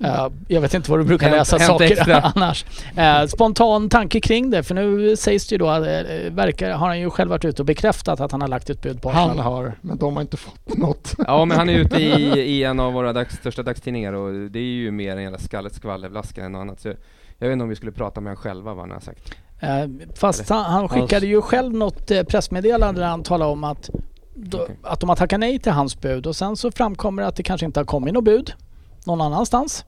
Eh, 0.01 0.29
jag 0.49 0.61
vet 0.61 0.75
inte 0.75 0.91
vad 0.91 1.01
du 1.01 1.05
brukar 1.05 1.31
läsa 1.31 1.57
Hänt 1.57 1.67
saker 1.67 1.93
Extra. 1.93 2.21
annars. 2.35 2.65
Eh, 2.97 3.27
spontan 3.27 3.89
tanke 3.89 4.21
kring 4.21 4.51
det 4.51 4.63
för 4.63 4.75
nu 4.75 5.17
sägs 5.17 5.47
det 5.49 5.55
ju 5.55 5.59
då 5.59 5.69
att 5.69 5.83
verkar, 6.31 6.71
har 6.71 6.87
han 6.87 7.01
ju 7.01 7.11
själv 7.11 7.31
varit 7.31 7.45
ute 7.45 7.63
och 7.63 7.67
bekräftat 7.67 8.21
att 8.21 8.33
han 8.33 8.41
har 8.41 8.49
lagt 8.49 8.71
ett 8.71 8.83
bud 8.83 9.03
på 9.03 9.11
Han 9.11 9.31
Arsenal. 9.31 9.45
har, 9.53 9.79
men 9.81 9.99
de 9.99 10.15
har 10.15 10.23
inte 10.23 10.37
fått 10.37 10.77
något. 10.79 11.15
Ja 11.27 11.45
men 11.45 11.59
han 11.59 11.69
är 11.69 11.79
ute 11.79 11.97
i, 11.97 12.41
i 12.41 12.65
en 12.65 12.81
av 12.81 12.93
våra 12.93 13.13
dags, 13.13 13.37
största 13.37 13.63
dagstidningar 13.63 14.13
och 14.13 14.51
det 14.51 14.59
är 14.59 14.63
ju 14.63 14.91
mer 14.91 15.17
en 15.17 15.23
jävla 15.23 15.39
skallet 15.39 15.75
skvallervlaska 15.75 16.45
än 16.45 16.53
något 16.53 16.61
annat. 16.61 16.81
Så 16.81 16.89
jag, 16.89 16.97
jag 17.39 17.49
vet 17.49 17.53
inte 17.53 17.63
om 17.63 17.69
vi 17.69 17.77
skulle 17.77 17.93
prata 17.93 18.21
med 18.21 18.31
honom 18.31 18.43
själva 18.43 18.75
vad 18.75 18.83
han 18.83 18.91
har 18.91 19.01
sagt. 19.01 19.35
Eh, 19.65 19.89
fast 20.15 20.49
han, 20.49 20.65
han 20.65 20.89
skickade 20.89 21.27
ju 21.27 21.43
själv 21.43 21.73
något 21.73 22.11
eh, 22.11 22.23
pressmeddelande 22.23 23.01
där 23.01 23.09
han 23.09 23.23
talade 23.23 23.51
om 23.51 23.65
att, 23.65 23.91
då, 24.35 24.67
att 24.83 25.01
de 25.01 25.09
har 25.09 25.17
tackat 25.17 25.41
nej 25.41 25.59
till 25.59 25.73
hans 25.73 26.01
bud 26.01 26.27
och 26.27 26.37
sen 26.37 26.57
så 26.57 26.71
framkommer 26.71 27.23
det 27.23 27.29
att 27.29 27.37
det 27.37 27.43
kanske 27.43 27.67
inte 27.67 27.81
har 27.81 27.85
kommit 27.85 28.15
något 28.15 28.25
bud 28.25 28.55
någon 29.05 29.21
annanstans. 29.21 29.85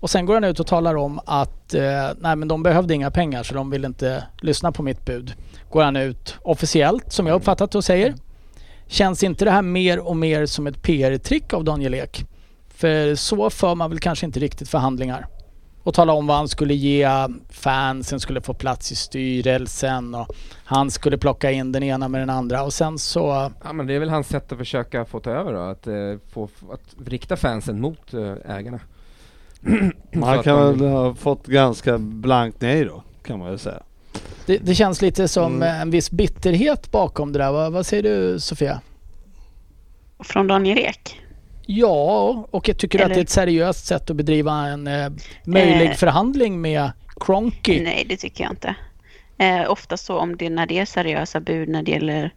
Och 0.00 0.10
sen 0.10 0.26
går 0.26 0.34
han 0.34 0.44
ut 0.44 0.60
och 0.60 0.66
talar 0.66 0.94
om 0.94 1.20
att 1.26 1.74
eh, 1.74 1.82
nej 2.18 2.36
men 2.36 2.48
de 2.48 2.62
behövde 2.62 2.94
inga 2.94 3.10
pengar 3.10 3.42
så 3.42 3.54
de 3.54 3.70
vill 3.70 3.84
inte 3.84 4.24
lyssna 4.40 4.72
på 4.72 4.82
mitt 4.82 5.04
bud. 5.04 5.34
Går 5.70 5.82
han 5.82 5.96
ut 5.96 6.36
officiellt 6.42 7.12
som 7.12 7.26
jag 7.26 7.34
uppfattat 7.36 7.70
det 7.70 7.78
och 7.78 7.84
säger. 7.84 8.14
Känns 8.86 9.22
inte 9.22 9.44
det 9.44 9.50
här 9.50 9.62
mer 9.62 9.98
och 9.98 10.16
mer 10.16 10.46
som 10.46 10.66
ett 10.66 10.82
PR-trick 10.82 11.52
av 11.52 11.64
Daniel 11.64 11.94
Ek? 11.94 12.24
För 12.68 13.14
så 13.14 13.50
för 13.50 13.74
man 13.74 13.90
väl 13.90 13.98
kanske 13.98 14.26
inte 14.26 14.40
riktigt 14.40 14.68
förhandlingar. 14.68 15.26
Och 15.84 15.94
tala 15.94 16.12
om 16.12 16.26
vad 16.26 16.36
han 16.36 16.48
skulle 16.48 16.74
ge 16.74 17.08
fansen, 17.50 18.20
skulle 18.20 18.40
få 18.40 18.54
plats 18.54 18.92
i 18.92 18.96
styrelsen 18.96 20.14
och 20.14 20.26
han 20.64 20.90
skulle 20.90 21.18
plocka 21.18 21.50
in 21.50 21.72
den 21.72 21.82
ena 21.82 22.08
med 22.08 22.20
den 22.20 22.30
andra 22.30 22.62
och 22.62 22.72
sen 22.72 22.98
så... 22.98 23.50
Ja 23.64 23.72
men 23.72 23.86
det 23.86 23.94
är 23.94 23.98
väl 23.98 24.08
hans 24.08 24.28
sätt 24.28 24.52
att 24.52 24.58
försöka 24.58 25.04
få 25.04 25.20
ta 25.20 25.30
över 25.30 25.52
då, 25.52 25.58
att, 25.60 25.86
eh, 25.86 25.94
få, 26.32 26.48
att 26.72 27.08
rikta 27.08 27.36
fansen 27.36 27.80
mot 27.80 28.14
eh, 28.14 28.56
ägarna. 28.56 28.80
Han 30.22 30.42
kan 30.42 30.56
man- 30.56 30.78
väl 30.78 30.88
ha 30.88 31.14
fått 31.14 31.46
ganska 31.46 31.98
blankt 31.98 32.60
nej 32.60 32.84
då, 32.84 33.02
kan 33.22 33.38
man 33.38 33.48
väl 33.48 33.58
säga. 33.58 33.82
Det, 34.46 34.58
det 34.58 34.74
känns 34.74 35.02
lite 35.02 35.28
som 35.28 35.54
Mm. 35.56 35.80
en 35.80 35.90
viss 35.90 36.10
bitterhet 36.10 36.90
bakom 36.92 37.32
det 37.32 37.38
där. 37.38 37.52
Vad, 37.52 37.72
vad 37.72 37.86
säger 37.86 38.02
du 38.02 38.40
Sofia? 38.40 38.80
Från 40.18 40.46
Daniel 40.46 40.78
Ek. 40.78 41.20
Ja, 41.66 42.46
och 42.50 42.68
jag 42.68 42.78
tycker 42.78 42.98
att 42.98 43.04
Eller- 43.04 43.14
det 43.14 43.20
är 43.20 43.22
ett 43.22 43.28
seriöst 43.30 43.86
sätt 43.86 44.10
att 44.10 44.16
bedriva 44.16 44.52
en 44.66 44.86
eh, 44.86 45.10
möjlig 45.44 45.86
Eh. 45.90 45.94
förhandling 45.94 46.60
med 46.60 46.90
Cronky. 47.20 47.80
Nej, 47.82 48.04
det 48.08 48.16
tycker 48.16 48.44
jag 48.44 48.52
inte. 48.52 48.74
Eh, 49.38 49.70
ofta 49.70 49.96
så 49.96 50.18
om 50.18 50.36
det 50.36 50.50
när 50.50 50.66
det 50.66 50.78
är 50.78 50.84
seriösa 50.84 51.40
bud 51.40 51.68
när 51.68 51.82
det 51.82 51.90
gäller 51.90 52.34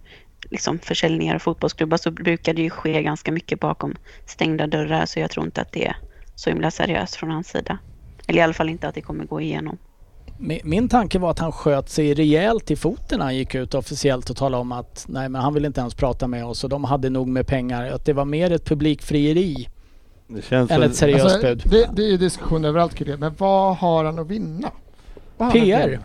liksom 0.50 0.80
försäljningar 0.80 1.36
av 1.36 1.40
fotbollsklubbar 1.40 1.98
så 1.98 2.12
brukar 2.12 2.54
det 2.54 2.62
ju 2.62 2.70
ske 2.70 3.02
ganska 3.04 3.32
mycket 3.32 3.60
bakom 3.60 3.96
stängda 4.26 4.68
dörrar 4.68 5.06
så 5.06 5.20
jag 5.20 5.32
tror 5.32 5.46
inte 5.46 5.62
att 5.62 5.72
det 5.72 5.86
är 5.86 5.96
så 6.36 6.50
himla 6.50 6.72
seriöst 6.72 7.16
från 7.16 7.32
hans 7.32 7.48
sida. 7.48 7.78
Eller 8.28 8.40
i 8.40 8.44
alla 8.44 8.54
fall 8.54 8.70
inte 8.70 8.88
att 8.88 8.96
det 8.96 9.02
kommer 9.02 9.26
gå 9.26 9.42
igenom. 9.42 9.78
Mi- 10.38 10.62
Min 10.64 10.90
tanke 10.90 11.20
var 11.20 11.32
att 11.32 11.40
han 11.40 11.52
sköt 11.52 11.90
sig 11.90 12.14
rejält 12.14 12.72
i 12.72 12.76
foten 12.76 13.20
när 13.20 13.26
han 13.26 13.36
gick 13.36 13.56
ut 13.56 13.74
officiellt 13.74 14.30
och 14.30 14.36
talade 14.38 14.62
om 14.62 14.72
att 14.72 15.06
nej 15.10 15.30
men 15.30 15.42
han 15.42 15.54
vill 15.54 15.66
inte 15.66 15.80
ens 15.82 15.94
prata 15.94 16.28
med 16.28 16.46
oss 16.46 16.64
och 16.64 16.70
de 16.70 16.84
hade 16.84 17.10
nog 17.10 17.28
med 17.28 17.48
pengar. 17.48 17.92
Att 17.92 18.06
det 18.06 18.14
var 18.14 18.26
mer 18.26 18.52
ett 18.52 18.66
publikfrieri 18.66 19.70
Det 20.28 20.42
känns 20.46 20.72
än 20.72 20.80
väl, 20.80 20.90
ett 20.90 20.96
seriöst 20.96 21.26
Alltså, 21.26 21.42
bud. 21.42 21.64
det, 21.70 21.90
det 21.96 22.04
är 22.04 22.08
ju 22.08 22.18
diskussion 22.18 22.66
överallt 22.66 22.96
kring 22.96 23.08
det, 23.08 23.18
men 23.18 23.34
vad 23.38 23.78
har 23.78 24.06
han 24.06 24.20
att 24.20 24.28
vinna? 24.28 24.72
PR. 25.52 26.00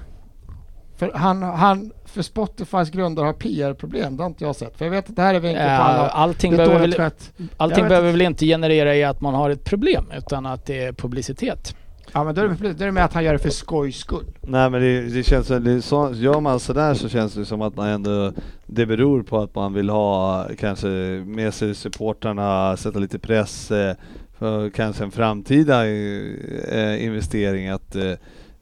För, 0.97 1.12
han, 1.14 1.43
han, 1.43 1.93
för 2.05 2.22
Spotifys 2.22 2.91
grundare 2.91 3.26
har 3.26 3.33
PR-problem, 3.33 4.16
det 4.16 4.22
har 4.22 4.28
inte 4.28 4.45
jag 4.45 4.57
sett. 4.57 4.76
För 4.78 4.85
jag 4.85 4.93
vet 4.93 5.09
att 5.11 5.16
det 5.16 5.22
här 5.22 5.35
är 5.35 5.41
vinklat 5.41 5.66
på 5.78 5.83
alla. 5.85 6.09
allting 6.09 6.57
behöver, 6.57 6.78
väl, 6.78 7.11
allting 7.57 7.89
behöver 7.89 8.09
inte. 8.09 8.12
väl 8.18 8.26
inte 8.26 8.47
generera 8.47 8.97
i 8.97 9.05
att 9.05 9.20
man 9.20 9.35
har 9.35 9.51
ett 9.51 9.64
problem 9.64 10.05
utan 10.16 10.47
att 10.47 10.66
det 10.66 10.85
är 10.85 10.93
publicitet. 10.93 11.74
Ja 12.12 12.24
men 12.24 12.34
då 12.34 12.42
är, 12.42 12.48
det, 12.48 12.72
då 12.72 12.82
är 12.82 12.86
det 12.86 12.92
med 12.92 13.04
att 13.04 13.12
han 13.12 13.24
gör 13.24 13.32
det 13.32 13.38
för 13.38 13.50
skojs 13.50 13.96
skull. 13.96 14.24
Nej 14.40 14.70
men 14.70 14.80
det, 14.80 15.00
det 15.00 15.22
känns 15.22 15.48
det, 15.48 15.82
så, 15.82 16.11
gör 16.14 16.40
man 16.40 16.61
sådär 16.61 16.94
så 16.94 17.08
känns 17.08 17.34
det 17.34 17.44
som 17.44 17.62
att 17.62 17.76
man 17.76 17.88
ändå, 17.88 18.32
det 18.66 18.86
beror 18.86 19.22
på 19.22 19.38
att 19.38 19.54
man 19.54 19.72
vill 19.72 19.90
ha 19.90 20.46
kanske 20.58 20.88
med 21.26 21.54
sig 21.54 21.74
supportrarna, 21.74 22.76
sätta 22.76 22.98
lite 22.98 23.18
press 23.18 23.70
eh, 23.70 23.94
för 24.38 24.70
kanske 24.70 25.04
en 25.04 25.11
framtida 25.11 25.86
eh, 25.86 26.24
eh 26.68 27.04
investering 27.04 27.68
att 27.68 27.96
eh, 27.96 28.12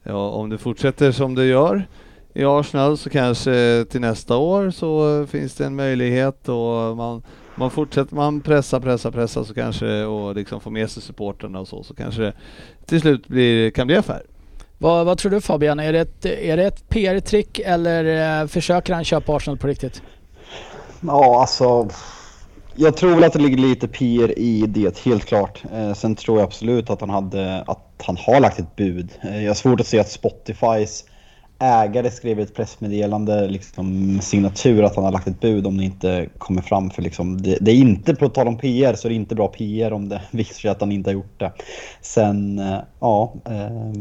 ja, 0.03 0.29
om 0.31 0.51
det 0.51 0.59
fortsätter 0.59 1.13
som 1.13 1.35
det 1.35 1.45
gör 1.45 1.87
i 2.35 2.45
Arsenal 2.45 2.99
så 2.99 3.11
kanske 3.11 3.85
till 3.91 4.01
nästa 4.01 4.37
år 4.37 4.71
så 4.71 5.27
finns 5.27 5.55
det 5.55 5.67
en 5.67 5.77
möjlighet 5.77 6.49
och 6.49 6.97
man, 6.97 7.23
man 7.59 7.71
fortsätter, 7.71 8.15
man 8.15 8.41
pressar, 8.41 8.81
pressar, 8.81 9.11
pressar 9.11 9.45
så 9.45 9.55
kanske 9.55 10.05
och 10.05 10.35
liksom 10.35 10.61
får 10.61 10.71
med 10.71 10.91
sig 10.91 11.03
supportrarna 11.03 11.61
och 11.61 11.69
så, 11.69 11.83
så 11.83 11.95
kanske 11.95 12.23
det 12.23 12.33
till 12.87 13.01
slut 13.01 13.29
blir, 13.29 13.71
kan 13.71 13.87
bli 13.87 13.97
affär. 13.97 14.23
Vad, 14.79 15.07
vad 15.07 15.19
tror 15.19 15.31
du 15.31 15.41
Fabian? 15.41 15.81
Är 15.81 15.93
det 15.93 16.01
ett, 16.01 16.27
är 16.27 16.57
det 16.57 16.65
ett 16.65 16.89
PR-trick 16.89 17.59
eller 17.59 18.41
eh, 18.41 18.47
försöker 18.47 18.95
han 18.95 19.05
köpa 19.05 19.37
Arsenal 19.37 19.59
på 19.59 19.67
riktigt? 19.67 20.03
Ja, 21.01 21.41
alltså. 21.41 21.89
Jag 22.75 22.97
tror 22.97 23.15
väl 23.15 23.25
att 23.25 23.33
det 23.33 23.39
ligger 23.39 23.59
lite 23.59 23.89
PR 23.89 24.39
i 24.39 24.65
det, 24.69 24.99
helt 24.99 25.25
klart. 25.25 25.63
Eh, 25.73 25.95
sen 25.95 26.17
tror 26.17 26.39
jag 26.39 26.47
absolut 26.47 26.91
att 26.91 27.01
han, 27.01 27.11
hade, 27.11 27.65
att 27.67 28.03
han 28.07 28.17
har 28.17 28.41
lagt 28.41 28.59
ett 28.59 28.77
bud. 28.77 29.11
Eh, 29.21 29.43
jag 29.43 29.51
har 29.51 29.55
svårt 29.55 29.81
att 29.81 29.87
se 29.87 29.99
att 29.99 30.11
Spotifys 30.11 31.05
ägare 31.59 32.11
skrev 32.11 32.39
i 32.39 32.43
ett 32.43 32.55
pressmeddelande, 32.55 33.49
liksom 33.49 34.19
signatur, 34.23 34.83
att 34.83 34.97
han 34.97 35.05
har 35.05 35.13
lagt 35.13 35.29
ett 35.29 35.41
bud 35.41 35.67
om 35.67 35.77
det 35.77 35.85
inte 35.85 36.29
kommer 36.39 36.63
fram. 36.63 36.91
För 36.91 37.03
liksom, 37.03 37.43
det, 37.43 37.59
det 37.61 37.71
är 37.71 37.75
inte, 37.75 38.15
på 38.15 38.29
tal 38.29 38.49
om 38.49 38.59
PR, 38.59 38.95
så 38.95 39.09
är 39.09 39.11
det 39.11 39.15
inte 39.15 39.35
bra 39.35 39.49
PR 39.49 39.93
om 39.93 40.09
det 40.09 40.23
visar 40.31 40.55
sig 40.55 40.71
att 40.71 40.81
han 40.81 40.93
inte 40.93 41.11
har 41.11 41.15
gjort 41.15 41.41
det. 41.41 41.53
Sen, 42.01 42.59
eh, 42.59 42.79
ja, 43.01 43.33
eh, 43.45 43.93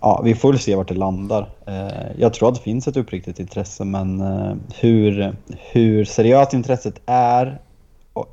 ja, 0.00 0.22
vi 0.24 0.34
får 0.34 0.52
väl 0.52 0.58
se 0.58 0.74
vart 0.74 0.88
det 0.88 0.94
landar. 0.94 1.48
Eh, 1.66 2.10
jag 2.18 2.34
tror 2.34 2.48
att 2.48 2.54
det 2.54 2.60
finns 2.60 2.88
ett 2.88 2.96
uppriktigt 2.96 3.40
intresse, 3.40 3.84
men 3.84 4.20
eh, 4.20 4.54
hur, 4.80 5.36
hur 5.72 6.04
seriöst 6.04 6.52
intresset 6.52 7.00
är 7.06 7.58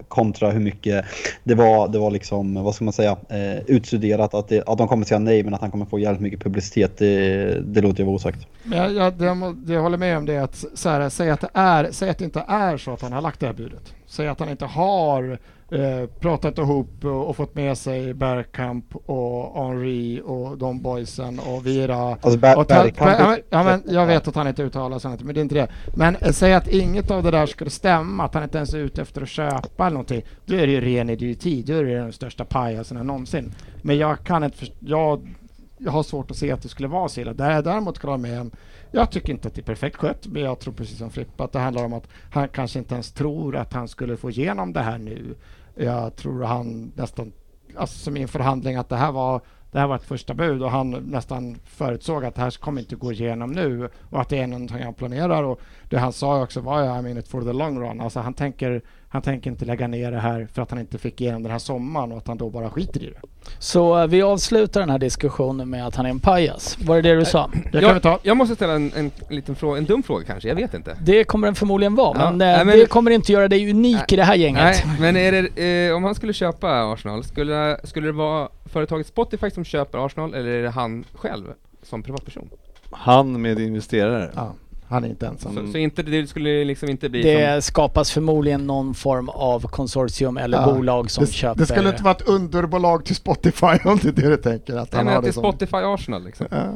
kontra 0.08 0.52
hur 0.52 0.60
mycket 0.60 1.06
det 1.44 1.56
var, 1.56 1.88
det 1.88 2.00
var 2.00 2.12
liksom, 2.12 2.64
vad 2.64 2.76
ska 2.76 2.84
man 2.86 2.94
säga, 2.94 3.18
eh, 3.30 3.60
utstuderat 3.68 4.34
att, 4.34 4.48
det, 4.48 4.64
att 4.68 4.78
de 4.78 4.88
kommer 4.88 5.06
säga 5.06 5.20
nej 5.20 5.44
men 5.44 5.54
att 5.54 5.62
han 5.62 5.72
kommer 5.72 5.86
få 5.86 6.00
jävligt 6.00 6.22
mycket 6.22 6.44
publicitet, 6.44 6.98
det, 6.98 7.62
det 7.62 7.82
låter 7.82 8.00
jag 8.00 8.06
vara 8.06 8.16
osagt. 8.16 8.48
Men 8.64 8.78
jag, 8.78 8.94
jag, 8.94 9.14
det, 9.14 9.26
jag, 9.26 9.58
jag 9.68 9.82
håller 9.82 9.98
med 9.98 10.18
om 10.18 10.26
det 10.26 10.34
är 10.34 10.42
att 10.42 10.66
så 10.74 10.90
här, 10.90 11.10
säg, 11.10 11.30
att 11.30 11.42
det 11.42 11.50
är, 11.54 11.92
säg 11.92 12.10
att 12.10 12.18
det 12.18 12.26
inte 12.26 12.44
är 12.48 12.78
så 12.78 12.94
att 12.94 13.02
han 13.02 13.14
har 13.14 13.22
lagt 13.22 13.40
det 13.40 13.46
här 13.46 13.54
budet. 13.54 13.94
Säg 14.06 14.28
att 14.28 14.40
han 14.40 14.50
inte 14.50 14.66
har 14.66 15.40
eh, 15.72 16.10
pratat 16.20 16.58
ihop 16.58 17.06
och, 17.06 17.30
och 17.30 17.36
fått 17.36 17.56
med 17.56 17.78
sig 17.78 18.14
Bergkamp 18.14 18.96
och 18.96 19.64
Henri 19.66 20.22
och 20.26 20.58
de 20.58 20.82
boysen 20.82 21.40
och 21.40 21.66
Vira. 21.66 21.96
Alltså 21.98 22.40
Ber- 22.40 22.58
och 22.58 22.66
Bergkamp- 22.66 23.18
ja, 23.20 23.38
ja, 23.50 23.64
men 23.64 23.84
jag 23.88 24.06
vet 24.08 24.28
att 24.28 24.36
han 24.36 24.48
inte 24.48 24.64
uttalar 24.64 25.00
sig, 25.00 25.18
men 25.22 25.34
det 25.36 25.40
är 25.40 25.42
inte 25.42 25.56
det. 25.56 25.68
Men 25.96 26.16
eh, 26.16 26.32
säg 26.32 26.54
att 26.54 26.68
inget 26.68 27.12
av 27.12 27.24
det 27.24 27.32
där 27.32 27.46
skulle 27.46 27.70
stämma, 27.70 28.24
att 28.24 28.34
han 28.34 28.44
inte 28.44 28.58
ens 28.58 28.74
är 28.74 28.78
ute 28.80 29.02
efter 29.02 29.22
att 29.22 29.30
köpa 29.30 29.86
eller 29.86 29.94
någonting. 29.94 30.22
Då 30.46 30.56
är 30.56 30.68
det 30.68 30.74
ju 30.74 30.82
ren 30.82 31.10
idioti, 31.10 31.64
då 31.64 31.74
är 31.74 31.84
det 31.84 31.96
den 31.96 32.14
största 32.14 32.46
pajasen 32.46 32.98
någonsin. 33.08 33.52
Men 33.82 33.98
jag 33.98 34.24
kan 34.24 34.44
inte 34.44 34.66
jag, 34.80 35.36
jag 35.78 35.92
har 35.92 36.04
svårt 36.04 36.32
att 36.32 36.38
se 36.38 36.52
att 36.52 36.62
det 36.62 36.70
skulle 36.70 36.88
vara 36.88 37.10
så 37.10 37.22
illa. 37.22 37.34
Där- 37.34 37.62
Däremot 37.62 38.00
kan 38.00 38.10
jag 38.12 38.20
med 38.20 38.42
om 38.42 38.52
jag 38.92 39.12
tycker 39.12 39.34
inte 39.34 39.48
att 39.48 39.56
det 39.56 39.62
är 39.62 39.64
perfekt 39.64 39.96
skött, 39.96 40.28
men 40.28 40.42
jag 40.42 40.60
tror 40.60 40.74
precis 40.74 40.98
som 40.98 41.10
Frippe 41.10 41.44
att 41.44 41.52
det 41.52 41.60
handlar 41.60 41.86
om 41.86 41.94
att 41.94 42.08
han 42.32 42.48
kanske 42.48 42.80
inte 42.80 42.94
ens 42.94 43.12
tror 43.12 43.56
att 43.56 43.74
han 43.74 43.88
skulle 43.88 44.18
få 44.18 44.30
igenom 44.30 44.74
det 44.74 44.80
här 44.82 44.98
nu. 44.98 45.36
Jag 45.80 46.16
tror 46.16 46.44
han 46.44 46.92
nästan, 46.96 47.32
alltså 47.76 47.98
som 47.98 48.18
i 48.18 48.22
en 48.22 48.28
förhandling, 48.28 48.76
att 48.76 48.90
det 48.90 48.96
här 48.96 49.12
var 49.12 49.42
det 49.72 49.80
här 49.80 49.88
var 49.88 49.96
ett 49.96 50.04
första 50.04 50.34
bud 50.34 50.64
och 50.64 50.72
han 50.72 50.92
nästan 50.92 51.58
förutsåg 51.66 52.26
att 52.26 52.36
det 52.36 52.42
här 52.42 52.52
kommer 52.60 52.82
inte 52.82 52.96
gå 52.96 53.12
igenom 53.12 53.52
nu 53.52 53.90
och 54.10 54.22
att 54.22 54.30
det 54.30 54.38
är 54.38 54.48
någonting 54.48 54.84
han 54.84 54.94
planerar. 54.94 55.44
Och 55.44 55.62
det 55.90 55.98
han 55.98 56.14
sa 56.14 56.44
också 56.44 56.60
var 56.60 56.82
ja, 56.84 57.00
I 57.00 57.02
mean 57.02 57.18
it 57.18 57.28
for 57.28 57.42
the 57.42 57.54
long 57.54 57.80
run. 57.80 58.02
Alltså 58.02 58.20
han 58.20 58.34
tänker, 58.34 58.82
han 59.10 59.22
tänker 59.22 59.50
inte 59.52 59.66
lägga 59.66 59.88
ner 59.88 60.12
det 60.12 60.20
här 60.20 60.48
för 60.54 60.62
att 60.62 60.72
han 60.72 60.80
inte 60.80 60.98
fick 60.98 61.22
igenom 61.22 61.44
den 61.44 61.52
här 61.52 61.60
sommaren 61.60 62.12
och 62.12 62.18
att 62.18 62.28
han 62.28 62.38
då 62.38 62.50
bara 62.50 62.70
skiter 62.70 63.04
i 63.04 63.06
det. 63.06 63.28
Så 63.60 64.00
eh, 64.00 64.08
vi 64.08 64.22
avslutar 64.22 64.80
den 64.80 64.90
här 64.90 65.00
diskussionen 65.00 65.70
med 65.70 65.88
att 65.88 65.96
han 65.96 66.06
är 66.06 66.10
en 66.10 66.20
pajas. 66.20 66.78
Var 66.82 66.96
det 66.96 67.02
det 67.02 67.16
du 67.20 67.26
sa? 67.26 67.52
Det 67.64 67.72
kan 67.72 67.82
jag, 67.82 67.94
vi 67.94 68.00
ta. 68.00 68.20
jag 68.24 68.38
måste 68.38 68.56
ställa 68.56 68.74
en, 68.74 68.92
en 68.96 69.12
liten 69.30 69.56
fråga, 69.56 69.78
en 69.78 69.86
dum 69.86 70.04
fråga 70.04 70.26
kanske, 70.26 70.48
jag 70.50 70.56
vet 70.56 70.74
inte. 70.74 70.98
Det 71.02 71.24
kommer 71.24 71.48
den 71.48 71.56
förmodligen 71.56 71.96
vara, 71.96 72.20
Ja, 72.20 72.30
men, 72.30 72.38
nej, 72.38 72.60
eh, 72.60 72.66
men- 72.66 72.80
det 72.80 72.86
kommer 72.86 73.12
inte 73.12 73.32
göra 73.32 73.48
dig 73.48 73.70
unik 73.70 74.14
i 74.14 74.16
det 74.16 74.24
här 74.24 74.36
gänget. 74.36 74.84
Nej, 74.86 74.98
men 75.00 75.18
är 75.18 75.32
det, 75.32 75.88
eh, 75.90 75.96
om 75.96 76.04
han 76.04 76.16
skulle 76.16 76.34
köpa 76.34 76.92
Arsenal, 76.94 77.24
skulle, 77.24 77.78
skulle 77.84 78.08
det 78.08 78.12
vara 78.14 78.50
företaget 78.70 79.08
Spotify 79.08 79.50
som 79.50 79.64
köper 79.64 80.06
Arsenal 80.06 80.34
eller 80.34 80.50
är 80.50 80.64
det 80.64 80.70
han 80.70 81.04
själv 81.14 81.46
som 81.84 82.04
privatperson? 82.04 82.50
Han 82.92 83.42
med 83.42 83.60
investerare. 83.60 84.32
Ja, 84.36 84.54
han 84.88 85.04
är 85.04 85.08
inte 85.08 85.28
ensam. 85.28 85.56
Så, 85.56 85.72
så 85.72 85.78
inte, 85.78 86.04
det 86.04 86.28
skulle 86.28 86.64
liksom 86.64 86.90
inte 86.90 87.10
bli 87.10 87.22
Det 87.22 87.54
som... 87.54 87.62
skapas 87.62 88.12
förmodligen 88.12 88.68
någon 88.68 88.94
form 88.94 89.30
av 89.30 89.68
konsortium 89.68 90.38
eller 90.38 90.58
Ja, 90.58 90.74
bolag 90.74 91.12
som 91.12 91.26
det, 91.26 91.32
köper... 91.32 91.60
det 91.60 91.66
skulle 91.66 91.90
inte 91.90 92.04
vara 92.04 92.16
ett 92.16 92.28
underbolag 92.28 93.06
till 93.06 93.16
Spotify 93.16 93.66
om 93.86 94.00
det 94.02 94.08
är 94.08 94.12
det 94.12 94.30
du 94.30 94.38
tänker. 94.38 94.78
Att 94.78 94.92
Nej 94.92 94.98
han 94.98 95.06
men 95.06 95.16
har 95.16 95.24
är 95.24 95.32
som... 95.32 95.44
Spotify 95.44 95.78
Arsenal 95.78 96.24
liksom. 96.24 96.48
Ja. 96.52 96.74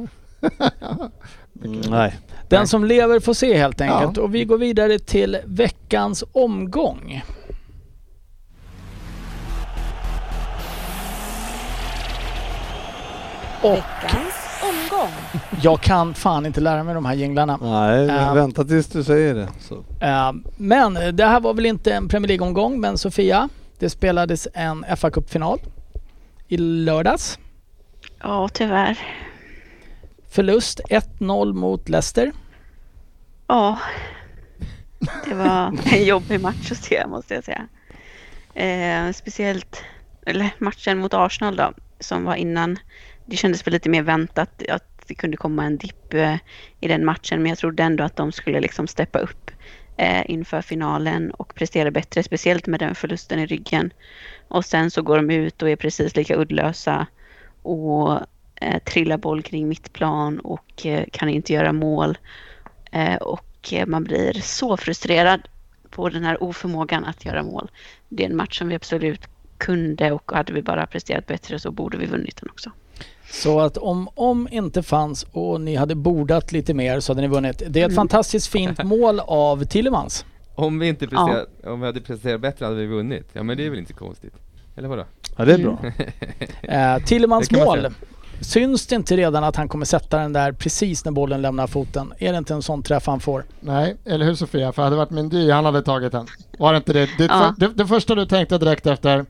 Mm, 1.66 1.82
nej. 1.90 2.16
Den 2.50 2.60
Nej. 2.60 2.68
som 2.68 2.84
lever 2.86 3.20
får 3.20 3.34
se 3.34 3.58
helt 3.58 3.82
enkelt. 3.82 4.18
Ja. 4.18 4.24
Och 4.24 4.36
vi 4.36 4.46
går 4.46 4.58
vidare 4.58 5.00
till 5.00 5.38
veckans 5.46 6.24
omgång. 6.32 7.24
Och 13.64 13.72
Veckans 13.74 14.34
omgång. 14.64 15.10
jag 15.62 15.82
kan 15.82 16.14
fan 16.14 16.46
inte 16.46 16.62
lära 16.62 16.84
mig 16.84 16.94
de 16.96 17.06
här 17.06 17.14
jinglarna. 17.14 17.58
Nej, 17.62 18.06
Ja. 18.06 18.34
vänta 18.34 18.64
tills 18.64 18.88
du 18.88 19.04
säger 19.04 19.34
det. 19.36 19.48
Så. 19.60 19.76
Eh, 20.06 20.32
Men 20.58 20.94
det 21.16 21.26
här 21.26 21.40
var 21.40 21.54
väl 21.54 21.66
inte 21.66 21.94
en 21.94 22.08
Premier 22.08 22.28
League-omgång, 22.28 22.80
men 22.82 22.98
Sofia, 22.98 23.50
det 23.80 23.90
spelades 23.90 24.48
en 24.54 24.86
fa 24.98 25.10
Cup-final 25.12 25.60
i 26.48 26.58
lördags. 26.58 27.40
Ja, 28.22 28.50
tyvärr. 28.54 29.00
Förlust 30.30 30.80
1-0 30.90 31.54
mot 31.54 31.90
Leicester. 31.90 32.32
Ja, 33.48 33.78
det 35.26 35.34
var 35.36 35.78
en 35.94 36.06
jobbig 36.06 36.42
match 36.42 36.72
att 36.72 36.78
se 36.78 37.08
måste 37.08 37.34
jag 37.34 37.44
säga. 37.44 37.68
Eh, 38.54 39.12
speciellt, 39.14 39.84
eller 40.26 40.50
matchen 40.58 40.98
mot 40.98 41.14
Arsenal 41.14 41.56
då, 41.56 41.74
som 42.00 42.24
var 42.26 42.36
innan. 42.36 42.80
Det 43.26 43.38
kändes 43.38 43.68
väl 43.68 43.72
lite 43.74 43.90
mer 43.90 44.02
väntat 44.02 44.64
att 44.70 45.08
det 45.08 45.16
kunde 45.16 45.38
komma 45.38 45.66
en 45.66 45.78
dipp 45.78 46.14
eh, 46.14 46.36
i 46.80 46.88
den 46.88 47.06
matchen, 47.06 47.42
men 47.42 47.50
jag 47.50 47.58
trodde 47.58 47.84
ändå 47.84 48.04
att 48.04 48.16
de 48.16 48.32
skulle 48.32 48.60
liksom 48.60 48.88
steppa 48.88 49.20
upp 49.20 49.52
eh, 49.98 50.30
inför 50.32 50.62
finalen 50.62 51.32
och 51.32 51.56
prestera 51.56 51.92
bättre, 51.92 52.24
speciellt 52.24 52.68
med 52.68 52.80
den 52.80 52.96
förlusten 52.96 53.40
i 53.40 53.46
ryggen. 53.46 53.94
Och 54.48 54.66
sen 54.66 54.92
så 54.92 55.02
går 55.02 55.18
de 55.18 55.30
ut 55.30 55.62
och 55.62 55.70
är 55.70 55.76
precis 55.76 56.16
lika 56.16 56.36
uddlösa 56.36 57.08
och 57.62 58.20
eh, 58.56 58.80
trillar 58.86 59.18
boll 59.18 59.42
kring 59.42 59.68
mittplan 59.68 60.40
och 60.40 60.86
eh, 60.86 61.06
kan 61.12 61.30
inte 61.30 61.54
göra 61.54 61.74
mål. 61.74 62.18
Eh, 62.92 63.16
och 63.16 63.74
eh, 63.74 63.86
man 63.88 64.04
blir 64.04 64.34
så 64.34 64.78
frustrerad 64.78 65.42
på 65.90 66.10
den 66.10 66.24
här 66.24 66.44
oförmågan 66.44 67.06
att 67.06 67.26
göra 67.26 67.44
mål. 67.44 67.72
Det 68.10 68.26
är 68.26 68.30
en 68.30 68.36
match 68.36 68.60
som 68.60 68.68
vi 68.68 68.76
absolut 68.76 69.28
kunde 69.58 70.12
och 70.12 70.32
hade 70.32 70.54
vi 70.54 70.62
bara 70.62 70.88
presterat 70.88 71.26
bättre 71.26 71.60
så 71.60 71.72
borde 71.72 71.98
vi 71.98 72.06
vunnit 72.06 72.38
den 72.38 72.50
också. 72.50 72.72
Så 73.32 73.60
att 73.60 73.78
om 73.78 74.10
om 74.16 74.48
inte 74.52 74.84
fanns 74.84 75.26
och 75.32 75.62
ni 75.62 75.76
hade 75.76 75.96
bordat 75.96 76.52
lite 76.52 76.74
mer 76.74 77.00
så 77.00 77.12
hade 77.14 77.22
ni 77.22 77.28
vunnit. 77.28 77.58
Det 77.68 77.82
är 77.82 77.86
ett 77.86 77.92
Mm. 77.92 77.96
fantastiskt 77.96 78.48
fint 78.48 78.84
mål 78.84 79.20
av 79.20 79.64
Tillemans. 79.66 80.26
Om 80.56 80.80
vi 80.80 80.88
inte 80.88 81.08
presterat, 81.08 81.48
om 81.66 81.80
vi 81.80 81.86
hade 81.86 82.02
presterat 82.02 82.42
bättre 82.42 82.66
hade 82.66 82.78
vi 82.78 82.86
vunnit. 82.86 83.30
Ja 83.34 83.44
men 83.44 83.58
det 83.58 83.66
är 83.66 83.70
väl 83.70 83.80
inte 83.80 83.94
konstigt? 83.94 84.34
Eller 84.76 84.88
vadå? 84.88 85.06
Ja, 85.38 85.46
det 85.46 85.54
är 85.54 85.60
Mm. 85.60 85.76
bra. 85.82 85.92
Eh, 86.74 87.04
Tillemans 87.04 87.52
mål. 87.52 87.88
Syns 88.42 88.88
det 88.88 88.96
inte 88.96 89.18
redan 89.18 89.44
att 89.44 89.56
han 89.56 89.68
kommer 89.70 89.86
sätta 89.86 90.18
den 90.18 90.34
där 90.34 90.52
precis 90.52 91.06
när 91.06 91.12
bollen 91.12 91.42
lämnar 91.42 91.68
foten? 91.68 92.14
Är 92.20 92.32
det 92.32 92.38
inte 92.38 92.54
en 92.54 92.62
sån 92.62 92.84
träff 92.84 93.06
han 93.08 93.20
får? 93.20 93.46
Nej, 93.60 93.96
eller 94.06 94.26
hur 94.26 94.36
Sofia? 94.36 94.72
För 94.72 94.82
hade 94.84 94.94
det 94.96 94.98
varit 94.98 95.10
Mendy, 95.10 95.52
han 95.52 95.66
hade 95.66 95.82
tagit 95.82 96.12
den. 96.12 96.28
Var 96.60 96.72
det 96.74 96.78
inte 96.78 96.94
det? 96.94 97.10
Det, 97.18 97.24
Ja. 97.26 97.56
det, 97.58 97.68
det 97.68 97.88
första 97.88 98.16
du 98.16 98.26
tänkte 98.26 98.58
direkt 98.58 98.88
efter, 98.88 99.26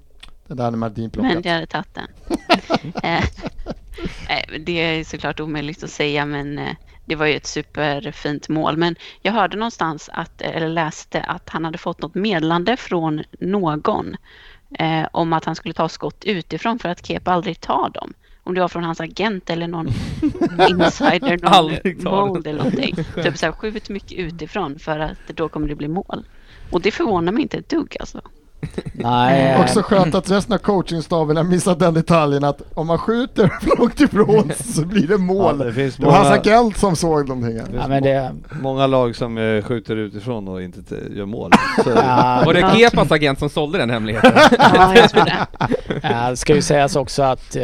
det 0.55 0.63
där 0.63 0.71
Maldin 0.71 1.03
Men 1.03 1.11
plockat. 1.11 1.45
jag 1.45 1.53
hade 1.53 1.65
tagit 1.65 1.93
den. 1.93 2.07
eh, 3.03 3.23
Nej, 4.29 4.61
Det 4.65 4.81
är 4.81 5.03
såklart 5.03 5.39
omöjligt 5.39 5.83
att 5.83 5.89
säga, 5.89 6.25
men 6.25 6.59
eh, 6.59 6.75
det 7.05 7.15
var 7.15 7.25
ju 7.25 7.35
ett 7.35 7.45
superfint 7.45 8.49
mål. 8.49 8.77
Men 8.77 8.95
jag 9.21 9.33
hörde 9.33 9.57
någonstans, 9.57 10.09
att, 10.13 10.41
eller 10.41 10.69
läste, 10.69 11.21
att 11.21 11.49
han 11.49 11.65
hade 11.65 11.77
fått 11.77 12.01
något 12.01 12.15
meddelande 12.15 12.77
från 12.77 13.23
någon 13.39 14.15
eh, 14.79 15.05
om 15.11 15.33
att 15.33 15.45
han 15.45 15.55
skulle 15.55 15.73
ta 15.73 15.89
skott 15.89 16.23
utifrån 16.25 16.79
för 16.79 16.89
att 16.89 17.05
Kepa 17.05 17.31
aldrig 17.31 17.61
tar 17.61 17.89
dem. 17.89 18.13
Om 18.43 18.53
det 18.53 18.61
var 18.61 18.67
från 18.67 18.83
hans 18.83 19.01
agent 19.01 19.49
eller 19.49 19.67
någon 19.67 19.87
insider, 20.69 21.37
någon 21.37 22.03
mold 22.03 22.47
eller 22.47 22.57
någonting. 22.57 22.95
Typ 23.23 23.37
så 23.37 23.45
här, 23.45 23.53
skjut 23.53 23.89
mycket 23.89 24.19
utifrån 24.19 24.79
för 24.79 24.99
att 24.99 25.17
då 25.27 25.49
kommer 25.49 25.67
det 25.67 25.75
bli 25.75 25.87
mål. 25.87 26.25
Och 26.71 26.81
det 26.81 26.91
förvånar 26.91 27.31
mig 27.31 27.41
inte 27.41 27.57
ett 27.57 27.69
dugg 27.69 27.97
alltså. 27.99 28.21
Nej, 28.93 29.57
Också 29.61 29.81
skönt 29.81 30.15
att 30.15 30.31
resten 30.31 30.53
av 30.53 30.57
coachingstaben 30.57 31.37
har 31.37 31.43
missat 31.43 31.79
den 31.79 31.93
detaljen 31.93 32.43
att 32.43 32.61
om 32.73 32.87
man 32.87 32.97
skjuter 32.97 33.51
långt 33.77 33.99
ifrån 34.01 34.51
så 34.63 34.85
blir 34.85 35.07
det 35.07 35.17
mål. 35.17 35.55
Ja, 35.59 35.65
det 35.65 35.73
finns 35.73 35.95
det 35.95 36.05
var 36.05 36.13
hans 36.13 36.27
många, 36.27 36.39
agent 36.39 36.77
som 36.77 36.95
såg 36.95 37.27
någonting. 37.27 37.59
här. 37.59 37.67
ja, 37.75 37.87
men 37.87 38.03
det, 38.03 38.31
många 38.61 38.87
lag 38.87 39.15
som 39.15 39.37
eh, 39.37 39.63
skjuter 39.63 39.95
utifrån 39.95 40.47
och 40.47 40.61
inte 40.61 40.95
gör 41.15 41.25
mål. 41.25 41.51
Så, 41.83 41.89
ja, 41.89 42.43
Var 42.45 42.53
det 42.53 42.71
Kepas 42.77 43.11
agent 43.11 43.39
som 43.39 43.49
sålde 43.49 43.77
den 43.77 43.89
hemligheten? 43.89 44.31
Det. 45.13 45.47
Ja, 46.01 46.29
det 46.29 46.37
ska 46.37 46.55
ju 46.55 46.61
sägas 46.61 46.95
också 46.95 47.23
att 47.23 47.55
eh, 47.55 47.63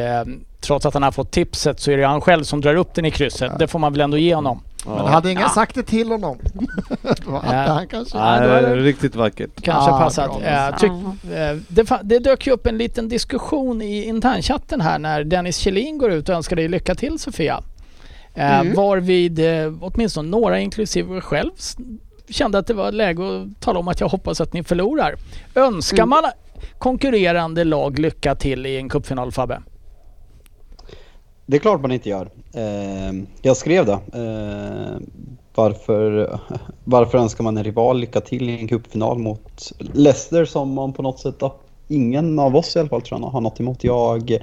trots 0.62 0.86
att 0.86 0.94
han 0.94 1.04
har 1.04 1.12
fått 1.12 1.32
tipset 1.32 1.80
så 1.80 1.92
är 1.92 1.98
det 1.98 2.08
han 2.08 2.22
själv 2.22 2.44
som 2.44 2.62
drar 2.62 2.76
upp 2.76 2.94
den 2.94 3.06
i 3.06 3.12
krysset. 3.12 3.52
Det 3.60 3.68
får 3.68 3.80
man 3.80 3.94
väl 3.94 4.02
ändå 4.02 4.18
ge 4.18 4.36
honom. 4.36 4.62
Men 4.86 4.96
ja. 4.98 5.08
hade 5.08 5.32
ingen 5.32 5.42
Ja. 5.44 5.50
sagt 5.50 5.76
det 5.76 5.84
till 5.84 6.12
honom? 6.12 6.38
Då 7.26 7.32
hade 7.32 7.58
Ja. 7.58 7.74
han 7.74 7.88
kanske... 7.88 8.18
Då 8.18 8.24
det 8.24 8.62
det- 8.62 8.76
riktigt 8.76 9.16
vackert. 9.16 9.50
Kanske 9.62 9.92
Ja, 9.92 10.00
passat. 10.00 10.40
bra. 10.40 10.48
Eh, 10.50 10.76
tyck, 10.78 10.92
eh, 11.34 11.58
det, 11.68 12.00
det 12.04 12.20
dök 12.20 12.48
ju 12.48 12.54
upp 12.54 12.68
en 12.68 12.78
liten 12.78 13.10
diskussion 13.10 13.82
i 13.82 14.04
internchatten 14.04 14.82
här 14.82 15.00
när 15.00 15.24
Dennis 15.24 15.58
Kjellin 15.58 15.98
går 15.98 16.12
ut 16.12 16.30
och 16.30 16.36
önskar 16.36 16.56
dig 16.56 16.68
lycka 16.68 16.96
till 16.96 17.20
Sofia. 17.20 17.62
Mm. 18.36 18.74
Varvid 18.76 19.40
åtminstone 19.82 20.30
några, 20.30 20.60
inklusive 20.60 21.14
jag 21.14 21.24
själv, 21.24 21.52
kände 22.30 22.58
att 22.58 22.68
det 22.68 22.74
var 22.74 22.92
läge 22.92 23.24
att 23.24 23.62
tala 23.62 23.80
om 23.80 23.88
att 23.88 24.00
jag 24.02 24.08
hoppas 24.10 24.42
att 24.42 24.54
ni 24.54 24.64
förlorar. 24.64 25.16
Önskar 25.56 25.98
Mm. 25.98 26.10
man 26.10 26.24
konkurrerande 26.78 27.64
lag 27.64 28.00
lycka 28.00 28.36
till 28.36 28.66
i 28.66 28.78
en 28.78 28.90
cupfinal 28.90 29.32
Fabbe? 29.32 29.62
Det 31.50 31.58
är 31.58 31.60
klart 31.60 31.82
man 31.82 31.92
inte 31.92 32.10
gör. 32.10 32.30
Eh, 32.54 33.14
jag 33.42 33.58
skrev 33.58 33.86
det. 33.86 34.00
Eh, 34.14 35.00
varför, 35.56 36.40
varför 36.84 37.18
önskar 37.18 37.44
man 37.44 37.58
en 37.58 37.64
rival 37.64 38.00
lycka 38.00 38.22
till 38.22 38.50
i 38.50 38.60
en 38.60 38.68
cupfinal 38.68 39.20
mot 39.20 39.72
Leicester 39.80 40.46
som 40.46 40.74
man 40.74 40.94
på 40.94 41.02
något 41.02 41.20
sätt, 41.20 41.44
ingen 41.90 42.40
av 42.40 42.56
oss 42.56 42.76
i 42.76 42.80
alla 42.80 42.90
fall 42.90 43.02
tror 43.02 43.22
jag 43.22 43.28
har 43.28 43.42
något 43.42 43.60
emot. 43.60 43.84
Jag, 43.84 44.38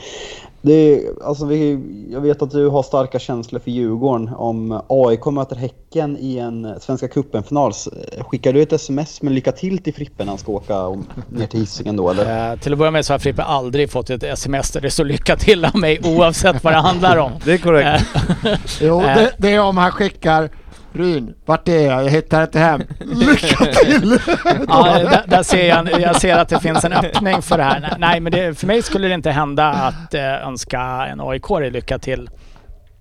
det, 0.62 1.03
alltså 1.24 1.47
vi, 1.47 1.80
jag 2.12 2.20
vet 2.20 2.42
att 2.42 2.51
du 2.51 2.68
har 2.68 2.82
starka 2.82 3.18
känslor 3.18 3.61
för 3.61 3.70
Djurgården. 3.70 4.30
Om 4.36 4.80
AIK 4.88 5.26
möter 5.26 5.57
Häcken 5.57 6.16
i 6.20 6.38
en 6.38 6.74
Svenska 6.80 7.09
cupen-final, 7.09 7.72
skickar 8.20 8.53
du 8.53 8.62
ett 8.62 8.72
sms 8.72 9.22
med 9.22 9.32
lycka 9.32 9.53
till 9.53 9.78
till 9.78 9.94
Frippen 9.94 10.26
när 10.26 10.32
han 10.32 10.38
ska 10.38 10.53
åka 10.53 10.86
om- 10.86 11.07
ner 11.28 11.47
till 11.47 11.61
Hisingen 11.61 11.97
då 11.97 12.11
eller? 12.11 12.53
Eh, 12.53 12.59
till 12.59 12.72
att 12.72 12.78
börja 12.78 12.90
med 12.90 13.07
så 13.07 13.12
har 13.14 13.18
Frippe 13.18 13.42
aldrig 13.42 13.90
fått 13.90 14.11
ett 14.11 14.22
sms 14.22 14.70
där 14.70 14.80
det 14.80 14.90
står 14.90 15.05
lycka 15.05 15.36
till 15.36 15.64
av 15.64 15.76
mig 15.76 16.01
oavsett 16.05 16.64
vad 16.64 16.72
det 16.72 16.76
handlar 16.80 17.16
om. 17.16 17.30
Det 17.44 17.53
är 17.53 17.59
korrekt. 17.59 18.05
Eh, 18.44 18.59
Jo, 18.80 19.01
det, 19.01 19.32
det 19.38 19.53
är 19.55 19.61
om 19.61 19.76
han 19.76 19.90
skickar 19.92 20.51
Ryn, 20.97 21.34
vart 21.44 21.68
är 21.68 21.86
jag? 21.86 22.05
Jag 22.05 22.11
hittar 22.11 22.42
inte 22.42 22.59
hem. 22.59 22.82
Lycka 23.01 23.64
till! 23.64 24.18
Ja, 24.68 24.99
där, 24.99 25.24
där 25.26 25.42
ser 25.42 25.68
jag, 25.68 26.01
jag 26.01 26.20
ser 26.20 26.36
att 26.36 26.49
det 26.49 26.61
finns 26.61 26.84
en 26.84 26.92
öppning 26.92 27.42
för 27.42 27.59
det 27.59 27.64
här. 27.64 27.80
Nej, 27.80 27.94
Nej, 27.99 28.20
men 28.20 28.32
det, 28.32 28.59
för 28.59 28.66
mig 28.66 28.82
skulle 28.82 29.09
det 29.09 29.14
inte 29.14 29.30
hända 29.30 29.68
att 29.68 30.14
eh, 30.14 30.49
önska 30.49 30.80
en 30.80 31.20
aik 31.20 31.51
lycka 31.72 31.99
till 31.99 32.30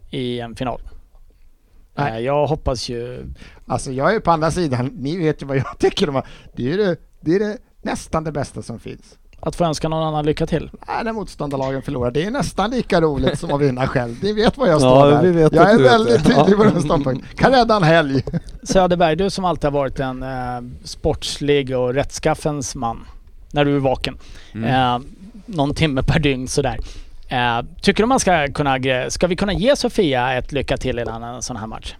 i 0.09 0.39
en 0.39 0.55
final. 0.55 0.81
Nej. 1.95 2.11
Eh, 2.11 2.19
jag 2.19 2.47
hoppas 2.47 2.89
ju... 2.89 3.33
Alltså 3.67 3.91
jag 3.91 4.15
är 4.15 4.19
på 4.19 4.31
andra 4.31 4.51
sidan, 4.51 4.85
ni 4.85 5.17
vet 5.17 5.41
ju 5.41 5.45
vad 5.45 5.57
jag 5.57 5.77
tycker 5.79 6.09
om 6.09 6.21
det. 6.55 6.71
är 6.71 6.77
det, 6.77 6.95
det 7.21 7.35
är 7.35 7.39
det 7.39 7.57
nästan 7.81 8.23
det 8.23 8.31
bästa 8.31 8.61
som 8.61 8.79
finns. 8.79 9.17
Att 9.39 9.55
få 9.55 9.65
önska 9.65 9.89
någon 9.89 10.03
annan 10.07 10.25
lycka 10.25 10.45
till. 10.47 10.69
Nej, 10.87 11.03
när 11.03 11.13
motståndarlagen 11.13 11.81
förlorar, 11.81 12.11
det 12.11 12.23
är 12.23 12.31
nästan 12.31 12.69
lika 12.71 13.01
roligt 13.01 13.39
som 13.39 13.53
att 13.53 13.61
vinna 13.61 13.87
själv. 13.87 14.15
Ni 14.23 14.33
vet 14.33 14.57
vad 14.57 14.69
jag 14.69 14.79
står 14.81 15.09
Ja, 15.09 15.15
där. 15.15 15.21
vi 15.23 15.31
vet 15.31 15.53
jag 15.53 15.71
är 15.71 15.77
väldigt 15.79 16.23
det. 16.23 16.29
tydlig 16.35 16.53
Ja. 16.53 16.57
på 16.57 16.63
den 16.63 16.81
ståndpunkten. 16.81 17.27
Kan 17.37 17.51
rädda 17.51 17.75
en 17.75 17.83
helg. 17.83 18.23
Söderberg, 18.63 19.15
du 19.15 19.29
som 19.29 19.45
alltid 19.45 19.63
har 19.63 19.71
varit 19.71 19.99
en 19.99 20.23
eh, 20.23 20.61
sportslig 20.83 21.77
och 21.77 21.93
rättskaffens 21.93 22.75
man. 22.75 23.05
När 23.51 23.65
du 23.65 23.75
är 23.75 23.79
vaken. 23.79 24.17
Mm. 24.53 24.69
Eh, 24.95 25.07
någon 25.45 25.73
timme 25.75 26.03
per 26.03 26.19
dygn 26.19 26.47
sådär. 26.47 26.79
Eh, 27.27 27.61
tycker 27.81 28.03
du 28.03 28.07
man 28.07 28.19
ska 28.19 28.47
kunna... 28.47 28.79
Ska 29.09 29.27
vi 29.27 29.35
kunna 29.35 29.53
ge 29.53 29.75
Sofia 29.75 30.33
ett 30.33 30.51
lycka 30.51 30.77
till 30.77 30.99
innan 30.99 31.23
en 31.23 31.41
sån 31.41 31.57
här 31.57 31.67
match? 31.67 31.95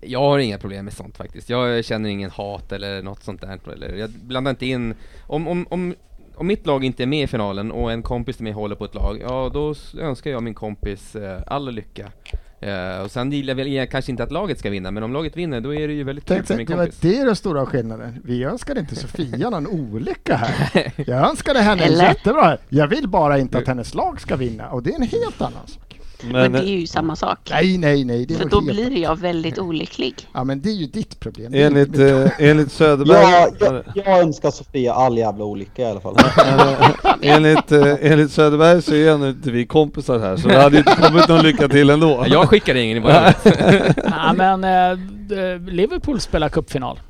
Jag 0.00 0.20
har 0.20 0.38
inga 0.38 0.58
problem 0.58 0.84
med 0.84 0.94
sånt 0.94 1.16
faktiskt. 1.16 1.48
Jag 1.50 1.84
känner 1.84 2.08
ingen 2.10 2.30
hat 2.30 2.72
eller 2.72 3.02
något 3.02 3.22
sånt 3.22 3.40
där. 3.40 3.58
Eller 3.72 3.94
jag 3.96 4.10
blandar 4.10 4.50
inte 4.50 4.66
in... 4.66 4.94
Om, 5.26 5.48
om, 5.48 5.66
om, 5.70 5.94
om 6.42 6.46
mitt 6.46 6.66
lag 6.66 6.84
inte 6.84 7.02
är 7.02 7.06
med 7.06 7.24
i 7.24 7.26
finalen 7.26 7.72
och 7.72 7.92
en 7.92 8.02
kompis 8.02 8.36
till 8.36 8.44
mig 8.44 8.52
håller 8.52 8.76
på 8.76 8.84
ett 8.84 8.94
lag, 8.94 9.22
ja 9.28 9.50
då 9.54 9.74
önskar 10.00 10.30
jag 10.30 10.42
min 10.42 10.54
kompis 10.54 11.16
eh, 11.16 11.40
all 11.46 11.70
lycka. 11.70 12.12
Eh, 12.60 13.02
och 13.04 13.10
sen 13.10 13.32
gillar 13.32 13.54
väl 13.54 13.72
jag 13.72 13.90
kanske 13.90 14.10
inte 14.10 14.22
att 14.22 14.32
laget 14.32 14.58
ska 14.58 14.70
vinna, 14.70 14.90
men 14.90 15.02
om 15.02 15.12
laget 15.12 15.36
vinner 15.36 15.60
då 15.60 15.74
är 15.74 15.88
det 15.88 15.94
ju 15.94 16.04
väldigt 16.04 16.24
kul 16.24 16.42
för 16.42 16.56
min 16.56 16.66
kompis. 16.66 16.98
det 17.00 17.18
är 17.18 17.26
den 17.26 17.36
stora 17.36 17.66
skillnaden. 17.66 18.20
Vi 18.24 18.44
önskade 18.44 18.80
inte 18.80 18.96
Sofia 18.96 19.50
någon 19.50 19.66
olycka 19.66 20.36
här. 20.36 20.92
Jag 21.06 21.30
önskade 21.30 21.60
henne 21.60 21.82
Eller? 21.82 22.04
jättebra. 22.04 22.58
Jag 22.68 22.86
vill 22.86 23.08
bara 23.08 23.38
inte 23.38 23.58
att 23.58 23.66
hennes 23.66 23.94
lag 23.94 24.20
ska 24.20 24.36
vinna 24.36 24.70
och 24.70 24.82
det 24.82 24.90
är 24.90 24.94
en 24.96 25.02
helt 25.02 25.40
annan 25.40 25.66
sak. 25.66 25.91
Men 26.24 26.32
Men, 26.32 26.52
det 26.52 26.68
är 26.68 26.78
ju 26.78 26.86
samma 26.86 27.16
sak. 27.16 27.38
Nej, 27.50 27.78
nej, 27.78 28.04
nej. 28.04 28.26
Det 28.26 28.34
För 28.34 28.48
då 28.48 28.60
helt... 28.60 28.72
blir 28.72 29.02
jag 29.02 29.16
väldigt 29.16 29.58
olycklig. 29.58 30.14
Ja, 30.32 30.44
men 30.44 30.60
det 30.60 30.68
är 30.68 30.74
ju 30.74 30.86
ditt 30.86 31.20
problem. 31.20 31.52
Enligt, 31.54 31.98
eh, 31.98 32.30
enligt 32.38 32.72
Söderberg... 32.72 33.22
Jag, 33.22 33.52
jag, 33.60 33.82
jag 33.94 34.20
önskar 34.20 34.50
Sofia 34.50 34.94
all 34.94 35.18
jävla 35.18 35.44
olycka 35.44 35.82
i 35.82 35.84
alla 35.84 36.00
fall. 36.00 36.16
enligt, 37.22 37.72
eh, 37.72 37.94
enligt 38.00 38.32
Söderberg 38.32 38.82
så 38.82 38.94
är 38.94 39.18
nu 39.18 39.28
inte 39.28 39.50
vi 39.50 39.66
kompisar 39.66 40.18
här 40.18 40.36
så 40.36 40.48
det 40.48 40.62
hade 40.62 40.76
ju 40.76 40.78
inte 40.78 40.96
kommit 40.96 41.28
någon 41.28 41.42
lycka 41.42 41.68
till 41.68 41.90
ändå. 41.90 42.24
Jag 42.28 42.48
skickade 42.48 42.80
ingen 42.80 42.96
i 42.96 43.00
början. 43.00 43.32
Ja, 44.04 44.32
men 44.32 44.64
eh, 44.64 45.72
Liverpool 45.72 46.20
spelar 46.20 46.48
cupfinal. 46.48 47.00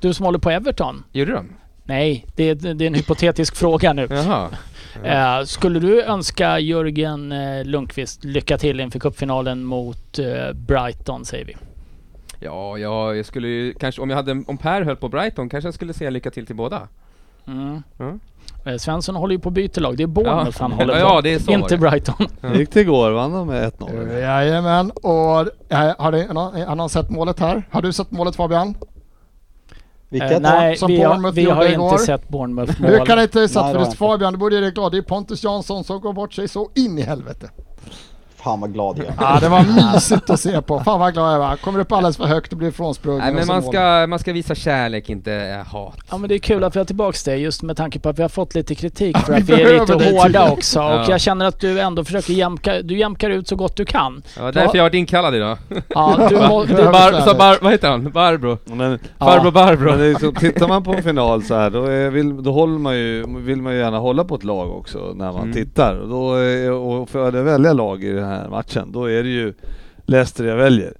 Du 0.00 0.14
som 0.14 0.26
håller 0.26 0.38
på 0.38 0.50
Everton. 0.50 1.04
Gjorde 1.12 1.32
de? 1.32 1.48
Nej, 1.84 2.26
det 2.36 2.48
är, 2.48 2.54
det 2.54 2.84
är 2.84 2.86
en 2.86 2.94
hypotetisk 2.94 3.56
fråga 3.56 3.92
nu. 3.92 4.08
Jaha. 4.10 4.48
Eh, 5.04 5.44
skulle 5.44 5.78
du 5.80 6.02
önska 6.02 6.58
Jörgen 6.58 7.32
eh, 7.32 7.64
Lundqvist 7.64 8.24
lycka 8.24 8.58
till 8.58 8.80
inför 8.80 8.98
cupfinalen 8.98 9.64
mot 9.64 10.18
eh, 10.18 10.52
Brighton 10.54 11.24
säger 11.24 11.44
vi? 11.44 11.56
Ja, 12.40 12.78
ja, 12.78 13.14
jag 13.14 13.26
skulle 13.26 13.48
ju 13.48 13.74
kanske, 13.74 14.02
om 14.02 14.10
jag 14.10 14.16
hade, 14.16 14.44
om 14.46 14.58
Per 14.58 14.82
höll 14.82 14.96
på 14.96 15.08
Brighton 15.08 15.48
kanske 15.48 15.66
jag 15.66 15.74
skulle 15.74 15.92
säga 15.92 16.10
lycka 16.10 16.30
till 16.30 16.46
till 16.46 16.56
båda. 16.56 16.88
Mm. 17.46 17.82
Ja. 17.98 18.18
Eh, 18.70 18.76
Svensson 18.76 19.16
håller 19.16 19.34
ju 19.34 19.38
på 19.38 19.48
att 19.48 19.54
byta 19.54 19.80
lag. 19.80 19.96
Det 19.96 20.02
är 20.02 20.06
Bournemouth 20.06 20.60
han 20.60 20.72
håller 20.72 20.94
på. 20.94 21.00
Ja, 21.00 21.20
det 21.20 21.34
är 21.34 21.38
så 21.38 21.52
Inte 21.52 21.74
det. 21.74 21.78
Brighton. 21.78 22.26
Det 22.40 22.58
gick 22.58 22.72
det 22.72 22.80
igår, 22.80 23.10
vann 23.10 23.32
de 23.32 23.46
med 23.46 23.72
1-0. 23.72 24.18
Jajamän, 24.20 24.90
och 24.90 25.40
eh, 25.68 25.94
har, 25.98 26.32
någon, 26.34 26.62
har 26.62 26.76
någon 26.76 26.88
sett 26.88 27.10
målet 27.10 27.40
här? 27.40 27.62
Har 27.70 27.82
du 27.82 27.92
sett 27.92 28.10
målet 28.10 28.36
Fabian? 28.36 28.74
Eh, 30.12 30.20
Vilket? 30.20 30.42
nej, 30.42 30.76
som 30.76 30.88
vi 30.88 31.02
har, 31.02 31.08
Bournemouth 31.08 31.34
vi 31.34 31.44
har 31.44 31.62
inte 31.62 31.72
igår. 31.74 31.98
sett 31.98 32.28
Bournemouth 32.28 32.82
Hur 32.82 32.98
mål. 32.98 33.06
kan 33.06 33.16
det 33.16 33.22
inte 33.22 33.38
Nej, 33.38 33.48
för 33.48 33.96
Fabian, 33.96 34.32
du 34.32 34.38
borde 34.38 34.54
göra 34.54 34.64
dig 34.64 34.72
glad. 34.74 34.92
Det 34.92 34.98
är 34.98 35.02
Pontus 35.02 35.44
Jansson 35.44 35.84
som 35.84 36.00
går 36.00 36.12
bort 36.12 36.32
sig 36.32 36.48
så 36.48 36.70
in 36.74 36.98
i 36.98 37.02
helvete. 37.02 37.50
Fan 38.44 38.60
vad 38.60 38.72
glad 38.72 38.98
jag. 38.98 39.06
Ja, 39.20 39.38
det 39.40 39.48
var 39.48 39.92
mysigt 39.94 40.30
att 40.30 40.40
se 40.40 40.62
på. 40.62 40.80
Fan 40.80 41.00
vad 41.00 41.12
glad 41.12 41.34
jag 41.34 41.38
var. 41.38 41.56
Kommer 41.56 41.78
upp 41.80 41.92
alldeles 41.92 42.16
för 42.16 42.24
högt 42.24 42.52
och 42.52 42.58
blir 42.58 42.70
frånsprungen. 42.70 43.20
Nej 43.20 43.32
men 43.32 43.42
och 43.42 43.46
man 43.48 43.62
ska, 43.62 44.06
man 44.08 44.18
ska 44.18 44.32
visa 44.32 44.54
kärlek, 44.54 45.10
inte 45.10 45.32
eh, 45.34 45.66
hat. 45.72 45.96
Ja 46.10 46.18
men 46.18 46.28
det 46.28 46.34
är 46.34 46.38
kul 46.38 46.64
att 46.64 46.76
vi 46.76 46.80
har 46.80 46.84
tillbaks 46.84 47.24
det 47.24 47.36
just 47.36 47.62
med 47.62 47.76
tanke 47.76 47.98
på 47.98 48.08
att 48.08 48.18
vi 48.18 48.22
har 48.22 48.28
fått 48.28 48.54
lite 48.54 48.74
kritik 48.74 49.18
för 49.18 49.32
att 49.32 49.40
vi 49.42 49.62
är 49.62 49.80
lite 49.80 49.94
dig 49.98 50.16
hårda 50.18 50.50
också 50.50 50.80
och 50.80 50.84
Ja. 50.92 51.06
jag 51.08 51.20
känner 51.20 51.44
att 51.46 51.60
du 51.60 51.80
ändå 51.80 52.04
försöker 52.04 52.32
jämka, 52.32 52.82
du 52.82 52.98
jämkar 52.98 53.30
ut 53.30 53.48
så 53.48 53.56
gott 53.56 53.76
du 53.76 53.84
kan. 53.84 54.22
Ja, 54.38 54.52
därför 54.52 54.76
jag 54.78 54.84
varit 54.84 54.94
inkallad 54.94 55.34
idag. 55.34 55.58
Ja, 55.88 56.26
du, 56.30 56.36
må, 56.48 56.64
du, 56.64 56.74
Bar, 56.74 57.20
så 57.20 57.34
bar, 57.34 57.58
vad 57.62 57.72
heter 57.72 57.88
han? 57.90 58.10
Barbro? 58.10 58.58
Men, 58.64 58.98
Farbror 59.18 59.50
Barbro. 59.50 59.90
men 59.90 59.98
det 59.98 60.06
är 60.06 60.14
så, 60.14 60.32
tittar 60.32 60.68
man 60.68 60.82
på 60.82 60.92
en 60.92 61.02
final 61.02 61.42
så 61.42 61.54
här, 61.54 61.70
då, 61.70 61.84
är, 61.84 62.10
vill, 62.10 62.42
då 62.42 62.52
håller 62.52 62.78
man 62.78 62.96
ju, 62.96 63.24
vill 63.38 63.62
man 63.62 63.72
ju 63.72 63.78
gärna 63.78 63.98
hålla 63.98 64.24
på 64.24 64.34
ett 64.34 64.44
lag 64.44 64.76
också 64.76 64.98
när 65.16 65.32
man 65.32 65.42
Mm. 65.42 65.52
tittar. 65.52 65.96
Och, 65.96 66.08
då, 66.08 66.34
är- 66.34 66.70
och 66.72 67.08
för 67.08 67.28
att 67.28 67.34
välja 67.34 67.72
lag 67.72 68.04
i 68.04 68.12
den 68.12 68.24
här 68.24 68.31
matchen, 68.50 68.92
då 68.92 69.04
är 69.04 69.22
det 69.22 69.28
ju 69.28 69.54
Leicester 70.06 70.44
jag 70.44 70.56
väljer. 70.56 70.92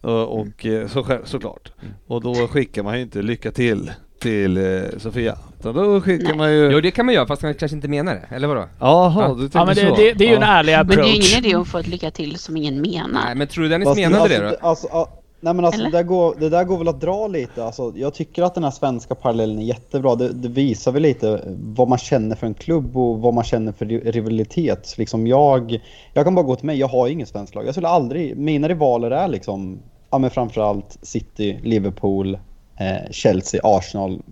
Och, 0.00 0.40
och 0.40 0.66
eh, 0.66 0.88
så, 0.88 1.18
såklart. 1.24 1.72
Mm. 1.82 1.94
Och 2.06 2.20
då 2.22 2.34
skickar 2.48 2.82
man 2.82 2.96
ju 2.96 3.02
inte 3.02 3.22
lycka 3.22 3.50
till 3.50 3.90
till 4.20 4.56
eh, 4.56 4.82
Sofia. 4.98 5.38
Utan 5.60 5.74
då 5.74 6.00
skickar 6.00 6.34
man 6.34 6.52
ju... 6.52 6.70
Jo 6.72 6.80
det 6.80 6.90
kan 6.90 7.06
man 7.06 7.14
göra 7.14 7.26
fast 7.26 7.42
man 7.42 7.54
kanske 7.54 7.76
inte 7.76 7.88
menar 7.88 8.14
det, 8.14 8.36
eller 8.36 8.48
vadå? 8.48 8.68
Jaha, 8.80 9.28
Ja. 9.28 9.34
du 9.34 9.40
tänker 9.40 9.58
ja 9.58 9.64
men 9.64 9.74
det, 9.74 9.88
så? 9.88 9.94
det, 9.96 10.12
det 10.12 10.24
är 10.24 10.28
ju 10.28 10.34
en 10.34 10.40
ja. 10.40 10.46
ärlig 10.46 10.72
Men 10.76 10.86
det 10.86 10.92
är 10.92 10.96
ju 10.96 11.02
approach. 11.02 11.32
ingen 11.32 11.44
idé 11.44 11.56
att 11.56 11.68
få 11.68 11.78
ett 11.78 11.86
lycka 11.86 12.10
till 12.10 12.38
som 12.38 12.56
ingen 12.56 12.80
menar. 12.80 13.24
Nej 13.24 13.34
men 13.34 13.46
tror 13.46 13.62
du 13.64 13.70
Dennis 13.70 13.88
Fast 13.88 14.00
menade 14.00 14.22
alltså, 14.22 14.38
det 14.40 14.50
då? 14.60 14.68
Alltså, 14.68 15.08
Nej 15.42 15.54
men 15.54 15.64
alltså 15.64 15.82
det 15.82 15.90
där, 15.90 16.02
går, 16.02 16.34
det 16.38 16.48
där 16.48 16.64
går 16.64 16.78
väl 16.78 16.88
att 16.88 17.00
dra 17.00 17.26
lite. 17.26 17.64
Alltså, 17.64 17.92
jag 17.96 18.14
tycker 18.14 18.42
att 18.42 18.54
den 18.54 18.64
här 18.64 18.70
svenska 18.70 19.14
parallellen 19.14 19.58
är 19.58 19.62
jättebra. 19.62 20.14
Det, 20.14 20.28
det 20.28 20.48
visar 20.48 20.92
väl 20.92 21.02
lite 21.02 21.40
vad 21.46 21.88
man 21.88 21.98
känner 21.98 22.36
för 22.36 22.46
en 22.46 22.54
klubb 22.54 22.96
och 22.96 23.18
vad 23.18 23.34
man 23.34 23.44
känner 23.44 23.72
för 23.72 23.86
ri- 23.86 24.10
rivalitet. 24.10 24.94
Liksom 24.98 25.26
jag, 25.26 25.80
jag 26.12 26.24
kan 26.24 26.34
bara 26.34 26.46
gå 26.46 26.56
till 26.56 26.66
mig, 26.66 26.78
jag 26.78 26.88
har 26.88 27.08
inget 27.08 27.28
svenskt 27.28 27.54
lag. 27.54 27.66
Jag 27.66 27.74
skulle 27.74 27.88
aldrig, 27.88 28.36
mina 28.36 28.68
rivaler 28.68 29.10
är 29.10 29.28
liksom, 29.28 29.78
ja 30.10 30.18
men 30.18 30.30
framförallt 30.30 30.98
City, 31.02 31.60
Liverpool, 31.62 32.38
eh, 32.76 33.10
Chelsea, 33.10 33.60
Arsenal 33.64 34.22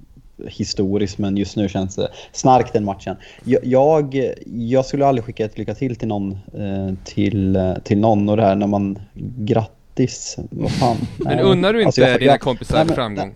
historiskt 0.46 1.18
men 1.18 1.36
just 1.36 1.56
nu 1.56 1.68
känns 1.68 1.96
det 1.96 2.08
snarkt 2.32 2.72
den 2.72 2.84
matchen. 2.84 3.16
Jag, 3.44 3.64
jag, 3.64 4.32
jag 4.46 4.84
skulle 4.84 5.06
aldrig 5.06 5.24
skicka 5.24 5.44
ett 5.44 5.58
lycka 5.58 5.74
till 5.74 5.96
till 5.96 6.08
någon, 6.08 6.32
eh, 6.32 6.94
till, 7.04 7.56
eh, 7.56 7.74
till 7.74 7.98
någon 7.98 8.28
och 8.28 8.36
det 8.36 8.42
här 8.42 8.54
när 8.56 8.66
man 8.66 8.98
grattis, 9.98 10.36
vad 10.50 10.70
fan. 10.70 10.96
Men 11.18 11.36
Nej. 11.36 11.44
unnar 11.44 11.72
du 11.72 11.78
inte 11.78 11.86
Alltså, 11.86 12.00
jag- 12.00 12.20
dina 12.20 12.32
jag- 12.32 12.40
kompisar 12.40 12.76
nej, 12.76 12.84
men- 12.86 12.94
framgång? 12.94 13.34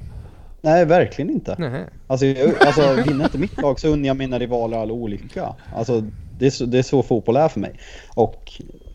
Nej, 0.65 0.85
verkligen 0.85 1.31
inte. 1.31 1.57
Nej. 1.59 1.85
Alltså, 2.07 2.27
jag, 2.27 2.55
alltså 2.67 2.95
vinner 2.95 3.25
inte 3.25 3.39
mitt 3.39 3.63
lag 3.63 3.81
så 3.81 3.89
unnar 3.89 4.07
jag 4.07 4.17
mina 4.17 4.39
rivaler 4.39 4.77
all 4.79 4.91
olycka. 4.91 5.55
Alltså, 5.77 6.03
det, 6.39 6.47
är 6.47 6.51
så, 6.51 6.65
det 6.65 6.79
är 6.79 6.83
så 6.83 7.03
fotboll 7.03 7.37
är 7.37 7.49
för 7.49 7.61
mig. 7.61 7.73
Och 8.15 8.53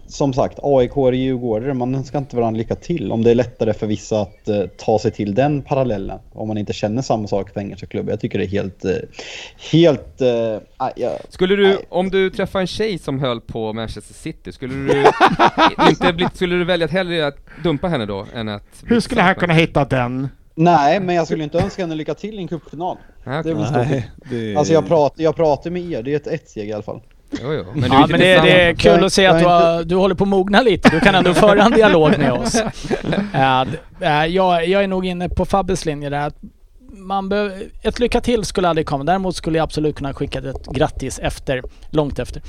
som 0.08 0.34
sagt, 0.34 0.60
AIK 0.64 0.98
och 0.98 1.16
Djurgårdare, 1.16 1.74
man 1.74 1.96
önskar 1.96 2.20
inte 2.20 2.36
varandra 2.36 2.58
lycka 2.58 2.76
till. 2.76 3.12
Om 3.12 3.24
det 3.24 3.32
är 3.32 3.36
lättare 3.36 3.74
för 3.74 3.88
vissa 3.88 4.22
att 4.22 4.48
eh, 4.48 4.62
ta 4.78 5.00
sig 5.00 5.12
till 5.12 5.36
den 5.36 5.62
parallellen. 5.62 6.20
Om 6.34 6.48
man 6.48 6.58
inte 6.58 6.74
känner 6.74 7.02
samma 7.02 7.28
sak 7.28 7.50
för 7.54 7.60
engelska 7.60 7.88
klubbar. 7.88 8.12
Jag 8.12 8.20
tycker 8.20 8.40
det 8.40 8.46
är 8.46 8.50
helt... 8.50 8.86
Eh, 8.86 8.92
helt... 9.72 10.22
Eh, 10.22 10.58
jag, 10.96 11.12
Skulle 11.30 11.56
du, 11.56 11.68
Nej. 11.68 11.78
om 11.90 12.10
du 12.10 12.30
träffar 12.30 12.60
en 12.60 12.68
tjej 12.68 12.98
som 13.00 13.20
höll 13.20 13.42
på 13.42 13.74
Manchester 13.74 14.14
City, 14.14 14.52
skulle 14.52 14.74
du 14.74 15.06
inte 15.90 16.14
bli, 16.14 16.28
skulle 16.34 16.56
du 16.56 16.64
välja 16.66 16.86
att 16.86 16.92
hellre 16.92 17.28
att 17.28 17.38
dumpa 17.64 17.88
henne 17.88 18.06
då, 18.06 18.26
än 18.36 18.50
att... 18.50 18.84
Hur 18.86 19.00
skulle 19.00 19.22
han 19.22 19.36
kunna 19.36 19.54
hitta 19.54 19.86
den? 19.86 20.28
nej, 20.56 21.00
men 21.00 21.16
jag 21.16 21.26
skulle 21.28 21.44
inte 21.44 21.60
önska 21.60 21.82
henne 21.84 21.96
lycka 21.96 22.14
till 22.14 22.36
i 22.36 22.42
en 22.42 22.48
cupfinal. 22.48 22.98
med- 23.24 23.44
Det 23.46 23.50
är 23.50 23.54
väl 23.54 23.66
stort. 23.66 23.78
Nej, 23.78 24.12
det 24.30 24.56
Alltså 24.56 24.74
jag 24.74 24.88
pratar, 24.88 25.24
jag 25.24 25.36
pratar 25.36 25.70
med 25.70 25.92
er, 25.92 26.04
det 26.04 26.12
är 26.12 26.16
ett 26.16 26.28
ett 26.28 26.50
steg 26.50 26.70
i 26.70 26.74
alla 26.74 26.84
fall. 26.84 27.02
Jo, 27.32 27.54
jo. 27.54 27.66
Men 27.74 27.84
är 27.84 27.96
Ja, 27.96 28.08
men 28.10 28.20
det, 28.20 28.42
det 28.42 28.62
är 28.62 28.74
kul 28.74 29.04
att 29.04 29.14
se 29.14 29.26
att 29.26 29.40
du, 29.40 29.46
har, 29.46 29.84
du 29.84 29.96
håller 29.96 30.16
på 30.16 30.24
att 30.24 30.28
mogna 30.28 30.62
lite. 30.62 30.90
Du 30.90 31.00
kan 31.00 31.16
ändå 31.16 31.34
föra 31.34 31.64
en 31.64 31.72
dialog 31.72 32.18
med 32.18 32.32
oss. 32.32 32.62
Äh, 33.34 33.62
äh, 34.00 34.26
jag, 34.26 34.68
jag 34.68 34.84
är 34.84 34.88
nog 34.88 35.06
inne 35.06 35.30
på 35.30 35.46
Fabbes 35.46 35.86
linje 35.86 36.10
där. 36.10 36.32
Man 36.92 37.30
behöver, 37.30 37.64
ett 37.84 38.00
lycka 38.00 38.22
till 38.22 38.44
skulle 38.44 38.70
aldrig 38.70 38.88
komma. 38.88 39.04
Däremot 39.04 39.36
skulle 39.36 39.58
jag 39.58 39.64
absolut 39.64 39.96
kunna 39.96 40.14
skicka 40.14 40.40
ett 40.40 40.68
grattis 40.68 41.20
efter, 41.20 41.64
långt 41.92 42.20
efter. 42.20 42.42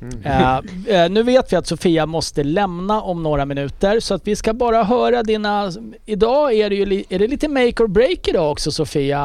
Mm. 0.00 0.22
Äh, 0.24 1.02
äh, 1.02 1.10
nu 1.10 1.22
vet 1.22 1.52
vi 1.52 1.56
att 1.56 1.66
Sofia 1.66 2.06
måste 2.06 2.44
lämna 2.44 3.02
om 3.02 3.22
några 3.22 3.44
minuter 3.44 4.00
så 4.00 4.14
att 4.14 4.26
vi 4.26 4.36
ska 4.36 4.52
bara 4.52 4.84
höra 4.84 5.22
dina... 5.22 5.72
Idag 6.06 6.54
är 6.54 6.70
det 6.70 6.76
ju 6.76 6.86
li, 6.86 7.04
är 7.08 7.18
det 7.18 7.26
lite 7.26 7.48
make 7.48 7.82
or 7.82 7.86
break 7.86 8.28
idag 8.28 8.50
också 8.50 8.70
Sofia. 8.70 9.20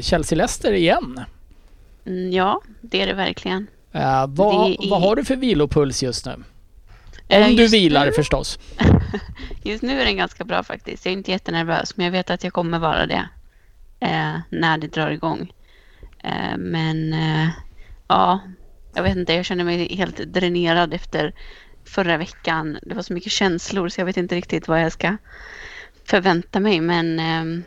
Chelsea-Leicester 0.00 0.72
igen. 0.72 1.20
Mm, 2.06 2.32
ja, 2.32 2.60
det 2.80 3.02
är 3.02 3.06
det 3.06 3.14
verkligen. 3.14 3.66
Äh, 3.92 4.26
vad, 4.28 4.70
är- 4.70 4.90
vad 4.90 5.00
har 5.02 5.16
du 5.16 5.24
för 5.24 5.36
vilopuls 5.36 6.02
just 6.02 6.26
nu? 6.26 6.44
Eh, 7.28 7.44
Om 7.48 7.56
du 7.56 7.62
just 7.62 7.74
vilar 7.74 8.06
nu- 8.06 8.12
förstås. 8.12 8.58
Just 9.64 9.82
nu 9.82 10.00
är 10.00 10.04
den 10.04 10.16
ganska 10.16 10.44
bra 10.44 10.62
faktiskt. 10.62 11.04
Jag 11.06 11.12
är 11.12 11.16
inte 11.16 11.30
jättenervös, 11.30 11.96
men 11.96 12.04
jag 12.06 12.12
vet 12.12 12.30
att 12.30 12.44
jag 12.44 12.52
kommer 12.52 12.78
vara 12.78 13.06
det 13.06 13.28
eh, 14.00 14.38
när 14.50 14.78
det 14.78 14.86
drar 14.92 15.10
igång. 15.10 15.52
Eh, 16.24 16.56
men 16.58 17.12
eh, 17.12 17.48
ja, 18.08 18.40
jag 18.94 19.02
vet 19.02 19.16
inte, 19.16 19.32
jag 19.34 19.44
känner 19.44 19.64
mig 19.64 19.94
helt 19.96 20.16
dränerad 20.16 20.94
efter 20.94 21.34
förra 21.84 22.16
veckan. 22.16 22.78
Det 22.82 22.94
var 22.94 23.02
så 23.02 23.12
mycket 23.12 23.32
känslor 23.32 23.88
så 23.88 24.00
jag 24.00 24.06
vet 24.06 24.16
inte 24.16 24.34
riktigt 24.34 24.68
vad 24.68 24.80
jag 24.82 24.92
ska 24.92 25.16
förvänta 26.04 26.60
mig. 26.60 26.80
Men 26.80 27.18
ehm, 27.20 27.64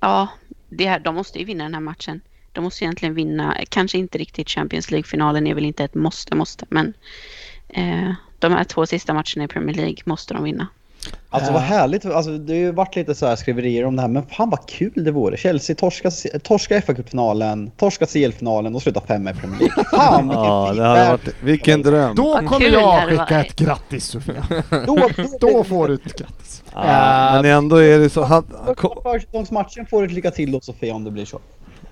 ja, 0.00 0.28
det 0.68 0.86
här, 0.86 0.98
de 0.98 1.14
måste 1.14 1.38
ju 1.38 1.44
vinna 1.44 1.64
den 1.64 1.74
här 1.74 1.80
matchen. 1.80 2.20
De 2.54 2.64
måste 2.64 2.84
egentligen 2.84 3.14
vinna, 3.14 3.56
kanske 3.68 3.98
inte 3.98 4.18
riktigt 4.18 4.48
Champions 4.48 4.90
League-finalen 4.90 5.46
är 5.46 5.54
väl 5.54 5.64
inte 5.64 5.84
ett 5.84 5.94
måste, 5.94 6.36
måste, 6.36 6.66
men 6.68 6.94
eh, 7.68 8.12
de 8.38 8.52
här 8.52 8.64
två 8.64 8.86
sista 8.86 9.14
matcherna 9.14 9.44
i 9.44 9.48
Premier 9.48 9.76
League 9.76 9.98
måste 10.04 10.34
de 10.34 10.44
vinna. 10.44 10.68
Alltså 11.30 11.52
vad 11.52 11.62
härligt, 11.62 12.04
alltså, 12.04 12.38
det 12.38 12.52
har 12.52 12.58
ju 12.58 12.72
varit 12.72 12.96
lite 12.96 13.14
så 13.14 13.26
här 13.26 13.36
skriverier 13.36 13.84
om 13.84 13.96
det 13.96 14.02
här, 14.02 14.08
men 14.08 14.26
fan 14.26 14.50
vad 14.50 14.68
kul 14.68 14.92
det 14.94 15.10
vore. 15.10 15.36
Chelsea 15.36 15.76
torska, 15.76 16.10
torska 16.42 16.80
FA-cupfinalen, 16.80 17.70
torska 17.76 18.06
CL-finalen 18.06 18.74
och 18.74 18.82
sluta 18.82 19.00
femma 19.00 19.30
i 19.30 19.34
Premier 19.34 19.58
League. 19.58 19.84
Fan 19.90 20.28
vilken 20.28 20.44
Ja, 20.44 20.72
det 20.72 20.82
hade 20.82 21.08
varit, 21.08 21.28
vilken 21.42 21.82
dröm! 21.82 22.14
Då 22.16 22.40
kommer 22.46 22.66
jag 22.66 23.08
skicka 23.08 23.44
ett 23.44 23.56
grattis 23.56 24.04
Sofia. 24.04 24.46
Då, 24.86 25.08
Då 25.40 25.64
får 25.64 25.88
du 25.88 25.94
ett 25.94 26.18
grattis. 26.18 26.62
Ja, 26.74 27.30
men 27.32 27.44
ändå 27.44 27.76
är 27.76 27.98
det 27.98 28.10
så... 28.10 28.42
Försäsongsmatchen 29.02 29.86
får 29.86 30.02
du 30.02 30.06
ett 30.06 30.12
lycka 30.12 30.30
till 30.30 30.52
då 30.52 30.60
Sofia 30.60 30.94
om 30.94 31.04
det 31.04 31.10
blir 31.10 31.24
så. 31.24 31.40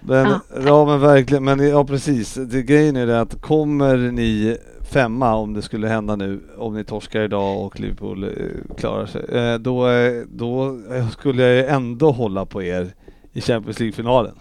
Men, 0.07 0.27
Ja. 0.31 0.41
ja 0.67 0.85
men 0.85 1.01
verkligen, 1.01 1.45
men 1.45 1.69
ja 1.69 1.85
precis. 1.85 2.35
Det, 2.35 2.63
grejen 2.63 2.97
är 2.97 3.07
det 3.07 3.21
att 3.21 3.41
kommer 3.41 3.97
ni 3.97 4.57
femma 4.91 5.35
om 5.35 5.55
det 5.55 5.63
skulle 5.63 5.89
hända 5.89 6.17
nu, 6.17 6.41
om 6.59 6.75
ni 6.75 6.85
torskar 6.85 7.21
idag 7.21 7.65
och 7.67 7.81
Liverpool 7.81 8.25
eh, 8.25 8.31
klarar 8.77 9.07
sig, 9.07 9.25
eh, 9.33 9.55
då, 9.59 9.89
eh, 9.89 10.23
då 10.29 10.79
skulle 11.13 11.43
jag 11.43 11.55
ju 11.55 11.65
ändå 11.67 12.11
hålla 12.11 12.47
på 12.47 12.63
er 12.63 12.95
i 13.33 13.41
Champions 13.41 13.81
League-finalen. 13.81 14.35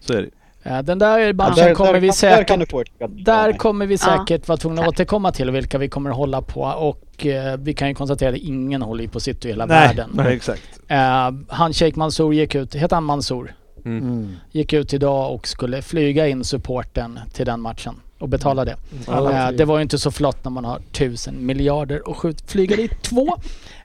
Så 0.00 0.12
är 0.12 0.22
det. 0.22 0.28
Ja, 0.66 0.82
den 0.82 0.98
där 0.98 1.32
matchen 1.32 1.54
där, 1.56 1.74
kommer 1.74 1.92
där, 1.92 2.00
vi 2.00 2.06
där 2.06 2.12
säkert... 2.12 2.68
till. 2.98 3.24
Där 3.24 3.52
kommer 3.52 3.86
vi 3.86 3.94
Ja. 3.94 3.98
säkert 4.26 4.48
vara 4.48 4.56
tvungna 4.56 4.82
att 4.82 4.88
återkomma 4.88 5.32
till 5.32 5.50
vilka 5.50 5.78
vi 5.78 5.88
kommer 5.88 6.10
att 6.10 6.16
hålla 6.16 6.42
på 6.42 6.60
och 6.62 7.26
eh, 7.26 7.56
vi 7.58 7.74
kan 7.74 7.88
ju 7.88 7.94
konstatera 7.94 8.30
att 8.30 8.36
ingen 8.36 8.82
håller 8.82 9.08
på 9.08 9.20
City 9.20 9.48
i 9.48 9.50
hela 9.50 9.66
Nej, 9.66 9.88
världen. 9.88 10.10
nej, 10.14 10.34
exakt. 10.36 10.80
Eh, 10.88 11.30
han 11.48 11.72
Sheikh 11.72 11.98
Mansour 11.98 12.34
gick 12.34 12.54
ut, 12.54 12.74
heter 12.74 12.96
han 12.96 13.04
Mansour? 13.04 13.54
Mm. 13.84 14.36
Gick 14.50 14.72
ut 14.72 14.92
idag 14.94 15.34
och 15.34 15.48
skulle 15.48 15.82
flyga 15.82 16.28
in 16.28 16.44
supporten 16.44 17.20
till 17.32 17.46
den 17.46 17.60
matchen 17.60 18.00
och 18.18 18.28
betala 18.28 18.64
det. 18.64 18.76
Alla 19.06 19.48
Eh, 19.48 19.50
det 19.56 19.64
var 19.64 19.76
ju 19.78 19.82
inte 19.82 19.98
så 19.98 20.10
flott 20.10 20.44
när 20.44 20.50
man 20.50 20.64
har 20.64 20.80
tusen 20.92 21.46
miljarder 21.46 22.08
och 22.08 22.16
skjut, 22.16 22.50
flyga 22.50 22.76
dit 22.76 23.02
två. 23.02 23.36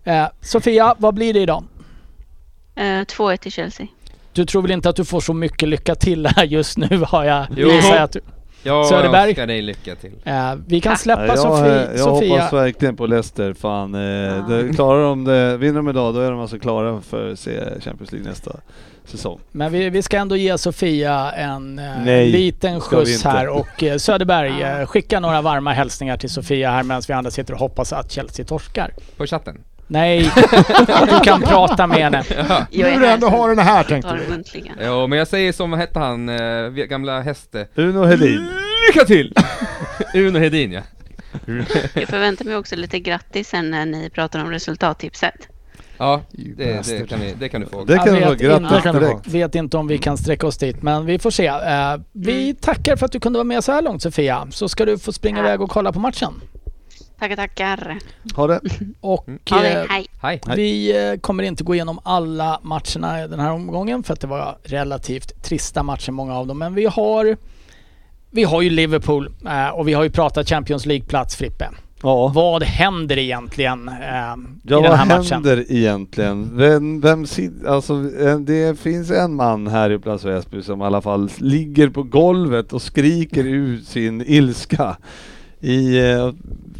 Eh, 0.03 0.27
Sofia, 0.41 0.95
vad 0.97 1.13
blir 1.13 1.33
det 1.33 1.39
idag? 1.39 1.63
Eh, 2.75 2.83
2-1 2.83 3.37
till 3.37 3.51
Chelsea. 3.51 3.87
Du 4.33 4.45
tror 4.45 4.61
väl 4.61 4.71
inte 4.71 4.89
att 4.89 4.95
du 4.95 5.05
får 5.05 5.19
så 5.21 5.33
mycket 5.33 5.69
lycka 5.69 5.95
till 5.95 6.27
här 6.27 6.43
just 6.45 6.77
nu 6.77 7.03
har 7.07 7.23
jag 7.25 7.47
Jo. 7.57 7.69
gissar 7.69 7.95
jag 7.95 8.03
att 8.03 8.11
du, 8.11 8.21
Jag 8.63 8.85
Söderberg. 8.85 9.29
önskar 9.29 9.47
dig 9.47 9.61
lycka 9.61 9.95
till. 9.95 10.11
eh, 10.23 10.53
Vi 10.67 10.81
kan 10.81 10.97
släppa 10.97 11.27
Ja, 11.27 11.67
jag, 11.67 11.91
jag 11.93 11.99
Sofia. 11.99 12.33
hoppas 12.33 12.53
verkligen 12.53 12.95
på 12.95 13.05
Leicester. 13.05 13.53
Fan, 13.53 13.95
eh, 13.95 14.47
det, 14.49 14.73
klarar 14.75 15.03
de 15.03 15.23
det, 15.23 15.57
vinner 15.57 15.75
de 15.75 15.89
idag 15.89 16.13
då 16.13 16.19
är 16.19 16.31
de 16.31 16.39
alltså 16.39 16.59
klara 16.59 17.01
för 17.01 17.31
att 17.31 17.39
se 17.39 17.59
Champions 17.81 18.11
League 18.11 18.29
nästa 18.29 18.51
säsong. 19.05 19.39
Men 19.51 19.71
vi, 19.71 19.89
vi 19.89 20.01
ska 20.01 20.17
ändå 20.17 20.35
ge 20.35 20.57
Sofia 20.57 21.31
en 21.31 21.79
eh, 21.79 21.85
Nej, 22.05 22.29
liten 22.31 22.79
skjuts 22.81 23.23
här 23.23 23.47
och 23.47 23.83
eh, 23.83 23.97
Söderberg, 23.97 24.61
eh, 24.81 24.85
skicka 24.85 25.19
några 25.19 25.41
varma 25.41 25.73
hälsningar 25.73 26.17
till 26.17 26.29
Sofia 26.29 26.71
här 26.71 26.83
medan 26.83 27.01
vi 27.07 27.13
andra 27.13 27.31
sitter 27.31 27.53
och 27.53 27.59
hoppas 27.59 27.93
att 27.93 28.11
Chelsea 28.11 28.45
torskar. 28.45 28.91
På 29.17 29.25
chatten. 29.25 29.57
Nej, 29.91 30.31
du 31.09 31.19
kan 31.23 31.41
prata 31.41 31.87
med 31.87 31.97
henne. 31.97 32.23
Jaha. 32.37 32.67
Nu 32.71 32.99
du 32.99 33.07
ändå 33.07 33.27
har 33.27 33.49
den 33.49 33.59
här 33.59 33.83
tänkte 33.83 34.13
du. 34.25 34.29
muntligen. 34.31 34.75
Jo, 34.85 35.07
men 35.07 35.17
jag 35.19 35.27
säger 35.27 35.51
som, 35.53 35.71
vad 35.71 35.79
hette 35.79 35.99
han, 35.99 36.29
eh, 36.29 36.63
vi- 36.69 36.87
gamla 36.87 37.21
häste? 37.21 37.67
Uno 37.75 38.03
Hedin. 38.05 38.47
Lycka 38.87 39.05
till! 39.05 39.33
Uno 40.13 40.39
Hedin 40.39 40.71
ja. 40.71 40.81
Jag 41.93 42.07
förväntar 42.09 42.45
mig 42.45 42.55
också 42.55 42.75
lite 42.75 42.99
grattis 42.99 43.49
sen 43.49 43.71
när 43.71 43.85
ni 43.85 44.09
pratar 44.09 44.41
om 44.43 44.51
resultattipset. 44.51 45.35
Ja, 45.97 46.21
det, 46.31 46.87
det, 46.87 47.09
kan, 47.09 47.19
vi, 47.19 47.33
det 47.39 47.49
kan 47.49 47.61
du 47.61 47.67
få. 47.67 47.83
Det 47.83 47.93
Jag 47.93 48.05
kan 48.05 48.15
du 48.15 48.21
få 48.21 48.29
vet 48.29 48.39
grattis 48.39 48.85
inte. 48.85 48.99
direkt. 48.99 49.27
Vet 49.27 49.55
inte 49.55 49.77
om 49.77 49.87
vi 49.87 49.97
kan 49.97 50.17
sträcka 50.17 50.47
oss 50.47 50.57
dit, 50.57 50.81
men 50.83 51.05
vi 51.05 51.19
får 51.19 51.31
se. 51.31 51.45
Eh, 51.45 51.95
vi 52.11 52.43
Mm. 52.43 52.55
tackar 52.55 52.95
för 52.95 53.05
att 53.05 53.11
du 53.11 53.19
kunde 53.19 53.37
vara 53.39 53.43
med 53.43 53.63
så 53.63 53.71
här 53.71 53.81
långt 53.81 54.01
Sofia. 54.01 54.47
Så 54.51 54.69
ska 54.69 54.85
du 54.85 54.97
få 54.97 55.13
springa 55.13 55.37
Tack. 55.37 55.45
iväg 55.47 55.61
och 55.61 55.69
kolla 55.69 55.91
på 55.91 55.99
matchen. 55.99 56.33
Tackar, 57.19 57.35
tackar. 57.35 57.97
Ha 58.35 58.47
det. 58.47 58.59
Och 59.01 59.27
Ha 59.49 59.61
det, 59.61 59.81
eh, 59.81 59.85
hej. 59.89 60.05
Hej. 60.21 60.41
vi 60.55 60.97
eh, 61.11 61.19
kommer 61.19 61.43
inte 61.43 61.63
gå 61.63 61.75
igenom 61.75 61.99
alla 62.03 62.59
matcherna 62.63 63.23
i 63.23 63.27
den 63.27 63.39
här 63.39 63.51
omgången 63.51 64.03
för 64.03 64.13
att 64.13 64.21
det 64.21 64.27
var 64.27 64.57
relativt 64.63 65.43
trista 65.43 65.83
matcher 65.83 66.11
många 66.11 66.35
av 66.35 66.47
dem. 66.47 66.57
Men 66.57 66.73
vi 66.75 66.85
har 66.85 67.37
vi 68.31 68.43
har 68.43 68.61
ju 68.61 68.69
Liverpool 68.69 69.29
eh, 69.45 69.67
och 69.69 69.87
vi 69.87 69.93
har 69.93 70.03
ju 70.03 70.09
pratat 70.09 70.49
Champions 70.49 70.85
League-plats 70.85 71.35
Frippe. 71.35 71.69
Ja. 72.03 72.31
Vad 72.35 72.63
händer 72.63 73.17
egentligen 73.17 73.87
eh, 73.89 73.95
i 73.95 73.99
Ja, 74.03 74.35
den 74.63 74.83
vad 74.83 74.91
här 74.93 75.05
matchen? 75.05 75.31
händer 75.33 75.65
egentligen? 75.71 76.57
Vem, 76.57 77.01
vem 77.01 77.25
alltså, 77.67 77.93
eh, 78.19 78.39
det 78.39 78.79
finns 78.79 79.11
en 79.11 79.33
man 79.35 79.67
här 79.67 79.89
i 79.91 79.99
Plats 79.99 80.25
Väsby 80.25 80.61
som 80.61 80.81
i 80.81 80.85
alla 80.85 81.01
fall 81.01 81.29
ligger 81.37 81.89
på 81.89 82.03
golvet 82.03 82.73
och 82.73 82.81
skriker 82.81 83.43
ut 83.43 83.87
sin 83.87 84.21
ilska 84.27 84.97
i 85.59 85.97
eh, 86.11 86.31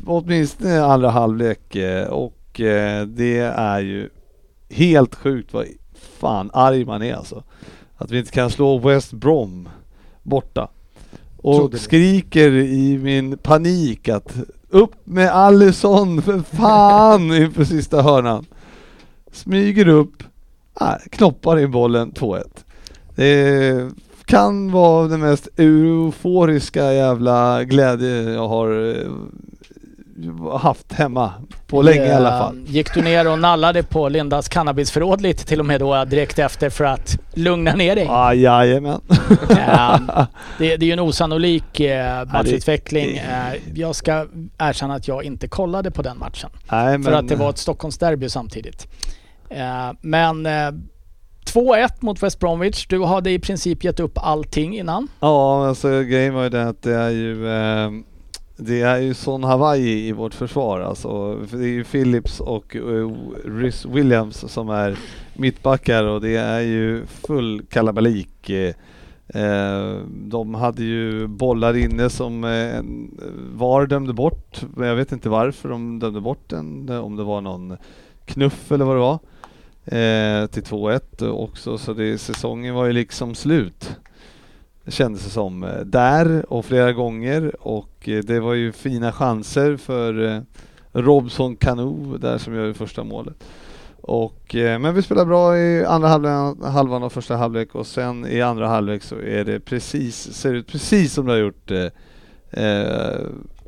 åtminstone 0.09 0.81
andra 0.81 1.09
halvlek 1.09 1.75
eh, 1.75 2.07
och 2.07 2.59
eh, 2.59 3.05
det 3.05 3.37
är 3.39 3.79
ju 3.79 4.09
helt 4.69 5.15
sjukt 5.15 5.53
vad 5.53 5.65
fan 6.19 6.49
arg 6.53 6.85
man 6.85 7.03
är 7.03 7.13
alltså. 7.13 7.43
Att 7.95 8.11
vi 8.11 8.19
inte 8.19 8.31
kan 8.31 8.49
slå 8.49 8.77
West 8.77 9.13
Brom 9.13 9.69
borta. 10.23 10.69
Och 11.37 11.79
skriker 11.79 12.51
i 12.51 12.97
min 12.97 13.37
panik 13.37 14.09
att 14.09 14.35
upp 14.69 14.95
med 15.03 15.29
Allison 15.29 16.21
för 16.21 16.39
fan 16.39 17.33
inför 17.35 17.63
sista 17.63 18.01
hörnan. 18.01 18.45
smyger 19.31 19.87
upp, 19.87 20.23
ah, 20.73 20.97
knoppar 21.11 21.59
in 21.59 21.71
bollen 21.71 22.11
2-1. 22.11 22.43
Det 23.15 23.91
kan 24.25 24.71
vara 24.71 25.07
den 25.07 25.19
mest 25.19 25.47
euforiska 25.57 26.93
jävla 26.93 27.63
glädje 27.63 28.33
jag 28.33 28.47
har 28.47 28.95
eh, 28.95 29.11
haft 30.61 30.93
hemma 30.93 31.33
på 31.67 31.81
länge 31.81 32.05
i 32.05 32.11
alla 32.11 32.29
fall. 32.29 32.57
Gick 32.67 32.93
du 32.93 33.01
ner 33.01 33.31
och 33.31 33.39
nallade 33.39 33.83
på 33.83 34.09
Lindas 34.09 34.49
cannabisförråd 34.49 35.21
lite 35.21 35.45
till 35.45 35.59
och 35.59 35.65
med 35.65 35.79
då 35.79 36.05
direkt 36.05 36.39
efter 36.39 36.69
för 36.69 36.83
att 36.85 37.17
lugna 37.33 37.75
ner 37.75 37.95
dig? 37.95 38.07
Ah, 38.09 38.33
jajamän. 38.33 39.01
Eh, 39.49 39.99
det, 40.57 40.77
det 40.77 40.85
är 40.85 40.87
ju 40.87 40.91
en 40.91 40.99
osannolik 40.99 41.79
eh, 41.79 42.25
matchutveckling. 42.33 43.05
det- 43.07 43.19
Eh, 43.19 43.79
jag 43.79 43.95
ska 43.95 44.25
erkänna 44.57 44.93
att 44.95 45.07
jag 45.07 45.23
inte 45.23 45.47
kollade 45.47 45.91
på 45.91 46.01
den 46.01 46.17
matchen. 46.19 46.49
Nej, 46.71 46.91
men, 46.97 47.03
För 47.03 47.11
att 47.11 47.27
det 47.27 47.35
var 47.35 47.49
ett 47.49 47.57
Stockholmsderby 47.57 48.29
samtidigt. 48.29 48.87
Eh, 49.49 49.91
men 50.01 50.45
eh, 50.45 50.51
2-1 51.53 51.89
mot 51.99 52.23
West 52.23 52.39
Bromwich. 52.39 52.87
Du 52.87 53.03
hade 53.05 53.31
i 53.31 53.39
princip 53.39 53.83
gett 53.83 53.99
upp 53.99 54.17
allting 54.17 54.77
innan. 54.77 55.07
Ja, 55.19 55.67
alltså 55.67 56.01
grejen 56.01 56.33
var 56.33 56.43
ju 56.43 56.49
det 56.49 56.67
att 56.67 56.81
det 56.83 56.93
är 56.95 57.09
ju 57.09 57.47
eh, 57.47 57.89
det 58.61 58.81
är 58.81 58.97
ju 58.97 59.13
sån 59.13 59.43
Hawaii 59.43 60.07
i 60.07 60.11
vårt 60.11 60.33
försvar 60.33 60.79
alltså. 60.81 61.35
Det 61.35 61.63
är 61.63 61.67
ju 61.67 61.83
Phillips 61.83 62.39
och 62.39 62.75
uh, 62.75 63.11
Rhys 63.45 63.85
Williams 63.85 64.51
som 64.51 64.69
är 64.69 64.97
mittbackar 65.33 66.03
och 66.03 66.21
det 66.21 66.35
är 66.35 66.59
ju 66.59 67.05
full 67.05 67.61
kalabalik. 67.69 68.49
Eh, 68.49 68.73
eh, 69.27 69.97
de 70.09 70.55
hade 70.55 70.83
ju 70.83 71.27
bollar 71.27 71.77
inne 71.77 72.09
som 72.09 72.41
VAR 73.53 73.85
dömde 73.85 74.13
bort, 74.13 74.61
men 74.75 74.87
jag 74.87 74.95
vet 74.95 75.11
inte 75.11 75.29
varför 75.29 75.69
de 75.69 75.99
dömde 75.99 76.21
bort 76.21 76.49
den, 76.49 76.89
om 76.89 77.15
det 77.15 77.23
var 77.23 77.41
någon 77.41 77.77
knuff 78.25 78.71
eller 78.71 78.85
vad 78.85 78.95
det 78.95 78.99
var. 78.99 79.19
Till 80.47 80.63
2-1 80.63 81.29
också, 81.29 81.77
så 81.77 81.93
det, 81.93 82.17
säsongen 82.17 82.75
var 82.75 82.85
ju 82.85 82.93
liksom 82.93 83.35
slut. 83.35 83.97
Kändes 84.89 85.23
det 85.23 85.29
som. 85.29 85.63
Eh, 85.63 85.79
där 85.79 86.53
och 86.53 86.65
flera 86.65 86.93
gånger 86.93 87.67
och 87.67 88.09
eh, 88.09 88.23
det 88.23 88.39
var 88.39 88.53
ju 88.53 88.71
fina 88.71 89.11
chanser 89.11 89.77
för 89.77 90.25
eh, 90.25 90.41
Robson 90.93 91.55
Kanu 91.55 92.17
där 92.17 92.37
som 92.37 92.55
gör 92.55 92.67
det 92.67 92.73
första 92.73 93.03
målet. 93.03 93.43
Och, 94.01 94.55
men 94.55 94.93
vi 94.93 95.01
spelar 95.01 95.25
bra 95.25 95.57
i 95.57 95.85
andra 95.85 96.07
halvan, 96.07 96.63
halvan 96.63 97.03
av 97.03 97.09
första 97.09 97.35
halvlek 97.35 97.75
och 97.75 97.87
sen 97.87 98.27
i 98.27 98.41
andra 98.41 98.67
halvlek 98.67 99.03
så 99.03 99.15
är 99.15 99.45
det 99.45 99.59
precis, 99.59 100.33
ser 100.33 100.53
ut 100.53 100.67
precis 100.67 101.13
som 101.13 101.25
det 101.25 101.31
har 101.31 101.39
gjort 101.39 101.71
eh, 102.51 103.19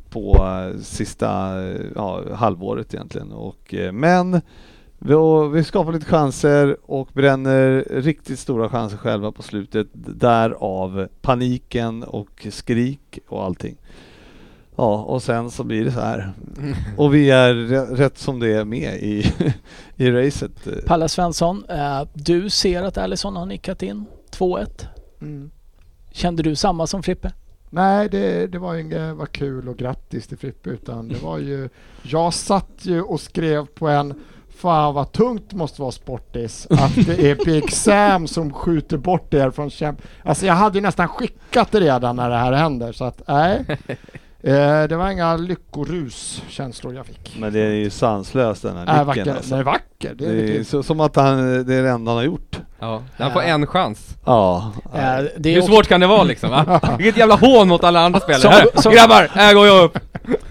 på 0.09 0.47
sista 0.81 1.53
ja, 1.95 2.23
halvåret 2.33 2.93
egentligen. 2.93 3.31
Och, 3.31 3.73
eh, 3.73 3.91
men 3.91 4.41
vi, 5.03 5.13
och 5.13 5.55
vi 5.55 5.63
skapar 5.63 5.93
lite 5.93 6.05
chanser 6.05 6.77
och 6.83 7.09
bränner 7.13 7.85
riktigt 7.89 8.39
stora 8.39 8.69
chanser 8.69 8.97
själva 8.97 9.31
på 9.31 9.41
slutet. 9.41 9.87
Därav 9.93 11.07
paniken 11.21 12.03
och 12.03 12.47
skrik 12.49 13.19
och 13.27 13.43
allting. 13.43 13.77
Ja, 14.75 15.03
och 15.03 15.23
sen 15.23 15.51
så 15.51 15.63
blir 15.63 15.85
det 15.85 15.91
så 15.91 15.99
här. 15.99 16.33
Och 16.97 17.15
vi 17.15 17.31
är 17.31 17.53
rätt 17.95 18.17
som 18.17 18.39
det 18.39 18.53
är 18.53 18.65
med 18.65 18.93
i, 18.93 19.33
i 19.95 20.11
racet. 20.11 20.85
Palle 20.85 21.09
Svensson, 21.09 21.65
eh, 21.69 22.01
du 22.13 22.49
ser 22.49 22.83
att 22.83 22.97
Alisson 22.97 23.35
har 23.35 23.45
nickat 23.45 23.83
in 23.83 24.05
2-1. 24.31 24.85
Mm. 25.21 25.51
Kände 26.11 26.43
du 26.43 26.55
samma 26.55 26.87
som 26.87 27.03
Frippe? 27.03 27.31
Nej, 27.69 28.09
det, 28.09 28.47
det 28.47 28.59
var 28.59 28.75
inget 28.75 29.15
var 29.15 29.25
kul 29.25 29.69
och 29.69 29.77
grattis 29.77 30.27
till 30.27 30.37
Frippe 30.37 30.69
utan 30.69 31.07
det 31.07 31.23
var 31.23 31.37
ju... 31.37 31.69
Jag 32.03 32.33
satt 32.33 32.71
ju 32.81 33.01
och 33.01 33.21
skrev 33.21 33.65
på 33.65 33.87
en 33.87 34.13
Fan 34.61 34.93
vad 34.93 35.11
tungt 35.11 35.43
det 35.49 35.55
måste 35.55 35.81
vara 35.81 35.91
Sportis 35.91 36.67
att 36.69 37.05
det 37.05 37.31
är 37.31 37.45
Big 37.45 37.71
Sam 37.71 38.27
som 38.27 38.53
skjuter 38.53 38.97
bort 38.97 39.33
er 39.33 39.51
från 39.51 39.69
kämp... 39.69 40.01
Alltså 40.23 40.45
jag 40.45 40.53
hade 40.53 40.77
ju 40.77 40.81
nästan 40.81 41.07
skickat 41.07 41.71
det 41.71 41.79
redan 41.79 42.15
när 42.15 42.29
det 42.29 42.37
här 42.37 42.51
händer 42.51 42.91
så 42.91 43.03
att 43.03 43.21
nej. 43.27 43.65
Eh, 44.43 44.83
det 44.83 44.95
var 44.97 45.09
inga 45.11 45.37
lyckorus 45.37 46.41
känslor 46.49 46.95
jag 46.95 47.05
fick. 47.05 47.35
Men 47.39 47.53
det 47.53 47.59
är 47.59 47.71
ju 47.71 47.89
sanslöst 47.89 48.61
den 48.61 48.77
här 48.77 48.83
Äh, 48.87 48.91
nicken 48.93 49.05
vacker. 49.07 49.35
alltså. 49.35 49.49
Den 49.49 49.59
är 49.59 49.63
vacker. 49.63 50.13
Det 50.17 50.25
är, 50.25 50.33
Det 50.33 50.57
är 50.57 50.63
så, 50.63 50.83
som 50.83 50.99
att 50.99 51.15
han, 51.15 51.37
det 51.67 51.75
är 51.75 51.83
det 51.83 51.89
enda 51.89 52.11
han 52.11 52.17
har 52.17 52.23
gjort. 52.23 52.59
Ja, 52.79 53.01
han 53.17 53.31
får 53.33 53.41
en 53.41 53.67
chans. 53.67 54.17
Ja. 54.25 54.71
Det 55.37 55.49
är 55.49 55.55
Hur 55.55 55.61
svårt 55.61 55.87
kan 55.87 55.99
det 55.99 56.07
vara 56.07 56.23
liksom? 56.23 56.49
Va? 56.49 56.79
Vilket 56.97 57.17
jävla 57.17 57.35
hån 57.35 57.67
mot 57.67 57.83
alla 57.83 57.99
andra 57.99 58.19
spelare. 58.19 58.41
Som- 58.41 58.51
Här, 58.51 58.81
som- 58.81 58.91
grabbar, 58.93 59.27
här 59.33 59.53
går 59.53 59.67
jag 59.67 59.83
upp! 59.83 59.97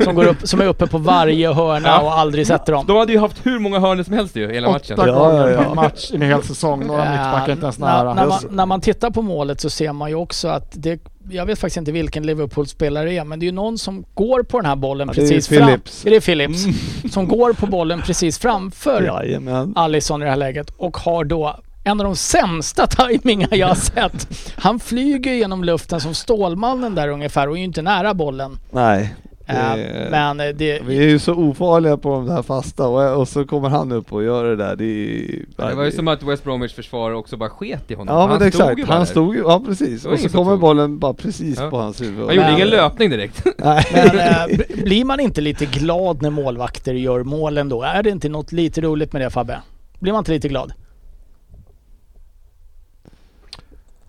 som, 0.04 0.14
går 0.14 0.26
upp, 0.26 0.36
som 0.48 0.60
är 0.60 0.66
uppe 0.66 0.86
på 0.86 0.98
varje 0.98 1.52
hörna 1.52 1.88
Ja. 1.88 2.00
och 2.00 2.12
aldrig 2.18 2.46
sätter 2.46 2.72
dem. 2.72 2.84
De 2.86 2.96
hade 2.96 3.12
ju 3.12 3.18
haft 3.18 3.46
hur 3.46 3.58
många 3.58 3.78
hörnor 3.80 4.02
som 4.02 4.14
helst 4.14 4.36
ju, 4.36 4.52
hela 4.52 4.70
matchen. 4.70 4.98
Åtta 4.98 5.08
Ja, 5.08 5.14
gånger 5.18 5.48
ja, 5.48 5.62
ja. 5.62 5.74
match 5.74 6.10
i 6.10 6.14
en 6.16 6.22
hel 6.22 6.42
säsong. 6.42 6.86
Några 6.86 7.04
mittbackar 7.10 7.52
inte 7.52 7.62
ens 7.64 7.78
när, 7.78 7.86
nära. 8.04 8.14
när, 8.14 8.26
man, 8.26 8.38
när 8.50 8.66
man 8.66 8.80
tittar 8.80 9.10
på 9.10 9.22
målet 9.22 9.60
så 9.60 9.70
ser 9.70 9.92
man 9.92 10.08
ju 10.08 10.14
också 10.14 10.48
att 10.48 10.70
det, 10.72 11.00
jag 11.32 11.46
vet 11.46 11.58
faktiskt 11.58 11.76
inte 11.76 11.92
vilken 11.92 12.26
Liverpool-spelare 12.26 13.08
det 13.08 13.16
är, 13.18 13.24
men 13.24 13.38
det 13.40 13.44
är 13.44 13.46
ju 13.46 13.52
någon 13.52 13.78
som 13.78 14.04
går 14.14 14.42
på 14.42 14.58
den 14.60 14.66
här 14.66 14.76
bollen 14.76 15.08
Ja, 15.08 15.14
precis 15.14 15.48
fram. 15.48 15.68
Är 15.68 16.10
det 16.10 16.20
Phillips? 16.20 16.64
Som 17.12 17.28
går 17.28 17.52
på 17.52 17.66
bollen 17.66 18.02
precis 18.02 18.38
framför 18.38 19.02
Jajamän. 19.22 19.72
Alisson 19.76 20.22
i 20.22 20.24
det 20.24 20.30
här 20.30 20.36
läget 20.38 20.70
och 20.76 20.96
har 20.96 21.24
då 21.24 21.60
en 21.84 22.00
av 22.00 22.04
de 22.04 22.16
sämsta 22.16 22.86
tajmingar 22.90 23.54
jag 23.54 23.66
har 23.68 23.74
sett. 24.10 24.28
Han 24.56 24.80
flyger 24.80 25.32
genom 25.32 25.64
luften 25.64 26.00
som 26.00 26.14
Stålmannen 26.14 26.94
där 26.94 27.08
ungefär 27.08 27.48
och 27.48 27.54
är 27.54 27.58
ju 27.58 27.64
inte 27.64 27.82
nära 27.82 28.14
bollen. 28.14 28.58
Nej. 28.70 29.14
Eh, 29.56 29.76
Det- 29.76 30.08
Men 30.10 30.40
eh, 30.40 30.46
det... 30.48 30.82
Vi 30.86 30.98
är 30.98 31.02
ju 31.08 31.18
så 31.18 31.34
ofarliga 31.34 31.96
på 31.96 32.08
de 32.10 32.26
där 32.26 32.42
fasta 32.42 32.86
och, 32.88 33.20
och 33.20 33.28
så 33.28 33.44
kommer 33.44 33.68
han 33.68 33.92
upp 33.92 34.12
och 34.12 34.22
gör 34.24 34.44
det 34.44 34.56
där. 34.56 34.76
Det, 34.76 34.84
är, 34.84 35.44
Ja, 35.56 35.64
Det 35.68 35.74
var 35.74 35.84
ju 35.84 35.90
som 35.90 36.08
att 36.08 36.22
West 36.22 36.44
Bromwich 36.44 36.74
försvar 36.74 37.10
också 37.12 37.36
bara 37.36 37.50
sket 37.50 37.90
i 37.90 37.94
honom. 37.94 38.14
Ja 38.14 38.20
han 38.20 38.30
men 38.30 38.38
det 38.38 38.46
är 38.46 38.50
stod 38.50 38.60
exakt, 38.62 38.78
ju 38.78 38.84
han 38.84 38.98
där. 38.98 39.06
stod 39.06 39.34
ju, 39.34 39.40
ja 39.40 39.62
precis. 39.66 40.04
Och 40.06 40.18
så 40.18 40.28
kommer 40.28 40.50
tog. 40.52 40.60
bollen 40.60 40.98
bara 40.98 41.14
precis 41.14 41.58
Ja. 41.60 41.70
på 41.70 41.76
hans 41.78 42.00
huvud. 42.00 42.26
Han 42.26 42.34
gjorde 42.34 42.46
Men- 42.46 42.54
ingen 42.56 42.68
löpning 42.68 43.10
direkt. 43.10 43.46
Nej. 43.58 43.84
Men 43.92 44.18
eh, 44.18 44.46
b- 44.58 44.64
blir 44.84 45.04
man 45.04 45.20
inte 45.20 45.40
lite 45.40 45.66
glad 45.66 46.22
när 46.22 46.30
målvakter 46.30 46.94
gör 46.94 47.22
målen 47.22 47.68
då? 47.68 47.82
Är 47.82 48.02
det 48.02 48.10
inte 48.10 48.28
något 48.28 48.52
lite 48.52 48.80
roligt 48.80 49.12
med 49.12 49.22
det 49.22 49.30
Fabbe? 49.30 49.60
Blir 49.98 50.12
man 50.12 50.18
inte 50.20 50.32
lite 50.32 50.48
glad? 50.48 50.72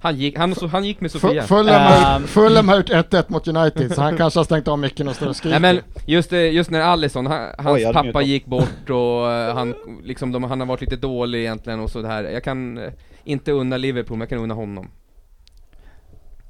Han 0.03 0.15
gick, 0.15 0.37
han, 0.37 0.55
så, 0.55 0.67
han 0.67 0.85
gick 0.85 1.01
med 1.01 1.11
Sofia. 1.11 1.43
Fulham 1.43 1.81
Ehm. 2.15 2.27
Fulham 2.27 2.69
har 2.69 2.75
gjort 2.75 2.89
1-1 2.89 3.23
mot 3.27 3.47
United 3.47 3.95
så 3.95 4.01
han 4.01 4.17
kanske 4.17 4.39
har 4.39 4.43
stängt 4.43 4.67
av 4.67 4.79
micken 4.79 5.07
och 5.07 5.15
står 5.15 5.27
och 5.27 5.35
skriker. 5.35 5.59
Nej 5.59 5.73
men 5.73 5.83
just, 6.05 6.29
det- 6.29 6.49
just 6.49 6.69
när 6.69 6.81
Allison, 6.81 7.25
han, 7.25 7.47
hans 7.57 7.75
Oj, 7.85 7.93
pappa 7.93 8.21
gick 8.21 8.45
bort 8.45 8.89
och 8.89 9.31
eh, 9.31 9.55
han, 9.55 9.75
liksom, 10.03 10.31
de, 10.31 10.43
han 10.43 10.59
har 10.59 10.67
varit 10.67 10.81
lite 10.81 10.95
dålig 10.95 11.39
egentligen 11.39 11.79
och 11.79 11.89
så 11.89 12.05
här. 12.07 12.23
Jag 12.23 12.43
kan 12.43 12.77
eh, 12.77 12.89
inte 13.23 13.51
unna 13.51 13.77
Liverpool, 13.77 14.17
men 14.17 14.21
jag 14.21 14.29
kan 14.29 14.39
unna 14.39 14.53
honom. 14.53 14.91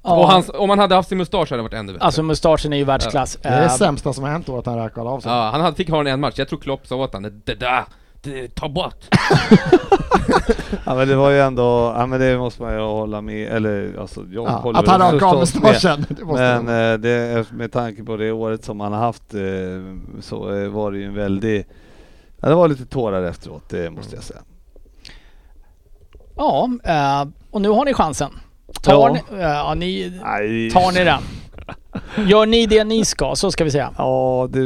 Och 0.02 0.28
hans, 0.32 0.52
om 0.54 0.70
han 0.70 0.80
hade 0.80 0.95
haft 0.95 1.10
sin 1.10 1.18
mustasch 1.18 1.49
hade 1.49 1.58
det 1.60 1.64
varit 1.64 1.74
ännu 1.74 1.93
bättre. 1.93 2.06
Alltså 2.06 2.24
mustaschen 2.24 2.74
är 2.74 2.78
ju 2.78 2.84
världsklass. 2.84 3.38
det 3.41 3.49
är 3.49 3.60
det 3.60 3.66
Eh, 3.66 3.72
sämsta 3.72 4.14
som 4.14 4.24
har 4.24 4.32
hänt 4.32 4.45
då 4.47 4.58
att 4.58 4.66
han 4.66 4.78
räkade 4.78 5.10
av 5.10 5.20
sig. 5.20 5.32
Ja, 5.32 5.49
han 5.52 5.62
hade, 5.62 5.76
fick 5.76 5.89
ha 5.89 5.97
den 6.04 6.14
en 6.14 6.20
match. 6.20 6.34
Jag 6.38 6.47
tror 6.47 6.60
Klopp 6.60 6.88
sa 6.88 6.95
åt 6.95 7.14
honom, 7.14 7.41
det 7.45 7.56
där, 7.56 7.84
ta 8.55 8.69
bort! 8.69 9.05
Ja 10.86 10.95
men 10.95 11.07
det 11.07 11.15
var 11.15 11.30
ju 11.30 11.39
ändå, 11.39 11.93
ja 11.97 12.05
men 12.05 12.19
det 12.19 12.38
måste 12.38 12.61
man 12.61 12.74
ju 12.74 12.80
hålla 12.80 13.22
med, 13.22 13.47
eller 13.51 13.99
alltså 13.99 14.26
jag 14.32 14.45
Ja, 14.47 14.51
håller 14.51 14.80
att 14.80 14.88
han. 14.88 14.99
Det 16.09 16.24
måste 16.26 16.61
Men 16.61 16.91
eh, 16.93 16.97
det, 16.99 17.51
med 17.51 17.72
tanke 17.72 18.03
på 18.03 18.17
det 18.17 18.32
året 18.32 18.65
som 18.65 18.80
han 18.80 18.93
har 18.93 18.99
haft 18.99 19.34
eh, 19.34 19.41
så 20.22 20.55
eh, 20.55 20.67
var 20.69 20.91
det 20.91 20.97
ju 20.97 21.05
en 21.05 21.15
väldig, 21.15 21.65
ja, 22.41 22.49
det 22.49 22.55
var 22.55 22.67
lite 22.67 22.86
tårar 22.86 23.24
efteråt, 23.24 23.69
det 23.69 23.89
måste 23.91 24.15
jag 24.15 24.24
säga. 24.24 24.39
Ja, 26.36 26.69
eh, 26.84 27.26
och 27.51 27.61
nu 27.61 27.69
har 27.69 27.86
ni 27.86 27.93
chansen. 27.93 28.32
Tar 28.82 28.93
Ja. 28.93 29.13
ni, 29.13 29.38
eh, 29.39 29.47
ja, 29.47 29.74
ni, 29.74 30.22
tar 30.74 30.91
ni 30.91 31.03
den? 31.03 31.22
Gör 32.18 32.45
ni 32.45 32.66
det 32.66 32.84
ni 32.84 33.05
ska, 33.05 33.36
så 33.36 33.51
ska 33.51 33.64
vi 33.64 33.72
säga. 33.72 33.93
Ja, 33.97 34.49
det, 34.51 34.66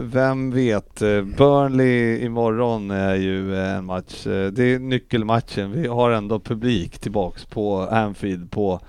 vem 0.00 0.50
vet. 0.50 0.98
Burnley 1.36 2.24
imorgon 2.24 2.90
är 2.90 3.14
ju 3.14 3.56
en 3.56 3.84
match. 3.84 4.24
Det 4.24 4.62
är 4.74 4.78
nyckelmatchen. 4.78 5.72
Vi 5.72 5.86
har 5.86 6.10
ändå 6.10 6.40
publik 6.40 6.98
tillbaks 6.98 7.44
på 7.44 7.80
Anfield 7.80 8.50
på, 8.50 8.80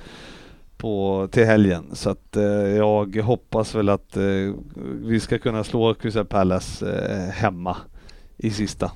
på, 0.78 1.28
till 1.32 1.45
helgen. 1.45 1.86
Så 1.93 2.10
att 2.10 2.36
eh, 2.36 2.43
jag 2.78 3.16
hoppas 3.16 3.76
väl 3.76 3.89
att 3.89 4.18
eh, 4.18 4.24
vi 5.04 5.20
ska 5.20 5.38
kunna 5.38 5.64
slå 5.64 5.93
Crystal 5.93 6.26
Palace 6.26 6.86
eh, 6.86 7.34
hemma 7.34 7.78
i 8.38 8.52
sista. 8.52 8.91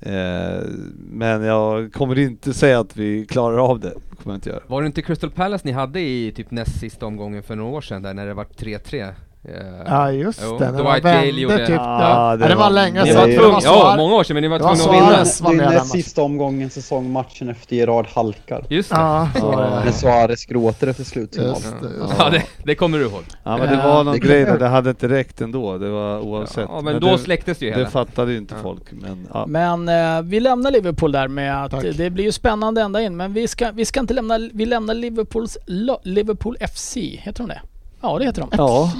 Eh, 0.00 0.62
men 0.96 1.42
jag 1.42 1.92
kommer 1.92 2.18
inte 2.18 2.54
säga 2.54 2.80
att 2.80 2.96
vi 2.96 3.26
klarar 3.26 3.58
av 3.58 3.80
det. 3.80 3.90
kommer 3.90 4.34
jag 4.34 4.36
inte 4.36 4.48
göra. 4.50 4.60
Var 4.66 4.82
det 4.82 4.86
inte 4.86 5.02
Crystal 5.02 5.30
Palace 5.30 5.66
ni 5.66 5.72
hade 5.72 6.00
i 6.00 6.32
typ 6.36 6.50
näst 6.50 6.80
sista 6.80 7.06
omgången 7.06 7.42
för 7.42 7.56
några 7.56 7.76
år 7.76 7.80
sedan 7.80 8.02
där 8.02 8.14
när 8.14 8.26
det 8.26 8.34
var 8.34 8.44
3-3? 8.44 9.14
Eh, 9.44 9.52
Ja 9.86 10.12
just 10.12 10.40
Jo, 10.44 10.58
det, 10.58 10.70
när 10.70 10.82
Dwight 10.82 11.02
de 11.02 11.08
vände 11.08 11.26
gjorde- 11.40 11.66
typ. 11.66 11.76
Ja, 11.76 12.30
Ja, 12.30 12.36
det 12.36 12.48
det, 12.48 12.54
var 12.54 12.70
länge 12.70 13.00
det 13.04 13.06
sedan. 13.06 13.16
var 13.20 13.28
Det 13.28 13.38
var 13.48 13.60
ja, 13.64 13.94
många 13.96 14.14
år 14.14 14.24
sedan, 14.24 14.34
men 14.34 14.42
ni 14.42 14.48
var 14.48 14.58
det 14.58 14.64
var 14.64 14.74
tvungna 14.76 14.92
att 14.92 15.02
vinna. 15.02 15.12
Suarez 15.24 15.40
var 15.40 15.50
det 15.50 15.56
med 15.56 15.66
är 15.66 15.72
den 15.72 15.84
sista 15.84 16.22
omgången 16.22 16.70
säsongmatchen 16.70 17.48
efter 17.48 17.76
Gerard 17.76 18.06
halkar. 18.14 18.64
Just 18.68 18.90
det. 18.90 18.96
Ja, 18.96 19.28
så 19.34 19.50
Ja. 19.56 19.60
det. 19.60 19.84
När 19.84 19.92
Suarez 19.92 20.44
gråter 20.46 20.86
efter 20.86 21.04
slutsignal. 21.04 21.48
Just 21.50 21.74
det, 21.82 21.88
just 22.00 22.14
Ja, 22.18 22.30
det, 22.30 22.42
det 22.64 22.74
kommer 22.74 22.98
du 22.98 23.04
ihåg. 23.04 23.22
Ja 23.44 23.56
men 23.56 23.68
det 23.68 23.74
Ja, 23.74 23.88
var 23.94 24.04
någon 24.04 24.12
det- 24.14 24.18
grej 24.26 24.44
där, 24.44 24.58
det 24.58 24.66
hade 24.68 24.90
inte 24.90 25.08
räckt 25.08 25.40
ändå. 25.40 25.78
Det 25.78 25.88
var 25.90 26.18
oavsett. 26.20 26.66
Ja, 26.68 26.80
men 26.80 27.00
då 27.00 27.06
det, 27.10 27.18
släcktes 27.18 27.58
det 27.58 27.64
ju 27.64 27.70
det 27.70 27.76
hela. 27.78 27.90
fattade 27.90 28.32
ju 28.32 28.38
inte 28.38 28.54
Ja. 28.54 28.62
folk. 28.62 28.92
Men, 28.92 29.28
ja. 29.34 29.44
Men 29.46 29.88
eh, 29.88 30.22
vi 30.22 30.40
lämnar 30.40 30.70
Liverpool 30.70 31.12
där 31.12 31.28
med 31.28 31.64
att 31.64 31.70
Tack. 31.70 31.84
det 31.96 32.10
blir 32.10 32.24
ju 32.24 32.32
spännande 32.32 32.80
ända 32.82 33.02
in. 33.02 33.16
Men 33.16 33.32
vi 33.32 33.48
ska, 33.48 33.70
vi 33.70 33.84
ska 33.84 34.00
inte 34.00 34.14
lämna, 34.14 34.38
vi 34.52 34.66
lämnar 34.66 34.94
Liverpools, 34.94 35.58
Liverpool 36.02 36.56
FC, 36.74 36.96
heter 36.96 37.38
de 37.42 37.48
det? 37.48 37.60
Ja 38.00 38.18
det 38.18 38.24
heter 38.24 38.40
de. 38.40 38.48
ja. 38.52 38.92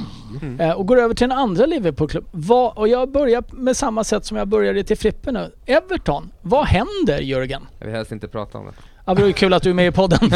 Eh, 0.59 0.71
och 0.71 0.87
går 0.87 0.97
över 1.01 1.15
till 1.15 1.25
en 1.25 1.33
andra 1.33 1.67
Liverpoolklubb. 1.67 2.27
Och 2.75 2.89
jag 2.89 3.11
börjar 3.11 3.45
med 3.51 3.77
samma 3.77 4.05
sätt 4.05 4.25
som 4.25 4.37
jag 4.37 4.49
började 4.49 4.85
till 4.85 4.99
Frippe 4.99 5.33
nu. 5.33 5.51
Everton, 5.67 6.31
vad 6.43 6.67
händer 6.67 7.19
Jörgen? 7.21 7.67
Jag 7.79 7.87
vill 7.87 7.95
helst 7.97 8.13
inte 8.13 8.29
prata 8.29 8.59
om 8.59 8.67
det. 8.67 8.73
Ja, 9.07 9.15
det 9.15 9.27
ju 9.27 9.33
kul 9.33 9.55
att 9.55 9.63
du 9.63 9.71
är 9.71 9.75
med 9.75 9.87
i 9.87 9.91
podden. 9.93 10.19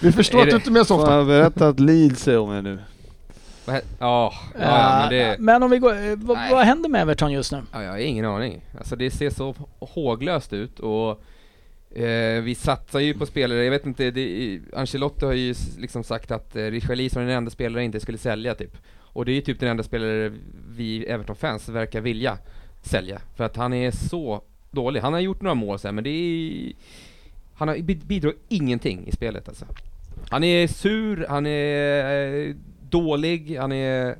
Vi 0.00 0.12
förstår 0.12 0.38
Är 0.38 0.42
att 0.42 0.46
det- 0.46 0.50
du 0.50 0.56
inte 0.56 0.68
är 0.68 0.72
med 0.72 0.86
så 0.86 0.96
ofta. 1.00 1.14
jag 1.16 1.26
berätta 1.26 1.68
att 1.68 1.80
Leeds 1.80 2.28
är 2.28 2.38
om 2.38 2.52
er 2.52 2.62
nu? 2.62 2.78
Ja, 3.98 4.32
ja, 4.60 4.98
men 5.00 5.08
det... 5.10 5.36
Men 5.38 5.62
om 5.62 5.70
vi 5.70 5.78
går, 5.78 5.92
eh, 5.92 6.16
vad, 6.16 6.38
vad 6.50 6.64
händer 6.64 6.88
med 6.88 7.02
Everton 7.02 7.32
just 7.32 7.52
nu? 7.52 7.62
Ja, 7.72 7.82
jag 7.82 7.90
har 7.90 7.98
ingen 7.98 8.24
aning. 8.24 8.60
Alltså 8.78 8.96
det 8.96 9.10
ser 9.10 9.30
så 9.30 9.54
håglöst 9.80 10.52
ut 10.52 10.80
och 10.80 11.22
eh, 11.96 12.42
vi 12.42 12.54
satsar 12.54 13.00
ju 13.00 13.14
på 13.14 13.26
spelare, 13.26 13.64
jag 13.64 13.70
vet 13.70 13.86
inte, 13.86 14.10
det, 14.10 14.60
Ancelotti 14.72 15.26
har 15.26 15.32
ju 15.32 15.54
liksom 15.78 16.04
sagt 16.04 16.30
att 16.30 16.56
eh, 16.56 16.64
Richarlison 16.64 17.22
är 17.22 17.26
den 17.26 17.36
enda 17.36 17.50
spelare 17.50 17.84
inte 17.84 18.00
skulle 18.00 18.18
sälja 18.18 18.54
typ. 18.54 18.76
Och 18.98 19.24
det 19.24 19.32
är 19.32 19.34
ju 19.34 19.40
typ 19.40 19.60
den 19.60 19.68
enda 19.68 19.82
spelare 19.82 20.32
vi 20.76 21.04
Everton-fans 21.04 21.68
verkar 21.68 22.00
vilja 22.00 22.38
sälja. 22.82 23.20
För 23.36 23.44
att 23.44 23.56
han 23.56 23.72
är 23.72 23.90
så 23.90 24.42
dålig. 24.70 25.00
Han 25.00 25.12
har 25.12 25.20
gjort 25.20 25.42
några 25.42 25.54
mål 25.54 25.78
sen 25.78 25.94
men 25.94 26.04
det 26.04 26.10
är... 26.10 26.72
Han 27.54 27.68
har, 27.68 27.78
bidrar 28.06 28.34
ingenting 28.48 29.06
i 29.08 29.12
spelet 29.12 29.48
alltså. 29.48 29.66
Han 30.30 30.44
är 30.44 30.66
sur, 30.66 31.26
han 31.28 31.46
är 31.46 32.48
eh, 32.48 32.54
dålig, 32.90 33.56
han 33.56 33.72
är... 33.72 34.16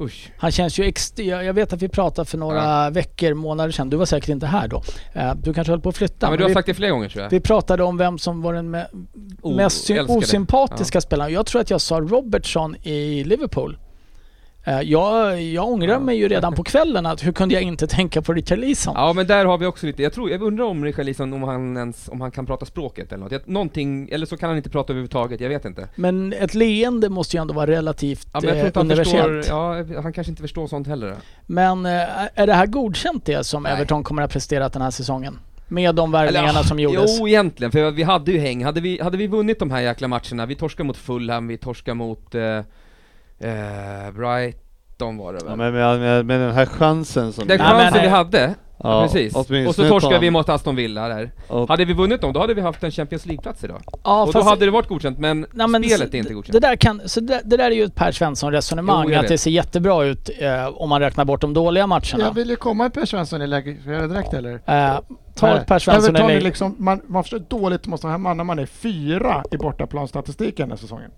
Usch. 0.00 0.32
Han 0.38 0.50
känns 0.52 0.78
ju 0.78 0.84
ext- 0.84 1.22
jag 1.42 1.54
vet 1.54 1.72
att 1.72 1.82
vi 1.82 1.88
pratade 1.88 2.26
för 2.30 2.38
några 2.38 2.90
veckor, 2.90 3.34
månader 3.34 3.70
sedan. 3.70 3.90
Du 3.90 3.96
var 3.96 4.06
säkert 4.06 4.28
inte 4.28 4.46
här 4.46 4.68
då. 4.68 4.82
Eh, 5.12 5.34
Du 5.34 5.54
kanske 5.54 5.72
höll 5.72 5.80
på 5.80 5.88
att 5.88 5.96
flytta. 5.96 6.16
Ja, 6.26 6.30
men 6.30 6.38
du 6.38 6.44
har 6.44 6.48
vi, 6.48 6.54
sagt 6.54 6.66
det 6.66 6.74
flera 6.74 6.90
gånger 6.90 7.08
tror 7.08 7.22
jag. 7.22 7.30
vi 7.30 7.40
pratade 7.40 7.82
om 7.84 7.96
vem 7.96 8.18
som 8.18 8.42
var 8.42 8.54
den 8.54 8.74
me- 8.76 9.06
O- 9.42 9.56
mest 9.56 9.90
osympatiska 10.08 11.00
spelaren. 11.00 11.32
Jag 11.32 11.46
tror 11.46 11.60
att 11.60 11.70
jag 11.70 11.80
sa 11.80 12.00
Robertson 12.00 12.76
i 12.82 13.24
Liverpool. 13.24 13.76
Eh, 14.66 14.80
Jag, 14.80 15.42
jag 15.42 15.68
ångrar 15.68 16.00
mig 16.00 16.16
ju 16.16 16.28
redan 16.28 16.54
på 16.54 16.64
kvällen 16.64 17.06
att 17.06 17.26
hur 17.26 17.32
kunde 17.32 17.54
jag 17.54 17.62
inte 17.62 17.86
tänka 17.86 18.22
på 18.22 18.32
Richard 18.32 18.58
Leeson? 18.58 18.94
Ja 18.96 19.12
men 19.12 19.26
där 19.26 19.44
har 19.44 19.58
vi 19.58 19.66
också 19.66 19.86
lite, 19.86 20.02
jag 20.02 20.12
tror, 20.12 20.30
jag 20.30 20.42
undrar 20.42 20.64
om 20.64 20.84
Richarlison 20.84 21.32
om 21.32 21.42
han 21.42 21.76
ens, 21.76 22.08
om 22.08 22.20
han 22.20 22.30
kan 22.30 22.46
prata 22.46 22.66
språket 22.66 23.12
eller 23.12 23.24
något. 23.24 23.46
Någonting, 23.46 24.08
eller 24.12 24.26
så 24.26 24.36
kan 24.36 24.48
han 24.48 24.56
inte 24.56 24.70
prata 24.70 24.92
överhuvudtaget, 24.92 25.40
jag 25.40 25.48
vet 25.48 25.64
inte. 25.64 25.88
Men 25.94 26.32
ett 26.32 26.54
leende 26.54 27.08
måste 27.08 27.36
ju 27.36 27.40
ändå 27.40 27.54
vara 27.54 27.66
relativt 27.66 28.28
Ja, 28.32 28.40
men 28.40 28.48
jag 28.48 28.56
tror 28.56 28.64
eh, 28.64 28.66
inte 28.66 28.94
han 28.94 29.04
förstår, 29.04 29.44
ja, 29.48 30.00
han 30.02 30.12
kanske 30.12 30.30
inte 30.30 30.42
förstår 30.42 30.66
sånt 30.66 30.86
heller. 30.86 31.14
Men 31.46 31.86
eh, 31.86 31.92
är 32.34 32.46
det 32.46 32.54
här 32.54 32.66
godkänt 32.66 33.26
det 33.26 33.44
som 33.44 33.62
Nej. 33.62 33.72
Everton 33.72 34.04
kommer 34.04 34.22
att 34.22 34.30
ha 34.30 34.32
presterat 34.32 34.72
den 34.72 34.82
här 34.82 34.90
säsongen? 34.90 35.38
Med 35.68 35.94
de 35.94 36.14
Eller, 36.14 36.24
värvningarna 36.24 36.60
ah, 36.60 36.62
som 36.62 36.78
gjordes? 36.80 37.18
Jo 37.18 37.28
egentligen, 37.28 37.72
för 37.72 37.90
vi 37.90 38.02
hade 38.02 38.32
ju 38.32 38.38
häng. 38.38 38.64
Hade 38.64 38.80
vi, 38.80 39.00
hade 39.00 39.16
vi 39.16 39.26
vunnit 39.26 39.58
de 39.58 39.70
här 39.70 39.80
jäkla 39.80 40.08
matcherna, 40.08 40.46
vi 40.46 40.54
torskar 40.54 40.84
mot 40.84 40.96
Fulham, 40.96 41.46
vi 41.48 41.56
torskar 41.56 41.94
mot 41.94 42.34
eh, 42.34 42.60
eh, 43.38 44.12
Brighton 44.12 45.16
var 45.16 45.32
det 45.32 45.38
väl? 45.38 45.50
Ja, 45.50 45.56
men 45.56 45.72
med, 45.72 46.00
med, 46.00 46.26
med 46.26 46.40
den 46.40 46.52
här 46.54 46.66
chansen 46.66 47.32
som... 47.32 47.48
Den 47.48 47.58
chansen 47.58 47.92
men- 47.92 48.02
vi 48.02 48.08
hade, 48.08 48.54
Ja, 48.84 49.02
precis. 49.02 49.36
Och 49.66 49.74
så 49.74 49.88
torskade 49.88 50.18
vi 50.18 50.30
mot 50.30 50.48
Aston 50.48 50.76
Villa 50.76 51.08
där. 51.08 51.30
och- 51.48 51.68
Hade 51.68 51.84
vi 51.84 51.92
vunnit 51.92 52.20
dem, 52.20 52.32
då 52.32 52.40
hade 52.40 52.54
vi 52.54 52.60
haft 52.60 52.84
en 52.84 52.90
Champions 52.90 53.26
League-plats 53.26 53.64
idag. 53.64 53.82
Ja, 54.04 54.22
och 54.22 54.32
då 54.32 54.42
hade 54.42 54.64
det 54.64 54.70
varit 54.70 54.88
godkänt, 54.88 55.18
men, 55.18 55.46
Nej, 55.52 55.68
men 55.68 55.84
spelet 55.84 56.14
är 56.14 56.18
inte 56.18 56.34
godkänt. 56.34 56.52
Det 56.52 56.60
där, 56.60 56.76
kan, 56.76 57.00
så 57.04 57.20
det, 57.20 57.40
det 57.44 57.56
där 57.56 57.70
är 57.70 57.74
ju 57.74 57.84
ett 57.84 57.94
Per 57.94 58.12
Svensson 58.12 58.52
resonemang 58.52 59.04
Jo, 59.04 59.12
jag 59.12 59.22
att 59.22 59.28
det 59.28 59.38
ser 59.38 59.50
jättebra 59.50 60.04
ut 60.04 60.30
eh, 60.38 60.66
om 60.66 60.88
man 60.88 61.00
räknar 61.00 61.24
bort 61.24 61.40
de 61.40 61.54
dåliga 61.54 61.86
matcherna. 61.86 62.24
Jag 62.24 62.34
vill 62.34 62.50
ju 62.50 62.56
komma 62.56 62.86
i 62.86 62.90
Per 62.90 63.04
Svensson 63.06 63.42
i 63.42 63.46
läge, 63.46 63.76
ska 63.80 63.90
jag 63.90 63.96
göra 63.96 64.06
det 64.08 64.14
direkt 64.14 64.34
eller? 64.34 64.52
Eh, 64.54 65.00
ta 65.34 65.46
Nej. 65.46 65.56
ett 65.56 65.66
Per 65.66 65.78
Svensson 65.78 66.16
eller... 66.16 66.40
liksom, 66.40 66.74
man, 66.78 67.00
man 67.06 67.22
förstår 67.24 67.38
dåligt 67.38 67.86
måste 67.86 68.08
hemma 68.08 68.34
när 68.34 68.44
man 68.44 68.58
är 68.58 68.66
fyra 68.66 69.44
i 69.50 69.56
bortaplanstatistiken 69.56 70.68
den 70.68 70.70
här 70.70 70.76
säsongen. 70.82 71.10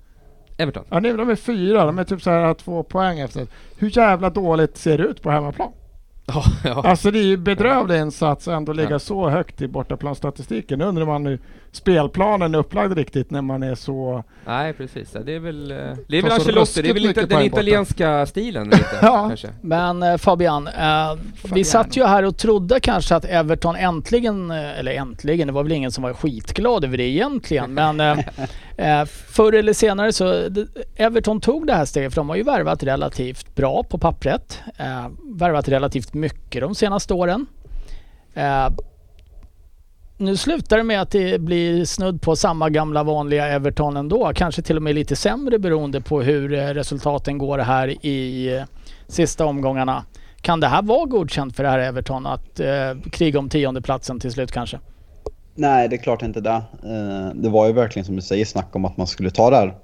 Everton. 0.59 0.85
Ja, 0.91 1.01
nu- 1.01 1.17
de 1.17 1.31
är 1.31 1.37
fyra, 1.37 1.87
de 1.87 1.99
är 1.99 2.05
typ 2.05 2.23
så 2.23 2.31
här 2.31 2.55
två 2.55 2.83
poäng 2.83 3.19
efter. 3.21 3.47
Hur 3.79 3.99
jävla 3.99 4.31
dåligt 4.31 4.77
ser 4.77 4.99
det 4.99 5.05
ut 5.05 5.23
på 5.23 5.31
hemmaplan? 5.31 5.73
Ja, 6.29 6.43
ja. 6.65 6.83
Alltså 6.85 7.11
det 7.11 7.19
är 7.19 7.23
ju 7.25 7.37
bedrövlig 7.37 8.01
insats 8.01 8.49
att 8.49 8.55
ändå 8.55 8.73
ligga 8.73 8.91
Ja. 8.91 8.99
så 8.99 9.29
högt 9.29 9.63
i 9.63 9.69
bortaplanstatistiken. 9.69 10.79
Nu 10.79 10.85
undrar 10.85 11.07
man 11.07 11.27
hur 11.27 11.39
spelplanen 11.77 12.55
är 12.55 12.59
upplagd 12.59 12.93
riktigt 12.99 13.31
när 13.31 13.43
man 13.43 13.63
är 13.63 13.75
så... 13.75 14.25
Nej 14.47 14.73
precis, 14.73 15.17
det 15.25 15.35
är 15.35 15.41
väl, 15.41 15.71
eh, 15.71 15.77
det 16.09 16.19
är 16.19 16.23
väl 16.23 16.33
Ancelotti, 16.33 16.83
det 16.83 16.89
är 16.91 16.95
väl 16.95 17.07
inte 17.07 17.21
den 17.21 17.29
poäng 17.29 17.51
borta. 17.51 17.61
italienska 17.61 18.27
stilen 18.27 18.65
lite, 18.71 18.99
Ja. 19.03 19.27
kanske. 19.29 19.49
Men 19.61 20.03
eh, 20.03 20.17
Fabian, 20.17 20.67
eh, 20.69 21.15
vi 21.55 21.65
satt 21.65 21.97
ju 21.97 22.05
här 22.05 22.23
och 22.25 22.37
trodde 22.37 22.81
kanske 22.81 23.15
att 23.17 23.25
Everton 23.25 23.77
äntligen, 23.77 24.51
eh, 24.51 24.79
eller 24.79 24.93
äntligen, 24.93 25.47
det 25.47 25.53
var 25.53 25.63
väl 25.63 25.73
ingen 25.73 25.93
som 25.93 26.03
var 26.03 26.13
skitglad 26.13 26.85
över 26.85 26.97
det 26.97 27.05
egentligen, 27.05 27.75
men 27.75 28.01
eh, 28.77 29.05
förr 29.07 29.53
eller 29.53 29.73
senare 29.73 30.13
så 30.13 30.49
Everton 30.97 31.41
tog 31.41 31.67
det 31.67 31.75
här 31.75 31.85
steget 31.85 32.13
för 32.15 32.21
de 32.21 32.29
har 32.29 32.37
ju 32.37 32.43
värvat 32.43 32.83
relativt 32.83 33.55
bra 33.55 33.83
på 33.83 33.99
pappret. 33.99 34.61
Eh, 34.77 35.09
värvat 35.37 35.69
relativt 35.69 36.15
mycket 36.15 36.61
de 36.63 36.75
senaste 36.75 37.15
åren. 37.15 37.47
Nu 40.19 40.37
slutar 40.37 40.77
det 40.77 40.83
med 40.83 41.01
att 41.03 41.11
det 41.11 41.41
blir 41.41 41.85
snudd 41.85 42.23
på 42.23 42.37
samma 42.37 42.71
gamla 42.71 43.03
vanliga 43.03 43.47
Everton 43.49 43.97
ändå. 43.97 44.33
Kanske 44.35 44.63
till 44.63 44.77
och 44.77 44.83
med 44.83 44.95
lite 44.95 45.17
sämre 45.17 45.59
beroende 45.59 46.01
på 46.01 46.23
hur 46.23 46.53
eh, 46.53 46.67
resultaten 46.67 47.39
går 47.39 47.59
här 47.59 48.07
i 48.07 48.49
eh, 48.57 48.63
sista 49.09 49.47
omgångarna. 49.47 50.05
Kan 50.41 50.61
det 50.61 50.67
här 50.67 50.83
vara 50.83 51.05
godkänt 51.05 51.57
för 51.57 51.63
det 51.63 51.69
här 51.69 51.79
Everton 51.79 52.27
att 52.27 52.61
eh, 52.61 53.11
kriga 53.13 53.39
om 53.39 53.49
tiondeplatsen 53.49 54.21
till 54.21 54.33
slut 54.33 54.53
kanske? 54.53 54.79
Nej, 55.55 55.89
det 55.89 55.97
är 55.97 56.03
klart 56.03 56.23
inte 56.23 56.41
det. 56.41 56.63
Eh, 56.83 57.35
Det 57.35 57.49
var 57.49 57.67
ju 57.67 57.73
verkligen 57.73 58.07
som 58.07 58.17
du 58.17 58.23
säger 58.23 58.45
snack 58.45 58.77
om 58.77 58.85
att 58.85 58.97
man 58.97 59.07
skulle 59.07 59.31
ta 59.31 59.51
det 59.51 59.57
här 59.57 59.75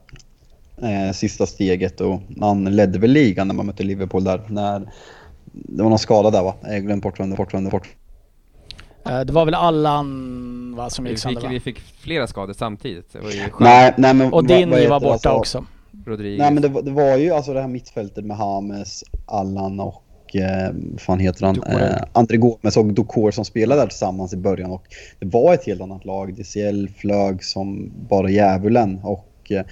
eh, 1.09 1.13
sista 1.13 1.47
steget 1.47 2.01
och 2.01 2.21
man 2.29 2.65
ledde 2.65 2.99
väl 2.99 3.11
ligan 3.11 3.49
när 3.49 3.55
man 3.55 3.67
mötte 3.67 3.83
Liverpool 3.83 4.25
där. 4.25 4.41
När 4.49 4.81
det 5.53 5.83
var 5.83 5.91
någon 5.91 5.99
skada 5.99 6.31
där 6.31 6.43
va? 6.43 6.55
Jag 6.63 6.83
glömde 6.83 7.03
bort 7.03 7.21
vem 7.21 7.31
det 7.65 7.71
bort, 7.71 7.89
det. 9.05 9.11
Eh, 9.11 9.21
det 9.21 9.33
var 9.33 9.45
väl 9.45 9.55
Allan 9.55 10.75
va, 10.77 10.91
som 10.91 11.05
Vi 11.05 11.11
gick 11.11 11.19
sönder 11.19 11.41
va? 11.43 11.49
vi 11.49 11.61
fick 11.61 11.79
flera 11.81 12.27
skador 12.27 12.53
samtidigt. 12.53 13.13
Det 13.13 13.19
var 13.21 13.31
ju 13.31 13.39
skönt. 13.41 13.61
Nej, 13.61 13.95
nej 13.99 14.15
men... 14.15 14.33
Och 14.33 14.45
heter 14.45 14.89
var 14.89 15.01
borta 15.01 15.13
Alltså, 15.13 15.29
också. 15.31 15.65
Rodriguez. 16.07 16.39
Nej 16.39 16.51
men 16.53 16.63
det, 16.63 16.69
var- 16.69 16.83
det 16.83 16.91
var 16.91 17.17
ju 17.17 17.31
alltså 17.31 17.53
det 17.53 17.61
här 17.61 17.69
mittfältet 17.69 18.25
med 18.25 18.37
Hames, 18.37 19.05
Allan 19.27 19.81
och 19.81 20.03
eh, 20.37 20.73
vad 20.75 21.01
fan 21.01 21.19
heter 21.19 21.47
han? 21.47 21.63
Eh, 21.63 21.97
André 22.13 22.37
Gomes 22.37 22.77
och 22.77 22.87
Dokor 22.93 23.31
som 23.31 23.45
spelade 23.45 23.81
där 23.81 23.89
tillsammans 23.89 24.33
i 24.33 24.37
början 24.37 24.71
och 24.71 24.83
det 25.21 25.27
var 25.27 25.55
ett 25.55 25.67
helt 25.67 25.81
annat 25.81 26.05
lag. 26.05 26.35
DCL 26.35 26.89
flög 26.97 27.45
som 27.45 27.93
bara 28.09 28.31
djävulen 28.31 29.01
och 29.03 29.53
eh, 29.53 29.63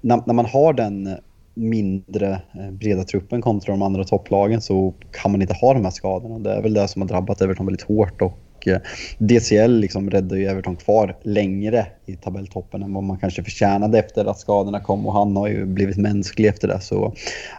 när, 0.00 0.22
när 0.26 0.34
man 0.34 0.46
har 0.46 0.72
den 0.72 1.16
mindre 1.54 2.30
eh, 2.54 2.70
breda 2.70 3.04
truppen 3.04 3.42
kontra 3.42 3.72
de 3.72 3.82
andra 3.82 4.04
topplagen 4.04 4.60
så 4.60 4.94
kan 5.22 5.32
man 5.32 5.42
inte 5.42 5.54
ha 5.54 5.74
de 5.74 5.84
här 5.84 5.90
skadorna. 5.92 6.38
Det 6.38 6.52
är 6.54 6.62
väl 6.62 6.74
det 6.74 6.88
som 6.88 7.02
har 7.02 7.08
drabbat 7.08 7.40
Everton 7.42 7.66
väldigt 7.66 7.86
hårt 7.86 8.22
och 8.22 8.38
Eh, 8.66 8.78
DCL 9.18 9.70
liksom 9.70 10.10
räddade 10.10 10.40
ju 10.40 10.46
Everton 10.46 10.76
kvar 10.76 11.16
längre 11.22 11.86
i 12.06 12.16
tabelltoppen 12.16 12.82
än 12.82 12.94
vad 12.94 13.04
man 13.04 13.18
kanske 13.18 13.44
förtjänade 13.44 13.98
efter 13.98 14.24
att 14.24 14.38
skadorna 14.38 14.80
kom 14.80 15.06
och 15.06 15.12
han 15.12 15.36
har 15.36 15.48
ju 15.48 15.64
blivit 15.64 15.96
mänsklig 15.96 16.48
efter 16.48 16.68
det. 16.68 16.80
Så 16.80 17.14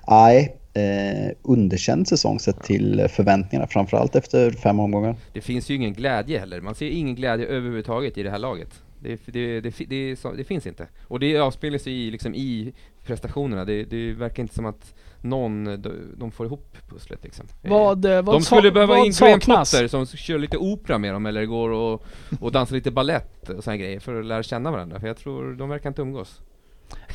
nej, 0.08 0.56
eh, 0.74 1.32
underkänd 1.42 2.08
säsong 2.08 2.40
sett 2.40 2.64
till 2.64 3.08
förväntningarna 3.10 3.68
framförallt 3.68 4.16
efter 4.16 4.52
fem 4.52 4.80
omgångar. 4.80 5.16
Det 5.34 5.42
finns 5.42 5.70
ju 5.70 5.76
ingen 5.76 5.94
glädje 5.94 6.40
heller. 6.40 6.62
Man 6.62 6.76
ser 6.76 6.90
ingen 6.90 7.16
glädje 7.16 7.46
överhuvudtaget 7.46 8.18
i 8.18 8.24
det 8.24 8.30
här 8.30 8.40
laget. 8.40 8.70
Det, 9.00 9.20
det, 9.26 9.62
det, 9.62 9.74
det, 9.80 9.86
det, 9.90 10.38
det 10.38 10.44
finns 10.44 10.68
inte. 10.68 10.88
Och 11.08 11.20
det 11.20 11.38
avspeglar 11.38 11.80
sig 11.80 11.94
i, 11.94 12.12
liksom, 12.12 12.36
i 12.36 12.74
prestationerna. 13.06 13.66
Det, 13.66 13.84
det 13.84 14.14
verkar 14.14 14.44
inte 14.44 14.56
som 14.56 14.66
att 14.66 14.94
någon, 15.22 15.82
de, 16.18 16.32
får 16.32 16.46
ihop 16.46 16.78
pusslet 16.90 17.24
liksom. 17.24 17.46
Vad, 17.62 18.06
eh, 18.06 18.22
vad 18.22 18.36
de 18.36 18.42
skulle 18.42 18.62
sa- 18.70 18.72
behöva 18.72 18.98
in 18.98 19.12
Graham? 19.12 19.40
Potter 19.40 19.88
som 19.88 20.06
kör 20.06 20.40
lite 20.40 20.58
opera 20.58 20.98
med 20.98 21.14
dem 21.14 21.26
eller 21.26 21.46
går 21.46 21.70
och, 21.70 22.04
och 22.40 22.52
dansar 22.52 22.76
lite 22.76 22.92
ballett 22.92 23.50
och 23.50 23.64
såna 23.64 23.78
grejer 23.78 24.00
för 24.00 24.20
att 24.20 24.26
lära 24.26 24.44
känna 24.44 24.72
varandra. 24.72 25.00
För 25.00 25.08
jag 25.08 25.18
tror 25.18 25.54
de 25.54 25.70
verkar 25.70 25.90
inte 25.90 26.02
umgås. 26.02 26.42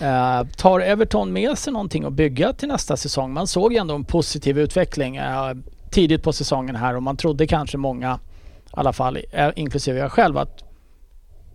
Eh, 0.01 0.43
tar 0.57 0.81
Everton 0.81 1.33
med 1.33 1.59
sig 1.59 1.73
någonting 1.73 2.05
att 2.05 2.13
bygga 2.13 2.53
till 2.53 2.69
nästa 2.69 2.97
säsong? 2.97 3.33
Man 3.33 3.47
såg 3.47 3.73
ju 3.73 3.79
ändå 3.79 3.95
en 3.95 4.05
positiv 4.05 4.59
utveckling 4.59 5.17
eh, 5.17 5.53
tidigt 5.91 6.23
på 6.23 6.33
säsongen 6.33 6.77
här 6.77 6.97
och 6.97 7.03
man 7.03 7.17
trodde 7.17 7.47
kanske 7.47 7.79
många, 7.79 8.19
i 8.67 8.69
alla 8.71 8.93
fall 8.93 9.19
eh, 9.31 9.49
inklusive 9.57 9.99
jag 9.99 10.13
själv, 10.13 10.39
att 10.39 10.65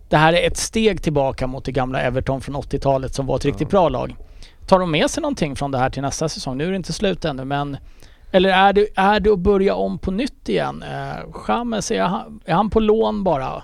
det 0.08 0.16
här 0.16 0.32
är 0.32 0.46
ett 0.46 0.56
steg 0.56 1.02
tillbaka 1.02 1.46
mot 1.46 1.64
det 1.64 1.72
gamla 1.72 2.00
Everton 2.00 2.40
från 2.40 2.56
80-talet 2.56 3.14
som 3.14 3.26
var 3.26 3.36
ett 3.36 3.44
riktigt 3.44 3.70
bra 3.70 3.88
lag. 3.88 4.16
Tar 4.72 4.78
de 4.78 4.90
med 4.90 5.10
sig 5.10 5.20
någonting 5.20 5.56
från 5.56 5.70
det 5.70 5.78
här 5.78 5.90
till 5.90 6.02
nästa 6.02 6.28
säsong? 6.28 6.58
Nu 6.58 6.66
är 6.66 6.70
det 6.70 6.76
inte 6.76 6.92
slut 6.92 7.24
ännu 7.24 7.44
men 7.44 7.76
eller 8.30 8.48
är 8.48 8.72
det, 8.72 8.88
är 8.94 9.20
det 9.20 9.30
att 9.30 9.38
börja 9.38 9.74
om 9.74 9.98
på 9.98 10.10
nytt 10.10 10.48
igen? 10.48 10.82
Eh, 10.82 11.24
James, 11.48 11.90
är 11.90 12.02
han, 12.02 12.40
är 12.44 12.54
han 12.54 12.70
på 12.70 12.80
lån 12.80 13.24
bara? 13.24 13.62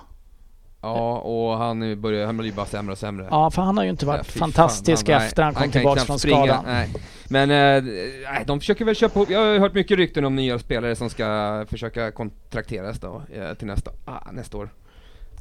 Ja, 0.81 1.17
och 1.17 1.57
han, 1.57 2.01
börjar, 2.01 2.25
han 2.25 2.37
blir 2.37 2.51
bara 2.51 2.65
sämre 2.65 2.91
och 2.91 2.97
sämre. 2.97 3.27
Ja, 3.31 3.51
för 3.51 3.61
han 3.61 3.77
har 3.77 3.83
ju 3.83 3.89
inte 3.89 4.05
varit 4.05 4.35
Ja, 4.35 4.39
fantastisk 4.39 5.05
fan, 5.05 5.15
han- 5.15 5.23
efter 5.25 5.43
han 5.43 5.53
nej, 5.59 5.71
kom 5.71 5.81
knappt 5.81 6.01
från 6.01 6.19
springa, 6.19 6.37
skadan. 6.45 6.63
Nej. 6.67 6.89
Men 7.29 7.51
eh, 7.51 8.45
de 8.45 8.59
försöker 8.59 8.85
väl 8.85 8.95
köpa 8.95 9.25
jag 9.29 9.39
har 9.39 9.59
hört 9.59 9.73
mycket 9.73 9.97
rykten 9.97 10.25
om 10.25 10.35
nya 10.35 10.59
spelare 10.59 10.95
som 10.95 11.09
ska 11.09 11.65
försöka 11.69 12.11
kontrakteras 12.11 12.99
då 12.99 13.21
eh, 13.33 13.53
till 13.53 13.67
nästa, 13.67 13.91
ah, 14.05 14.31
nästa 14.31 14.57
år. 14.57 14.69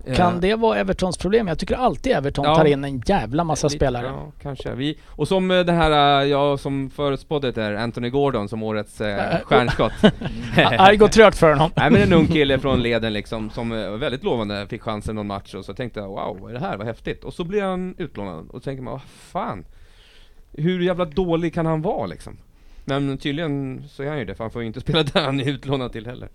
Eh, 0.07 0.15
Kan 0.17 0.41
det 0.41 0.55
vara 0.55 0.79
Evertons 0.79 1.17
problem? 1.19 1.49
Jag 1.49 1.59
tycker 1.59 1.75
alltid 1.77 2.13
Everton 2.13 2.45
Ja. 2.45 2.55
tar 2.55 2.65
in 2.65 2.85
en 2.85 3.03
jävla 3.07 3.45
massa 3.45 3.69
spelare. 3.69 4.07
Ja, 4.07 4.33
kanske. 4.43 4.75
Vi, 4.75 4.99
och 5.07 5.29
som 5.29 5.51
eh, 5.51 5.61
den 5.61 5.75
här, 5.77 6.21
eh, 6.23 6.29
jag 6.29 6.61
som 6.61 6.91
förutspådde 6.91 7.53
där, 7.53 7.75
Anthony 7.75 8.11
Gordon 8.11 8.49
som 8.49 8.63
årets 8.63 9.01
eh, 9.01 9.39
stjärnskott. 9.45 9.93
Det 10.91 10.97
går 10.97 11.09
trögt 11.09 11.39
för 11.39 11.51
honom. 11.53 11.71
Nej 11.77 11.91
men 11.91 12.03
en 12.03 12.13
ung 12.13 12.27
kille 12.27 12.59
från 12.59 12.81
leden 12.83 13.13
liksom, 13.13 13.51
som 13.51 13.71
var 13.71 13.97
väldigt 13.97 14.25
lovande, 14.25 14.67
fick 14.67 14.83
chansen 14.83 15.15
någon 15.15 15.27
match 15.27 15.55
och 15.55 15.65
så 15.65 15.75
tänkte 15.75 16.01
jag 16.01 16.09
wow, 16.09 16.39
vad 16.41 16.51
är 16.51 16.55
det 16.55 16.61
här, 16.61 16.77
vad 16.77 16.87
häftigt. 16.87 17.25
Och 17.25 17.35
så 17.35 17.45
blir 17.45 17.63
han 17.63 17.95
utlånad, 17.99 18.47
och 18.51 18.55
så 18.55 18.61
tänker 18.61 18.83
man, 18.83 18.93
vad 18.93 19.03
fan. 19.03 19.65
Hur 20.53 20.81
jävla 20.81 21.05
dålig 21.05 21.55
kan 21.55 21.67
han 21.67 21.83
vara 21.83 22.07
liksom? 22.07 22.39
Men 22.89 23.19
tydligen 23.19 23.85
så 23.91 24.03
är 24.03 24.09
han 24.09 24.19
ju 24.19 24.25
det, 24.25 24.35
för 24.35 24.45
han 24.45 24.51
får 24.51 24.63
ju 24.63 24.67
inte 24.69 24.81
spela 24.87 25.03
där 25.03 25.21
han 25.25 25.41
är 25.41 25.49
utlånad 25.49 25.93
till 25.93 26.07
heller. 26.07 26.29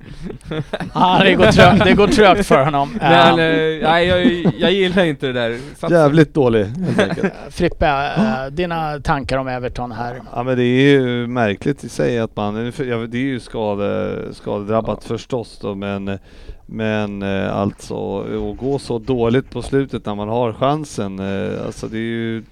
Ja, 0.93 1.19
det 1.23 1.33
går 1.33 1.45
trögt, 1.45 1.85
det 1.85 1.93
går 1.93 2.07
trögt 2.07 2.45
för 2.45 2.63
honom. 2.65 2.89
Men, 3.01 3.39
Eh, 3.39 3.45
eh, 3.45 3.79
nej 3.83 4.07
jag, 4.07 4.25
jag 4.59 4.71
gillar 4.71 5.03
inte 5.05 5.27
det 5.27 5.33
där. 5.33 5.59
Sats- 5.75 5.91
Jävligt 5.93 6.33
dålig 6.33 6.65
helt 6.65 6.99
enkelt. 6.99 7.33
Frippe, 7.49 7.87
eh, 8.17 8.51
dina 8.51 8.99
tankar 8.99 9.37
om 9.37 9.47
Everton 9.47 9.91
här? 9.91 10.21
Ja 10.33 10.43
men 10.43 10.57
det 10.57 10.63
är 10.63 10.89
ju 10.99 11.27
märkligt 11.27 11.83
i 11.83 11.89
sig 11.89 12.19
att 12.19 12.35
man, 12.35 12.65
ja, 12.77 12.97
det 12.97 13.17
är 13.17 13.21
ju 13.21 13.39
skade, 13.39 14.17
skadedrabbat 14.33 15.03
förstås 15.03 15.59
då 15.61 15.75
men 15.75 16.19
men 16.65 17.21
eh, 17.21 17.55
alltså 17.57 18.19
att 18.21 18.57
gå 18.57 18.79
så 18.79 18.99
dåligt 18.99 19.49
på 19.49 19.61
slutet 19.61 20.05
när 20.05 20.15
man 20.15 20.29
har 20.29 20.53
chansen, 20.53 21.19
eh, 21.19 21.65
alltså 21.65 21.87
det 21.87 21.97
är 21.97 21.99
ju 21.99 22.43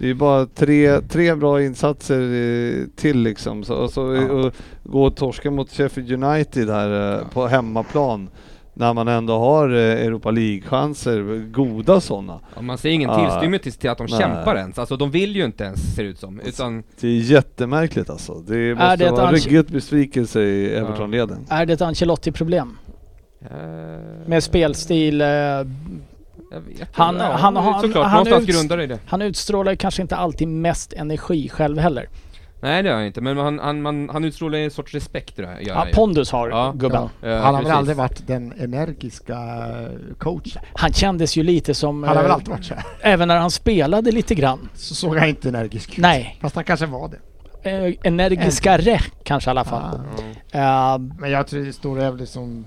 det 0.00 0.10
är 0.10 0.14
bara 0.14 0.46
tre, 0.46 1.00
tre 1.00 1.34
bra 1.34 1.62
insatser 1.62 2.20
eh, 2.20 2.86
till 2.96 3.18
liksom. 3.22 3.64
Så, 3.64 3.74
och 3.74 3.90
så, 3.90 4.14
Ja. 4.14 4.32
och 4.32 4.52
gå 4.84 5.04
och 5.04 5.16
torska 5.16 5.50
mot 5.50 5.70
Sheffield 5.72 6.24
United 6.24 6.68
här 6.70 7.18
eh, 7.18 7.28
på 7.28 7.46
hemmaplan. 7.46 8.28
När 8.74 8.94
man 8.94 9.08
ändå 9.08 9.38
har 9.38 9.68
eh, 9.74 9.78
Europa 10.06 10.30
League-chanser, 10.30 11.50
goda 11.52 12.00
sådana. 12.00 12.40
Ja, 12.56 12.62
man 12.62 12.78
ser 12.78 12.88
ingen 12.90 13.10
Ja. 13.10 13.26
tillstymmelse 13.30 13.70
till 13.80 13.90
att 13.90 13.98
de 13.98 14.06
Nej. 14.10 14.20
kämpar 14.20 14.56
ens, 14.56 14.78
alltså 14.78 14.96
de 14.96 15.10
vill 15.10 15.36
ju 15.36 15.44
inte 15.44 15.64
ens 15.64 15.94
ser 15.94 16.02
det 16.02 16.08
ut 16.08 16.18
som, 16.18 16.40
utan 16.40 16.82
Det 17.00 17.08
är 17.08 17.20
jättemärkligt 17.20 18.10
alltså. 18.10 18.34
Det 18.34 18.74
måste 18.74 18.96
det 18.96 19.04
ett 19.04 19.10
vara 19.12 19.30
ans- 19.30 19.46
ruggigt 19.48 19.70
besvikelse 19.70 20.40
i 20.42 20.74
Everton-leden. 20.74 21.46
Är 21.48 21.66
det 21.66 21.72
ett 21.72 21.80
Ancelotti-problem? 21.82 22.76
Med 24.26 24.42
spelstil? 24.42 25.22
Eh, 26.50 26.56
jag 26.56 26.60
vet 26.60 26.88
Han- 26.92 27.14
inte. 27.14 27.24
ja, 27.26 27.32
han- 27.32 27.56
han- 27.56 27.80
såklart, 27.80 28.06
han 28.06 28.24
någonstans 28.24 28.46
grundar 28.58 28.76
det 28.76 28.84
i 28.84 28.86
det. 28.86 28.98
Han 29.06 29.22
utstrålar 29.22 29.74
kanske 29.74 30.02
inte 30.02 30.16
alltid 30.16 30.48
mest 30.48 30.92
energi 30.92 31.48
själv 31.48 31.78
heller. 31.78 32.08
Nej 32.62 32.82
det 32.82 32.88
gör 32.88 32.96
han 32.96 33.06
inte, 33.06 33.20
men 33.20 33.36
han, 33.38 33.58
han, 33.58 33.82
man, 33.82 34.08
han 34.12 34.24
utstrålar 34.24 34.58
en 34.58 34.70
sorts 34.70 34.94
respekt 34.94 35.38
jag, 35.38 35.46
gör 35.62 35.74
Ja, 35.74 35.86
pondus 35.94 36.30
har 36.32 36.48
Ja. 36.50 36.72
gubben. 36.76 37.08
Eh, 37.22 37.36
han 37.36 37.54
har 37.54 37.62
väl 37.62 37.72
aldrig 37.72 37.96
varit 37.96 38.26
den 38.26 38.52
energiska 38.58 39.38
coachen. 40.18 40.62
Han 40.74 40.92
kändes 40.92 41.36
ju 41.36 41.42
lite 41.42 41.74
som... 41.74 42.02
Han 42.02 42.16
har 42.16 42.22
väl 42.22 42.30
eh, 42.30 42.34
alltid 42.34 42.48
varit 42.48 42.64
så 42.64 42.74
här. 42.74 42.84
Även 43.00 43.28
när 43.28 43.36
han 43.36 43.50
spelade 43.50 44.12
lite 44.12 44.34
grann. 44.34 44.68
Så 44.74 44.94
såg 44.94 45.16
han 45.16 45.28
inte 45.28 45.48
energisk 45.48 45.90
ut. 45.92 45.98
Nej. 45.98 46.38
Fast 46.40 46.54
han 46.54 46.64
kanske 46.64 46.86
var 46.86 47.08
det. 47.08 47.18
Eh, 47.70 47.94
energiskare 48.02 48.98
kanske 49.24 49.48
i 49.48 49.52
alla 49.52 49.64
fall. 49.64 50.00
Ah. 50.52 50.94
Eh, 50.94 50.98
Men 51.18 51.30
jag 51.30 51.46
tror 51.46 51.64
det 51.64 51.72
stora 51.72 52.04
är 52.04 52.10
väl 52.10 52.26
som 52.26 52.66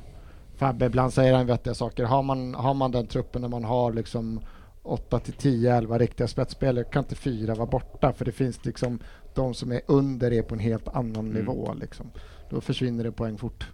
Fabbe, 0.68 0.86
ibland 0.86 1.14
säger 1.14 1.34
han 1.34 1.46
vettiga 1.46 1.74
saker. 1.74 2.04
Har 2.04 2.24
man, 2.24 2.56
har 2.56 2.74
man 2.74 2.92
den 2.92 3.08
truppen 3.08 3.42
när 3.42 3.50
man 3.50 3.64
har 3.64 3.94
liksom 3.94 4.40
8 4.84 5.20
till 5.20 5.34
10, 5.34 5.76
11 5.76 5.98
riktiga 5.98 6.28
spetsspelare 6.28 6.84
kan 6.84 7.04
inte 7.04 7.16
fyra 7.16 7.56
vara 7.56 7.68
borta 7.68 8.14
för 8.14 8.26
det 8.26 8.32
finns 8.32 8.66
liksom 8.66 9.00
de 9.36 9.54
som 9.54 9.72
är 9.72 9.82
under 9.88 10.34
är 10.34 10.42
på 10.42 10.54
en 10.56 10.60
helt 10.60 10.88
annan 10.88 11.16
Mm. 11.16 11.34
nivå 11.34 11.74
liksom. 11.82 12.06
Då 12.50 12.62
försvinner 12.62 13.04
det 13.04 13.12
poäng 13.12 13.38
fort. 13.38 13.68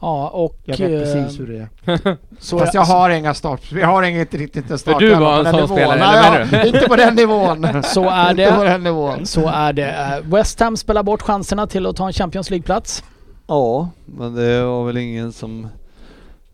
ja, 0.00 0.28
och... 0.28 0.56
Jag 0.64 0.78
vet 0.78 0.90
eh, 0.90 0.98
precis 1.14 1.40
hur 1.40 1.46
det 1.46 1.58
är. 1.58 2.16
Så 2.38 2.58
Fast 2.58 2.74
jag 2.74 2.82
har 2.82 3.10
inga 3.10 3.34
start. 3.34 3.72
Vi 3.72 3.82
har 3.82 4.02
inget 4.02 4.34
riktigt 4.34 4.80
start. 4.80 4.98
du 4.98 5.14
var 5.14 5.38
en 5.38 5.44
på 5.44 5.58
den 5.58 5.68
sån 5.68 5.76
nivån. 5.76 5.76
spelare, 5.76 5.98
Nej, 5.98 6.42
eller 6.42 6.58
ja, 6.58 6.64
Inte 6.66 6.88
på 6.88 6.96
den 6.96 7.14
nivån. 7.14 7.82
Så 7.82 8.08
är 8.08 8.30
Inte 8.30 8.52
på 8.56 8.62
det. 8.64 8.68
den 8.70 8.82
nivån. 8.82 9.26
Så 9.26 9.48
är 9.48 9.72
det. 9.72 9.90
Eh, 9.92 10.30
West 10.34 10.60
Ham 10.60 10.76
spelar 10.76 11.02
bort 11.02 11.22
chanserna 11.22 11.66
till 11.66 11.86
att 11.86 11.96
ta 11.96 12.06
en 12.06 12.12
Champions 12.12 12.50
League-plats. 12.50 13.04
Ja, 13.46 13.88
men 14.06 14.34
det 14.34 14.64
var 14.64 14.84
väl 14.86 14.96
ingen 14.96 15.32
som 15.32 15.68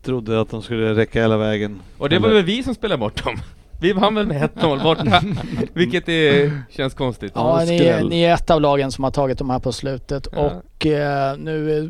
trodde 0.03 0.41
att 0.41 0.49
de 0.49 0.61
skulle 0.61 0.93
räcka 0.95 1.21
hela 1.21 1.37
vägen. 1.37 1.79
Och 1.97 2.09
det 2.09 2.19
var 2.19 2.29
väl 2.29 2.43
vi 2.43 2.63
som 2.63 2.75
spelade 2.75 2.99
bort 2.99 3.23
dem? 3.23 3.37
Vi 3.81 3.93
vann 3.93 4.15
väl 4.15 4.27
med 4.27 4.49
1-0 4.55 4.83
borta, 4.83 5.21
vilket 5.73 6.09
är, 6.09 6.61
känns 6.69 6.93
konstigt. 6.93 7.31
Ja, 7.35 7.63
ni, 7.67 8.07
ni 8.09 8.21
är 8.21 8.33
ett 8.33 8.49
av 8.49 8.61
lagen 8.61 8.91
som 8.91 9.03
har 9.03 9.11
tagit 9.11 9.37
de 9.37 9.49
här 9.49 9.59
på 9.59 9.71
slutet 9.71 10.27
Ja. 10.31 10.37
och 10.39 10.85
eh, 10.85 11.37
nu 11.37 11.77
eh, 11.79 11.89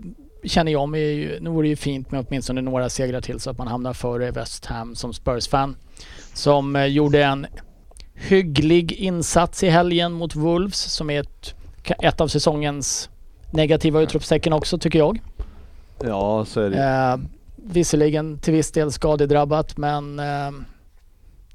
känner 0.50 0.72
jag 0.72 0.90
mig 0.90 1.02
ju, 1.14 1.40
nu 1.40 1.50
vore 1.50 1.66
det 1.66 1.70
ju 1.70 1.76
fint 1.76 2.12
med 2.12 2.26
åtminstone 2.28 2.62
några 2.62 2.90
segrar 2.90 3.22
till 3.22 3.40
så 3.40 3.50
att 3.50 3.58
man 3.58 3.68
hamnar 3.68 3.94
före 3.94 4.32
West 4.32 4.66
Ham 4.66 4.96
som 4.96 5.14
Spurs-fan. 5.14 5.76
Som 6.34 6.76
eh, 6.76 6.86
gjorde 6.86 7.24
en 7.24 7.46
hygglig 8.14 8.92
insats 8.92 9.64
i 9.64 9.70
helgen 9.70 10.12
mot 10.12 10.36
Wolves 10.36 10.80
som 10.82 11.10
är 11.10 11.20
ett, 11.22 11.56
ett 12.02 12.22
av 12.22 12.28
säsongens 12.28 13.10
negativa 13.52 14.02
utropstecken 14.02 14.54
också 14.54 14.78
tycker 14.78 15.00
jag. 15.00 15.20
Ja, 16.04 16.46
så 16.46 16.62
är 16.62 16.70
det. 16.70 16.84
Eh, 16.84 17.18
visserligen 17.64 18.38
till 18.38 18.54
viss 18.54 18.72
del 18.72 18.92
skadedrabbat 18.92 19.78
men 19.78 20.20
eh, 20.20 20.52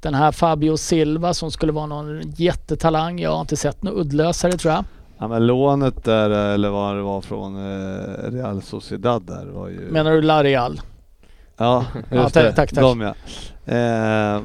den 0.01 0.13
här 0.13 0.31
Fabio 0.31 0.77
Silva 0.77 1.33
som 1.33 1.51
skulle 1.51 1.71
vara 1.71 1.85
någon 1.85 2.21
jättetalang. 2.35 3.19
Jag 3.19 3.31
har 3.31 3.41
inte 3.41 3.57
sett 3.57 3.83
något 3.83 3.93
uddlösare 3.93 4.51
tror 4.51 4.73
jag. 4.73 4.83
Ja, 5.17 5.27
men 5.27 5.47
lånet 5.47 6.03
där, 6.03 6.29
eller 6.29 6.69
vad 6.69 6.95
det 6.95 7.01
var 7.01 7.21
från 7.21 7.55
eh, 7.55 8.31
Real 8.31 8.61
Sociedad 8.61 9.23
där 9.23 9.45
var 9.45 9.67
ju... 9.67 9.79
Menar 9.91 10.11
du 10.11 10.21
Lareal? 10.21 10.81
Ja, 11.57 11.85
Ja, 12.09 12.21
just 12.23 12.33
tack, 12.33 12.43
det. 12.43 12.51
tack, 12.53 12.69
tack. 12.69 12.79
De 12.81 13.01
ja. 13.01 13.13
Eh, 13.75 14.41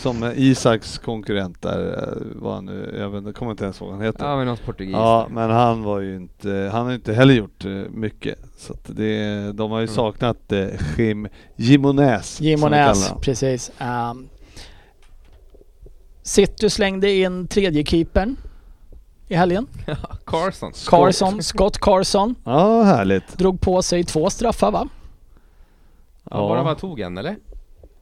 som 0.00 0.32
Isaks 0.36 0.98
konkurrent 0.98 1.62
där 1.62 1.98
eh, 1.98 2.40
var 2.42 2.54
han 2.54 2.64
nu, 2.64 2.96
jag, 2.98 3.10
vet, 3.10 3.34
kommer 3.34 3.50
inte 3.52 3.64
ens 3.64 3.80
ihåg 3.80 3.88
vad 3.88 3.96
han 3.98 4.06
heter. 4.06 4.24
Ja 4.26 4.36
men 4.36 4.46
någon 4.46 4.56
portugis. 4.56 4.92
Ja, 4.92 5.26
men 5.30 5.50
han 5.50 5.82
var 5.82 6.00
ju 6.00 6.16
inte, 6.16 6.70
han 6.72 6.86
har 6.86 6.92
inte 6.92 7.12
heller 7.12 7.34
gjort 7.34 7.64
eh, 7.64 7.70
mycket. 7.90 8.38
Så 8.58 8.72
att 8.72 8.84
det, 8.84 9.52
de 9.52 9.70
har 9.70 9.78
ju 9.78 9.84
Mm. 9.84 9.94
saknat 9.94 10.52
eh, 10.52 10.66
Jim 10.98 11.28
kallar 12.60 12.94
honom. 13.08 13.20
precis. 13.20 13.70
Um, 13.80 14.28
City 16.22 16.70
slängde 16.70 17.10
in 17.12 17.46
tredje 17.46 17.84
keepern 17.84 18.36
i 19.28 19.34
helgen. 19.34 19.66
Carson. 20.26 20.72
Carson, 20.86 21.42
Scott 21.42 21.78
Carson, 21.78 22.34
Ja, 22.44 22.82
härligt. 22.82 23.38
drog 23.38 23.60
på 23.60 23.82
sig 23.82 24.04
två 24.04 24.30
straffar 24.30 24.70
va? 24.70 24.88
Ja. 26.30 26.36
Bara 26.48 26.64
bara 26.64 26.74
tog 26.74 27.00
en 27.00 27.18
eller? 27.18 27.36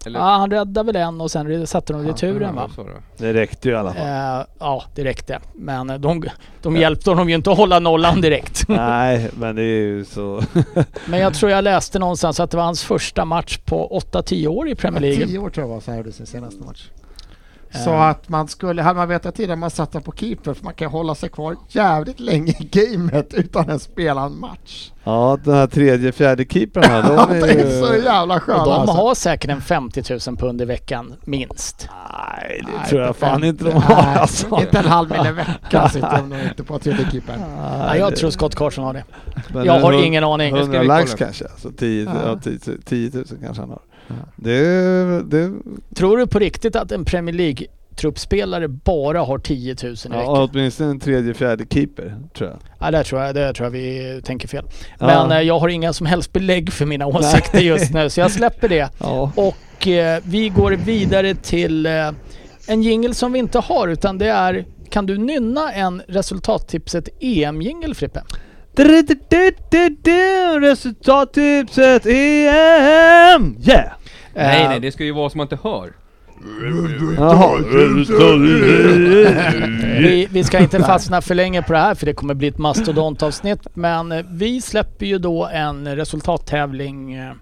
Eller? 0.07 0.21
Ja, 0.21 0.25
han 0.25 0.51
räddade 0.51 0.93
väl 0.93 0.97
en 0.97 1.21
och 1.21 1.31
sen 1.31 1.67
satte 1.67 1.93
de 1.93 2.07
returen 2.07 2.55
va? 2.55 2.71
Ja, 2.77 2.83
då. 2.83 2.91
Det 3.17 3.33
räckte 3.33 3.69
ju 3.69 3.75
i 3.75 3.77
alla 3.77 3.95
fall. 3.95 4.39
Eh, 4.41 4.47
ja, 4.59 4.85
det 4.95 5.05
räckte. 5.05 5.41
Men 5.55 6.01
de, 6.01 6.25
de 6.63 6.77
hjälpte 6.77 7.11
honom 7.11 7.29
ju 7.29 7.35
inte 7.35 7.51
att 7.51 7.57
hålla 7.57 7.79
nollan 7.79 8.21
direkt. 8.21 8.65
Nej, 8.69 9.31
men 9.39 9.57
det 9.57 9.63
är 9.63 9.81
ju 9.87 10.05
så. 10.05 10.43
Men 11.07 11.21
jag 11.21 11.35
tror 11.35 11.51
jag 11.53 11.65
läste 11.65 11.99
någonstans 11.99 12.41
att 12.41 12.51
det 12.51 12.57
var 12.57 12.65
hans 12.65 12.85
första 12.85 13.25
match 13.25 13.59
på 13.59 14.01
8-10 14.13 14.47
år 14.47 14.69
i 14.69 14.75
Premier 14.75 15.01
League. 15.01 15.27
Tio 15.27 15.39
år 15.39 15.51
tror 15.51 15.67
jag 15.67 15.75
var 15.75 15.81
så 15.81 15.91
här 15.91 15.99
gjorde 15.99 16.13
sin 16.13 16.27
senaste 16.27 16.65
match. 16.65 16.89
Eh. 17.71 17.81
Så 17.85 17.91
att 17.91 18.29
man 18.29 18.49
skulle, 18.49 18.83
hade 18.83 18.97
man 18.99 19.09
vetat 19.09 19.35
tidigare, 19.35 19.57
man 19.57 19.71
satte 19.71 20.01
på 20.01 20.12
keeper 20.12 20.55
för 20.55 20.64
man 20.64 20.75
kan 20.75 20.91
hålla 20.91 21.14
sig 21.14 21.29
kvar 21.29 21.57
jävligt 21.69 22.21
länge 22.21 22.53
i 22.59 22.64
gamet 22.64 23.35
utan 23.35 23.71
att 23.71 23.83
spela 23.83 24.23
en 24.23 24.41
match. 24.41 24.91
Ja, 25.05 25.39
den 25.45 25.55
här 25.55 25.66
tredje, 25.66 26.12
fjärde 26.12 26.45
keepern 26.45 26.85
här, 26.85 27.03
de 27.03 27.41
det 27.41 27.53
är 27.53 27.81
så 27.81 27.87
är 27.87 27.97
ju... 27.97 28.05
jävla 28.05 28.41
skönt 28.41 28.61
Och 28.61 28.66
de 28.66 28.73
alltså. 28.73 28.97
har 28.97 29.14
säkert 29.14 29.51
en 29.51 29.61
50 29.61 30.03
000 30.29 30.37
pund 30.37 30.62
i 30.62 30.64
veckan, 30.64 31.14
minst. 31.25 31.89
Nej, 32.39 32.62
det 32.66 32.73
Nej, 32.79 32.89
tror 32.89 33.03
jag 33.03 33.16
fan 33.16 33.45
inte 33.45 33.64
de 33.64 33.71
har 33.73 34.03
Nej, 34.03 34.16
alltså. 34.19 34.61
Inte 34.61 34.79
en 34.79 34.85
halv 34.87 35.11
mil 35.11 35.27
i 35.27 35.33
veckan 35.33 35.91
sitter 35.91 36.16
de 36.16 36.29
nog 36.29 36.39
inte 36.41 36.64
på 36.64 36.79
tredje 36.79 37.11
keepern. 37.11 37.41
Ja, 37.59 37.97
jag 37.97 38.16
tror 38.16 38.31
Scott 38.31 38.55
Carson 38.55 38.85
har 38.85 38.93
det. 38.93 39.05
Men 39.49 39.64
Jag 39.64 39.81
har 39.81 40.05
ingen 40.05 40.25
aning. 40.25 40.55
Det 40.55 40.64
ska 40.64 40.77
100 40.77 40.81
vi 40.81 40.87
lax 40.87 41.14
kanske, 41.14 41.45
så 41.59 41.71
10, 41.71 42.05
Ja. 42.05 42.11
ja. 42.25 42.39
10, 42.43 42.59
10 42.85 43.11
000 43.14 43.25
kanske 43.43 43.62
han 43.62 43.71
har. 43.71 43.81
Ja. 44.09 44.15
Det, 44.37 45.23
det, 45.23 45.53
Tror 45.95 46.19
du 46.19 46.27
på 46.27 46.39
riktigt 46.39 46.77
att 46.77 46.93
en 46.93 47.05
Premier 47.05 47.35
League-truppspelare 47.35 48.69
bara 48.69 49.21
har 49.21 49.39
10 49.39 49.77
000 49.83 49.93
i 49.93 49.97
ja, 50.05 50.09
veckan? 50.11 50.49
åtminstone 50.53 50.91
en 50.91 51.01
tredje, 51.01 51.35
fjärde 51.35 51.67
keeper 51.71 52.15
tror 52.35 52.51
jag. 52.51 52.59
Ja, 52.79 52.91
det 52.91 53.05
tror 53.05 53.23
jag, 53.23 53.35
det 53.35 53.53
tror 53.53 53.67
jag 53.67 53.71
vi 53.71 54.21
tänker 54.25 54.49
fel. 54.49 54.65
Ja. 54.99 55.07
Men 55.07 55.39
eh, 55.39 55.41
jag 55.41 55.59
har 55.59 55.69
inga 55.69 55.93
som 55.93 56.07
helst 56.07 56.33
belägg 56.33 56.73
för 56.73 56.87
mina 56.87 57.07
åsikter 57.07 57.59
just 57.59 57.93
nu, 57.95 58.11
så 58.11 58.21
jag 58.21 58.31
släpper 58.31 58.69
det. 58.69 58.89
Ja. 58.99 59.33
Och 59.37 59.89
eh, 59.89 60.21
vi 60.25 60.49
går 60.49 60.73
vidare 60.73 61.35
till 61.35 61.87
eh, 61.87 62.11
en 62.67 62.83
jingle 62.83 63.15
som 63.15 63.33
vi 63.33 63.39
inte 63.39 63.59
har, 63.59 63.89
utan 63.89 64.19
det 64.19 64.29
är 64.29 64.65
kan 64.91 65.07
du 65.07 65.19
nynna 65.19 65.73
en 65.73 66.03
resultattipset 66.09 67.09
EM-jingel 67.21 67.95
Frippe? 67.95 68.23
Resultattipset 70.61 72.07
EM! 72.07 73.57
Yeah! 73.61 73.98
Nej 74.39 74.62
Eh, 74.62 74.68
nej, 74.68 74.80
det 74.80 74.93
ska 74.93 75.05
ju 75.05 75.12
vara 75.12 75.30
som 75.30 75.39
man 75.39 75.45
inte 75.45 75.59
hör. 75.62 75.93
Jaha. 77.18 77.59
vi, 80.01 80.28
vi 80.30 80.45
ska 80.45 80.59
inte 80.59 80.78
fastna 80.82 81.20
för 81.20 81.34
länge 81.34 81.62
på 81.62 81.72
det 81.72 81.78
här 81.78 81.95
för 81.95 82.07
det 82.07 82.12
kommer 82.12 82.34
bli 82.34 82.49
ett 82.49 82.59
mastodontavsnitt. 82.59 83.61
Men 83.74 84.12
eh, 84.12 84.24
vi 84.30 84.61
släpper 84.61 85.07
ju 85.07 85.18
då 85.18 85.47
en 85.53 85.97
resultattävling, 85.97 87.14
eh, 87.14 87.32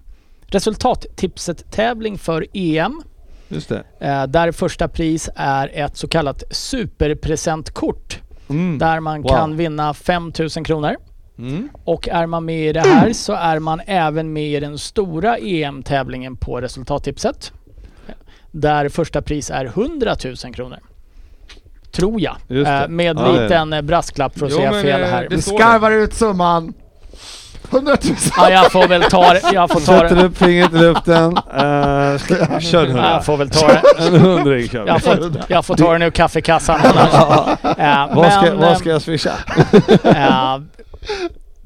resultattipset-tävling 0.47 2.17
för 2.17 2.45
EM. 2.53 3.01
Just 3.49 3.69
det. 3.69 3.83
Där 4.27 4.51
första 4.51 4.87
pris 4.87 5.29
är 5.35 5.71
ett 5.73 5.97
så 5.97 6.07
kallat 6.07 6.43
superpresentkort. 6.51 8.19
Mm. 8.49 8.77
Där 8.77 8.99
man 8.99 9.21
Wow. 9.21 9.29
kan 9.29 9.57
vinna 9.57 9.93
5000 9.93 10.63
kronor. 10.63 10.95
Mm. 11.39 11.69
Och 11.83 12.07
är 12.07 12.25
man 12.25 12.45
med 12.45 12.69
i 12.69 12.73
det 12.73 12.79
här 12.87 13.13
så 13.13 13.33
är 13.33 13.59
man 13.59 13.81
även 13.85 14.33
med 14.33 14.43
i 14.43 14.59
den 14.59 14.77
stora 14.77 15.37
EM-tävlingen 15.37 16.35
på 16.37 16.61
resultattipset. 16.61 17.51
Där 18.51 18.89
första 18.89 19.21
pris 19.21 19.49
är 19.51 19.65
100 19.65 20.15
000 20.43 20.53
kronor. 20.53 20.79
Tror 21.91 22.21
jag. 22.21 22.35
Eh, 22.49 22.87
med 22.87 23.17
Ja, 23.17 23.31
liten 23.31 23.73
eh, 23.73 23.81
brasklapp 23.81 24.39
för 24.39 24.45
att 24.45 24.51
Jo, 24.51 24.57
säga 24.57 24.71
men, 24.71 24.81
fel 24.83 25.01
eh, 25.01 25.07
här. 25.07 25.37
står 25.41 25.57
skarvar 25.57 25.91
ut 25.91 26.13
summan. 26.13 26.73
100 27.71 27.97
000. 28.05 28.15
Ja, 28.37 28.49
jag 28.51 28.71
får 28.71 28.87
väl 28.87 29.01
ta 29.01 29.33
det. 29.33 29.41
Jag 29.53 29.69
får 29.71 29.79
ta 29.79 29.85
Sätter 29.99 30.15
det. 30.15 30.23
upp 30.23 30.37
fingret 30.37 30.73
i 30.73 30.77
luften. 30.77 31.37
Uh, 31.37 32.59
kör 32.59 32.85
en 32.85 32.95
Ja. 32.95 33.11
Jag 33.11 33.25
får 33.25 33.37
väl 33.37 33.49
ta 33.49 33.67
det. 33.67 33.81
En 34.07 34.19
hundring 34.19 34.67
kör 34.69 34.83
vi. 34.83 34.89
Jag 34.89 35.01
får, 35.03 35.31
jag 35.47 35.65
får 35.65 35.75
ta 35.75 35.93
den 35.93 36.01
ur 36.01 36.09
kaffekassan 36.09 36.79
annars. 36.83 37.57
Eh, 37.77 38.15
Vad 38.15 38.33
ska, 38.33 38.55
vad 38.55 38.77
ska 38.77 38.89
jag 38.89 39.01
swisha? 39.01 39.31
Eh, 40.03 40.57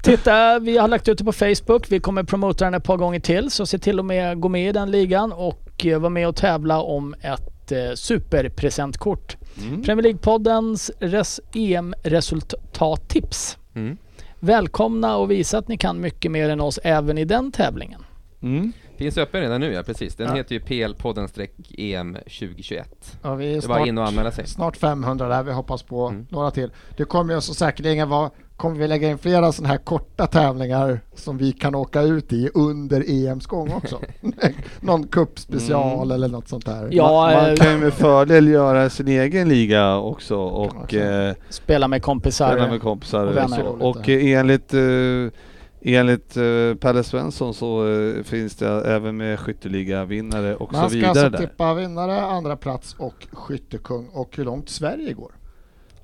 titta, 0.03 0.59
vi 0.59 0.77
har 0.77 0.87
lagt 0.87 1.07
ut 1.07 1.17
det 1.17 1.23
på 1.23 1.31
Facebook. 1.31 1.91
Vi 1.91 1.99
kommer 1.99 2.23
promota 2.23 2.65
den 2.65 2.73
ett 2.73 2.83
par 2.83 2.97
gånger 2.97 3.19
till. 3.19 3.51
Så 3.51 3.65
se 3.65 3.77
till 3.79 3.99
att 3.99 4.05
med, 4.05 4.39
gå 4.39 4.49
med 4.49 4.69
i 4.69 4.71
den 4.71 4.91
ligan 4.91 5.31
och 5.31 5.85
eh, 5.85 5.99
vara 5.99 6.09
med 6.09 6.27
och 6.27 6.35
tävla 6.35 6.81
om 6.81 7.15
ett 7.21 7.71
eh, 7.71 7.77
superpresentkort. 7.95 9.37
Mm. 9.61 9.83
Premier 9.83 10.03
League-poddens 10.03 10.91
res, 10.99 11.39
EM-resultattips. 11.53 13.57
Mm. 13.75 13.97
Välkomna 14.39 15.17
och 15.17 15.31
visa 15.31 15.57
att 15.57 15.67
ni 15.67 15.77
kan 15.77 16.01
mycket 16.01 16.31
mer 16.31 16.49
än 16.49 16.61
oss 16.61 16.79
även 16.83 17.17
i 17.17 17.25
den 17.25 17.51
tävlingen. 17.51 18.05
Mm. 18.41 18.73
Finns 18.97 19.17
öppen 19.17 19.41
redan 19.41 19.61
nu 19.61 19.73
ja, 19.73 19.83
precis. 19.83 20.15
Den 20.15 20.27
Ja. 20.27 20.33
heter 20.35 20.55
ju 20.55 20.61
PL-podden-EM 20.61 22.13
2021. 22.23 23.17
Ja, 23.21 23.35
vi 23.35 23.45
är 23.45 23.49
Det 23.49 23.55
är 23.65 23.67
bara 23.67 23.77
snart, 23.77 23.87
in 23.87 23.97
och 23.97 24.07
anmäla 24.07 24.31
sig. 24.31 24.47
snart 24.47 24.77
500 24.77 25.27
där. 25.27 25.43
Vi 25.43 25.51
hoppas 25.51 25.83
på 25.83 26.07
Mm. 26.07 26.27
några 26.29 26.51
till. 26.51 26.71
Det 26.97 27.05
kommer 27.05 27.33
ju 27.33 27.41
så 27.41 27.53
säkerligen 27.53 28.09
vara 28.09 28.31
kommer 28.61 28.77
vi 28.77 28.87
lägga 28.87 29.09
in 29.09 29.17
flera 29.17 29.51
sådana 29.51 29.69
här 29.69 29.77
korta 29.77 30.27
tävlingar 30.27 30.99
som 31.15 31.37
vi 31.37 31.51
kan 31.51 31.75
åka 31.75 32.01
ut 32.01 32.33
i 32.33 32.49
under 32.53 33.03
EMs 33.27 33.45
gång 33.47 33.73
också. 33.73 33.99
Någon 34.79 35.07
cupspecial 35.07 35.97
Mm. 36.01 36.11
eller 36.11 36.27
något 36.27 36.47
sånt 36.47 36.65
där. 36.65 36.87
Ja, 36.91 37.31
Man 37.35 37.49
eh, 37.49 37.55
kan 37.55 37.71
ju 37.71 37.77
med 37.77 37.93
fördel 37.93 38.47
göra 38.47 38.89
sin 38.89 39.07
egen 39.07 39.49
liga 39.49 39.95
också 39.97 40.35
och 40.37 40.65
Också. 40.65 40.97
eh, 40.97 41.33
spela 41.49 41.87
med 41.87 42.03
kompisar. 42.03 42.51
spela 42.51 42.67
med 42.71 42.81
kompisar 42.81 43.23
och 43.23 43.29
och, 43.29 43.35
vänner. 43.35 43.67
Och 43.83 43.97
det. 44.05 44.31
eh, 44.33 44.39
enligt 44.39 44.73
eh, 44.73 45.37
Enligt 45.83 46.37
eh, 46.37 46.43
Pelle 46.79 47.03
Svensson 47.03 47.53
så 47.53 47.87
eh, 47.93 48.23
finns 48.23 48.55
det 48.55 48.67
även 48.67 49.17
med 49.17 49.39
skytteliga-vinnare 49.39 50.55
och 50.55 50.73
Man 50.73 50.81
så 50.83 50.89
ska 50.89 50.95
vidare 50.97 51.09
alltså 51.09 51.29
där. 51.29 51.37
tippa 51.37 51.73
vinnare, 51.73 52.21
andra 52.21 52.55
plats 52.55 52.95
och 52.99 53.27
skyttekung 53.31 54.07
och 54.13 54.37
hur 54.37 54.45
långt 54.45 54.69
Sverige 54.69 55.13
går. 55.13 55.31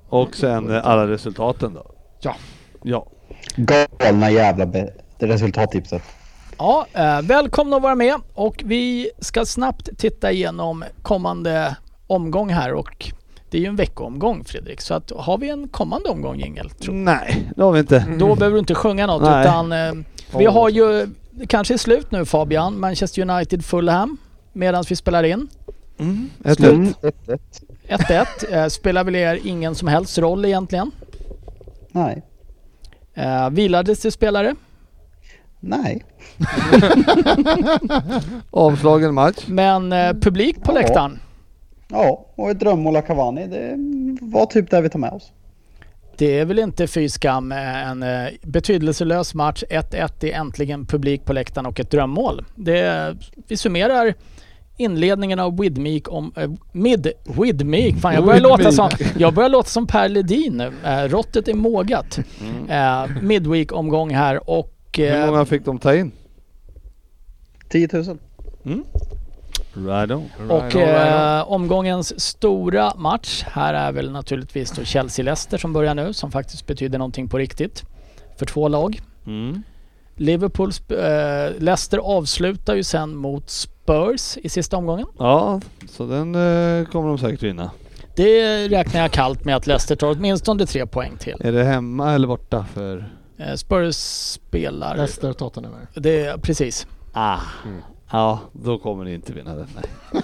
Och 0.08 0.34
sen 0.36 0.70
eh, 0.70 0.86
alla 0.86 1.06
resultaten 1.08 1.74
då. 1.74 1.86
Ja. 2.20 2.36
Ja. 2.82 3.06
Galna 3.56 4.30
jävla 4.30 4.86
resultattipset. 5.18 6.02
Ja, 6.58 6.86
eh, 6.92 7.22
välkomna 7.22 7.76
att 7.76 7.82
vara 7.82 7.94
med 7.94 8.14
och 8.34 8.62
vi 8.64 9.10
ska 9.18 9.44
snabbt 9.44 9.98
titta 9.98 10.32
igenom 10.32 10.84
kommande 11.02 11.76
omgång 12.06 12.50
här 12.50 12.74
och 12.74 13.12
det 13.50 13.58
är 13.58 13.62
ju 13.62 13.66
en 13.66 13.76
veckoomgång 13.76 14.44
Fredrik 14.44 14.80
så 14.80 14.94
att 14.94 15.12
har 15.16 15.38
vi 15.38 15.50
en 15.50 15.68
kommande 15.68 16.08
omgång 16.08 16.40
jingel? 16.40 16.70
Nej, 16.88 17.52
det 17.56 17.62
har 17.62 17.72
vi 17.72 17.80
inte. 17.80 18.04
Då 18.18 18.34
behöver 18.34 18.54
du 18.54 18.58
inte 18.58 18.74
sjunga 18.74 19.06
något 19.06 19.22
Nej. 19.22 19.44
utan 19.44 19.72
eh, 19.72 19.92
vi 20.38 20.46
har 20.46 20.68
ju, 20.68 21.06
kanske 21.46 21.74
är 21.74 21.78
slut 21.78 22.10
nu 22.10 22.24
Fabian, 22.24 22.80
Manchester 22.80 23.30
United 23.30 23.64
Fulham 23.64 24.16
medan 24.52 24.84
vi 24.88 24.96
spelar 24.96 25.22
in. 25.22 25.48
Mm. 25.98 26.30
Ett, 26.44 26.60
ett. 26.60 26.66
Mm, 26.66 26.94
ett, 27.02 27.28
ett. 27.28 27.62
1-1 27.88 28.26
eh, 28.52 28.68
spelar 28.68 29.04
väl 29.04 29.16
er 29.16 29.40
ingen 29.44 29.74
som 29.74 29.88
helst 29.88 30.18
roll 30.18 30.44
egentligen. 30.44 30.90
Nej. 31.92 32.22
Eh, 33.14 33.50
vilades 33.50 34.00
det 34.02 34.10
spelare? 34.10 34.54
Nej. 35.60 36.04
Avslagen 38.50 39.14
match. 39.14 39.44
Men 39.46 39.92
eh, 39.92 40.12
publik 40.12 40.62
på 40.62 40.72
Ja. 40.72 40.74
läktaren? 40.74 41.18
Ja, 41.88 42.26
och 42.34 42.50
ett 42.50 42.60
drömmål 42.60 42.96
av 42.96 43.00
Cavani. 43.02 43.46
Det 43.46 43.74
var 44.20 44.46
typ 44.46 44.70
det 44.70 44.80
vi 44.80 44.88
tar 44.90 44.98
med 44.98 45.12
oss. 45.12 45.32
Det 46.16 46.38
är 46.38 46.44
väl 46.44 46.58
inte 46.58 46.86
fy 46.86 47.08
skam. 47.08 47.52
eh, 47.52 47.88
En 47.90 48.02
eh, 48.02 48.28
betydelselös 48.42 49.34
match. 49.34 49.64
1-1 49.70 50.24
är 50.24 50.32
äntligen 50.32 50.86
publik 50.86 51.24
på 51.24 51.32
läktaren 51.32 51.66
och 51.66 51.80
ett 51.80 51.90
drömmål. 51.90 52.44
Det, 52.54 53.14
vi 53.48 53.56
summerar 53.56 54.14
inledningen 54.78 55.38
av 55.38 55.56
Widmeek 55.60 56.12
om... 56.12 56.32
Äh, 56.36 56.50
mid... 56.72 57.12
Widmeek? 57.24 57.96
Fan 58.00 58.14
jag 58.14 58.24
börjar 58.24 58.40
låta 58.40 58.72
som... 58.72 58.90
Jag 59.18 59.34
börjar 59.34 59.48
låta 59.48 59.68
som 59.68 59.86
Per 59.86 60.08
Ledin 60.08 60.56
nu. 60.56 60.72
Eh, 60.84 61.02
råttet 61.08 61.48
är 61.48 61.54
mågat. 61.54 62.18
Eh, 62.68 63.06
Midweek-omgång 63.22 64.10
här 64.14 64.50
och... 64.50 64.74
Hur 64.96 65.12
Eh, 65.12 65.26
många 65.26 65.44
fick 65.44 65.64
de 65.64 65.78
ta 65.78 65.94
in? 65.94 66.12
10 67.68 67.88
000. 67.92 68.18
Right 69.74 70.10
on. 70.10 70.50
och 70.50 70.76
eh, 70.76 71.52
omgångens 71.52 72.20
stora 72.20 72.92
match. 72.96 73.44
Här 73.46 73.74
är 73.74 73.92
väl 73.92 74.10
naturligtvis 74.10 74.70
då 74.70 74.82
Chelsea-Leicester 74.82 75.58
som 75.58 75.72
börjar 75.72 75.94
nu. 75.94 76.12
Som 76.12 76.30
faktiskt 76.30 76.66
betyder 76.66 76.98
någonting 76.98 77.28
på 77.28 77.38
riktigt. 77.38 77.82
För 78.38 78.46
två 78.46 78.68
lag. 78.68 79.00
Mm. 79.26 79.62
Liverpool, 80.18 80.70
eh, 80.88 81.62
Leicester 81.62 81.98
avslutar 81.98 82.74
ju 82.74 82.84
sen 82.84 83.16
mot 83.16 83.50
Spurs 83.50 84.36
i 84.36 84.48
sista 84.48 84.76
omgången. 84.76 85.06
Ja, 85.18 85.60
så 85.88 86.06
den 86.06 86.34
eh, 86.34 86.86
kommer 86.86 87.08
de 87.08 87.18
säkert 87.18 87.42
vinna. 87.42 87.70
Det 88.16 88.68
räknar 88.68 89.00
jag 89.00 89.10
kallt 89.10 89.44
med 89.44 89.56
att 89.56 89.66
Leicester 89.66 89.96
tar 89.96 90.10
åtminstone 90.10 90.66
tre 90.66 90.86
poäng 90.86 91.16
till. 91.18 91.36
Är 91.40 91.52
det 91.52 91.64
hemma 91.64 92.12
eller 92.12 92.26
borta 92.26 92.66
för... 92.74 93.10
Eh, 93.36 93.54
Spurs 93.54 93.96
spelar... 93.96 94.96
Leicester 94.96 95.32
Tottenham 95.32 95.72
är. 95.74 96.00
Det, 96.00 96.42
precis. 96.42 96.86
Ah. 97.12 97.40
Ja, 98.10 98.40
då 98.52 98.78
kommer 98.78 99.04
ni 99.04 99.14
inte 99.14 99.32
vinna 99.32 99.54
den. 99.54 99.66
Nej. 99.74 100.20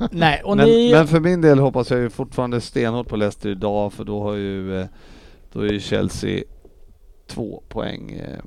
Nej, 0.10 0.42
och 0.44 0.56
men, 0.56 0.66
ni... 0.66 0.92
men 0.92 1.08
för 1.08 1.20
min 1.20 1.40
del 1.40 1.58
hoppas 1.58 1.90
jag 1.90 2.00
ju 2.00 2.10
fortfarande 2.10 2.60
stenhårt 2.60 3.08
på 3.08 3.16
Leicester 3.16 3.48
idag 3.48 3.92
för 3.92 4.04
då 4.04 4.22
har 4.22 4.34
ju, 4.34 4.80
eh, 4.80 4.86
då 5.52 5.60
är 5.60 5.72
ju 5.72 5.80
Chelsea 5.80 6.42
två 7.26 7.62
poäng, 7.68 8.10
eh, 8.10 8.38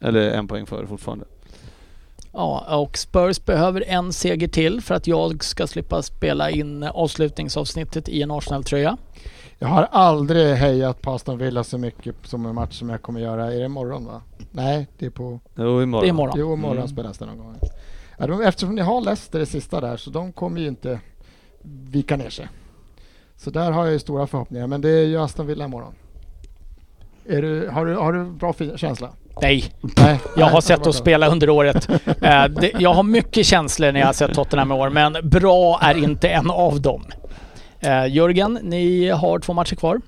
eller 0.00 0.30
en 0.30 0.48
poäng 0.48 0.66
före 0.66 0.86
fortfarande. 0.86 1.24
Ja, 2.32 2.76
och 2.76 2.98
Spurs 2.98 3.44
behöver 3.44 3.84
en 3.86 4.12
seger 4.12 4.48
till 4.48 4.80
för 4.80 4.94
att 4.94 5.06
jag 5.06 5.44
ska 5.44 5.66
slippa 5.66 6.02
spela 6.02 6.50
in 6.50 6.82
avslutningsavsnittet 6.82 8.08
i 8.08 8.22
en 8.22 8.30
Arsenal-tröja. 8.30 8.96
Jag 9.58 9.68
har 9.68 9.82
aldrig 9.82 10.54
hejat 10.54 11.02
på 11.02 11.10
Aston 11.10 11.38
Villa 11.38 11.64
så 11.64 11.78
mycket 11.78 12.14
som 12.24 12.46
en 12.46 12.54
match 12.54 12.78
som 12.78 12.88
jag 12.88 13.02
kommer 13.02 13.20
göra. 13.20 13.52
Är 13.52 13.58
det 13.58 13.64
imorgon 13.64 14.04
va? 14.06 14.22
Nej, 14.50 14.86
det 14.98 15.06
är 15.06 15.10
på... 15.10 15.40
Jo, 15.54 15.82
imorgon. 15.82 16.00
Det 16.02 16.06
är 16.06 16.10
imorgon. 16.10 16.34
Jo, 16.38 16.54
imorgon 16.54 16.76
Mm. 16.76 16.88
spelas 16.88 17.18
det 17.18 17.26
någon 17.26 17.38
gång. 17.38 17.56
Ja, 18.18 18.26
de, 18.26 18.40
eftersom 18.42 18.74
ni 18.74 18.80
har 18.82 19.00
Leicester 19.00 19.38
det 19.38 19.46
sista 19.46 19.80
där 19.80 19.96
så 19.96 20.10
de 20.10 20.32
kommer 20.32 20.60
ju 20.60 20.66
inte 20.68 21.00
vika 21.90 22.16
ner 22.16 22.30
sig. 22.30 22.48
Så 23.36 23.50
där 23.50 23.70
har 23.70 23.84
jag 23.84 23.92
ju 23.92 23.98
stora 23.98 24.26
förhoppningar. 24.26 24.66
Men 24.66 24.80
det 24.80 24.88
är 24.90 25.04
ju 25.06 25.16
Aston 25.18 25.46
Villa 25.46 25.64
imorgon. 25.64 25.92
Är 27.26 27.42
du, 27.42 27.68
har, 27.68 27.86
du, 27.86 27.94
har 27.96 28.12
du 28.12 28.24
bra 28.24 28.52
fin- 28.52 28.78
känsla? 28.78 29.10
Nej, 29.42 29.64
Nej. 29.96 30.20
jag 30.36 30.44
har 30.46 30.52
Nej, 30.52 30.62
sett 30.62 30.86
oss 30.86 30.96
bra. 30.96 31.04
spela 31.04 31.28
under 31.28 31.50
året. 31.50 31.88
Eh, 32.22 32.44
det, 32.44 32.72
jag 32.78 32.94
har 32.94 33.02
mycket 33.02 33.46
känslor 33.46 33.92
när 33.92 34.00
jag 34.00 34.06
har 34.06 34.12
sett 34.12 34.34
Tottenham 34.34 34.72
i 34.72 34.74
år, 34.74 34.90
men 34.90 35.16
bra 35.22 35.78
är 35.82 35.94
inte 36.04 36.28
en 36.28 36.50
av 36.50 36.80
dem. 36.80 37.04
Eh, 37.80 38.06
Jörgen, 38.06 38.58
ni 38.62 39.08
har 39.08 39.38
två 39.38 39.52
matcher 39.52 39.74
kvar. 39.76 40.00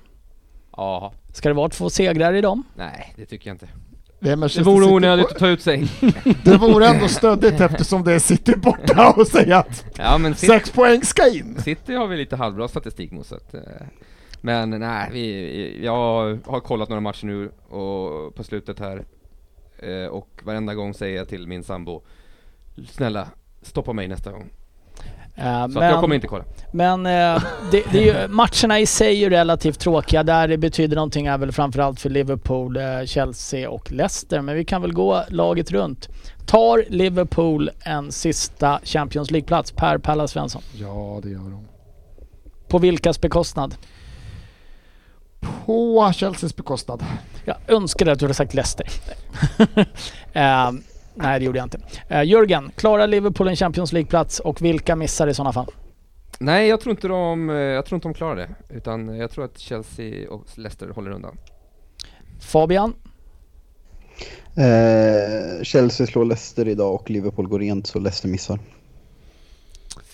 Ja, 0.77 1.13
Ska 1.33 1.49
det 1.49 1.55
vara 1.55 1.69
två 1.69 1.89
segrar 1.89 2.33
i 2.33 2.41
dem? 2.41 2.63
nej 2.75 3.13
det 3.17 3.25
tycker 3.25 3.49
jag 3.49 3.55
inte. 3.55 3.67
Det, 4.19 4.35
Det 4.35 4.63
vore 4.63 4.85
onödigt 4.85 5.25
att 5.31 5.37
ta 5.39 5.47
ut 5.47 5.61
sig. 5.61 5.87
Det 6.43 6.57
vore 6.57 6.87
ändå 6.87 7.07
stöddigt 7.07 7.61
eftersom 7.61 8.03
det 8.03 8.13
är 8.13 8.19
City 8.19 8.55
borta 8.55 9.13
och 9.17 9.27
säga 9.27 9.57
att 9.57 9.85
Ja 9.97 10.17
men 10.17 10.35
City, 10.35 10.47
sex 10.47 10.71
poäng 10.71 11.01
ska 11.03 11.27
in. 11.33 11.57
City 11.63 11.93
har 11.93 12.07
vi 12.07 12.17
lite 12.17 12.35
halvbra 12.35 12.67
statistik 12.67 13.11
mot 13.11 13.25
så 13.27 13.35
att, 13.35 13.53
eh, 13.53 13.59
Men 14.41 14.69
nej, 14.69 15.09
vi, 15.11 15.85
jag 15.85 15.93
har 16.45 16.59
kollat 16.59 16.89
några 16.89 17.01
matcher 17.01 17.25
nu 17.25 17.51
och 17.69 18.35
på 18.35 18.43
slutet 18.43 18.79
här 18.79 19.03
eh, 19.81 20.05
och 20.05 20.41
varenda 20.43 20.73
gång 20.75 20.93
säger 20.93 21.17
jag 21.17 21.27
till 21.27 21.47
min 21.47 21.63
sambo 21.63 22.01
Snälla, 22.89 23.27
stoppa 23.61 23.93
mig 23.93 24.07
nästa 24.07 24.31
gång. 24.31 24.49
Eh, 25.35 25.67
Så 25.67 25.79
att 25.79 25.85
jag 25.85 26.01
kommer 26.01 26.15
inte 26.15 26.27
kolla. 26.27 26.43
Men 26.71 27.05
eh, 27.05 27.43
det, 27.71 27.83
det 27.91 28.09
är 28.09 28.21
ju, 28.21 28.27
matcherna 28.33 28.79
i 28.79 28.85
sig 28.85 29.07
är 29.07 29.19
ju 29.19 29.29
relativt 29.29 29.79
tråkiga. 29.79 30.23
Där 30.23 30.47
det 30.47 30.57
betyder 30.57 30.95
någonting 30.95 31.25
är 31.27 31.37
väl 31.37 31.51
framförallt 31.51 31.99
för 31.99 32.09
Liverpool, 32.09 32.77
Chelsea 33.05 33.69
och 33.69 33.91
Leicester. 33.91 34.41
Men 34.41 34.55
vi 34.55 34.65
kan 34.65 34.81
väl 34.81 34.93
gå 34.93 35.23
laget 35.29 35.71
runt. 35.71 36.09
Tar 36.45 36.85
Liverpool 36.89 37.69
en 37.79 38.11
sista 38.11 38.79
Champions 38.83 39.31
League-plats 39.31 39.71
per 39.71 39.97
Palla 39.97 40.27
Svensson? 40.27 40.61
Ja, 40.73 41.19
det 41.23 41.29
gör 41.29 41.39
de. 41.39 41.67
På 42.67 42.77
vilkas 42.79 43.21
bekostnad? 43.21 43.75
På 45.65 46.11
Chelseas 46.15 46.55
bekostnad. 46.55 47.03
Jag 47.45 47.57
önskade 47.67 48.11
att 48.11 48.19
du 48.19 48.25
hade 48.25 48.33
sagt 48.33 48.53
Leicester. 48.53 48.87
eh, 50.33 50.71
nej, 51.15 51.39
det 51.39 51.45
gjorde 51.45 51.57
jag 51.57 51.65
inte. 51.65 51.79
Eh, 52.07 52.23
Jörgen, 52.23 52.71
klarar 52.75 53.07
Liverpool 53.07 53.47
en 53.47 53.55
Champions 53.55 53.93
League-plats 53.93 54.39
och 54.39 54.61
vilka 54.61 54.95
missar 54.95 55.27
i 55.27 55.33
sådana 55.33 55.53
fall? 55.53 55.67
Nej, 56.39 56.67
jag 56.67 56.81
tror 56.81 56.91
inte 56.91 57.07
de, 57.07 57.49
eh, 57.49 57.55
jag 57.55 57.85
tror 57.85 57.97
inte 57.97 58.07
de 58.07 58.13
klarar 58.13 58.35
det. 58.35 58.49
Utan 58.69 59.17
jag 59.17 59.31
tror 59.31 59.45
att 59.45 59.59
Chelsea 59.59 60.29
och 60.29 60.45
Leicester 60.55 60.89
håller 60.89 61.11
undan. 61.11 61.37
Fabian? 62.39 62.93
Eh, 64.55 65.63
Chelsea 65.63 66.07
slår 66.07 66.25
Leicester 66.25 66.67
idag 66.67 66.95
och 66.95 67.09
Liverpool 67.09 67.47
går 67.47 67.59
rent 67.59 67.87
så 67.87 67.99
Leicester 67.99 68.29
missar. 68.29 68.59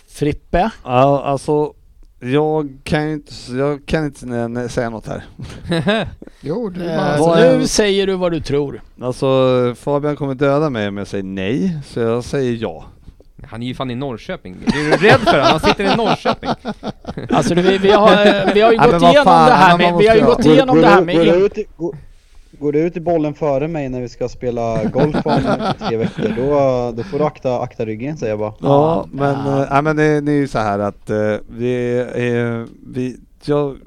Frippe? 0.07 0.71
Ja, 0.83 1.23
alltså 1.23 1.73
jag 2.19 2.77
kan 2.83 3.07
ju 3.07 3.13
inte, 3.13 3.33
jag 3.57 3.85
kan 3.85 4.05
inte 4.05 4.69
säga 4.69 4.89
något 4.89 5.07
här. 5.07 5.23
Jo, 6.41 6.69
du 6.69 6.89
Eh, 6.89 6.97
bara... 6.97 7.17
vad 7.17 7.39
är- 7.39 7.57
nu 7.57 7.67
säger 7.67 8.07
du 8.07 8.13
vad 8.15 8.31
du 8.31 8.39
tror. 8.39 8.81
Alltså 9.01 9.27
Fabian 9.79 10.15
kommer 10.15 10.35
döda 10.35 10.69
mig 10.69 10.87
om 10.87 10.97
jag 10.97 11.07
säger 11.07 11.23
nej, 11.23 11.77
så 11.85 11.99
jag 11.99 12.23
säger 12.23 12.57
ja. 12.61 12.85
Han 13.47 13.63
är 13.63 13.67
ju 13.67 13.73
fan 13.75 13.91
i 13.91 13.95
Norrköping. 13.95 14.55
Är 14.67 14.71
du 14.71 15.07
rädd 15.07 15.19
för 15.19 15.31
honom? 15.31 15.45
Han 15.51 15.59
sitter 15.59 15.93
i 15.93 15.95
Norrköping. 15.95 16.49
Alltså 17.31 17.53
vi, 17.53 17.77
vi, 17.77 17.91
har, 17.91 18.53
vi 18.53 18.61
har 18.61 18.71
ju 18.71 18.77
Ja, 18.77 18.81
men 18.83 18.91
gått 18.91 19.01
vad 19.01 19.11
igenom 19.11 19.23
fan, 19.25 19.49
det 19.49 19.53
här 19.55 19.69
man 19.71 19.77
med, 19.77 19.91
måste 19.93 20.03
vi 20.03 20.07
har 20.09 20.15
ju 20.15 20.25
gått 20.25 20.45
igenom 20.45 20.81
det 20.81 20.87
här 20.87 21.01
med 21.01 21.15
in, 21.15 21.49
går, 21.77 21.95
går 22.59 22.71
du 22.71 22.79
ut 22.79 22.97
i 22.97 22.99
bollen 22.99 23.33
före 23.33 23.67
mig 23.67 23.89
när 23.89 24.01
vi 24.01 24.09
ska 24.09 24.29
spela 24.29 24.83
golf 24.85 25.15
om 25.25 25.41
tre 25.87 25.97
veckor, 25.97 26.33
då, 26.37 26.91
då 26.97 27.03
får 27.03 27.19
du 27.19 27.25
akta, 27.25 27.59
akta 27.59 27.85
ryggen 27.85 28.17
säger 28.17 28.31
jag 28.31 28.39
bara. 28.39 28.53
Ja, 28.59 29.05
men, 29.11 29.45
ja. 29.45 29.77
äh, 29.77 29.81
men 29.81 29.95
det, 29.95 30.21
det 30.21 30.31
är 30.31 30.37
ju 30.37 30.47
så 30.47 30.59
här 30.59 30.79
att 30.79 31.09
eh, 31.09 31.35
vi, 31.47 31.97
är, 32.15 32.67
vi 32.93 33.17
jag, 33.45 33.77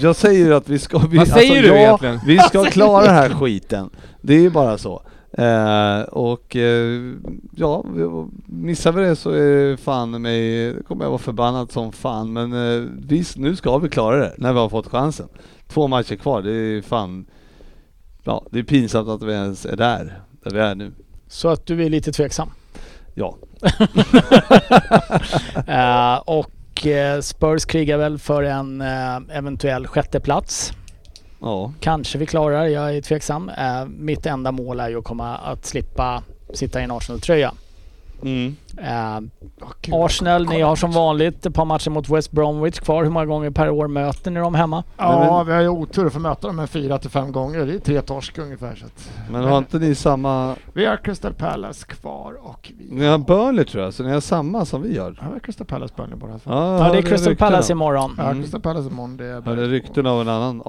jag 0.00 0.16
säger 0.16 0.52
att 0.52 0.68
vi 0.68 0.78
ska... 0.78 0.98
Vi, 0.98 1.18
alltså, 1.18 1.34
Vad 1.34 1.42
säger 1.42 1.62
du 1.62 1.68
ja, 1.68 1.76
egentligen? 1.76 2.20
Vi 2.26 2.38
ska 2.38 2.64
klara 2.64 3.04
den 3.04 3.14
här 3.14 3.30
skiten. 3.30 3.90
Det 4.20 4.34
är 4.34 4.40
ju 4.40 4.50
bara 4.50 4.78
så. 4.78 5.02
Eh, 5.38 6.00
och 6.02 6.56
eh, 6.56 7.12
ja, 7.56 7.84
missar 8.46 8.92
vi 8.92 9.02
det 9.02 9.16
så 9.16 9.30
är 9.30 9.70
det 9.70 9.76
fan 9.76 10.22
mig, 10.22 10.74
kommer 10.82 11.04
jag 11.04 11.10
vara 11.10 11.18
förbannad 11.18 11.72
som 11.72 11.92
fan. 11.92 12.32
Men 12.32 12.52
eh, 12.52 12.88
vi, 13.08 13.24
nu 13.36 13.56
ska 13.56 13.78
vi 13.78 13.88
klara 13.88 14.16
det 14.16 14.34
när 14.38 14.52
vi 14.52 14.58
har 14.58 14.68
fått 14.68 14.88
chansen. 14.88 15.28
Två 15.68 15.88
matcher 15.88 16.16
kvar, 16.16 16.42
det 16.42 16.52
är 16.52 16.82
fan... 16.82 17.26
Ja, 18.24 18.44
det 18.50 18.58
är 18.58 18.62
pinsamt 18.62 19.08
att 19.08 19.22
vi 19.22 19.32
ens 19.32 19.66
är 19.66 19.76
där, 19.76 20.20
där 20.44 20.50
vi 20.50 20.58
är 20.58 20.74
nu. 20.74 20.92
så 21.28 21.48
att 21.48 21.66
du 21.66 21.84
är 21.84 21.90
lite 21.90 22.12
tveksam. 22.12 22.50
Ja. 23.14 23.36
Eh, 25.66 26.16
och 26.16 26.86
eh, 26.86 27.20
Spurs 27.20 27.64
krigar 27.64 27.98
väl 27.98 28.18
för 28.18 28.42
en 28.42 28.80
eh, 28.80 29.36
eventuell 29.36 29.86
sjätteplats. 29.86 30.72
Ja. 31.40 31.72
Kanske 31.80 32.18
vi 32.18 32.26
klarar, 32.26 32.66
jag 32.66 32.96
är 32.96 33.02
tveksam. 33.02 33.50
Mitt 33.88 34.26
enda 34.26 34.52
mål 34.52 34.80
är 34.80 34.88
ju 34.88 34.98
att 34.98 35.04
komma 35.04 35.36
att 35.36 35.64
slippa 35.66 36.22
sitta 36.54 36.80
i 36.80 36.84
en 36.84 36.90
Arsenal-tröja. 36.90 37.52
Mm. 38.24 38.56
Eh, 38.78 39.20
gud, 39.80 39.94
Arsenal, 39.94 40.46
ni 40.48 40.60
har 40.60 40.76
som 40.76 40.92
vanligt 40.92 41.46
ett 41.46 41.54
par 41.54 41.64
matcher 41.64 41.90
mot 41.90 42.08
West 42.08 42.30
Bromwich 42.30 42.78
kvar. 42.80 43.04
Hur 43.04 43.10
många 43.10 43.26
gånger 43.26 43.50
per 43.50 43.70
år 43.70 43.88
möter 43.88 44.30
ni 44.30 44.40
dem 44.40 44.54
hemma? 44.54 44.84
Ja, 44.96 45.42
vi 45.42 45.52
har 45.52 45.60
ju 45.60 45.68
otur 45.68 46.06
att 46.06 46.12
få 46.12 46.18
möta 46.18 46.46
dem 46.46 46.58
en 46.58 46.68
fyra 46.68 46.98
till 46.98 47.10
fem 47.10 47.32
gånger. 47.32 47.66
Det 47.66 47.74
är 47.74 47.78
tre 47.78 48.02
torsk 48.02 48.38
ungefär. 48.38 48.74
Så 48.74 48.86
att, 48.86 49.10
Men 49.30 49.44
har 49.44 49.58
inte 49.58 49.78
ni 49.78 49.94
samma... 49.94 50.54
Vi 50.72 50.86
har 50.86 50.96
Crystal 50.96 51.34
Palace 51.34 51.86
kvar 51.86 52.36
och 52.42 52.72
vi 52.78 52.94
Ni 52.94 53.06
har 53.06 53.18
Burnley 53.18 53.64
tror 53.64 53.84
jag, 53.84 53.94
så 53.94 54.02
ni 54.02 54.12
har 54.12 54.20
samma 54.20 54.64
som 54.64 54.82
vi 54.82 54.98
har. 54.98 55.10
Ja, 55.20 55.26
vi 55.26 55.32
har 55.32 55.40
Crystal 55.40 55.66
Palace 55.66 55.94
Burnley 55.96 56.16
båda 56.18 56.38
två. 56.38 56.50
Ja, 56.50 56.86
Ja, 56.86 56.92
det 56.92 56.98
är 56.98 57.02
Crystal. 57.02 57.36
Palace 57.36 57.72
imorgon. 57.72 58.14
Ja, 58.18 58.24
Mm. 58.24 58.42
Crystal 58.42 58.60
Palace 58.60 58.88
imorgon. 58.88 59.16
Det 59.16 59.24
är 59.24 59.40
Hörde 59.42 59.66
rykten 59.68 60.06
av 60.06 60.20
en 60.20 60.28
annan 60.28 60.62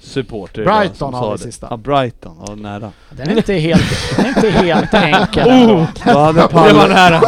Arsenal-supporter 0.00 0.64
Brighton 0.64 1.14
har 1.14 1.30
vi 1.30 1.36
det. 1.36 1.42
sista. 1.42 1.66
Ja, 1.70 1.76
Brighton. 1.76 2.36
Ja, 2.46 2.54
nära. 2.54 2.92
Den 3.10 3.28
är 3.30 3.36
inte 3.36 3.54
helt, 3.54 4.16
den 4.16 4.26
är 4.26 4.28
inte 4.28 4.50
helt 4.50 4.94
enkel. 4.94 5.48
Oh! 5.48 5.86
Då 6.06 6.18
hade 6.18 6.32
Det 6.40 6.40
var 6.40 6.48
Palle, 6.48 6.88
nära. 6.88 7.20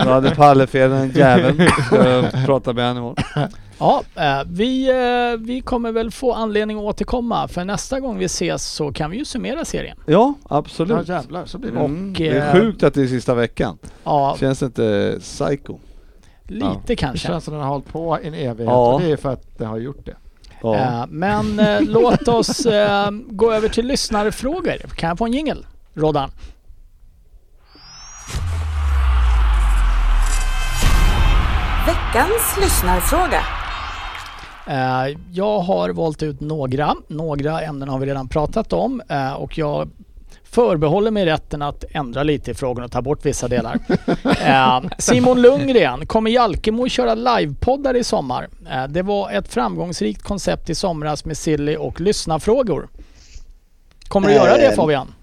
då 0.04 0.10
hade 0.10 0.30
Palle 0.34 0.66
fel, 0.66 0.90
den 0.90 1.10
jäveln. 1.10 1.68
Ska 1.86 2.22
prata 2.46 2.72
med 2.72 2.88
honom 2.88 3.02
imorgon. 3.02 3.48
Ja, 3.78 4.02
eh, 4.14 4.42
vi, 4.46 4.88
eh, 4.90 5.40
vi 5.46 5.60
kommer 5.60 5.92
väl 5.92 6.10
få 6.10 6.32
anledning 6.32 6.78
att 6.78 6.84
återkomma 6.84 7.48
för 7.48 7.64
nästa 7.64 8.00
gång 8.00 8.18
vi 8.18 8.24
ses 8.24 8.64
så 8.64 8.92
kan 8.92 9.10
vi 9.10 9.16
ju 9.18 9.24
summera 9.24 9.64
serien. 9.64 9.96
Ja, 10.06 10.34
Ja 10.48 10.56
absolut. 10.56 11.08
jävlar, 11.08 11.44
så 11.46 11.58
blir 11.58 11.70
det. 11.70 11.78
Mm, 11.78 12.10
Och, 12.10 12.16
det 12.18 12.28
är 12.28 12.46
eh, 12.46 12.52
sjukt 12.60 12.82
att 12.82 12.94
det 12.94 13.02
är 13.02 13.06
sista 13.06 13.34
veckan. 13.34 13.78
Ja, 14.04 14.36
Känns 14.40 14.62
inte 14.62 15.16
psycho? 15.20 15.78
lite 16.48 16.70
Det 16.86 16.96
kanske. 16.96 17.26
känns 17.26 17.44
som 17.44 17.54
den 17.54 17.62
har 17.62 17.68
hållit 17.70 17.88
på 17.92 18.18
en 18.22 18.34
evighet 18.34 18.58
Ja. 18.72 18.94
och 18.94 19.00
det 19.00 19.12
är 19.12 19.16
för 19.16 19.32
att 19.32 19.58
det 19.58 19.64
har 19.66 19.78
gjort 19.78 20.06
det. 20.06 20.16
Ja. 20.74 21.02
Eh, 21.02 21.04
Men 21.08 21.58
eh, 21.58 21.80
låt 21.80 22.28
oss 22.28 22.66
eh, 22.66 23.10
gå 23.26 23.52
över 23.52 23.68
till 23.68 23.86
lyssnarfrågor. 23.86 24.76
Kan 24.96 25.08
jag 25.08 25.18
få 25.18 25.24
en 25.26 25.32
jingel? 25.32 25.66
Roddan? 25.94 26.30
Veckans 31.86 32.56
lyssnarfråga. 32.60 33.42
Jag 35.32 35.58
har 35.60 35.90
valt 35.90 36.22
ut 36.22 36.40
några. 36.40 36.94
Några 37.08 37.60
ämnen 37.60 37.88
har 37.88 37.98
vi 37.98 38.06
redan 38.06 38.28
pratat 38.28 38.72
om 38.72 39.02
och 39.38 39.58
jag 39.58 39.88
förbehåller 40.50 41.10
mig 41.10 41.24
rätten 41.26 41.62
att 41.62 41.84
ändra 41.90 42.22
lite 42.22 42.50
i 42.50 42.54
frågorna 42.54 42.84
och 42.84 42.92
ta 42.92 43.02
bort 43.02 43.26
vissa 43.26 43.48
delar. 43.48 43.78
Eh, 44.46 44.80
Simon 44.98 45.42
Lundgren, 45.42 46.06
kommer 46.06 46.30
Jalkemo 46.30 46.88
köra 46.88 47.14
livepoddar 47.14 47.96
i 47.96 48.04
sommar? 48.04 48.48
Eh, 48.70 48.84
Det 48.88 49.02
var 49.02 49.30
ett 49.30 49.48
framgångsrikt 49.48 50.22
koncept 50.22 50.70
i 50.70 50.74
somras 50.74 51.24
med 51.24 51.36
Silly 51.36 51.76
och 51.76 52.00
lyssnarfrågor. 52.00 52.88
Kommer 54.08 54.28
du 54.28 54.34
göra 54.34 54.56
det 54.56 54.66
Eh, 54.66 54.74
Fabian? 54.74 55.14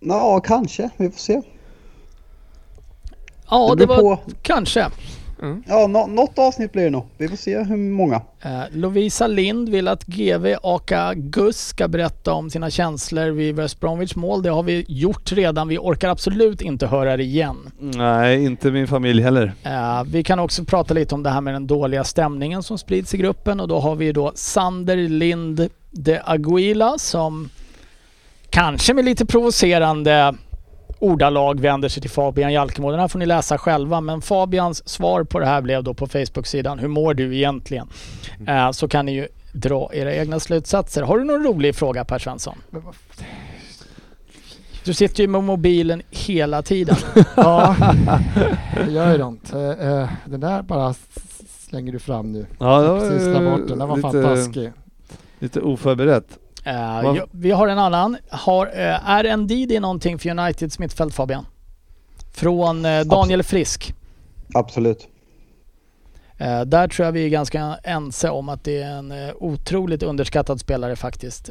Ja, 0.00 0.40
kanske. 0.40 0.90
Vi 0.96 1.10
får 1.10 1.18
se. 1.18 1.42
Ja, 3.50 3.74
det 3.74 3.82
det 3.82 3.86
var 3.86 3.96
på. 4.00 4.18
kanske. 4.42 4.86
Ja, 5.66 5.86
nå- 5.86 6.06
något 6.06 6.38
avsnitt 6.38 6.72
blir 6.72 6.84
det 6.84 6.90
nog. 6.90 7.04
Vi 7.18 7.28
får 7.28 7.36
se 7.36 7.58
hur 7.62 7.76
många. 7.76 8.22
Eh, 8.42 8.60
Lovisa 8.72 9.26
Lind 9.26 9.68
vill 9.68 9.88
att 9.88 10.04
GV 10.04 10.56
aka 10.62 11.14
Gus 11.14 11.58
ska 11.58 11.88
berätta 11.88 12.32
om 12.32 12.50
sina 12.50 12.70
känslor 12.70 13.30
vid 13.30 13.56
West 13.56 13.80
Bromwich 13.80 14.14
mål. 14.16 14.42
Det 14.42 14.50
har 14.50 14.62
vi 14.62 14.84
gjort 14.88 15.32
redan. 15.32 15.68
Vi 15.68 15.78
orkar 15.78 16.08
absolut 16.08 16.60
inte 16.62 16.86
höra 16.86 17.16
det 17.16 17.22
igen. 17.22 17.56
Nej, 17.78 18.44
inte 18.44 18.70
min 18.70 18.86
familj 18.88 19.22
heller. 19.22 19.52
Eh, 19.62 20.04
vi 20.06 20.22
kan 20.22 20.38
också 20.38 20.64
prata 20.64 20.94
lite 20.94 21.14
om 21.14 21.22
det 21.22 21.30
här 21.30 21.40
med 21.40 21.54
den 21.54 21.66
dåliga 21.66 22.04
stämningen 22.04 22.62
som 22.62 22.78
sprids 22.78 23.14
i 23.14 23.16
gruppen 23.18 23.60
och 23.60 23.68
då 23.68 23.78
har 23.80 23.94
vi 23.96 24.12
då 24.12 24.32
Sander 24.34 24.96
Lind 24.96 25.68
de 25.90 26.20
Aguila 26.24 26.98
som 26.98 27.48
kanske 28.50 28.94
med 28.94 29.04
lite 29.04 29.26
provocerande 29.26 30.34
ordalag 31.02 31.60
vänder 31.60 31.88
sig 31.88 32.00
till 32.00 32.10
Fabian 32.10 32.52
Jalkemo. 32.52 32.90
Den 32.90 33.00
här 33.00 33.08
får 33.08 33.18
ni 33.18 33.26
läsa 33.26 33.58
själva 33.58 34.00
men 34.00 34.22
Fabians 34.22 34.88
svar 34.88 35.24
på 35.24 35.38
det 35.38 35.46
här 35.46 35.62
blev 35.62 35.84
då 35.84 35.94
på 35.94 36.06
Facebook-sidan 36.06 36.78
Hur 36.78 36.88
mår 36.88 37.14
du 37.14 37.36
egentligen? 37.36 37.88
Eh, 38.46 38.70
så 38.70 38.88
kan 38.88 39.06
ni 39.06 39.12
ju 39.14 39.28
dra 39.52 39.90
era 39.94 40.14
egna 40.14 40.40
slutsatser. 40.40 41.02
Har 41.02 41.18
du 41.18 41.24
någon 41.24 41.44
rolig 41.44 41.74
fråga 41.74 42.04
Per 42.04 42.18
Svensson? 42.18 42.58
Du 44.84 44.94
sitter 44.94 45.22
ju 45.22 45.28
med 45.28 45.42
mobilen 45.44 46.02
hela 46.10 46.62
tiden. 46.62 46.96
Ja, 47.36 47.76
det 48.86 48.92
gör 48.92 49.18
ju 49.18 49.26
inte. 49.28 49.58
Eh, 49.60 49.92
eh, 50.02 50.08
Den 50.24 50.40
där 50.40 50.62
bara 50.62 50.94
slänger 51.68 51.92
du 51.92 51.98
fram 51.98 52.32
nu. 52.32 52.46
Ja, 52.58 52.80
det 52.80 52.88
var 52.88 53.00
Precis 53.00 53.24
där 53.26 53.50
bort 53.50 53.68
den. 53.68 53.78
Den 53.78 53.88
var 53.88 53.96
fan 53.96 54.16
lite, 54.16 54.28
taskig. 54.28 54.72
lite 55.38 55.60
oförberett. 55.60 56.38
Eh, 56.64 57.02
Vad- 57.02 57.16
ja, 57.16 57.26
vi 57.30 57.50
har 57.50 57.68
en 57.68 57.78
annan. 57.78 58.16
Har, 58.30 58.66
eh, 58.66 59.10
är 59.10 59.36
Ndidi 59.36 59.80
någonting 59.80 60.18
för 60.18 60.28
Uniteds 60.30 60.78
mittfält 60.78 61.14
Fabian? 61.14 61.46
Från 62.32 62.84
eh, 62.84 63.00
Daniel 63.00 63.42
Frisk. 63.42 63.94
Absolut. 64.54 65.08
Där 66.66 66.88
tror 66.88 67.04
jag 67.06 67.12
vi 67.12 67.24
är 67.24 67.28
ganska 67.28 67.78
ense 67.84 68.30
om 68.30 68.48
att 68.48 68.64
det 68.64 68.82
är 68.82 68.90
en 68.90 69.12
otroligt 69.40 70.02
underskattad 70.02 70.60
spelare 70.60 70.96
faktiskt. 70.96 71.50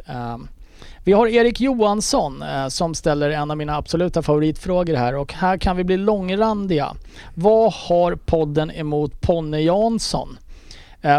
Vi 1.04 1.14
har 1.14 1.28
Erik 1.28 1.62
Johansson 1.62 2.44
som 2.70 2.96
ställer 2.96 3.30
en 3.30 3.52
av 3.52 3.58
mina 3.58 3.76
absoluta 3.78 4.22
favoritfrågor 4.22 4.96
här 4.96 5.16
och 5.16 5.34
här 5.34 5.58
kan 5.58 5.78
vi 5.78 5.84
bli 5.84 5.98
långrandiga. 5.98 6.96
Vad 7.34 7.74
har 7.74 8.16
podden 8.16 8.72
emot 8.72 9.22
Ponne 9.22 9.60
Jansson? 9.62 10.38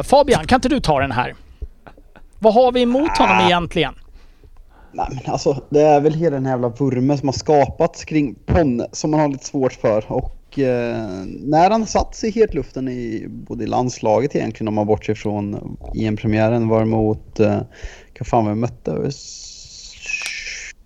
Fabian, 0.04 0.46
kan 0.46 0.56
inte 0.56 0.68
du 0.68 0.80
ta 0.80 1.00
den 1.00 1.12
här? 1.12 1.34
Vad 2.42 2.54
har 2.54 2.72
vi 2.72 2.82
emot 2.82 3.18
honom 3.18 3.36
egentligen? 3.46 3.94
Nej 4.92 5.06
men 5.10 5.32
alltså, 5.32 5.62
det 5.70 5.80
är 5.80 6.00
väl 6.00 6.14
hela 6.14 6.36
den 6.36 6.46
här 6.46 6.52
jävla 6.52 6.68
vurmen 6.68 7.18
som 7.18 7.28
har 7.28 7.32
skapats 7.32 8.04
kring 8.04 8.34
Ponne 8.34 8.86
som 8.92 9.10
man 9.10 9.20
har 9.20 9.28
lite 9.28 9.44
svårt 9.44 9.72
för. 9.72 10.12
Och 10.12 10.58
eh, 10.58 10.96
när 11.40 11.70
han 11.70 11.86
satt 11.86 12.14
sig 12.14 12.28
i 12.28 12.32
hetluften 12.32 12.88
i 12.88 13.26
både 13.28 13.64
i 13.64 13.66
landslaget 13.66 14.36
egentligen 14.36 14.68
om 14.68 14.74
man 14.74 14.86
bortser 14.86 15.14
från 15.14 15.76
EM-premiären 15.94 16.68
var 16.68 16.84
mot, 16.84 17.40
eh, 17.40 17.60
vad 18.18 18.26
fan 18.26 18.48
vi 18.48 18.54
mötte? 18.54 19.10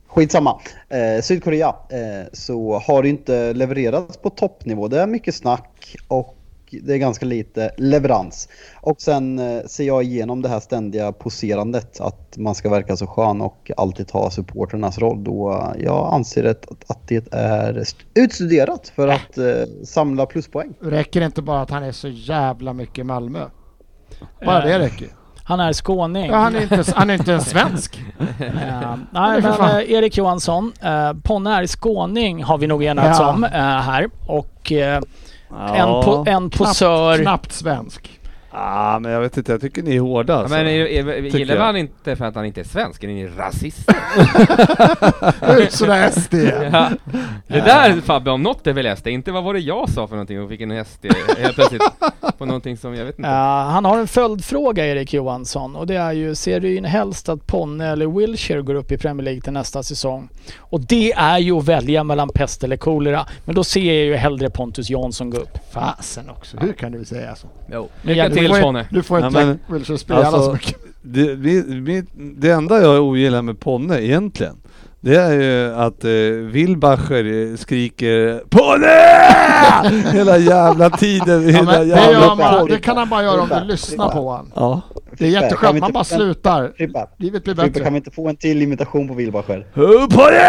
Skitsamma. 0.07 0.61
Eh, 0.89 1.23
Sydkorea. 1.23 1.69
Eh, 1.69 2.27
så 2.33 2.79
har 2.79 3.03
det 3.03 3.09
inte 3.09 3.53
levererats 3.53 4.17
på 4.17 4.31
toppnivå. 4.31 4.89
Det 4.89 5.01
är 5.01 5.07
mycket 5.07 5.35
snack 5.35 5.97
och 6.09 6.37
det 6.71 6.93
är 6.93 6.99
ganska 6.99 7.27
lite 7.27 7.71
leverans. 7.77 8.49
Och 8.81 9.01
sen 9.01 9.39
eh, 9.39 9.65
ser 9.67 9.85
jag 9.85 10.03
igenom 10.05 10.43
det 10.43 10.49
här 10.49 10.61
ständiga 10.61 11.13
poserandet. 11.13 12.01
Att 12.01 12.37
man 12.37 12.55
ska 12.55 12.71
verka 12.71 12.97
så 12.97 13.07
skön 13.07 13.41
och 13.41 13.71
alltid 13.77 14.09
ta 14.09 14.31
supporternas 14.31 14.99
roll. 14.99 15.25
Då 15.25 15.53
eh, 15.53 15.85
jag 15.85 16.15
anser 16.15 16.45
att, 16.45 16.67
att 16.91 17.09
det 17.09 17.33
är 17.33 17.85
utstuderat 18.15 18.93
för 18.97 19.09
att 19.09 19.39
eh, 19.39 19.45
samla 19.85 20.27
pluspoäng. 20.27 20.75
Räcker 20.81 21.21
det 21.21 21.27
inte 21.27 21.43
bara 21.43 21.61
att 21.61 21.71
han 21.71 21.83
är 21.83 21.93
så 21.93 22.09
jävla 22.09 22.73
mycket 22.73 22.99
i 22.99 23.05
Malmö? 23.05 23.45
Bara 24.45 24.65
det 24.65 24.79
räcker. 24.79 25.09
Han 25.45 25.61
är 25.61 25.73
skåning. 25.73 26.27
Ja, 26.27 26.37
han, 26.37 26.55
är 26.57 26.63
inte, 26.63 26.93
han 26.97 27.11
är 27.11 27.15
inte 27.15 27.33
en 27.33 27.41
svensk. 27.41 28.05
Ja, 28.69 28.99
nej 29.11 29.43
men 29.43 29.61
eh, 29.61 29.93
Erik 29.93 30.17
Johansson, 30.17 30.73
eh, 30.83 31.13
Ponne 31.23 31.51
är 31.51 31.67
skåning 31.67 32.45
har 32.45 32.59
vi 32.59 32.67
nog 32.67 32.85
enats 32.85 33.19
Ja. 33.21 33.31
om 33.33 33.45
eh, 33.45 33.51
här. 33.61 34.09
Och 34.27 34.73
eh, 34.73 35.01
Ja. 35.51 35.75
en, 35.77 35.89
po- 35.89 36.29
en 36.29 36.51
posör. 36.51 37.19
Knappt 37.19 37.53
svensk. 37.53 38.21
Ja, 38.59 38.99
men 39.03 39.13
jag 39.13 39.21
vet 39.21 39.37
inte, 39.37 39.53
jag 39.53 39.61
tycker 39.61 39.83
ni 39.83 39.97
är 39.97 40.01
hårda 40.01 40.35
alltså. 40.35 40.55
men 40.57 40.67
är, 40.67 40.87
är, 40.87 41.23
Tycker 41.23 41.39
gillar 41.39 41.55
jag. 41.55 41.63
man 41.65 41.77
inte 41.77 42.17
för 42.17 42.25
att 42.25 42.35
han 42.35 42.45
inte 42.45 42.61
är 42.61 42.65
svensk? 42.65 43.05
Är 43.05 43.09
ni 43.09 43.27
rasister? 43.27 43.97
Ut 45.59 45.73
sådär 45.73 46.11
SD. 46.11 46.35
ja. 46.73 46.91
Det 47.47 47.61
där 47.61 48.01
Fabbe 48.01 48.31
om 48.31 48.43
något 48.43 48.67
är 48.67 48.73
väl 48.73 48.97
SD, 48.97 49.07
inte 49.07 49.33
vad 49.33 49.45
var 49.45 49.55
det 49.55 49.61
jag 49.61 49.89
sa 49.91 50.07
för 50.07 50.15
någonting 50.17 50.43
och 50.43 50.49
fick 50.49 50.61
en 50.61 50.85
SD 50.85 51.07
helt 51.39 51.55
plötsligt 51.55 51.83
på 52.39 52.47
någonting 52.47 52.77
som 52.77 52.95
jag 52.95 53.05
vet 53.05 53.19
inte. 53.19 53.31
Ja, 53.31 53.69
han 53.71 53.85
har 53.85 53.99
en 53.99 54.07
följdfråga 54.09 54.87
Erik 54.87 55.15
Johansson 55.15 55.77
och 55.77 55.87
det 55.87 55.97
är 55.97 56.13
ju, 56.13 56.35
ser 56.35 56.61
du 56.61 56.77
in 56.77 56.85
helst 56.85 57.29
att 57.29 57.47
Ponne 57.47 57.87
eller 57.87 58.07
Wilshire 58.07 58.63
går 58.63 58.75
upp 58.75 58.93
i 58.93 58.99
Premier 58.99 59.25
League 59.25 59.41
till 59.41 59.53
nästa 59.53 59.83
säsong? 59.83 60.29
Och 60.59 60.81
det 60.81 61.13
är 61.13 61.39
ju 61.39 61.53
att 61.59 61.65
välja 61.65 62.05
mellan 62.05 62.29
pest 62.29 62.65
eller 62.65 62.77
kolera. 62.77 63.27
Men 63.45 63.55
då 63.55 63.65
ser 63.65 63.81
jag 63.95 64.05
ju 64.05 64.15
hellre 64.17 64.51
Pontus 64.51 64.91
Jansson 64.91 65.31
gå 65.31 65.37
upp. 65.39 65.59
Fasen 65.73 66.31
också, 66.31 66.57
hur 66.61 66.73
kan 66.73 66.93
du 66.93 67.05
säga 67.05 67.37
så? 67.37 67.47
Jo. 67.73 67.89
Men 68.03 68.15
Lycka 68.17 68.23
jag- 68.29 68.35
till 68.55 68.85
du 68.91 69.03
får, 69.03 69.25
inte- 69.27 69.41
Ja, 69.41 69.47
men- 69.69 69.99
spela 69.99 70.19
alltså- 70.25 70.43
så 70.43 70.53
mycket. 70.53 70.77
Det, 71.03 71.35
vi, 71.35 71.65
vi, 71.67 72.05
det 72.15 72.51
enda 72.51 72.83
jag 72.83 73.03
ogillar 73.05 73.43
med 73.43 73.61
Ponne 73.61 74.01
egentligen, 74.05 74.57
det 75.01 75.17
är 75.17 75.33
ju 75.33 75.75
att 75.75 76.05
eh, 76.05 76.11
Wilbacher 76.53 77.51
eh, 77.53 77.57
skriker 77.57 78.43
PONNE! 78.49 80.13
Hela 80.13 80.39
jävla 80.39 80.91
tiden. 80.91 81.43
Ja, 81.49 81.57
hela 81.59 81.79
det, 81.79 81.85
jävla 81.85 82.13
gör 82.13 82.37
man, 82.37 82.67
det 82.67 82.79
kan 82.79 82.97
han 82.97 83.09
bara 83.09 83.23
göra 83.23 83.43
om 83.43 83.49
du 83.49 83.65
lyssnar 83.65 84.09
på 84.09 84.29
honom. 84.31 84.51
Ja. 84.55 84.81
Det 85.19 85.27
är 85.27 85.33
Kan 85.33 85.43
jätteskönt, 85.43 85.75
inte 85.75 85.81
man 85.81 85.93
bara 85.93 86.05
slutar. 86.05 86.73
Frippe, 86.77 87.07
Livet 87.17 87.45
blir 87.45 87.55
Frippe, 87.55 87.67
kan 87.67 87.73
bättre. 87.73 87.91
vi 87.91 87.97
inte 87.97 88.11
få 88.11 88.29
en 88.29 88.37
till 88.37 88.63
imitation 88.63 89.09
på 89.09 89.15
Wilbacher? 89.15 89.67
PONNE! 89.75 90.41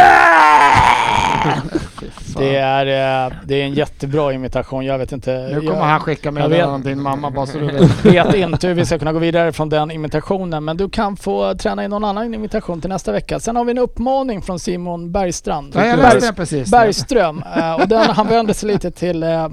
Det 2.37 2.55
är, 2.55 3.25
eh, 3.25 3.31
det 3.45 3.55
är 3.61 3.65
en 3.65 3.73
jättebra 3.73 4.33
imitation. 4.33 4.85
Jag 4.85 4.97
vet 4.97 5.11
inte. 5.11 5.31
Nu 5.53 5.59
kommer 5.59 5.73
jag, 5.73 5.83
han 5.85 5.99
skicka 5.99 6.31
meddelanden 6.31 6.73
vet- 6.75 6.83
till 6.83 6.89
din 6.91 7.01
mamma 7.01 7.31
bara 7.31 7.45
så 7.45 7.57
du 7.57 7.65
vet. 7.65 8.05
vet 8.05 8.35
inte 8.35 8.67
hur 8.67 8.73
vi 8.73 8.85
ska 8.85 8.99
kunna 8.99 9.13
gå 9.13 9.19
vidare 9.19 9.51
från 9.53 9.69
den 9.69 9.91
imitationen. 9.91 10.65
Men 10.65 10.77
du 10.77 10.89
kan 10.89 11.17
få 11.17 11.53
träna 11.55 11.83
in 11.83 11.89
någon 11.89 12.03
annan 12.03 12.33
imitation 12.33 12.81
till 12.81 12.89
nästa 12.89 13.11
vecka. 13.11 13.39
Sen 13.39 13.55
har 13.55 13.63
vi 13.65 13.71
en 13.71 13.77
uppmaning 13.77 14.41
från 14.41 14.59
Simon 14.59 15.11
Bergstrand. 15.11 15.73
Nej, 15.75 15.89
jag 15.89 15.99
Berg- 15.99 16.03
läste 16.13 16.27
den 16.27 16.35
precis. 16.35 16.71
Bergström. 16.71 17.43
eh, 17.57 17.73
och 17.81 17.87
den, 17.87 18.09
han 18.09 18.27
vänder 18.27 18.53
sig 18.53 18.67
lite 18.71 18.91
till 18.91 19.23
eh, 19.23 19.47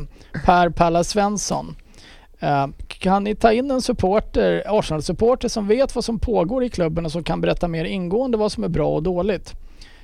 Per 0.45 0.69
Palla 0.71 1.05
Svensson. 1.05 1.77
Eh, 2.45 2.67
kan 2.89 3.25
ni 3.25 3.35
ta 3.35 3.53
in 3.53 3.71
en 3.71 3.83
supporter, 3.83 4.63
Arsenal-supporter 4.67 5.49
som 5.49 5.69
vet 5.69 5.95
vad 5.95 6.05
som 6.05 6.19
pågår 6.19 6.65
i 6.65 6.69
klubben 6.69 7.05
och 7.05 7.13
som 7.13 7.25
kan 7.25 7.41
berätta 7.41 7.69
mer 7.69 7.85
ingående 7.85 8.37
vad 8.37 8.53
som 8.53 8.65
är 8.65 8.69
bra 8.69 8.89
och 8.89 9.03
dåligt? 9.03 9.53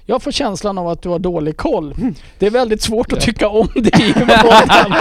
Jag 0.06 0.22
får 0.22 0.32
känslan 0.32 0.78
av 0.78 0.88
att 0.88 1.02
du 1.02 1.08
har 1.08 1.18
dålig 1.18 1.56
koll. 1.56 1.94
Det 2.38 2.46
är 2.46 2.50
väldigt 2.50 2.82
svårt 2.82 3.12
att 3.12 3.20
tycka 3.20 3.48
om 3.48 3.68
dig 3.74 4.10
i 4.10 4.12
podden, 4.12 4.94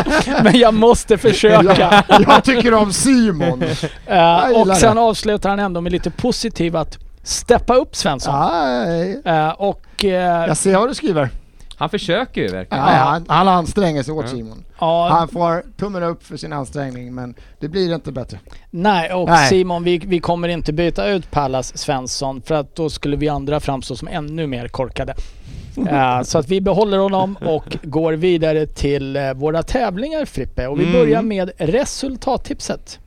men 0.44 0.60
jag 0.60 0.74
måste 0.74 1.18
försöka. 1.18 2.04
Jag, 2.08 2.22
jag 2.28 2.44
tycker 2.44 2.74
om 2.74 2.94
Simon. 2.94 3.64
Eh, 4.06 4.62
och 4.62 4.78
sen 4.78 4.96
det. 4.96 5.02
avslutar 5.02 5.50
han 5.50 5.60
ändå 5.60 5.82
med 5.82 5.92
lite 5.92 6.12
positiv 6.12 6.76
att 6.76 6.98
steppa 7.24 7.76
upp 7.76 7.96
Svensson. 7.96 8.34
Eh, 9.26 9.50
och 9.50 10.04
jag 10.04 10.58
ser 10.58 10.78
vad 10.78 10.90
du 10.90 10.94
skriver. 10.94 11.30
Han 11.80 11.90
försöker 11.90 12.42
ju 12.42 12.48
verkligen. 12.48 12.84
Ja, 12.84 12.90
han, 12.90 13.26
han 13.28 13.48
anstränger 13.48 14.04
sig 14.04 14.14
åt. 14.14 14.30
Simon. 14.30 14.64
ja, 14.80 15.08
Han 15.12 15.28
får 15.28 15.64
tummen 15.78 16.04
upp 16.04 16.24
för 16.24 16.38
sin 16.38 16.54
ansträngning 16.54 17.16
men 17.16 17.36
det 17.60 17.68
blir 17.68 17.96
inte 17.96 18.12
bättre. 18.12 18.40
nej, 18.70 19.14
och 19.14 19.30
Nej. 19.30 19.50
Simon, 19.50 19.84
vi, 19.84 19.98
vi 19.98 20.20
kommer 20.20 20.48
inte 20.48 20.74
byta 20.74 21.08
ut 21.08 21.32
Pallas 21.32 21.78
Svensson 21.78 22.42
för 22.42 22.56
att 22.56 22.76
då 22.76 22.90
skulle 22.90 23.18
vi 23.18 23.30
andra 23.30 23.60
framstå 23.60 23.96
som 23.96 24.08
ännu 24.08 24.48
mer 24.48 24.68
korkade. 24.68 25.14
Eh, 25.90 26.22
så 26.22 26.38
att 26.38 26.48
vi 26.48 26.62
behåller 26.62 26.98
honom 26.98 27.38
och 27.42 27.78
går 27.84 28.14
vidare 28.14 28.66
till 28.68 29.16
eh, 29.16 29.34
våra 29.34 29.64
tävlingar 29.64 30.26
Frippe. 30.26 30.68
Och 30.68 30.80
vi 30.80 30.84
Mm. 30.84 30.94
börjar 31.00 31.22
med 31.22 31.52
resultattipset. 31.58 33.00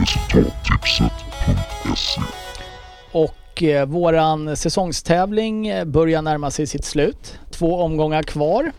Resultattipset.se 0.00 2.20
Och 3.12 3.62
eh, 3.62 3.86
våran 3.86 4.56
säsongstävling 4.56 5.68
eh, 5.68 5.84
börjar 5.84 6.22
närma 6.22 6.50
sig 6.50 6.66
sitt 6.66 6.84
slut. 6.84 7.38
Två 7.50 7.80
omgångar 7.80 8.22
kvar. 8.22 8.72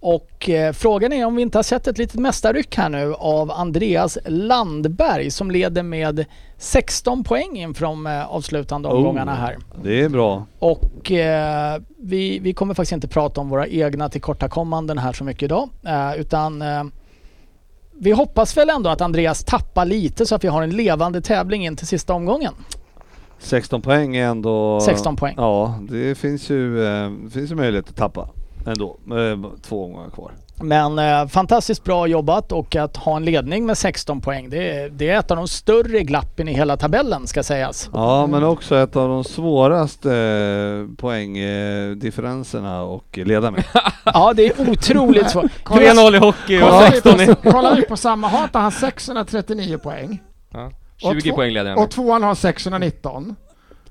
Och 0.00 0.48
eh, 0.48 0.72
frågan 0.72 1.12
är 1.12 1.26
om 1.26 1.36
vi 1.36 1.42
inte 1.42 1.58
har 1.58 1.62
sett 1.62 1.86
ett 1.86 1.98
litet 1.98 2.20
mästarryck 2.20 2.76
här 2.76 2.88
nu 2.88 3.14
av 3.14 3.50
Andreas 3.50 4.18
Landberg 4.26 5.30
som 5.30 5.50
leder 5.50 5.82
med 5.82 6.24
16 6.58 7.24
poäng 7.24 7.56
inför 7.58 7.84
eh, 7.84 8.26
avslutande 8.26 8.88
omgångarna 8.88 9.32
Oh. 9.32 9.38
här. 9.38 9.56
Det 9.82 10.02
är 10.02 10.08
bra. 10.08 10.46
Och 10.58 11.12
eh, 11.12 11.80
vi, 11.98 12.38
vi 12.38 12.52
kommer 12.52 12.74
faktiskt 12.74 12.92
inte 12.92 13.08
prata 13.08 13.40
om 13.40 13.48
våra 13.48 13.66
egna 13.66 14.08
tillkortakommanden 14.08 14.98
här 14.98 15.12
så 15.12 15.24
mycket 15.24 15.42
idag. 15.42 15.68
Eh, 15.86 16.20
utan 16.20 16.62
eh, 16.62 16.84
vi 18.00 18.10
hoppas 18.12 18.56
väl 18.56 18.70
ändå 18.70 18.90
att 18.90 19.00
Andreas 19.00 19.44
tappar 19.44 19.84
lite 19.84 20.26
så 20.26 20.34
att 20.34 20.44
vi 20.44 20.48
har 20.48 20.62
en 20.62 20.70
levande 20.70 21.20
tävling 21.20 21.66
in 21.66 21.76
till 21.76 21.86
sista 21.86 22.14
omgången. 22.14 22.54
16 23.38 23.82
poäng 23.82 24.16
är 24.16 24.26
ändå... 24.26 24.80
16 24.80 25.16
poäng. 25.16 25.34
Ja, 25.36 25.78
det 25.80 26.14
finns 26.14 26.50
ju, 26.50 26.86
eh, 26.86 27.10
finns 27.32 27.50
ju 27.50 27.54
möjlighet 27.54 27.88
att 27.88 27.96
tappa 27.96 28.28
ändå. 28.66 28.96
Med 29.04 29.44
två 29.62 29.84
omgångar 29.84 30.10
kvar. 30.10 30.32
Men 30.62 30.98
eh, 30.98 31.26
fantastiskt 31.26 31.84
bra 31.84 32.06
jobbat 32.06 32.52
och 32.52 32.76
att 32.76 32.96
ha 32.96 33.16
en 33.16 33.24
ledning 33.24 33.66
med 33.66 33.78
16 33.78 34.20
poäng 34.20 34.50
det 34.50 34.70
är, 34.70 34.88
det 34.88 35.08
är 35.08 35.18
ett 35.18 35.30
av 35.30 35.36
de 35.36 35.48
större 35.48 36.00
glappen 36.00 36.48
i 36.48 36.52
hela 36.52 36.76
tabellen 36.76 37.26
ska 37.26 37.42
sägas. 37.42 37.90
Ja, 37.92 38.26
men 38.26 38.44
också 38.44 38.76
ett 38.76 38.96
av 38.96 39.08
de 39.08 39.24
svåraste 39.24 40.14
eh, 40.16 40.96
poängdifferenserna 40.96 42.82
och 42.82 43.18
leda 43.18 43.50
med. 43.50 43.64
Ja 44.04 44.32
det 44.36 44.46
är 44.46 44.70
otroligt 44.70 45.30
svårt. 45.30 45.50
3-0 45.64 46.14
i 46.14 46.18
hockey 46.18 46.62
och 46.62 46.68
Kolla 46.68 46.80
vi 46.80 46.90
16 46.90 47.20
i... 47.20 47.26
på, 47.26 47.50
kolla 47.50 47.74
vi 47.74 47.82
på 47.82 47.96
samma, 47.96 48.44
inte 48.44 48.58
han 48.58 48.72
639 48.72 49.78
poäng? 49.78 50.22
Ja. 50.52 50.70
Och 51.02 51.12
20 51.12 51.20
två- 51.30 51.36
poäng 51.36 51.52
leder 51.52 51.70
han 51.70 51.78
Och 51.78 51.90
tvåan 51.90 52.22
har 52.22 52.34
619. 52.34 53.36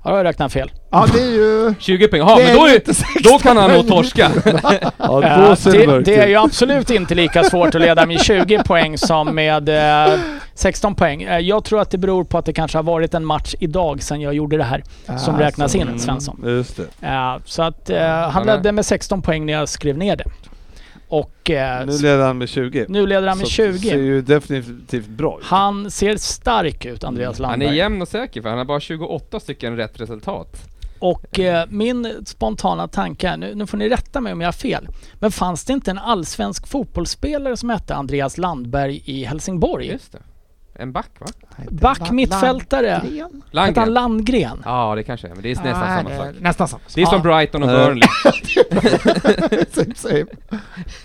Har 0.00 0.16
jag 0.16 0.24
räknat 0.24 0.52
fel? 0.52 0.70
Ja 0.90 1.06
det 1.14 1.20
är 1.20 1.30
ju... 1.30 1.74
20 1.78 2.08
poäng, 2.08 2.20
ja 2.20 2.36
men 2.38 2.46
är 2.46 2.54
då, 2.54 2.68
inte 2.68 2.90
är, 2.90 2.94
16 2.94 3.22
då 3.24 3.38
kan 3.38 3.56
han 3.56 3.70
nog 3.70 3.88
torska. 3.88 4.30
Ja, 4.98 5.46
då 5.48 5.56
ser 5.56 5.72
det 5.72 5.86
det, 5.86 6.00
det 6.02 6.16
är 6.16 6.26
ju 6.28 6.36
absolut 6.36 6.90
inte 6.90 7.14
lika 7.14 7.44
svårt 7.44 7.74
att 7.74 7.80
leda 7.80 8.06
med 8.06 8.20
20 8.20 8.62
poäng 8.62 8.98
som 8.98 9.34
med 9.34 9.68
eh, 10.08 10.18
16 10.54 10.94
poäng. 10.94 11.22
Eh, 11.22 11.38
jag 11.38 11.64
tror 11.64 11.80
att 11.80 11.90
det 11.90 11.98
beror 11.98 12.24
på 12.24 12.38
att 12.38 12.44
det 12.44 12.52
kanske 12.52 12.78
har 12.78 12.82
varit 12.82 13.14
en 13.14 13.24
match 13.24 13.54
idag 13.60 14.02
sedan 14.02 14.20
jag 14.20 14.34
gjorde 14.34 14.56
det 14.56 14.64
här 14.64 14.82
som 15.18 15.34
Ah, 15.34 15.40
räknas 15.40 15.72
så. 15.72 15.78
in 15.78 15.98
Svensson. 15.98 16.38
Mm, 16.42 16.56
Just 16.56 16.76
det. 17.00 17.06
Eh, 17.06 17.36
så 17.44 17.62
att 17.62 17.90
eh, 17.90 18.08
han 18.08 18.46
ledde 18.46 18.72
med 18.72 18.86
16 18.86 19.22
poäng 19.22 19.46
när 19.46 19.52
jag 19.52 19.68
skrev 19.68 19.98
ner 19.98 20.16
det. 20.16 20.24
Och 21.14 21.50
eh, 21.50 21.86
Nu 21.86 21.92
leder 21.98 22.26
han 22.26 22.38
med 22.38 22.48
20. 22.48 22.86
nu 22.88 23.06
leder 23.06 23.28
han 23.28 23.38
med 23.38 23.48
Så 23.48 23.62
det 23.62 23.72
ser 23.72 23.90
20. 23.90 23.96
ju 23.96 24.22
definitivt 24.22 25.08
bra 25.08 25.38
ut. 25.38 25.44
Han 25.44 25.90
ser 25.90 26.16
stark 26.16 26.84
ut, 26.84 27.04
Andreas 27.04 27.38
Han 27.38 27.44
är 27.44 27.50
Landberg. 27.50 27.76
jämn 27.76 28.02
och 28.02 28.08
säker 28.08 28.42
för 28.42 28.48
han 28.48 28.58
har 28.58 28.64
bara 28.64 28.80
28 28.80 29.40
stycken 29.40 29.76
rätt 29.76 30.00
resultat. 30.00 30.56
Och 30.98 31.40
eh, 31.40 31.64
min 31.68 32.12
spontana 32.26 32.88
tanke 32.88 33.28
är, 33.28 33.36
nu, 33.36 33.54
nu 33.54 33.66
får 33.66 33.76
ni 33.78 33.88
rätta 33.88 34.20
mig 34.20 34.32
om 34.32 34.40
jag 34.40 34.48
har 34.48 34.52
fel, 34.52 34.88
men 35.14 35.30
fanns 35.32 35.64
det 35.64 35.72
inte 35.72 35.90
en 35.90 35.98
allsvensk 35.98 36.66
fotbollsspelare 36.66 37.56
som 37.56 37.70
hette 37.70 37.94
Andreas 37.94 38.38
Landberg 38.38 39.02
i 39.04 39.24
Helsingborg? 39.24 39.86
Just 39.86 40.12
det. 40.12 40.18
En 40.78 40.92
back 40.92 41.10
va? 41.18 41.26
Back 41.70 42.10
mittfältare. 42.10 43.00
Landgren? 43.02 43.42
Hette 43.66 43.80
han 43.80 43.92
Landgren? 43.92 44.40
Landgren? 44.40 44.62
Ja, 44.64 44.94
det 44.94 45.02
kanske 45.02 45.26
är, 45.28 45.34
men 45.34 45.42
det 45.42 45.50
är 45.50 45.54
nästan 45.56 45.72
Nej, 45.80 45.96
samma 45.98 46.10
det 46.10 46.16
sak. 46.16 46.34
Nästan 46.40 46.68
samma 46.68 46.80
Det 46.94 47.02
är 47.02 47.06
som 47.06 47.22
Brighton 47.22 47.62
och 47.62 47.70
Ja. 47.70 47.86
Burnley. 47.86 48.08
same, 49.72 49.94
same. 49.94 50.24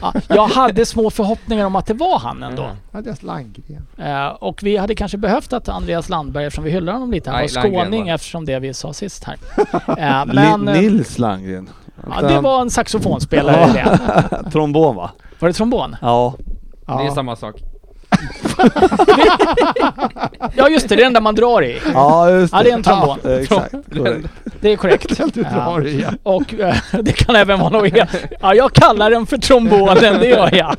Ja, 0.01 0.13
jag 0.29 0.47
hade 0.47 0.85
små 0.85 1.09
förhoppningar 1.09 1.65
om 1.65 1.75
att 1.75 1.85
det 1.85 1.93
var 1.93 2.19
han 2.19 2.43
ändå. 2.43 2.61
Ja. 2.63 2.69
Ja, 2.91 3.01
är 3.11 3.23
Landgren. 3.25 3.87
Eh, 3.97 4.27
och 4.27 4.63
vi 4.63 4.77
hade 4.77 4.95
kanske 4.95 5.17
behövt 5.17 5.53
att 5.53 5.69
Andreas 5.69 6.09
Landberg, 6.09 6.45
eftersom 6.45 6.63
vi 6.63 6.71
hyllar 6.71 6.93
honom 6.93 7.11
lite, 7.11 7.29
han 7.29 7.39
Nej, 7.39 7.49
var 7.55 7.61
Landgren 7.63 7.85
skåning 7.85 8.05
var 8.05 8.13
eftersom 8.13 8.45
det 8.45 8.59
vi 8.59 8.73
sa 8.73 8.93
sist 8.93 9.23
här. 9.23 9.37
Eh, 9.97 10.25
men 10.25 10.67
eh, 10.67 10.73
Nils 10.81 11.17
Landgren. 11.17 11.69
ja, 12.09 12.21
det 12.21 12.39
var 12.41 12.61
en 12.61 12.69
saxofonspelare 12.69 13.73
det. 14.43 14.51
Trombon 14.51 14.95
va? 14.95 15.11
Var 15.39 15.47
det 15.49 15.53
trombon? 15.53 15.95
Ja. 16.01 16.33
Det 16.85 16.93
är 16.93 17.03
Ja. 17.05 17.15
samma 17.15 17.35
sak. 17.35 17.55
Ja 20.55 20.69
just 20.69 20.89
det, 20.89 20.95
det 20.95 21.01
är 21.01 21.03
den 21.03 21.13
där 21.13 21.21
man 21.21 21.35
drar 21.35 21.63
i. 21.63 21.79
Ja 21.93 22.31
just 22.31 22.53
Ja, 22.53 22.63
det 22.63 22.69
är 22.69 22.73
en 22.73 22.83
trombon. 22.83 23.19
Ja, 23.23 23.29
exakt. 23.29 23.71
korrekt. 23.93 24.27
Det 24.61 24.71
är 24.71 24.75
korrekt. 24.77 25.17
Helt 25.17 25.33
du 25.33 25.43
drar 25.43 25.87
i, 25.87 26.01
ja. 26.01 26.09
Och 26.23 26.53
eh, 26.53 26.75
det 27.01 27.13
kan 27.13 27.35
även 27.35 27.59
vara 27.59 27.69
något 27.69 27.91
helt... 27.91 28.09
Ja, 28.41 28.53
jag 28.53 28.73
kallar 28.73 29.11
den 29.11 29.25
för 29.25 29.37
trombonen, 29.37 30.19
det 30.19 30.27
gör 30.27 30.55
jag. 30.55 30.75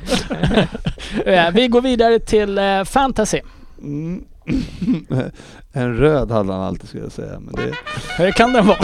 Eh, 1.27 1.51
vi 1.53 1.69
går 1.69 1.81
vidare 1.81 2.19
till 2.19 2.59
eh, 2.59 2.85
fantasy. 2.85 3.41
Mm. 3.83 4.25
en 5.73 5.97
röd 5.97 6.31
hade 6.31 6.53
han 6.53 6.63
alltid 6.63 6.89
skulle 6.89 7.03
jag 7.03 7.13
säga. 7.13 7.41
Men 7.41 7.55
det, 7.55 7.73
Hur 8.23 8.31
kan 8.31 8.53
den 8.53 8.67
vara? 8.67 8.79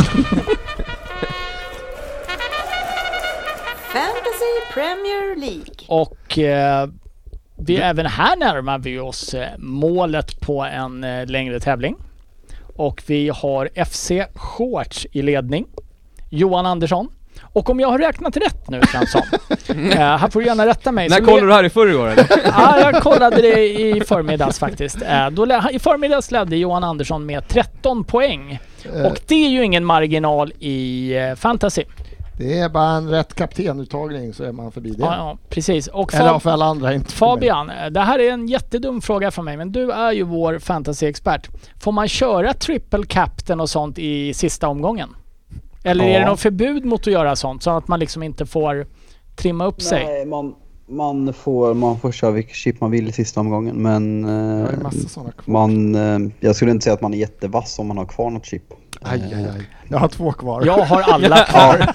Fantasy 3.92 4.72
Premier 4.74 5.36
League. 5.36 5.74
Och 5.88 6.38
vi, 7.58 7.76
även 7.76 8.06
här 8.06 8.36
närmar 8.36 8.78
vi 8.78 8.98
oss 8.98 9.34
eh, 9.34 9.48
målet 9.58 10.40
på 10.40 10.64
en 10.64 11.04
eh, 11.04 11.26
längre 11.26 11.60
tävling. 11.60 11.96
Och 12.76 13.02
vi 13.06 13.28
har 13.28 13.84
FC 13.84 14.10
Shorts 14.34 15.06
i 15.12 15.22
ledning. 15.22 15.66
Johan 16.30 16.66
Andersson. 16.66 17.08
Och 17.42 17.70
om 17.70 17.80
jag 17.80 17.88
har 17.88 17.98
räknat 17.98 18.36
rätt 18.36 18.70
nu 18.70 18.80
Svensson. 18.92 19.22
eh, 19.92 19.98
här 19.98 20.30
får 20.30 20.40
du 20.40 20.46
gärna 20.46 20.66
rätta 20.66 20.92
mig. 20.92 21.08
När 21.08 21.20
kollade 21.20 21.46
du 21.46 21.52
här 21.52 21.64
i 21.64 21.70
förrgår 21.70 22.08
eller? 22.08 22.26
Ja, 22.44 22.80
jag 22.80 23.02
kollade 23.02 23.42
det 23.42 23.80
i 23.80 24.00
förmiddags 24.00 24.58
faktiskt. 24.58 25.02
Eh, 25.02 25.30
då 25.30 25.44
I 25.70 25.78
förmiddags 25.78 26.30
ledde 26.30 26.56
Johan 26.56 26.84
Andersson 26.84 27.26
med 27.26 27.48
13 27.48 28.04
poäng. 28.04 28.58
Och 29.04 29.20
det 29.26 29.46
är 29.46 29.48
ju 29.48 29.64
ingen 29.64 29.84
marginal 29.84 30.52
i 30.52 31.14
fantasy. 31.36 31.84
Det 32.38 32.58
är 32.58 32.68
bara 32.68 32.90
en 32.90 33.08
rätt 33.10 33.34
kaptenuttagning 33.34 34.32
så 34.34 34.44
är 34.44 34.52
man 34.52 34.72
förbi 34.72 34.90
det. 34.90 35.02
Ja, 35.02 35.16
ja 35.16 35.38
precis. 35.48 35.86
Och 35.86 36.14
Eller 36.14 36.38
för 36.38 36.50
alla 36.50 36.64
andra, 36.64 36.94
inte 36.94 37.12
för. 37.12 37.16
Fabian, 37.26 37.70
det 37.90 38.00
här 38.00 38.18
är 38.18 38.32
en 38.32 38.48
jättedum 38.48 39.00
fråga 39.00 39.30
från 39.30 39.44
mig, 39.44 39.56
men 39.56 39.72
du 39.72 39.92
är 39.92 40.12
ju 40.12 40.22
vår 40.22 40.58
fantasyexpert. 40.58 41.48
Får 41.80 41.92
man 41.92 42.08
köra 42.08 42.52
triple 42.54 43.06
captain 43.06 43.60
och 43.60 43.70
sånt 43.70 43.98
i 43.98 44.34
sista 44.34 44.68
omgången? 44.68 45.08
Eller 45.84 46.04
är 46.04 46.08
Ja. 46.12 46.18
det 46.18 46.26
något 46.26 46.40
förbud 46.40 46.84
mot 46.84 47.00
att 47.00 47.12
göra 47.12 47.36
sånt 47.36 47.62
så 47.62 47.70
att 47.70 47.88
man 47.88 48.00
liksom 48.00 48.22
inte 48.22 48.46
får 48.46 48.86
trimma 49.36 49.66
upp 49.66 49.82
sig? 49.82 50.04
Nej, 50.04 50.26
man, 50.26 50.54
man, 50.88 51.32
får, 51.32 51.74
man 51.74 51.98
får 52.00 52.12
köra 52.12 52.30
vilket 52.30 52.56
chip 52.56 52.80
man 52.80 52.90
vill 52.90 53.08
i 53.08 53.12
sista 53.12 53.40
omgången. 53.40 53.76
Men 53.76 54.24
eh, 54.24 54.78
massa 54.82 55.08
sådana 55.08 55.32
kvar. 55.32 55.52
man, 55.52 55.94
eh, 55.94 56.32
jag 56.40 56.56
skulle 56.56 56.70
inte 56.70 56.84
säga 56.84 56.94
att 56.94 57.00
man 57.02 57.14
är 57.14 57.18
jättevass 57.18 57.78
om 57.78 57.86
man 57.86 57.98
har 57.98 58.06
kvar 58.06 58.30
något 58.30 58.46
chip. 58.46 58.62
Aj, 59.02 59.22
aj, 59.34 59.44
aj. 59.56 59.68
Jag 59.88 59.98
har 59.98 60.08
två 60.08 60.32
kvar. 60.32 60.66
Jag 60.66 60.78
har 60.78 61.02
alla 61.02 61.36
kvar. 61.44 61.86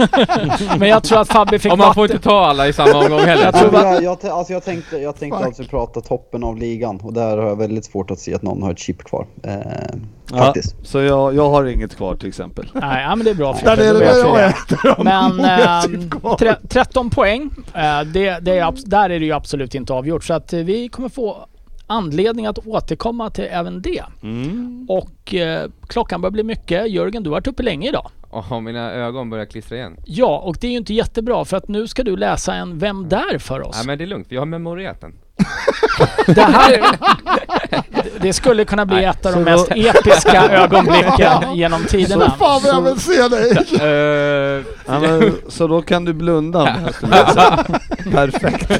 men 0.80 0.90
jag 0.90 1.03
tror 1.03 1.22
att 1.22 1.28
Fabbe 1.28 1.60
fick 1.60 1.72
Och 1.72 1.78
man 1.78 1.94
får 1.94 2.02
vatten. 2.02 2.15
inte 2.15 2.30
ta 2.30 2.45
alla 2.45 2.68
i 2.68 2.73
samma 2.73 2.99
omgång 2.99 3.19
heller. 3.19 3.44
Jag 3.44 3.56
tror 3.56 3.73
jag, 3.73 4.03
jag, 4.03 4.26
alltså 4.26 4.53
jag 4.53 4.64
tänkte, 4.64 4.98
jag 4.98 5.15
tänkte 5.19 5.45
alltså 5.45 5.64
prata 5.64 6.02
toppen 6.02 6.44
av 6.44 6.57
ligan 6.57 6.99
och 7.02 7.14
där 7.14 7.38
har 7.38 7.48
jag 7.48 7.56
väldigt 7.56 7.86
svårt 7.86 8.11
att 8.11 8.19
se 8.19 8.34
att 8.36 8.41
någon 8.41 8.64
har 8.64 8.72
ett 8.72 8.80
chip 8.80 9.03
kvar. 9.03 9.26
Eh, 9.44 9.53
ja, 10.32 10.38
faktiskt. 10.38 10.76
så 10.84 10.99
jag, 10.99 11.36
jag 11.36 11.49
har 11.49 11.65
inget 11.65 11.95
kvar 11.95 12.15
till 12.15 12.28
exempel. 12.30 12.69
Nej, 12.73 13.03
ja, 13.03 13.15
men 13.15 13.26
det 13.26 13.32
är 13.32 13.36
bra. 13.36 13.53
Där 13.53 13.60
Fabbe, 13.69 13.86
är 13.88 13.94
då 13.94 13.99
det 13.99 14.06
vet 14.06 14.15
vi 14.15 14.19
jag 14.19 14.36
det. 14.36 14.41
är 14.41 14.48
efter. 14.49 15.03
Men 15.03 15.40
eh, 16.30 16.36
tre, 16.38 16.56
13 16.69 17.10
poäng, 17.10 17.49
eh, 17.73 18.02
det, 18.02 18.40
det 18.40 18.57
är, 18.60 18.90
där 18.90 19.10
är 19.10 19.19
det 19.19 19.26
ju 19.26 19.32
absolut 19.32 19.76
inte 19.76 19.94
avgjort. 19.94 20.23
Så 20.23 20.34
att 20.34 20.53
eh, 20.53 20.60
vi 20.60 20.90
kommer 20.90 21.10
få 21.10 21.45
anledning 21.91 22.45
att 22.45 22.68
återkomma 22.68 23.30
till 23.30 23.47
även 23.51 23.81
det. 23.81 24.03
Mm. 24.23 24.85
Och 24.89 25.35
eh, 25.35 25.69
klockan 25.88 26.22
börjar 26.22 26.31
bli 26.31 26.43
mycket. 26.43 26.91
Jörgen, 26.91 27.23
du 27.23 27.30
har 27.30 27.35
varit 27.35 27.47
uppe 27.47 27.63
länge 27.63 27.89
idag. 27.89 28.09
Åh, 28.34 28.59
mina 28.61 28.91
ögon 28.91 29.30
börjar 29.30 29.45
klistra 29.45 29.77
igen. 29.77 29.97
Ja, 30.05 30.39
och 30.39 30.57
det 30.61 30.68
är 30.68 30.72
ju 30.72 30.77
inte 30.77 30.93
jättebra 30.93 31.45
för 31.45 31.57
att 31.57 31.68
nu 31.68 31.88
ska 31.88 32.03
du 32.03 32.18
läsa 32.18 32.55
en 32.55 32.80
Vem 32.80 33.09
där 33.09 33.38
för 33.38 33.61
oss. 33.68 33.76
Nej 33.76 33.85
men 33.85 33.97
det 33.97 34.03
är 34.03 34.07
lugnt, 34.07 34.27
vi 34.30 34.38
har 34.38 34.45
memorerat 34.45 35.01
den. 35.01 35.13
Det 36.27 36.41
här 36.41 36.81
det- 38.22 38.34
skulle 38.34 38.65
kunna 38.65 38.85
bli 38.85 38.95
Nej, 38.95 39.05
ett 39.05 39.26
av 39.26 39.31
så 39.31 39.38
de 39.39 39.43
då- 39.45 39.51
mest 39.51 39.72
episka 39.72 40.49
ögonblicken 40.51 41.55
genom 41.55 41.81
Så 41.84 41.88
tiderna. 41.89 42.31
fan 42.39 42.61
vad 42.63 42.73
jag 42.73 42.81
vill 42.81 42.99
se 42.99 43.27
dig! 43.27 43.51
Eh, 43.81 44.63
Ja, 44.88 44.99
men, 44.99 45.34
så 45.49 45.68
då 45.68 45.81
kan 45.81 46.05
du 46.05 46.13
blunda. 46.13 46.76
Perfekt. 48.11 48.72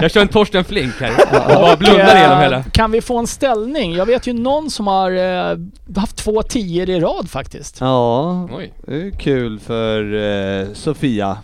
jag 0.00 0.10
kör 0.10 0.20
en 0.20 0.28
Torsten 0.28 0.64
Flink 0.64 0.92
här. 1.00 1.12
Jag 1.32 1.60
bara 1.60 1.76
blundar 1.76 2.14
Eh, 2.14 2.18
igenom 2.20 2.38
hela. 2.40 2.62
Kan 2.62 2.90
vi 2.92 3.00
få 3.00 3.18
en 3.18 3.26
ställning? 3.26 3.92
Jag 3.94 4.06
vet 4.06 4.26
ju 4.26 4.32
någon 4.32 4.70
som 4.70 4.86
har 4.86 5.10
eh, 5.50 5.56
haft 5.96 6.16
två 6.16 6.42
tior 6.42 6.88
i 6.90 7.00
rad 7.00 7.30
faktiskt. 7.30 7.76
Ja, 7.80 8.48
Oj. 8.52 8.72
det 8.86 8.94
är 8.94 9.10
kul 9.10 9.60
för 9.60 10.14
eh, 10.60 10.66
Sofia. 10.74 11.36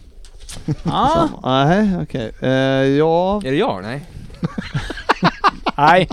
Ah, 0.85 1.09
Som- 1.09 1.41
Nej, 1.45 1.91
okej. 2.03 2.33
Eh, 2.41 2.49
ja, 2.99 3.37
Är 3.45 3.51
det 3.51 3.57
jag? 3.57 3.83
Nej. 3.83 4.05
nej. 5.77 6.09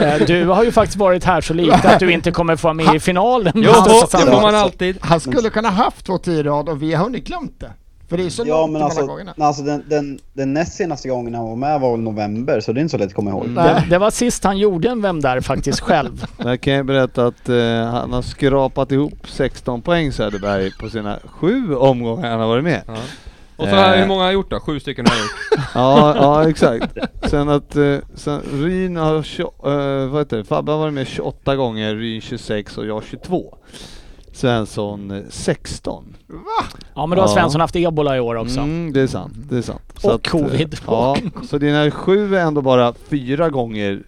Eh, 0.00 0.26
Du 0.26 0.46
har 0.46 0.64
ju 0.64 0.72
faktiskt 0.72 0.96
varit 0.98 1.24
här 1.24 1.40
så 1.40 1.54
lite 1.54 1.74
att 1.88 2.00
du 2.00 2.12
inte 2.12 2.30
kommer 2.30 2.56
få 2.56 2.66
vara 2.66 2.74
med 2.74 2.94
i 2.94 3.00
finalen. 3.00 3.52
Jo, 3.56 3.70
Alltså, 3.70 4.16
det 4.18 4.32
får 4.32 4.40
man 4.42 4.54
alltid. 4.54 4.98
Han 5.00 5.20
skulle 5.20 5.50
kunna 5.50 5.70
haft 5.70 6.06
två 6.06 6.18
tior 6.18 6.40
i 6.40 6.42
rad 6.42 6.68
och 6.68 6.82
vi 6.82 6.94
har 6.94 7.04
hunnit 7.04 7.26
glömt 7.26 7.60
det. 7.60 7.70
För 8.08 8.16
det 8.16 8.26
är 8.26 8.30
så 8.30 8.42
Ja 8.46 8.56
långt 8.56 8.64
men 8.66 8.72
mellan 8.72 8.86
alltså, 8.90 9.06
gångerna. 9.06 9.34
alltså 9.38 9.62
den, 9.62 9.84
den, 9.88 10.18
den 10.32 10.52
näst 10.54 10.72
senaste 10.72 11.08
gången 11.08 11.34
han 11.34 11.44
var 11.48 11.56
med 11.56 11.80
var 11.80 11.90
väl 11.90 12.00
november 12.00 12.60
så 12.60 12.72
det 12.72 12.80
är 12.80 12.82
inte 12.82 12.90
så 12.90 12.98
lätt 12.98 13.06
att 13.08 13.14
komma 13.14 13.30
ihåg. 13.30 13.46
Nej. 13.48 13.64
det, 13.74 13.84
det 13.90 13.98
var 13.98 14.10
sist 14.10 14.44
han 14.44 14.58
gjorde 14.58 14.88
en 14.88 15.02
Vem 15.02 15.20
där 15.20 15.40
faktiskt 15.40 15.80
själv. 15.80 16.24
jag 16.44 16.60
kan 16.60 16.74
ju 16.74 16.82
berätta 16.82 17.26
att 17.26 17.48
eh, 17.48 17.56
han 17.90 18.12
har 18.12 18.22
skrapat 18.22 18.92
ihop 18.92 19.14
16 19.24 19.82
poäng 19.82 20.12
Söderberg 20.12 20.70
på 20.80 20.90
sina 20.90 21.18
sju 21.24 21.74
omgångar 21.74 22.30
han 22.30 22.40
har 22.40 22.46
varit 22.48 22.64
med. 22.64 22.82
Ja. 22.86 22.94
Och 23.60 23.68
så 23.68 23.74
Eh. 23.76 23.90
hur 23.92 24.06
många 24.06 24.20
har 24.20 24.26
jag 24.26 24.34
gjort 24.34 24.50
då? 24.50 24.60
Sju 24.60 24.80
stycken 24.80 25.06
har 25.06 25.14
jag 25.16 25.22
gjort. 25.22 25.64
Ja, 25.74 26.14
ja 26.16 26.48
exakt. 26.50 26.96
Sen 27.30 27.48
att 27.48 27.76
eh, 27.76 27.96
sen 28.14 28.40
Ryn 28.52 28.96
har, 28.96 29.22
tjo- 29.22 29.52
eh, 30.04 30.08
vad 30.10 30.20
heter 30.20 30.36
det, 30.36 30.44
Fabbe 30.44 30.72
har 30.72 30.78
varit 30.78 30.94
med 30.94 31.06
28 31.06 31.56
gånger, 31.56 31.94
Ryn 31.94 32.20
26 32.20 32.78
och 32.78 32.86
jag 32.86 33.02
22. 33.04 33.54
Svensson 34.32 35.10
eh, 35.10 35.22
16. 35.30 36.16
Ja 36.94 37.06
men 37.06 37.16
då 37.16 37.22
har 37.22 37.28
Ja. 37.28 37.34
Svensson 37.34 37.60
haft 37.60 37.76
ebola 37.76 38.16
i 38.16 38.20
år 38.20 38.34
också. 38.34 38.60
Mm, 38.60 38.92
det 38.92 39.00
är 39.00 39.06
sant, 39.06 39.32
det 39.36 39.56
är 39.58 39.62
sant. 39.62 39.82
Och 40.02 40.26
covid. 40.28 40.76
Ja, 40.86 41.16
så 41.50 41.58
dina 41.58 41.90
sju 41.90 42.36
är 42.36 42.40
ändå 42.40 42.62
bara 42.62 42.94
fyra 43.08 43.48
gånger 43.50 44.02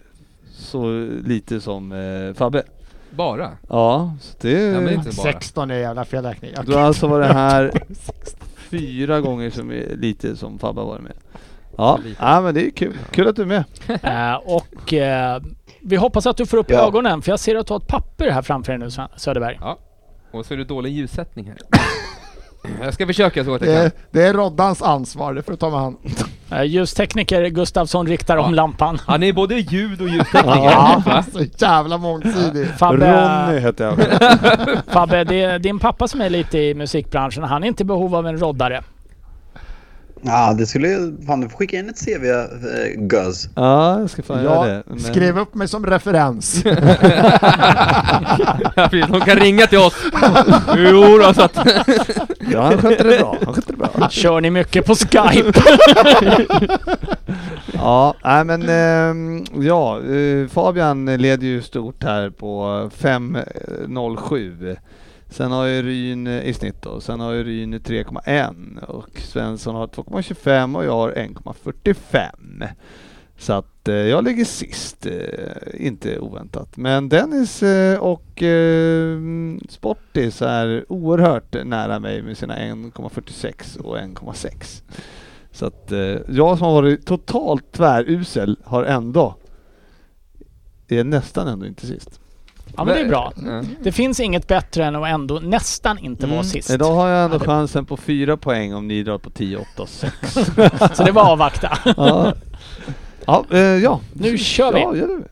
så 0.57 1.07
lite 1.25 1.61
som 1.61 1.91
eh, 1.91 2.33
Fabbe. 2.37 2.63
Bara? 3.09 3.49
Ja, 3.69 4.13
så 4.21 4.35
det 4.41 4.51
Ja, 4.61 4.79
men 4.81 4.93
inte 4.93 5.15
bara. 5.15 5.23
16 5.33 5.71
är 5.71 5.75
jävla 5.79 6.05
felräkning. 6.05 6.51
Du 6.65 6.73
har 6.73 6.81
alltså 6.81 7.07
varit 7.07 7.31
här 7.31 7.71
fyra 8.79 9.21
gånger 9.21 9.49
som 9.49 9.71
är 9.71 9.95
lite 9.95 10.35
som 10.37 10.59
Fabbe 10.59 10.81
har 10.81 10.87
varit 10.87 11.01
med. 11.01 11.13
Ja, 11.77 11.99
ja 12.19 12.41
men 12.41 12.53
det 12.53 12.65
är 12.67 12.71
kul. 12.71 12.97
Kul 13.11 13.27
att 13.27 13.35
du 13.35 13.41
är 13.41 13.45
med. 13.45 13.63
Eh, 14.03 14.35
och 14.35 14.93
eh, 14.93 15.41
vi 15.81 15.95
hoppas 15.95 16.25
att 16.27 16.37
du 16.37 16.45
får 16.45 16.57
upp 16.57 16.69
Ja. 16.71 16.87
ögonen 16.87 17.21
för 17.21 17.31
jag 17.31 17.39
ser 17.39 17.55
att 17.55 17.67
du 17.67 17.73
har 17.73 17.79
ett 17.79 17.87
papper 17.87 18.29
här 18.29 18.41
framför 18.41 18.71
dig 18.71 18.79
nu 18.79 19.07
Söderberg. 19.15 19.57
Ja. 19.61 19.77
Och 20.31 20.45
så 20.45 20.53
är 20.53 20.57
det 20.57 20.63
dålig 20.63 20.91
ljussättning 20.91 21.45
här. 21.47 21.57
Jag 22.81 22.93
ska 22.93 23.05
försöka 23.07 23.43
så 23.43 23.49
gott 23.51 23.61
Det 23.61 23.71
jag 23.73 23.85
är, 23.85 23.89
kan. 23.89 23.99
det 24.11 24.23
är 24.23 24.33
Roddans 24.33 24.81
ansvar, 24.81 25.33
det 25.33 25.41
får 25.43 25.51
du 25.51 25.57
ta 25.57 25.69
med 25.69 25.79
han. 25.79 25.97
Eh, 26.53 26.63
ljustekniker 26.63 27.45
Gustavsson 27.45 28.07
riktar 28.07 28.37
om 28.37 28.53
lampan. 28.53 28.99
Han 29.05 29.23
är 29.23 29.33
både 29.33 29.55
ljud 29.55 30.01
och 30.01 30.09
ljustekniker. 30.09 30.59
Ja, 31.05 31.23
så 31.33 31.43
jävla 31.57 31.97
mångsidig. 31.97 32.67
Fabbe, 32.67 33.47
Ronny 33.47 33.59
heter 33.59 33.85
jag. 33.85 33.97
Fabbe 34.87 35.23
det 35.23 35.41
är 35.41 35.59
din 35.59 35.79
pappa 35.79 36.07
som 36.07 36.21
är 36.21 36.29
lite 36.29 36.57
i 36.57 36.73
musikbranschen. 36.73 37.43
Han 37.43 37.63
är 37.63 37.67
inte 37.67 37.83
i 37.83 37.85
behov 37.85 38.15
av 38.15 38.27
en 38.27 38.37
roddare. 38.37 38.83
Ja 40.25 40.53
det 40.53 40.65
skulle 40.65 40.87
ju, 40.87 41.17
fan 41.27 41.41
du 41.41 41.49
får 41.49 41.57
skicka 41.57 41.77
in 41.79 41.89
ett 41.89 42.05
CV 42.05 42.25
eh, 42.25 42.45
Guzz. 42.97 43.49
Ja, 43.55 43.99
jag 43.99 44.09
ska 44.09 44.23
fan 44.23 44.43
göra 44.43 44.67
det. 44.67 44.83
Men- 44.87 44.99
skrev 44.99 45.39
upp 45.39 45.53
mig 45.55 45.67
som 45.67 45.85
referens. 45.85 46.63
Ja, 48.75 48.87
precis. 48.89 49.07
De 49.11 49.21
kan 49.21 49.35
ringa 49.39 49.67
till 49.67 49.77
oss. 49.77 49.95
Jo 50.77 51.17
då, 51.17 51.33
så 51.33 51.41
att... 51.41 51.57
Ja, 52.51 52.61
han 52.61 52.77
skötte 52.77 53.03
det 53.03 53.17
bra. 53.19 53.37
Han 53.45 53.53
skötte 53.53 53.71
det 53.71 53.77
bra. 53.77 54.09
Kör 54.11 54.41
ni 54.41 54.49
mycket 54.49 54.85
på 54.85 54.95
Skype? 54.95 55.53
Ja, 57.73 58.13
nej 58.23 58.43
men 58.45 58.69
ehm, 58.69 59.45
ja, 59.61 59.99
eh, 59.99 60.47
Fabian 60.47 61.05
leder 61.05 61.47
ju 61.47 61.61
stort 61.61 62.03
här 62.03 62.29
på 62.29 62.63
5.07. 63.01 64.77
Sen 65.33 65.51
har 65.51 65.65
ju 65.65 65.81
Ryn 65.81 66.27
eh, 66.27 66.43
i 66.43 66.53
snitt 66.53 66.81
då, 66.81 67.01
sen 67.01 67.19
har 67.19 67.31
ju 67.31 67.43
Ryn 67.43 67.73
3,1 67.73 68.83
och 68.83 69.09
Svensson 69.19 69.75
har 69.75 69.87
2,25 69.87 70.77
och 70.77 70.85
jag 70.85 70.91
har 70.91 71.11
1,45. 71.11 72.67
Så 73.37 73.53
att 73.53 73.87
eh, 73.87 73.95
jag 73.95 74.23
ligger 74.23 74.45
sist, 74.45 75.05
eh, 75.05 75.85
inte 75.85 76.19
oväntat. 76.19 76.77
Men 76.77 77.09
Dennis 77.09 77.63
eh, 77.63 77.99
och 77.99 78.43
eh, 78.43 79.19
Sportis 79.69 80.41
är 80.41 80.85
oerhört 80.91 81.65
nära 81.65 81.99
mig 81.99 82.21
med 82.21 82.37
sina 82.37 82.55
1,46 82.55 83.79
och 83.79 83.97
1,6. 83.97 84.83
Så 85.51 85.65
att 85.65 85.91
eh, 85.91 86.17
jag 86.27 86.57
som 86.57 86.67
har 86.67 86.73
varit 86.73 87.05
totalt 87.05 87.71
tvärusel 87.71 88.57
har 88.63 88.83
ändå, 88.83 89.35
är 90.87 91.03
nästan 91.03 91.47
ändå 91.47 91.65
inte 91.65 91.87
sist. 91.87 92.19
Ja 92.75 92.83
men 92.83 92.95
det 92.95 93.01
är 93.01 93.07
bra. 93.07 93.33
Det 93.83 93.91
finns 93.91 94.19
inget 94.19 94.47
bättre 94.47 94.85
än 94.85 94.95
att 94.95 95.07
ändå 95.07 95.39
nästan 95.39 95.97
inte 95.97 96.27
vara 96.27 96.43
sist. 96.43 96.69
Mm. 96.69 96.75
Idag 96.81 96.95
har 96.95 97.07
jag 97.07 97.25
ändå 97.25 97.39
chansen 97.39 97.85
på 97.85 97.97
fyra 97.97 98.37
poäng 98.37 98.73
om 98.73 98.87
ni 98.87 99.03
drar 99.03 99.17
på 99.17 99.29
10, 99.29 99.57
8 99.57 99.81
och 99.81 99.89
6. 99.89 100.15
Så 100.93 101.03
det 101.03 101.11
var 101.11 101.31
avvakta. 101.31 101.77
ja. 101.97 102.33
Ja, 103.25 103.45
eh, 103.51 103.59
ja. 103.59 103.99
Nu 104.13 104.37
kör 104.37 104.73
vi. 104.73 104.79
Ja, 104.79 104.95
gör 104.95 105.07
det. 105.07 105.27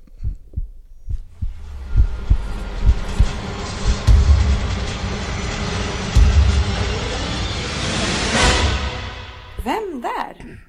Vem 9.64 10.02
där? 10.02 10.60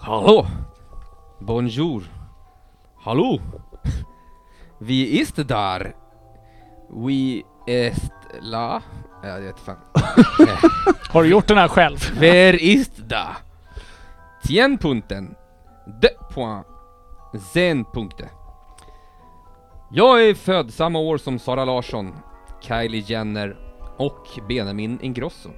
Hallå! 0.00 0.46
Bonjour! 1.40 2.13
Hallå! 3.04 3.40
Vi 4.78 5.20
ist 5.20 5.36
där! 5.36 5.94
We 6.90 7.42
est 7.66 8.12
la... 8.40 8.82
Ja, 9.22 9.28
jag 9.28 9.40
vet 9.40 9.58
fan. 9.58 9.76
Har 11.10 11.22
du 11.22 11.28
gjort 11.28 11.48
den 11.48 11.58
här 11.58 11.68
själv? 11.68 11.98
Wer 12.18 12.62
ist 12.62 12.92
da? 12.96 13.36
Tien 14.42 14.78
punkten. 14.78 15.34
De 16.00 16.08
point. 16.34 16.66
Zen 17.52 17.84
punkte. 17.84 18.28
Jag 19.90 20.28
är 20.28 20.34
född 20.34 20.74
samma 20.74 20.98
år 20.98 21.18
som 21.18 21.38
Sara 21.38 21.64
Larsson, 21.64 22.14
Kylie 22.60 23.04
Jenner 23.06 23.56
och 23.96 24.26
Benjamin 24.48 24.98
Ingrosso. 25.02 25.50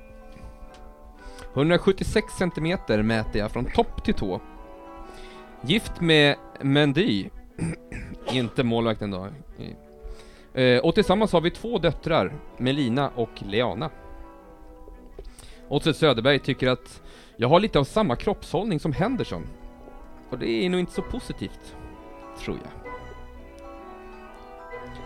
176 1.55 2.33
centimeter 2.39 3.03
mäter 3.03 3.39
jag 3.39 3.51
från 3.51 3.65
topp 3.65 4.05
till 4.05 4.15
tå. 4.15 4.41
Gift 5.67 6.01
med 6.01 6.37
Mendy, 6.61 7.29
inte 8.33 8.65
målvakten 8.65 9.11
då. 9.11 9.29
Eh, 10.61 10.79
Och 10.79 10.95
tillsammans 10.95 11.33
har 11.33 11.41
vi 11.41 11.51
två 11.51 11.79
döttrar, 11.79 12.33
Melina 12.59 13.11
och 13.15 13.31
Leana. 13.49 13.91
Oddset 15.69 15.97
Söderberg 15.97 16.39
tycker 16.39 16.69
att 16.69 17.03
jag 17.37 17.49
har 17.49 17.61
lite 17.61 17.79
av 17.79 17.85
samma 17.85 18.17
kroppshållning 18.17 18.81
som 18.81 18.93
Henderson. 18.93 19.47
Och 20.31 20.39
det 20.39 20.49
är 20.51 20.71
nog 20.71 20.81
inte 20.81 20.93
så 20.93 21.03
positivt, 21.03 21.77
tror 22.45 22.59
jag. 22.63 22.73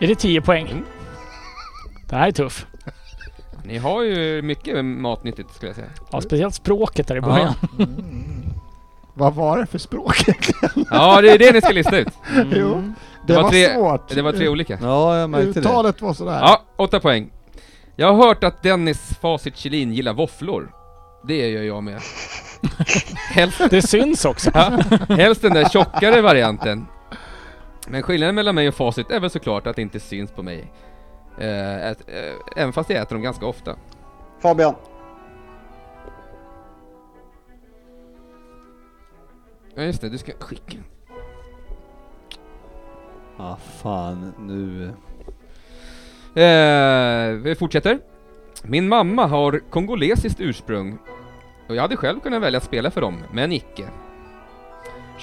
Är 0.03 0.07
det 0.09 0.15
10 0.15 0.41
poäng? 0.43 0.67
Mm. 0.71 0.85
Det 2.09 2.17
här 2.17 2.29
är 2.29 2.33
tuff. 2.33 2.67
Ni 3.65 3.79
har 3.79 4.03
ju 4.03 4.43
mycket 4.43 4.85
matnyttigt 4.85 5.55
skulle 5.55 5.69
jag 5.69 5.77
säga. 5.77 5.89
Ja, 6.13 6.21
speciellt 6.21 6.55
språket 6.55 7.07
där 7.09 7.17
i 7.17 7.21
början. 7.21 7.55
Vad 9.21 9.35
var 9.35 9.59
det 9.59 9.67
för 9.67 9.79
språk 9.79 10.29
egentligen? 10.29 10.87
Ja, 10.91 11.21
det 11.21 11.31
är 11.31 11.39
det 11.39 11.53
ni 11.53 11.61
ska 11.61 11.73
lista 11.73 11.99
ut. 11.99 12.09
Jo, 12.53 12.75
det, 13.27 13.33
Det 13.33 13.35
var 13.37 13.43
var, 13.43 13.51
tre- 13.51 13.75
svårt. 13.75 14.09
Det 14.15 14.23
var 14.23 14.33
tre 14.33 14.49
olika. 14.49 14.79
Ja, 14.83 15.19
jag 15.19 15.31
märkte 15.31 15.53
det. 15.53 15.61
Uttalet 15.61 16.03
var 16.03 16.15
sådär. 16.15 16.39
Ja, 16.41 16.63
åtta 16.77 17.01
poäng. 17.01 17.31
Jag 17.97 18.13
har 18.13 18.27
hört 18.27 18.45
att 18.45 18.63
Dennis 18.63 19.19
Facit 19.21 19.57
Kjellin 19.57 19.93
gillar 19.93 20.13
våfflor. 20.13 20.71
Det 21.29 21.49
gör 21.51 21.63
jag 21.63 21.83
med. 21.83 22.01
Helst, 23.31 23.61
Det 23.71 23.83
syns 23.83 24.25
också. 24.25 24.51
ja, 24.55 24.79
helst 25.09 25.43
den 25.43 25.55
där 25.55 25.69
tjockare 25.69 26.21
varianten. 26.21 26.87
Men 27.89 28.03
skillnaden 28.03 28.35
mellan 28.35 28.55
mig 28.55 28.69
och 28.69 28.75
Facit 28.75 29.11
är 29.11 29.21
väl 29.21 29.31
såklart 29.31 29.67
att 29.67 29.77
det 29.77 29.83
inte 29.83 30.01
syns 30.01 30.31
på 30.31 30.43
mig. 30.43 30.73
Eh, 31.41 31.87
ät, 31.91 31.99
eh, 32.09 32.63
även 32.63 32.73
fast 32.73 32.91
jag 32.91 32.99
äter 33.03 33.15
dem 33.17 33.23
ganska 33.23 33.47
ofta. 33.47 33.75
Fabian. 34.43 34.75
Ja 39.81 39.87
just 39.87 40.01
det, 40.01 40.09
du 40.09 40.19
ska 40.19 40.33
skicka. 40.39 40.79
Ja, 43.37 43.57
fan 43.57 44.35
nu. 44.39 44.85
Eh, 46.43 47.35
vi 47.35 47.55
fortsätter. 47.55 47.99
Min 48.63 48.89
mamma 48.89 49.27
har 49.27 49.61
kongolesiskt 49.71 50.41
ursprung 50.41 50.99
och 51.69 51.75
jag 51.77 51.83
hade 51.83 51.97
själv 51.97 52.21
kunnat 52.21 52.43
välja 52.43 52.57
att 52.57 52.65
spela 52.65 52.91
för 52.91 53.01
dem, 53.01 53.23
men 53.33 53.53
icke. 53.53 53.89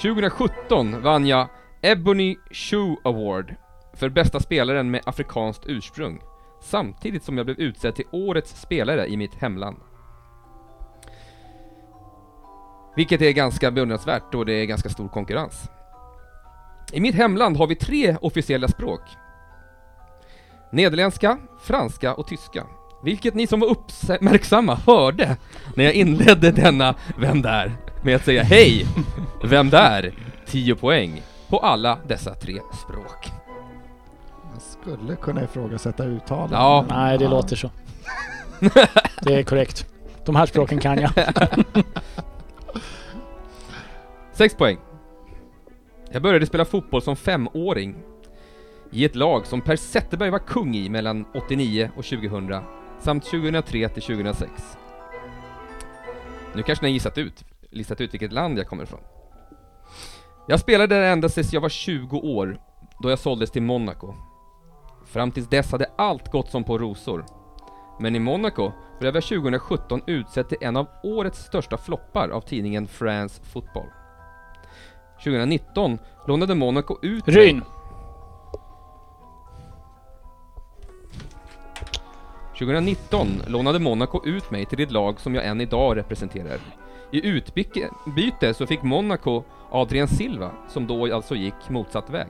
2017 0.02 1.02
vann 1.02 1.26
jag 1.26 1.48
Ebony 1.82 2.36
Shoe 2.50 2.96
Award 3.04 3.54
för 3.94 4.08
bästa 4.08 4.40
spelaren 4.40 4.90
med 4.90 5.02
afrikanskt 5.04 5.62
ursprung, 5.66 6.20
samtidigt 6.62 7.24
som 7.24 7.36
jag 7.36 7.46
blev 7.46 7.60
utsedd 7.60 7.94
till 7.94 8.06
årets 8.12 8.60
spelare 8.60 9.06
i 9.06 9.16
mitt 9.16 9.34
hemland. 9.34 9.76
Vilket 12.96 13.22
är 13.22 13.30
ganska 13.30 13.70
beundransvärt 13.70 14.32
då 14.32 14.44
det 14.44 14.52
är 14.52 14.64
ganska 14.64 14.88
stor 14.88 15.08
konkurrens. 15.08 15.70
I 16.92 17.00
mitt 17.00 17.14
hemland 17.14 17.56
har 17.56 17.66
vi 17.66 17.74
tre 17.76 18.16
officiella 18.20 18.68
språk. 18.68 19.00
Nederländska, 20.72 21.38
franska 21.62 22.14
och 22.14 22.26
tyska. 22.26 22.64
Vilket 23.04 23.34
ni 23.34 23.46
som 23.46 23.60
var 23.60 23.68
uppmärksamma 23.68 24.74
hörde 24.86 25.36
när 25.76 25.84
jag 25.84 25.92
inledde 25.94 26.50
denna 26.50 26.94
Vem 27.18 27.42
där? 27.42 27.76
med 28.02 28.16
att 28.16 28.24
säga 28.24 28.42
Hej! 28.42 28.86
Vem 29.44 29.70
där? 29.70 30.14
10 30.46 30.74
poäng 30.74 31.22
på 31.48 31.58
alla 31.58 31.98
dessa 32.06 32.34
tre 32.34 32.60
språk. 32.84 33.30
Man 34.50 34.60
skulle 34.60 35.16
kunna 35.16 35.44
ifrågasätta 35.44 36.04
uttalet. 36.04 36.52
Ja. 36.52 36.84
Nej, 36.88 37.18
det 37.18 37.24
Ja. 37.24 37.30
låter 37.30 37.56
så. 37.56 37.70
Det 39.22 39.34
är 39.34 39.42
korrekt. 39.42 39.86
De 40.24 40.36
här 40.36 40.46
språken 40.46 40.78
kan 40.80 40.98
jag. 41.00 41.10
6 44.38 44.54
poäng. 44.54 44.78
Jag 46.10 46.22
började 46.22 46.46
spela 46.46 46.64
fotboll 46.64 47.02
som 47.02 47.16
femåring 47.16 47.96
i 48.90 49.04
ett 49.04 49.14
lag 49.14 49.46
som 49.46 49.60
Per 49.60 49.76
Zetterberg 49.76 50.30
var 50.30 50.38
kung 50.38 50.74
i 50.74 50.88
mellan 50.88 51.24
89 51.34 51.90
och 51.96 52.04
2000 52.04 52.62
samt 53.00 53.24
2003 53.24 53.88
till 53.88 54.02
2006. 54.02 54.52
Nu 56.54 56.62
kanske 56.62 56.84
ni 56.84 56.90
har 56.90 56.94
gissat 56.94 57.18
ut, 57.18 57.44
listat 57.70 58.00
ut 58.00 58.12
vilket 58.12 58.32
land 58.32 58.58
jag 58.58 58.66
kommer 58.66 58.82
ifrån. 58.82 59.00
Jag 60.48 60.60
spelade 60.60 60.94
där 60.94 61.12
ända 61.12 61.28
tills 61.28 61.52
jag 61.52 61.60
var 61.60 61.68
20 61.68 62.16
år, 62.16 62.60
då 63.02 63.10
jag 63.10 63.18
såldes 63.18 63.50
till 63.50 63.62
Monaco. 63.62 64.14
Fram 65.06 65.30
tills 65.30 65.48
dess 65.48 65.72
hade 65.72 65.90
allt 65.96 66.32
gått 66.32 66.50
som 66.50 66.64
på 66.64 66.78
rosor. 66.78 67.24
Men 68.00 68.16
i 68.16 68.18
Monaco 68.18 68.72
blev 69.00 69.14
jag 69.14 69.24
2017 69.24 70.02
utsedd 70.06 70.48
till 70.48 70.58
en 70.60 70.76
av 70.76 70.88
årets 71.02 71.44
största 71.44 71.76
floppar 71.76 72.28
av 72.28 72.40
tidningen 72.40 72.86
France 72.86 73.42
Football. 73.42 73.86
2019 75.24 75.98
lånade 76.26 76.54
Monaco 76.54 76.98
ut 77.02 77.28
Ryn. 77.28 77.62
2019 82.58 83.28
lånade 83.46 83.78
Monaco 83.78 84.26
ut 84.26 84.50
mig 84.50 84.66
till 84.66 84.78
det 84.78 84.90
lag 84.90 85.20
som 85.20 85.34
jag 85.34 85.46
än 85.46 85.60
idag 85.60 85.96
representerar. 85.96 86.58
I 87.10 87.28
utbyte 87.28 87.90
byte 88.16 88.54
så 88.54 88.66
fick 88.66 88.82
Monaco 88.82 89.42
Adrien 89.70 90.08
Silva, 90.08 90.50
som 90.68 90.86
då 90.86 91.14
alltså 91.14 91.34
gick 91.34 91.68
motsatt 91.68 92.10
väg. 92.10 92.28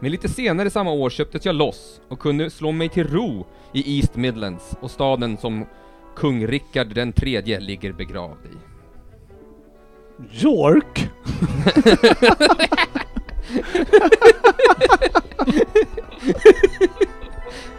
Men 0.00 0.10
lite 0.10 0.28
senare 0.28 0.70
samma 0.70 0.90
år 0.90 1.10
köptes 1.10 1.46
jag 1.46 1.54
loss 1.54 2.00
och 2.08 2.18
kunde 2.18 2.50
slå 2.50 2.72
mig 2.72 2.88
till 2.88 3.08
ro 3.08 3.46
i 3.72 3.98
East 3.98 4.16
Midlands 4.16 4.76
och 4.80 4.90
staden 4.90 5.36
som 5.36 5.66
kung 6.16 6.46
Rickard 6.46 6.94
den 6.94 7.12
tredje 7.12 7.60
ligger 7.60 7.92
begravd 7.92 8.46
i. 8.46 8.67
York? 10.32 11.08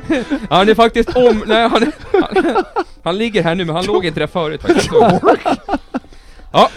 Han 0.49 0.70
är 0.70 0.76
faktiskt 0.76 1.16
om... 1.16 1.44
Nej, 1.48 1.70
han, 1.70 1.91
han, 2.11 2.64
han 3.03 3.18
ligger 3.18 3.44
här 3.44 3.56
nu, 3.56 3.66
men 3.66 3.76
han 3.76 3.86
låg 3.86 4.06
inte 4.06 4.20
där 4.20 4.28
förut 4.28 4.61
faktiskt. 4.61 4.90
Ja, 6.52 6.70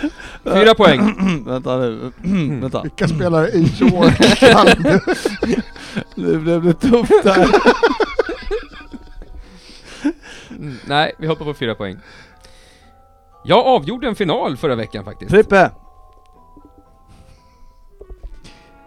fyra 0.44 0.74
poäng. 0.74 1.14
vänta 1.46 1.76
nu. 1.76 2.12
vänta. 2.60 2.82
Vilka 2.82 3.08
spelare 3.08 3.48
i 3.48 3.72
York 3.80 4.38
kan 4.38 4.66
du? 4.66 5.00
Nu 6.14 6.38
blev 6.38 6.62
det 6.62 6.74
tufft 6.74 7.22
där. 7.22 7.48
Mm, 10.50 10.76
Nej, 10.86 11.12
vi 11.18 11.26
hoppar 11.26 11.44
på 11.44 11.54
fyra 11.54 11.74
poäng. 11.74 11.96
Jag 13.44 13.66
avgjorde 13.66 14.08
en 14.08 14.14
final 14.14 14.56
förra 14.56 14.74
veckan 14.74 15.04
faktiskt. 15.04 15.30
Frippe! 15.30 15.70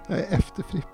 Jag 0.07 0.19
är 0.19 0.37
efter 0.37 0.63
Frippe. 0.63 0.87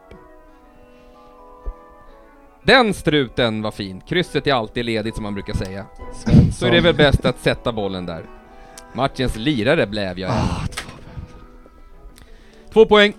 Den 2.64 2.94
struten 2.94 3.62
var 3.62 3.72
fin. 3.72 4.02
Krysset 4.02 4.48
är 4.48 4.54
alltid 4.54 4.86
ledigt 4.86 5.16
som 5.16 5.24
man 5.24 5.34
brukar 5.34 5.54
säga. 5.54 5.86
Svensson. 6.14 6.52
Så 6.52 6.66
är 6.66 6.72
det 6.72 6.82
väl 6.82 6.96
bäst 6.96 7.26
att 7.26 7.40
sätta 7.40 7.72
bollen 7.72 8.06
där. 8.06 8.26
Matchens 8.94 9.36
lirare 9.36 9.88
blev 9.88 10.20
jag. 10.20 10.32
Två 12.74 12.86
poäng. 12.86 13.14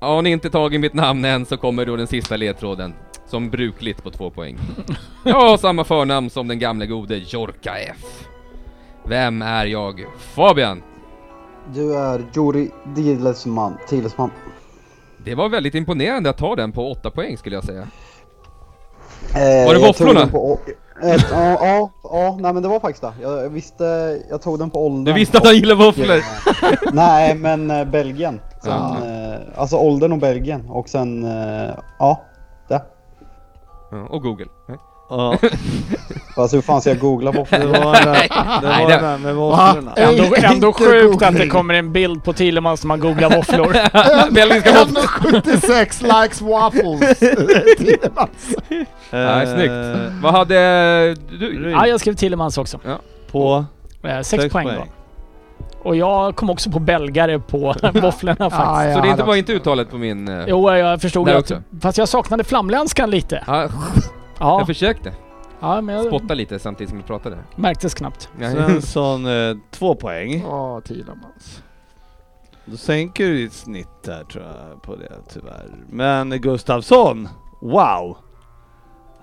Har 0.00 0.22
ni 0.22 0.30
inte 0.30 0.50
tagit 0.50 0.80
mitt 0.80 0.94
namn 0.94 1.24
än 1.24 1.46
så 1.46 1.56
kommer 1.56 1.86
då 1.86 1.96
den 1.96 2.06
sista 2.06 2.36
ledtråden. 2.36 2.94
Som 3.26 3.50
brukligt 3.50 4.02
på 4.02 4.10
två 4.10 4.30
poäng. 4.30 4.58
Jag 5.24 5.34
har 5.34 5.56
samma 5.56 5.84
förnamn 5.84 6.30
som 6.30 6.48
den 6.48 6.58
gamle 6.58 6.86
gode 6.86 7.16
Jorka 7.16 7.78
F. 7.78 8.26
Vem 9.08 9.42
är 9.42 9.66
jag? 9.66 10.04
Fabian. 10.18 10.82
Du 11.74 11.94
är 11.96 12.24
Juri 12.34 12.70
Dilesman. 12.84 13.76
Tilesman. 13.88 14.30
Det 15.24 15.34
var 15.34 15.48
väldigt 15.48 15.74
imponerande 15.74 16.30
att 16.30 16.38
ta 16.38 16.56
den 16.56 16.72
på 16.72 16.90
åtta 16.90 17.10
poäng 17.10 17.36
skulle 17.38 17.56
jag 17.56 17.64
säga. 17.64 17.80
Eh, 19.34 19.66
Var 19.66 19.74
det 19.74 19.80
våfflorna? 19.86 20.28
Ja, 20.32 20.58
ja, 21.32 21.90
ja, 22.02 22.36
nej 22.40 22.52
men 22.52 22.62
det 22.62 22.68
var 22.68 22.80
faktiskt 22.80 23.02
det. 23.02 23.12
Jag, 23.22 23.48
visste, 23.50 24.18
jag 24.30 24.42
tog 24.42 24.58
den 24.58 24.70
på 24.70 24.86
åldern. 24.86 25.04
Du 25.04 25.12
visste 25.12 25.38
att 25.38 25.44
han 25.46 25.54
gillar 25.54 25.74
våfflor? 25.74 26.22
Nej, 26.94 27.34
men 27.34 27.70
eh, 27.70 27.84
Belgien. 27.84 28.40
Sen, 28.62 28.72
Ja. 28.72 28.96
eh, 29.06 29.40
alltså 29.56 29.76
åldern 29.76 30.12
och 30.12 30.18
Belgien. 30.18 30.70
Och 30.70 30.88
sen, 30.88 31.24
eh, 31.24 31.70
ja, 31.98 32.20
det. 32.68 32.82
Ja, 33.90 34.06
och 34.10 34.22
Google. 34.22 34.46
Nej. 34.68 34.78
Ja, 35.08 35.38
Alltså 36.38 36.56
hur 36.56 36.62
fan 36.62 36.80
ska 36.80 36.90
jag 36.90 36.98
googla 36.98 37.32
på? 37.32 37.46
det 37.50 37.66
var 37.66 37.72
den 37.72 37.82
där, 38.12 38.14
det 38.60 38.68
Nej, 38.68 38.82
var 38.84 38.90
det- 38.90 38.96
den 38.96 39.02
där 39.04 39.18
med 39.18 39.34
våfflorna. 39.34 39.90
Va? 39.96 40.02
Ändå, 40.02 40.34
ändå 40.42 40.72
sjukt 40.72 41.22
att 41.22 41.36
det 41.36 41.46
kommer 41.48 41.74
en 41.74 41.92
bild 41.92 42.24
på 42.24 42.32
Tillemans 42.32 42.82
när 42.84 42.88
man 42.88 43.00
googlar 43.00 43.30
våfflor. 43.36 43.72
Belgiska 44.30 44.72
våfflor. 44.72 45.02
176 45.30 46.02
likes 46.02 46.40
waffles. 46.40 47.18
Tillemans. 47.78 48.56
Nej, 49.10 49.46
snyggt. 49.46 49.70
Eh, 49.70 50.22
Vad 50.22 50.32
hade 50.32 50.54
du? 51.38 51.70
Ja, 51.70 51.86
jag 51.86 52.00
skrev 52.00 52.14
Tillemans 52.14 52.58
också. 52.58 52.78
På 53.30 53.64
Eh, 54.04 54.20
Sex, 54.20 54.52
poäng, 54.52 54.66
då. 54.68 54.84
Och 55.82 55.96
jag 55.96 56.36
kom 56.36 56.50
också 56.50 56.70
på 56.70 56.78
belgare 56.78 57.38
på 57.38 57.58
våfflorna 57.94 58.36
faktiskt. 58.50 58.60
Ja, 58.62 58.84
jag 58.84 58.94
Så 58.94 59.00
det 59.00 59.08
inte 59.08 59.22
var 59.22 59.36
inte 59.36 59.52
uttalet 59.52 59.90
på 59.90 59.96
min... 59.96 60.28
eh, 60.28 60.44
Jo, 60.46 60.70
jag 60.72 61.00
förstod 61.00 61.28
också. 61.28 61.62
Fast 61.82 61.98
jag 61.98 62.08
saknade 62.08 62.44
flamländskan 62.44 63.10
lite. 63.10 63.44
Ja, 63.46 63.68
Ja, 64.38 64.58
jag 64.60 64.66
försökte 64.66 65.14
ja 65.60 65.80
men 65.80 65.94
jag 65.94 66.06
spotta 66.06 66.34
lite 66.34 66.58
samtidigt 66.58 66.88
som 66.90 66.98
jag 66.98 67.06
pratade. 67.06 67.38
märktes 67.56 67.94
knappt. 67.94 68.28
Svensson, 68.38 69.26
eh, 69.26 69.56
två 69.70 69.94
poäng. 69.94 70.40
Ja, 70.40 70.80
Tillemans. 70.80 71.62
Då 72.64 72.76
sänker 72.76 73.24
du 73.28 73.36
ditt 73.36 73.52
snitt 73.52 74.02
där 74.04 74.24
tror 74.24 74.44
jag 74.44 74.82
på 74.82 74.96
det 74.96 75.12
tyvärr. 75.32 75.70
Men 75.90 76.30
Gustavsson, 76.30 77.28
wow! 77.60 78.16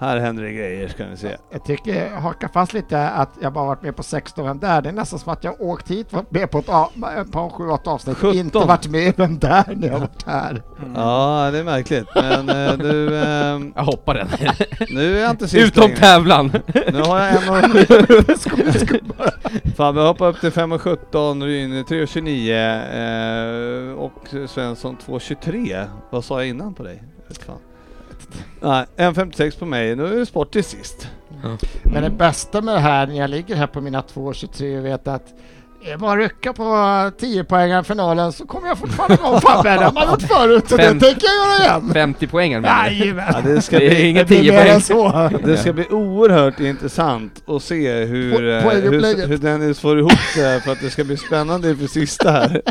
Här 0.03 0.17
händer 0.17 0.43
det 0.43 0.51
grejer 0.51 0.87
ska 0.87 1.05
ni 1.05 1.17
se. 1.17 1.37
Jag 1.51 1.65
tycker 1.65 2.05
jag 2.11 2.21
hakar 2.21 2.47
fast 2.47 2.73
lite 2.73 3.09
att 3.09 3.29
jag 3.41 3.53
bara 3.53 3.65
varit 3.65 3.81
med 3.81 3.95
på 3.95 4.03
16 4.03 4.45
vem 4.45 4.59
där. 4.59 4.81
Det 4.81 4.89
är 4.89 4.93
nästan 4.93 5.19
som 5.19 5.33
att 5.33 5.43
jag 5.43 5.61
åkt 5.61 5.91
hit, 5.91 6.13
varit 6.13 6.31
med 6.31 6.51
på 6.51 6.59
ett, 6.59 6.65
sju, 7.53 7.69
åtta 7.69 7.91
avsnitt, 7.91 8.17
17. 8.17 8.37
inte 8.37 8.57
varit 8.57 8.87
med 8.87 9.13
vem 9.17 9.39
där 9.39 9.63
när 9.75 9.87
jag 9.87 9.99
varit 9.99 10.23
här. 10.25 10.63
Ja, 10.95 11.49
det 11.51 11.59
är 11.59 11.63
märkligt. 11.63 12.07
Men 12.15 12.49
eh, 12.49 12.73
du, 12.73 13.23
ehm, 13.23 13.73
Jag 13.75 13.83
hoppar 13.83 14.13
den. 14.13 14.27
nu 14.89 15.17
är 15.17 15.21
jag 15.21 15.31
inte 15.31 15.47
sist 15.47 15.67
Utom 15.67 15.83
längre. 15.83 15.97
tävlan! 15.97 16.51
Nu 16.91 17.01
har 17.01 17.19
jag 17.19 17.29
en 17.33 17.49
och... 17.49 17.55
Fabbe 19.75 20.01
hoppar 20.01 20.27
upp 20.27 20.39
till 20.39 20.51
5.17, 20.51 21.43
Ryn 21.45 21.83
3.29 21.83 23.91
eh, 23.91 23.97
och 23.97 24.49
Svensson 24.49 24.97
2.23. 25.05 25.85
Vad 26.09 26.23
sa 26.23 26.39
jag 26.39 26.47
innan 26.49 26.73
på 26.73 26.83
dig? 26.83 27.03
Vet 27.27 27.37
Nej, 28.61 28.85
1.56 28.97 29.59
på 29.59 29.65
mig. 29.65 29.95
Nu 29.95 30.05
är 30.05 30.15
det 30.19 30.25
sport 30.25 30.51
till 30.51 30.63
sist. 30.63 31.07
Men 31.83 32.03
det 32.03 32.09
bästa 32.09 32.61
med 32.61 32.73
det 32.75 32.79
här 32.79 33.07
när 33.07 33.15
jag 33.15 33.29
ligger 33.29 33.55
här 33.55 33.67
på 33.67 33.81
mina 33.81 34.01
2.23 34.01 34.79
och 34.79 34.85
vet 34.85 35.07
att 35.07 35.23
är 35.85 35.97
bara 35.97 36.17
rycka 36.19 36.53
på 36.53 37.11
10 37.19 37.43
poängen 37.43 37.83
finalen 37.83 38.31
så 38.33 38.45
kommer 38.47 38.67
jag 38.67 38.77
fortfarande 38.77 39.15
vara 39.23 39.41
Fabbe. 39.41 39.69
Det 39.69 39.85
har 39.85 39.91
man 39.91 40.09
gjort 40.11 40.21
förut 40.21 40.69
så 40.69 40.77
det 40.77 40.83
tänker 40.89 41.07
jag 41.07 41.59
göra 41.59 41.63
igen. 41.81 41.93
50 41.93 42.27
poäng 42.27 42.51
menar 42.61 42.89
du? 42.89 43.07
Ja, 43.07 43.41
det 43.43 43.61
ska 43.61 43.79
Det 43.79 43.85
är 43.85 43.89
bli, 43.89 44.07
inga 44.09 44.19
Det 44.19 44.25
blir 44.25 44.39
10 44.41 44.51
mer 44.51 44.59
poäng. 44.61 44.71
än 44.75 44.81
så. 44.81 45.29
det 45.45 45.57
ska 45.57 45.73
bli 45.73 45.87
oerhört 45.89 46.59
intressant 46.59 47.43
att 47.47 47.63
se 47.63 47.93
hur, 48.03 48.33
Po- 48.33 48.75
eh, 48.75 48.81
hur, 48.81 49.27
hur 49.27 49.37
Dennis 49.37 49.79
får 49.79 49.99
ihop 49.99 50.11
det 50.35 50.61
för 50.63 50.71
att 50.71 50.79
det 50.81 50.89
ska 50.89 51.03
bli 51.03 51.17
spännande 51.17 51.69
inför 51.69 51.87
sista 51.87 52.31
här. 52.31 52.61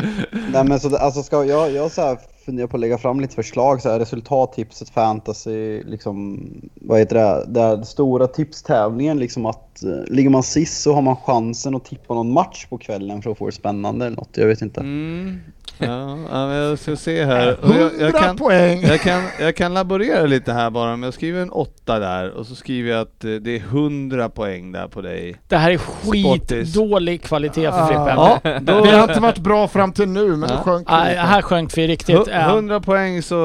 Nej 0.51 0.63
men 0.63 0.79
så 0.79 0.97
alltså 0.97 1.23
ska 1.23 1.43
jag, 1.45 1.71
jag 1.71 1.91
så 1.91 2.01
här 2.01 2.17
funderar 2.45 2.67
på 2.67 2.77
att 2.77 2.81
lägga 2.81 2.97
fram 2.97 3.19
lite 3.19 3.35
förslag 3.35 3.81
så 3.81 3.89
här 3.89 3.99
resultattipset 3.99 4.89
fantasy 4.89 5.83
liksom 5.83 6.39
vad 6.73 6.99
heter 6.99 7.15
det, 7.15 7.77
det 7.77 7.85
stora 7.85 8.27
tipstävlingen 8.27 9.19
liksom 9.19 9.45
att 9.45 9.83
eh, 9.83 10.13
ligger 10.13 10.29
man 10.29 10.43
sist 10.43 10.81
så 10.81 10.93
har 10.93 11.01
man 11.01 11.15
chansen 11.15 11.75
att 11.75 11.85
tippa 11.85 12.13
någon 12.13 12.33
match 12.33 12.65
på 12.69 12.77
kvällen 12.77 13.21
för 13.21 13.31
att 13.31 13.37
få 13.37 13.45
det 13.45 13.51
spännande 13.51 14.05
eller 14.05 14.17
något, 14.17 14.37
jag 14.37 14.47
vet 14.47 14.61
inte. 14.61 14.79
Mm. 14.79 15.39
Ja, 15.77 16.17
ja, 16.31 16.47
men 16.47 16.55
jag 16.55 16.79
ska 16.79 16.95
se 16.95 17.25
här. 17.25 17.57
Och 17.61 17.69
jag, 17.69 17.75
100 17.81 17.91
jag, 17.99 18.13
kan, 18.15 18.37
poäng. 18.37 18.81
jag, 18.81 19.01
kan, 19.01 19.23
jag 19.39 19.55
kan 19.55 19.73
laborera 19.73 20.25
lite 20.25 20.53
här 20.53 20.69
bara, 20.69 20.89
men 20.91 21.03
jag 21.03 21.13
skriver 21.13 21.41
en 21.41 21.49
åtta 21.49 21.99
där 21.99 22.31
och 22.31 22.45
så 22.45 22.55
skriver 22.55 22.91
jag 22.91 23.01
att 23.01 23.23
eh, 23.23 23.31
det 23.31 23.55
är 23.55 23.59
100 23.59 24.29
poäng 24.29 24.71
där 24.71 24.87
på 24.87 25.01
dig. 25.01 25.35
Det 25.47 25.57
här 25.57 25.71
är 25.71 25.77
skitdålig 25.77 27.21
kvalitet 27.23 27.71
för 27.71 27.79
Ah. 27.79 27.87
Frippen. 27.87 28.05
Ja, 28.07 28.39
då, 28.61 28.85
Det 28.85 28.91
har 28.97 29.03
inte 29.09 29.19
varit 29.19 29.37
bra 29.37 29.67
fram 29.67 29.91
till 29.93 30.07
nu 30.09 30.27
men 30.35 30.49
Ja. 30.49 30.55
det 30.55 30.61
sjönk 30.61 30.89
Nej, 30.89 31.09
lite. 31.09 31.21
här 31.21 31.41
sjönk 31.41 31.77
vi 31.77 31.87
riktigt. 31.87 32.15
Hu- 32.15 32.29
Eh, 32.31 32.49
100 32.55 32.79
poäng 32.81 33.21
så, 33.21 33.37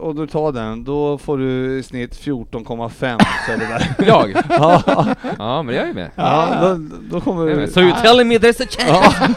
och 0.00 0.14
du 0.14 0.26
tar 0.26 0.52
den, 0.52 0.84
då 0.84 1.18
får 1.18 1.38
du 1.38 1.78
i 1.78 1.82
snitt 1.82 2.14
14,5 2.24 2.88
så 3.46 3.52
är 3.52 3.56
det 3.58 3.66
där. 3.66 3.94
Jag? 4.06 4.32
ja, 4.48 4.82
Ja, 5.38 5.62
men 5.62 5.74
jag 5.74 5.88
är 5.88 5.92
med. 5.92 6.10
ja, 6.14 6.48
då, 6.62 6.76
då 7.10 7.20
kommer 7.20 7.48
Jag 7.48 7.58
du... 7.58 7.66
So 7.68 7.80
you're 7.80 8.02
telling 8.02 8.28
me 8.28 8.38
there's 8.38 8.62
a 8.62 8.66
chance? 8.70 9.34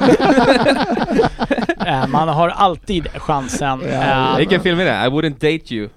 eh, 1.86 2.08
man 2.08 2.28
har 2.28 2.50
alltid 2.50 3.08
chansen. 3.18 3.82
Ja. 3.92 4.32
Eh, 4.32 4.38
Vilken 4.38 4.62
film 4.62 4.80
är 4.80 4.86
det? 4.86 4.92
I 5.06 5.10
wouldn't 5.10 5.34
date 5.34 5.74
you. 5.76 5.90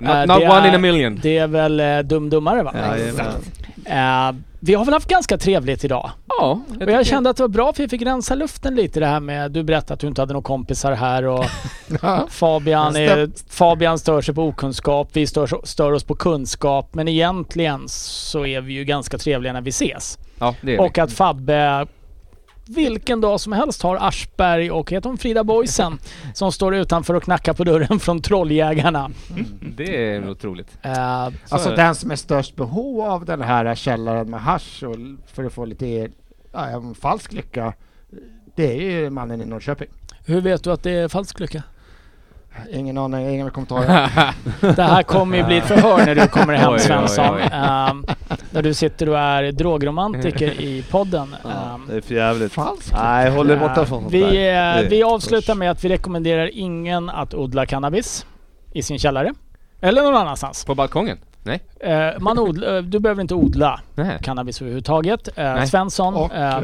Not, 0.00 0.10
Eh, 0.14 0.20
not 0.26 0.36
one 0.36 0.68
in 0.68 0.72
är- 0.72 0.74
a 0.74 0.78
million. 0.78 1.18
Det 1.22 1.38
är 1.38 1.46
väl 1.46 1.80
eh, 1.80 1.98
Dum 1.98 2.30
Dummare 2.30 2.62
va? 2.62 2.74
Jajamän. 2.74 3.26
Eh, 3.84 4.36
vi 4.60 4.74
har 4.74 4.84
väl 4.84 4.94
haft 4.94 5.08
ganska 5.08 5.38
trevligt 5.38 5.84
idag. 5.84 6.10
Ja, 6.28 6.60
Och 6.68 6.72
tycker- 6.74 6.90
jag 6.92 7.06
kände 7.06 7.30
att 7.30 7.36
det 7.36 7.42
var 7.42 7.48
bra 7.48 7.72
för 7.72 7.82
vi 7.82 7.88
fick 7.88 8.02
rensa 8.02 8.34
luften 8.34 8.74
lite 8.74 9.00
det 9.00 9.06
här 9.06 9.20
med, 9.20 9.50
du 9.52 9.62
berättade 9.62 9.94
att 9.94 10.00
du 10.00 10.06
inte 10.06 10.22
hade 10.22 10.32
några 10.32 10.44
kompisar 10.44 10.92
här 10.92 11.24
och 11.24 11.44
Ja. 12.02 12.26
Fabian, 12.30 12.96
är, 12.96 13.30
Fabian 13.50 13.98
stör 13.98 14.20
sig 14.22 14.34
på 14.34 14.42
okunskap, 14.42 15.08
vi 15.12 15.26
stör, 15.26 15.60
stör 15.64 15.92
oss 15.92 16.04
på 16.04 16.14
kunskap. 16.14 16.94
Men 16.94 17.08
egentligen 17.08 17.80
så 17.88 18.46
är 18.46 18.60
vi 18.60 18.72
ju 18.72 18.84
ganska 18.84 19.18
trevliga 19.18 19.52
när 19.52 19.60
vi 19.60 19.70
ses. 19.70 20.18
Ja, 20.38 20.54
det 20.60 20.74
är 20.74 20.82
vi. 20.82 20.88
Och 20.88 20.98
att 20.98 21.12
Fabbe 21.12 21.86
vilken 22.68 23.20
dag 23.20 23.40
som 23.40 23.52
helst 23.52 23.82
har 23.82 23.96
Aschberg 23.96 24.70
och 24.70 24.90
heter 24.90 25.08
hon 25.08 25.18
Frida 25.18 25.44
Boysen 25.44 25.98
som 26.34 26.52
står 26.52 26.74
utanför 26.74 27.14
och 27.14 27.22
knackar 27.22 27.52
på 27.52 27.64
dörren 27.64 27.98
från 28.00 28.22
Trolljägarna. 28.22 29.10
Det 29.76 30.12
är 30.14 30.30
otroligt. 30.30 30.78
Eh, 30.82 30.92
Så 31.44 31.54
Alltså 31.54 31.70
är 31.70 31.76
den 31.76 31.94
som 31.94 32.10
är 32.10 32.16
störst 32.16 32.56
behov 32.56 33.00
av 33.00 33.24
den 33.24 33.42
här 33.42 33.74
källaren 33.74 34.30
med 34.30 34.40
hasch 34.40 34.82
och 34.82 34.96
för 35.26 35.44
att 35.44 35.52
få 35.52 35.64
lite 35.64 36.08
ja, 36.52 36.66
en 36.66 36.94
falsk 36.94 37.32
lycka 37.32 37.72
det 38.54 38.72
är 38.76 38.82
ju 38.82 39.10
mannen 39.10 39.40
i 39.42 39.44
Norrköping. 39.44 39.88
hur 40.26 40.40
vet 40.40 40.64
du 40.64 40.72
att 40.72 40.82
det 40.82 40.90
är 40.90 41.08
falsk 41.08 41.40
lycka? 41.40 41.62
Ingen 42.72 42.98
aning, 42.98 43.28
inga 43.34 43.50
kommentarer. 43.50 44.10
Det 44.76 44.82
här 44.82 45.02
kommer 45.02 45.36
ju 45.36 45.44
bli 45.44 45.56
ett 45.58 45.64
förhör 45.64 46.06
när 46.06 46.14
du 46.14 46.26
kommer 46.26 46.54
hem 46.54 46.78
Svensson. 46.78 47.34
oj. 47.36 47.42
Ehm, 47.52 48.04
där 48.50 48.62
du 48.62 48.74
sitter 48.74 49.08
och 49.08 49.18
är 49.18 49.52
drogromantiker 49.52 50.60
i 50.60 50.84
podden. 50.90 51.36
Ja, 51.44 51.50
Ehm, 51.74 51.86
det 51.88 51.96
är 51.96 52.00
för 52.00 52.14
jävligt. 52.14 52.52
Falsk. 52.52 52.92
Nej, 53.02 53.30
håll 53.30 53.50
er 53.50 53.56
borta 53.56 53.74
från 53.74 53.86
sånt 54.02 54.12
vi, 54.14 54.20
där. 54.20 54.82
eh, 54.82 54.88
vi 54.88 55.02
avslutar 55.02 55.54
med 55.54 55.70
att 55.70 55.84
vi 55.84 55.88
rekommenderar 55.88 56.50
ingen 56.52 57.10
att 57.10 57.34
odla 57.34 57.66
cannabis 57.66 58.26
i 58.72 58.82
sin 58.82 58.98
källare. 58.98 59.32
Eller 59.80 60.02
någon 60.02 60.14
annanstans. 60.16 60.64
På 60.64 60.74
balkongen? 60.74 61.18
Nej? 61.42 61.60
Eh, 61.80 62.18
man 62.18 62.38
odla, 62.38 62.76
eh, 62.76 62.82
du 62.82 62.98
behöver 62.98 63.22
inte 63.22 63.34
odla 63.34 63.80
Nej. 63.94 64.18
cannabis 64.22 64.60
överhuvudtaget. 64.60 65.28
Eh, 65.28 65.44
Nej. 65.54 65.66
Svensson, 65.66 66.14
Och 66.14 66.34
eh, 66.34 66.56
eh, 66.56 66.60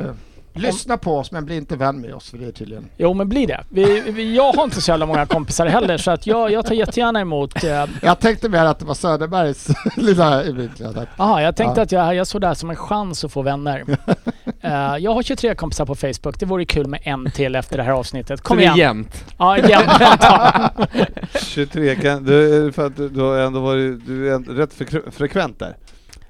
lyssna 0.55 0.97
på 0.97 1.19
oss 1.19 1.31
men 1.33 1.45
bli 1.45 1.57
inte 1.57 1.77
vän 1.77 2.01
med 2.01 2.15
oss 2.15 2.31
för 2.31 2.39
det 2.39 2.47
är 2.47 2.53
tydligen 2.53 2.89
jo 2.97 3.15
men 3.15 3.29
bli 3.29 3.47
det. 3.47 3.65
Vi, 3.69 4.01
vi, 4.01 4.37
jag 4.37 4.53
har 4.53 4.65
inte 4.65 4.81
så 4.81 4.91
jävla 4.91 5.07
många 5.07 5.27
kompisar 5.27 5.67
heller 5.67 5.97
så 5.99 6.11
att 6.11 6.27
jag, 6.27 6.53
jag 6.53 6.67
tar 6.67 6.75
jättegärna 6.75 7.21
emot. 7.21 7.65
eh, 7.65 7.85
Jag 8.03 8.21
tänkte 8.21 8.49
mer 8.49 8.65
att 8.65 8.79
det 8.79 8.85
var 8.85 8.95
Söderbergs 8.95 9.69
lilla 9.97 10.43
vinkling. 10.43 10.89
Jaha, 11.17 11.43
jag 11.43 11.57
tänkte 11.57 11.81
Ja. 11.81 11.83
att 11.85 11.93
jag, 11.93 12.15
jag 12.15 12.27
såg 12.27 12.41
det 12.41 12.47
här 12.47 12.55
som 12.55 12.71
en 12.71 12.77
chans 12.77 13.25
att 13.25 13.33
få 13.33 13.43
vänner. 13.43 13.85
Eh, 14.61 14.97
jag 14.99 15.15
har 15.15 15.23
23 15.23 15.55
kompisar 15.55 15.87
på 15.87 15.95
Facebook. 15.95 16.39
Det 16.41 16.47
vore 16.47 16.65
kul 16.65 16.87
med 16.87 17.01
en 17.05 17.31
till 17.31 17.55
efter 17.57 17.77
det 17.77 17.83
här 17.83 17.93
avsnittet. 17.93 18.41
Kom 18.41 18.57
Så 18.57 18.61
det 18.61 18.67
är 18.67 18.75
igen! 18.77 18.79
jämnt? 18.79 19.25
Ja, 19.39 19.59
jämnt 19.59 20.01
antal. 20.01 20.87
23 21.41 21.95
kan, 21.95 22.25
du, 22.25 22.73
för 22.73 22.87
att 22.87 22.97
du, 22.97 23.09
du 23.09 23.21
har 23.21 23.39
ändå 23.39 23.61
varit, 23.61 24.07
du 24.07 24.31
är 24.31 24.35
ändå 24.35 24.53
rätt 24.53 24.75
frekve- 24.79 25.11
frekvent 25.11 25.59
där 25.59 25.77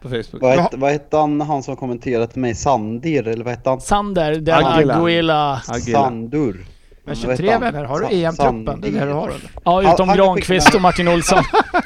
på 0.04 0.08
Facebook. 0.08 0.42
Vad 0.42 0.58
hette, 0.58 0.76
vad 0.76 0.92
hette 0.92 1.16
han, 1.16 1.40
han 1.40 1.62
som 1.62 1.76
kommenterade 1.76 2.26
till 2.26 2.40
mig? 2.40 2.54
Sandir, 2.54 3.28
eller 3.28 3.44
vad 3.44 3.54
hette 3.54 3.70
han? 3.70 3.80
Sander, 3.80 4.34
den. 4.34 4.64
Aguila. 4.64 5.60
Agila. 5.68 6.00
Sandur. 6.02 6.52
Men 6.52 6.64
Vad 7.04 7.16
hette 7.16 7.36
23 7.42 7.52
han? 7.52 7.60
vänner, 7.60 7.84
har 7.84 8.00
du 8.00 8.06
EM-truppen? 8.06 8.80
Det 8.80 8.88
är 8.88 8.92
det 8.92 9.06
du 9.06 9.12
har 9.12 9.28
eller? 9.28 9.50
Ja, 9.64 9.94
utom 9.94 10.08
han 10.08 10.18
Granqvist 10.18 10.74
och 10.74 10.80
Martin 10.80 11.08
Olsson. 11.08 11.42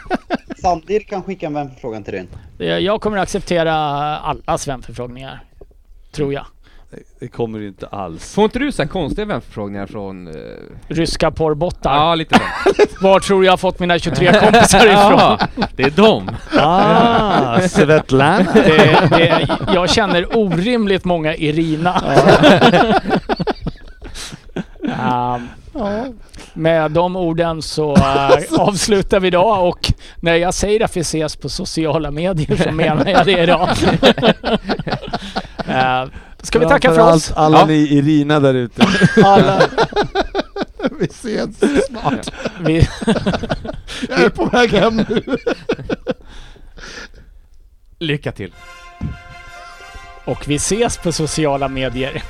Sandir 0.62 1.00
kan 1.00 1.22
skicka 1.22 1.46
en 1.46 1.54
vänförfrågan 1.54 2.04
till 2.04 2.26
dig. 2.58 2.84
Jag 2.84 3.00
kommer 3.00 3.16
att 3.16 3.22
acceptera 3.22 3.74
allas 4.18 4.68
vänförfrågningar. 4.68 5.40
Tror 6.12 6.32
jag. 6.32 6.46
Det- 7.20 7.28
kommer 7.28 7.62
inte 7.66 7.86
alls. 7.86 8.34
Får 8.34 8.44
inte 8.44 8.58
du 8.58 8.72
så 8.72 8.82
här 8.82 8.88
konstiga 8.88 9.24
vänförfrågningar 9.26 9.86
från... 9.86 10.28
eh, 10.28 10.34
Ryska 10.88 11.30
porrbottar. 11.30 11.94
Ja, 11.96 12.14
lite 12.14 12.34
så. 12.34 12.42
Var 13.02 13.20
tror 13.20 13.40
du 13.40 13.44
jag 13.46 13.52
har 13.52 13.56
fått 13.56 13.78
mina 13.78 13.98
23 13.98 14.32
kompisar 14.40 14.78
ifrån? 14.86 15.18
Ja, 15.18 15.38
det 15.76 15.82
är 15.82 15.90
dem. 15.90 16.30
Ah, 16.58 17.60
Svetlana! 17.68 18.46
Det, 18.54 19.08
det, 19.10 19.48
jag 19.74 19.90
känner 19.90 20.36
orimligt 20.38 21.04
många 21.04 21.34
Irina. 21.34 22.02
Um, 24.82 25.48
med 26.54 26.90
de 26.90 27.16
orden 27.16 27.62
så 27.62 27.96
uh, 27.96 28.60
avslutar 28.60 29.20
vi 29.20 29.28
idag 29.28 29.68
och 29.68 29.92
när 30.20 30.34
jag 30.34 30.54
säger 30.54 30.84
att 30.84 30.96
vi 30.96 31.00
ses 31.00 31.36
på 31.36 31.48
sociala 31.48 32.10
medier 32.10 32.56
så 32.56 32.72
menar 32.72 33.06
jag 33.10 33.26
det 33.26 33.38
idag. 33.42 33.68
uh, 35.68 36.10
ska 36.48 36.58
vi 36.58 36.66
tacka 36.66 36.94
för 36.94 37.12
oss? 37.14 37.32
Alla 37.36 37.58
Ja. 37.58 37.66
ni 37.66 37.74
Irina 37.74 38.40
där 38.40 38.54
ute. 38.54 38.82
Vi 41.00 41.04
ses 41.06 41.50
snart. 41.86 42.28
vi, 42.60 42.76
Jag 44.08 44.20
är 44.20 44.28
på 44.28 44.44
väg 44.44 44.70
hem 44.72 44.96
nu. 44.96 45.22
Lycka 47.98 48.32
till. 48.32 48.54
och 50.24 50.44
vi 50.48 50.54
ses 50.54 50.96
på 50.98 51.12
sociala 51.12 51.68
medier. 51.68 52.22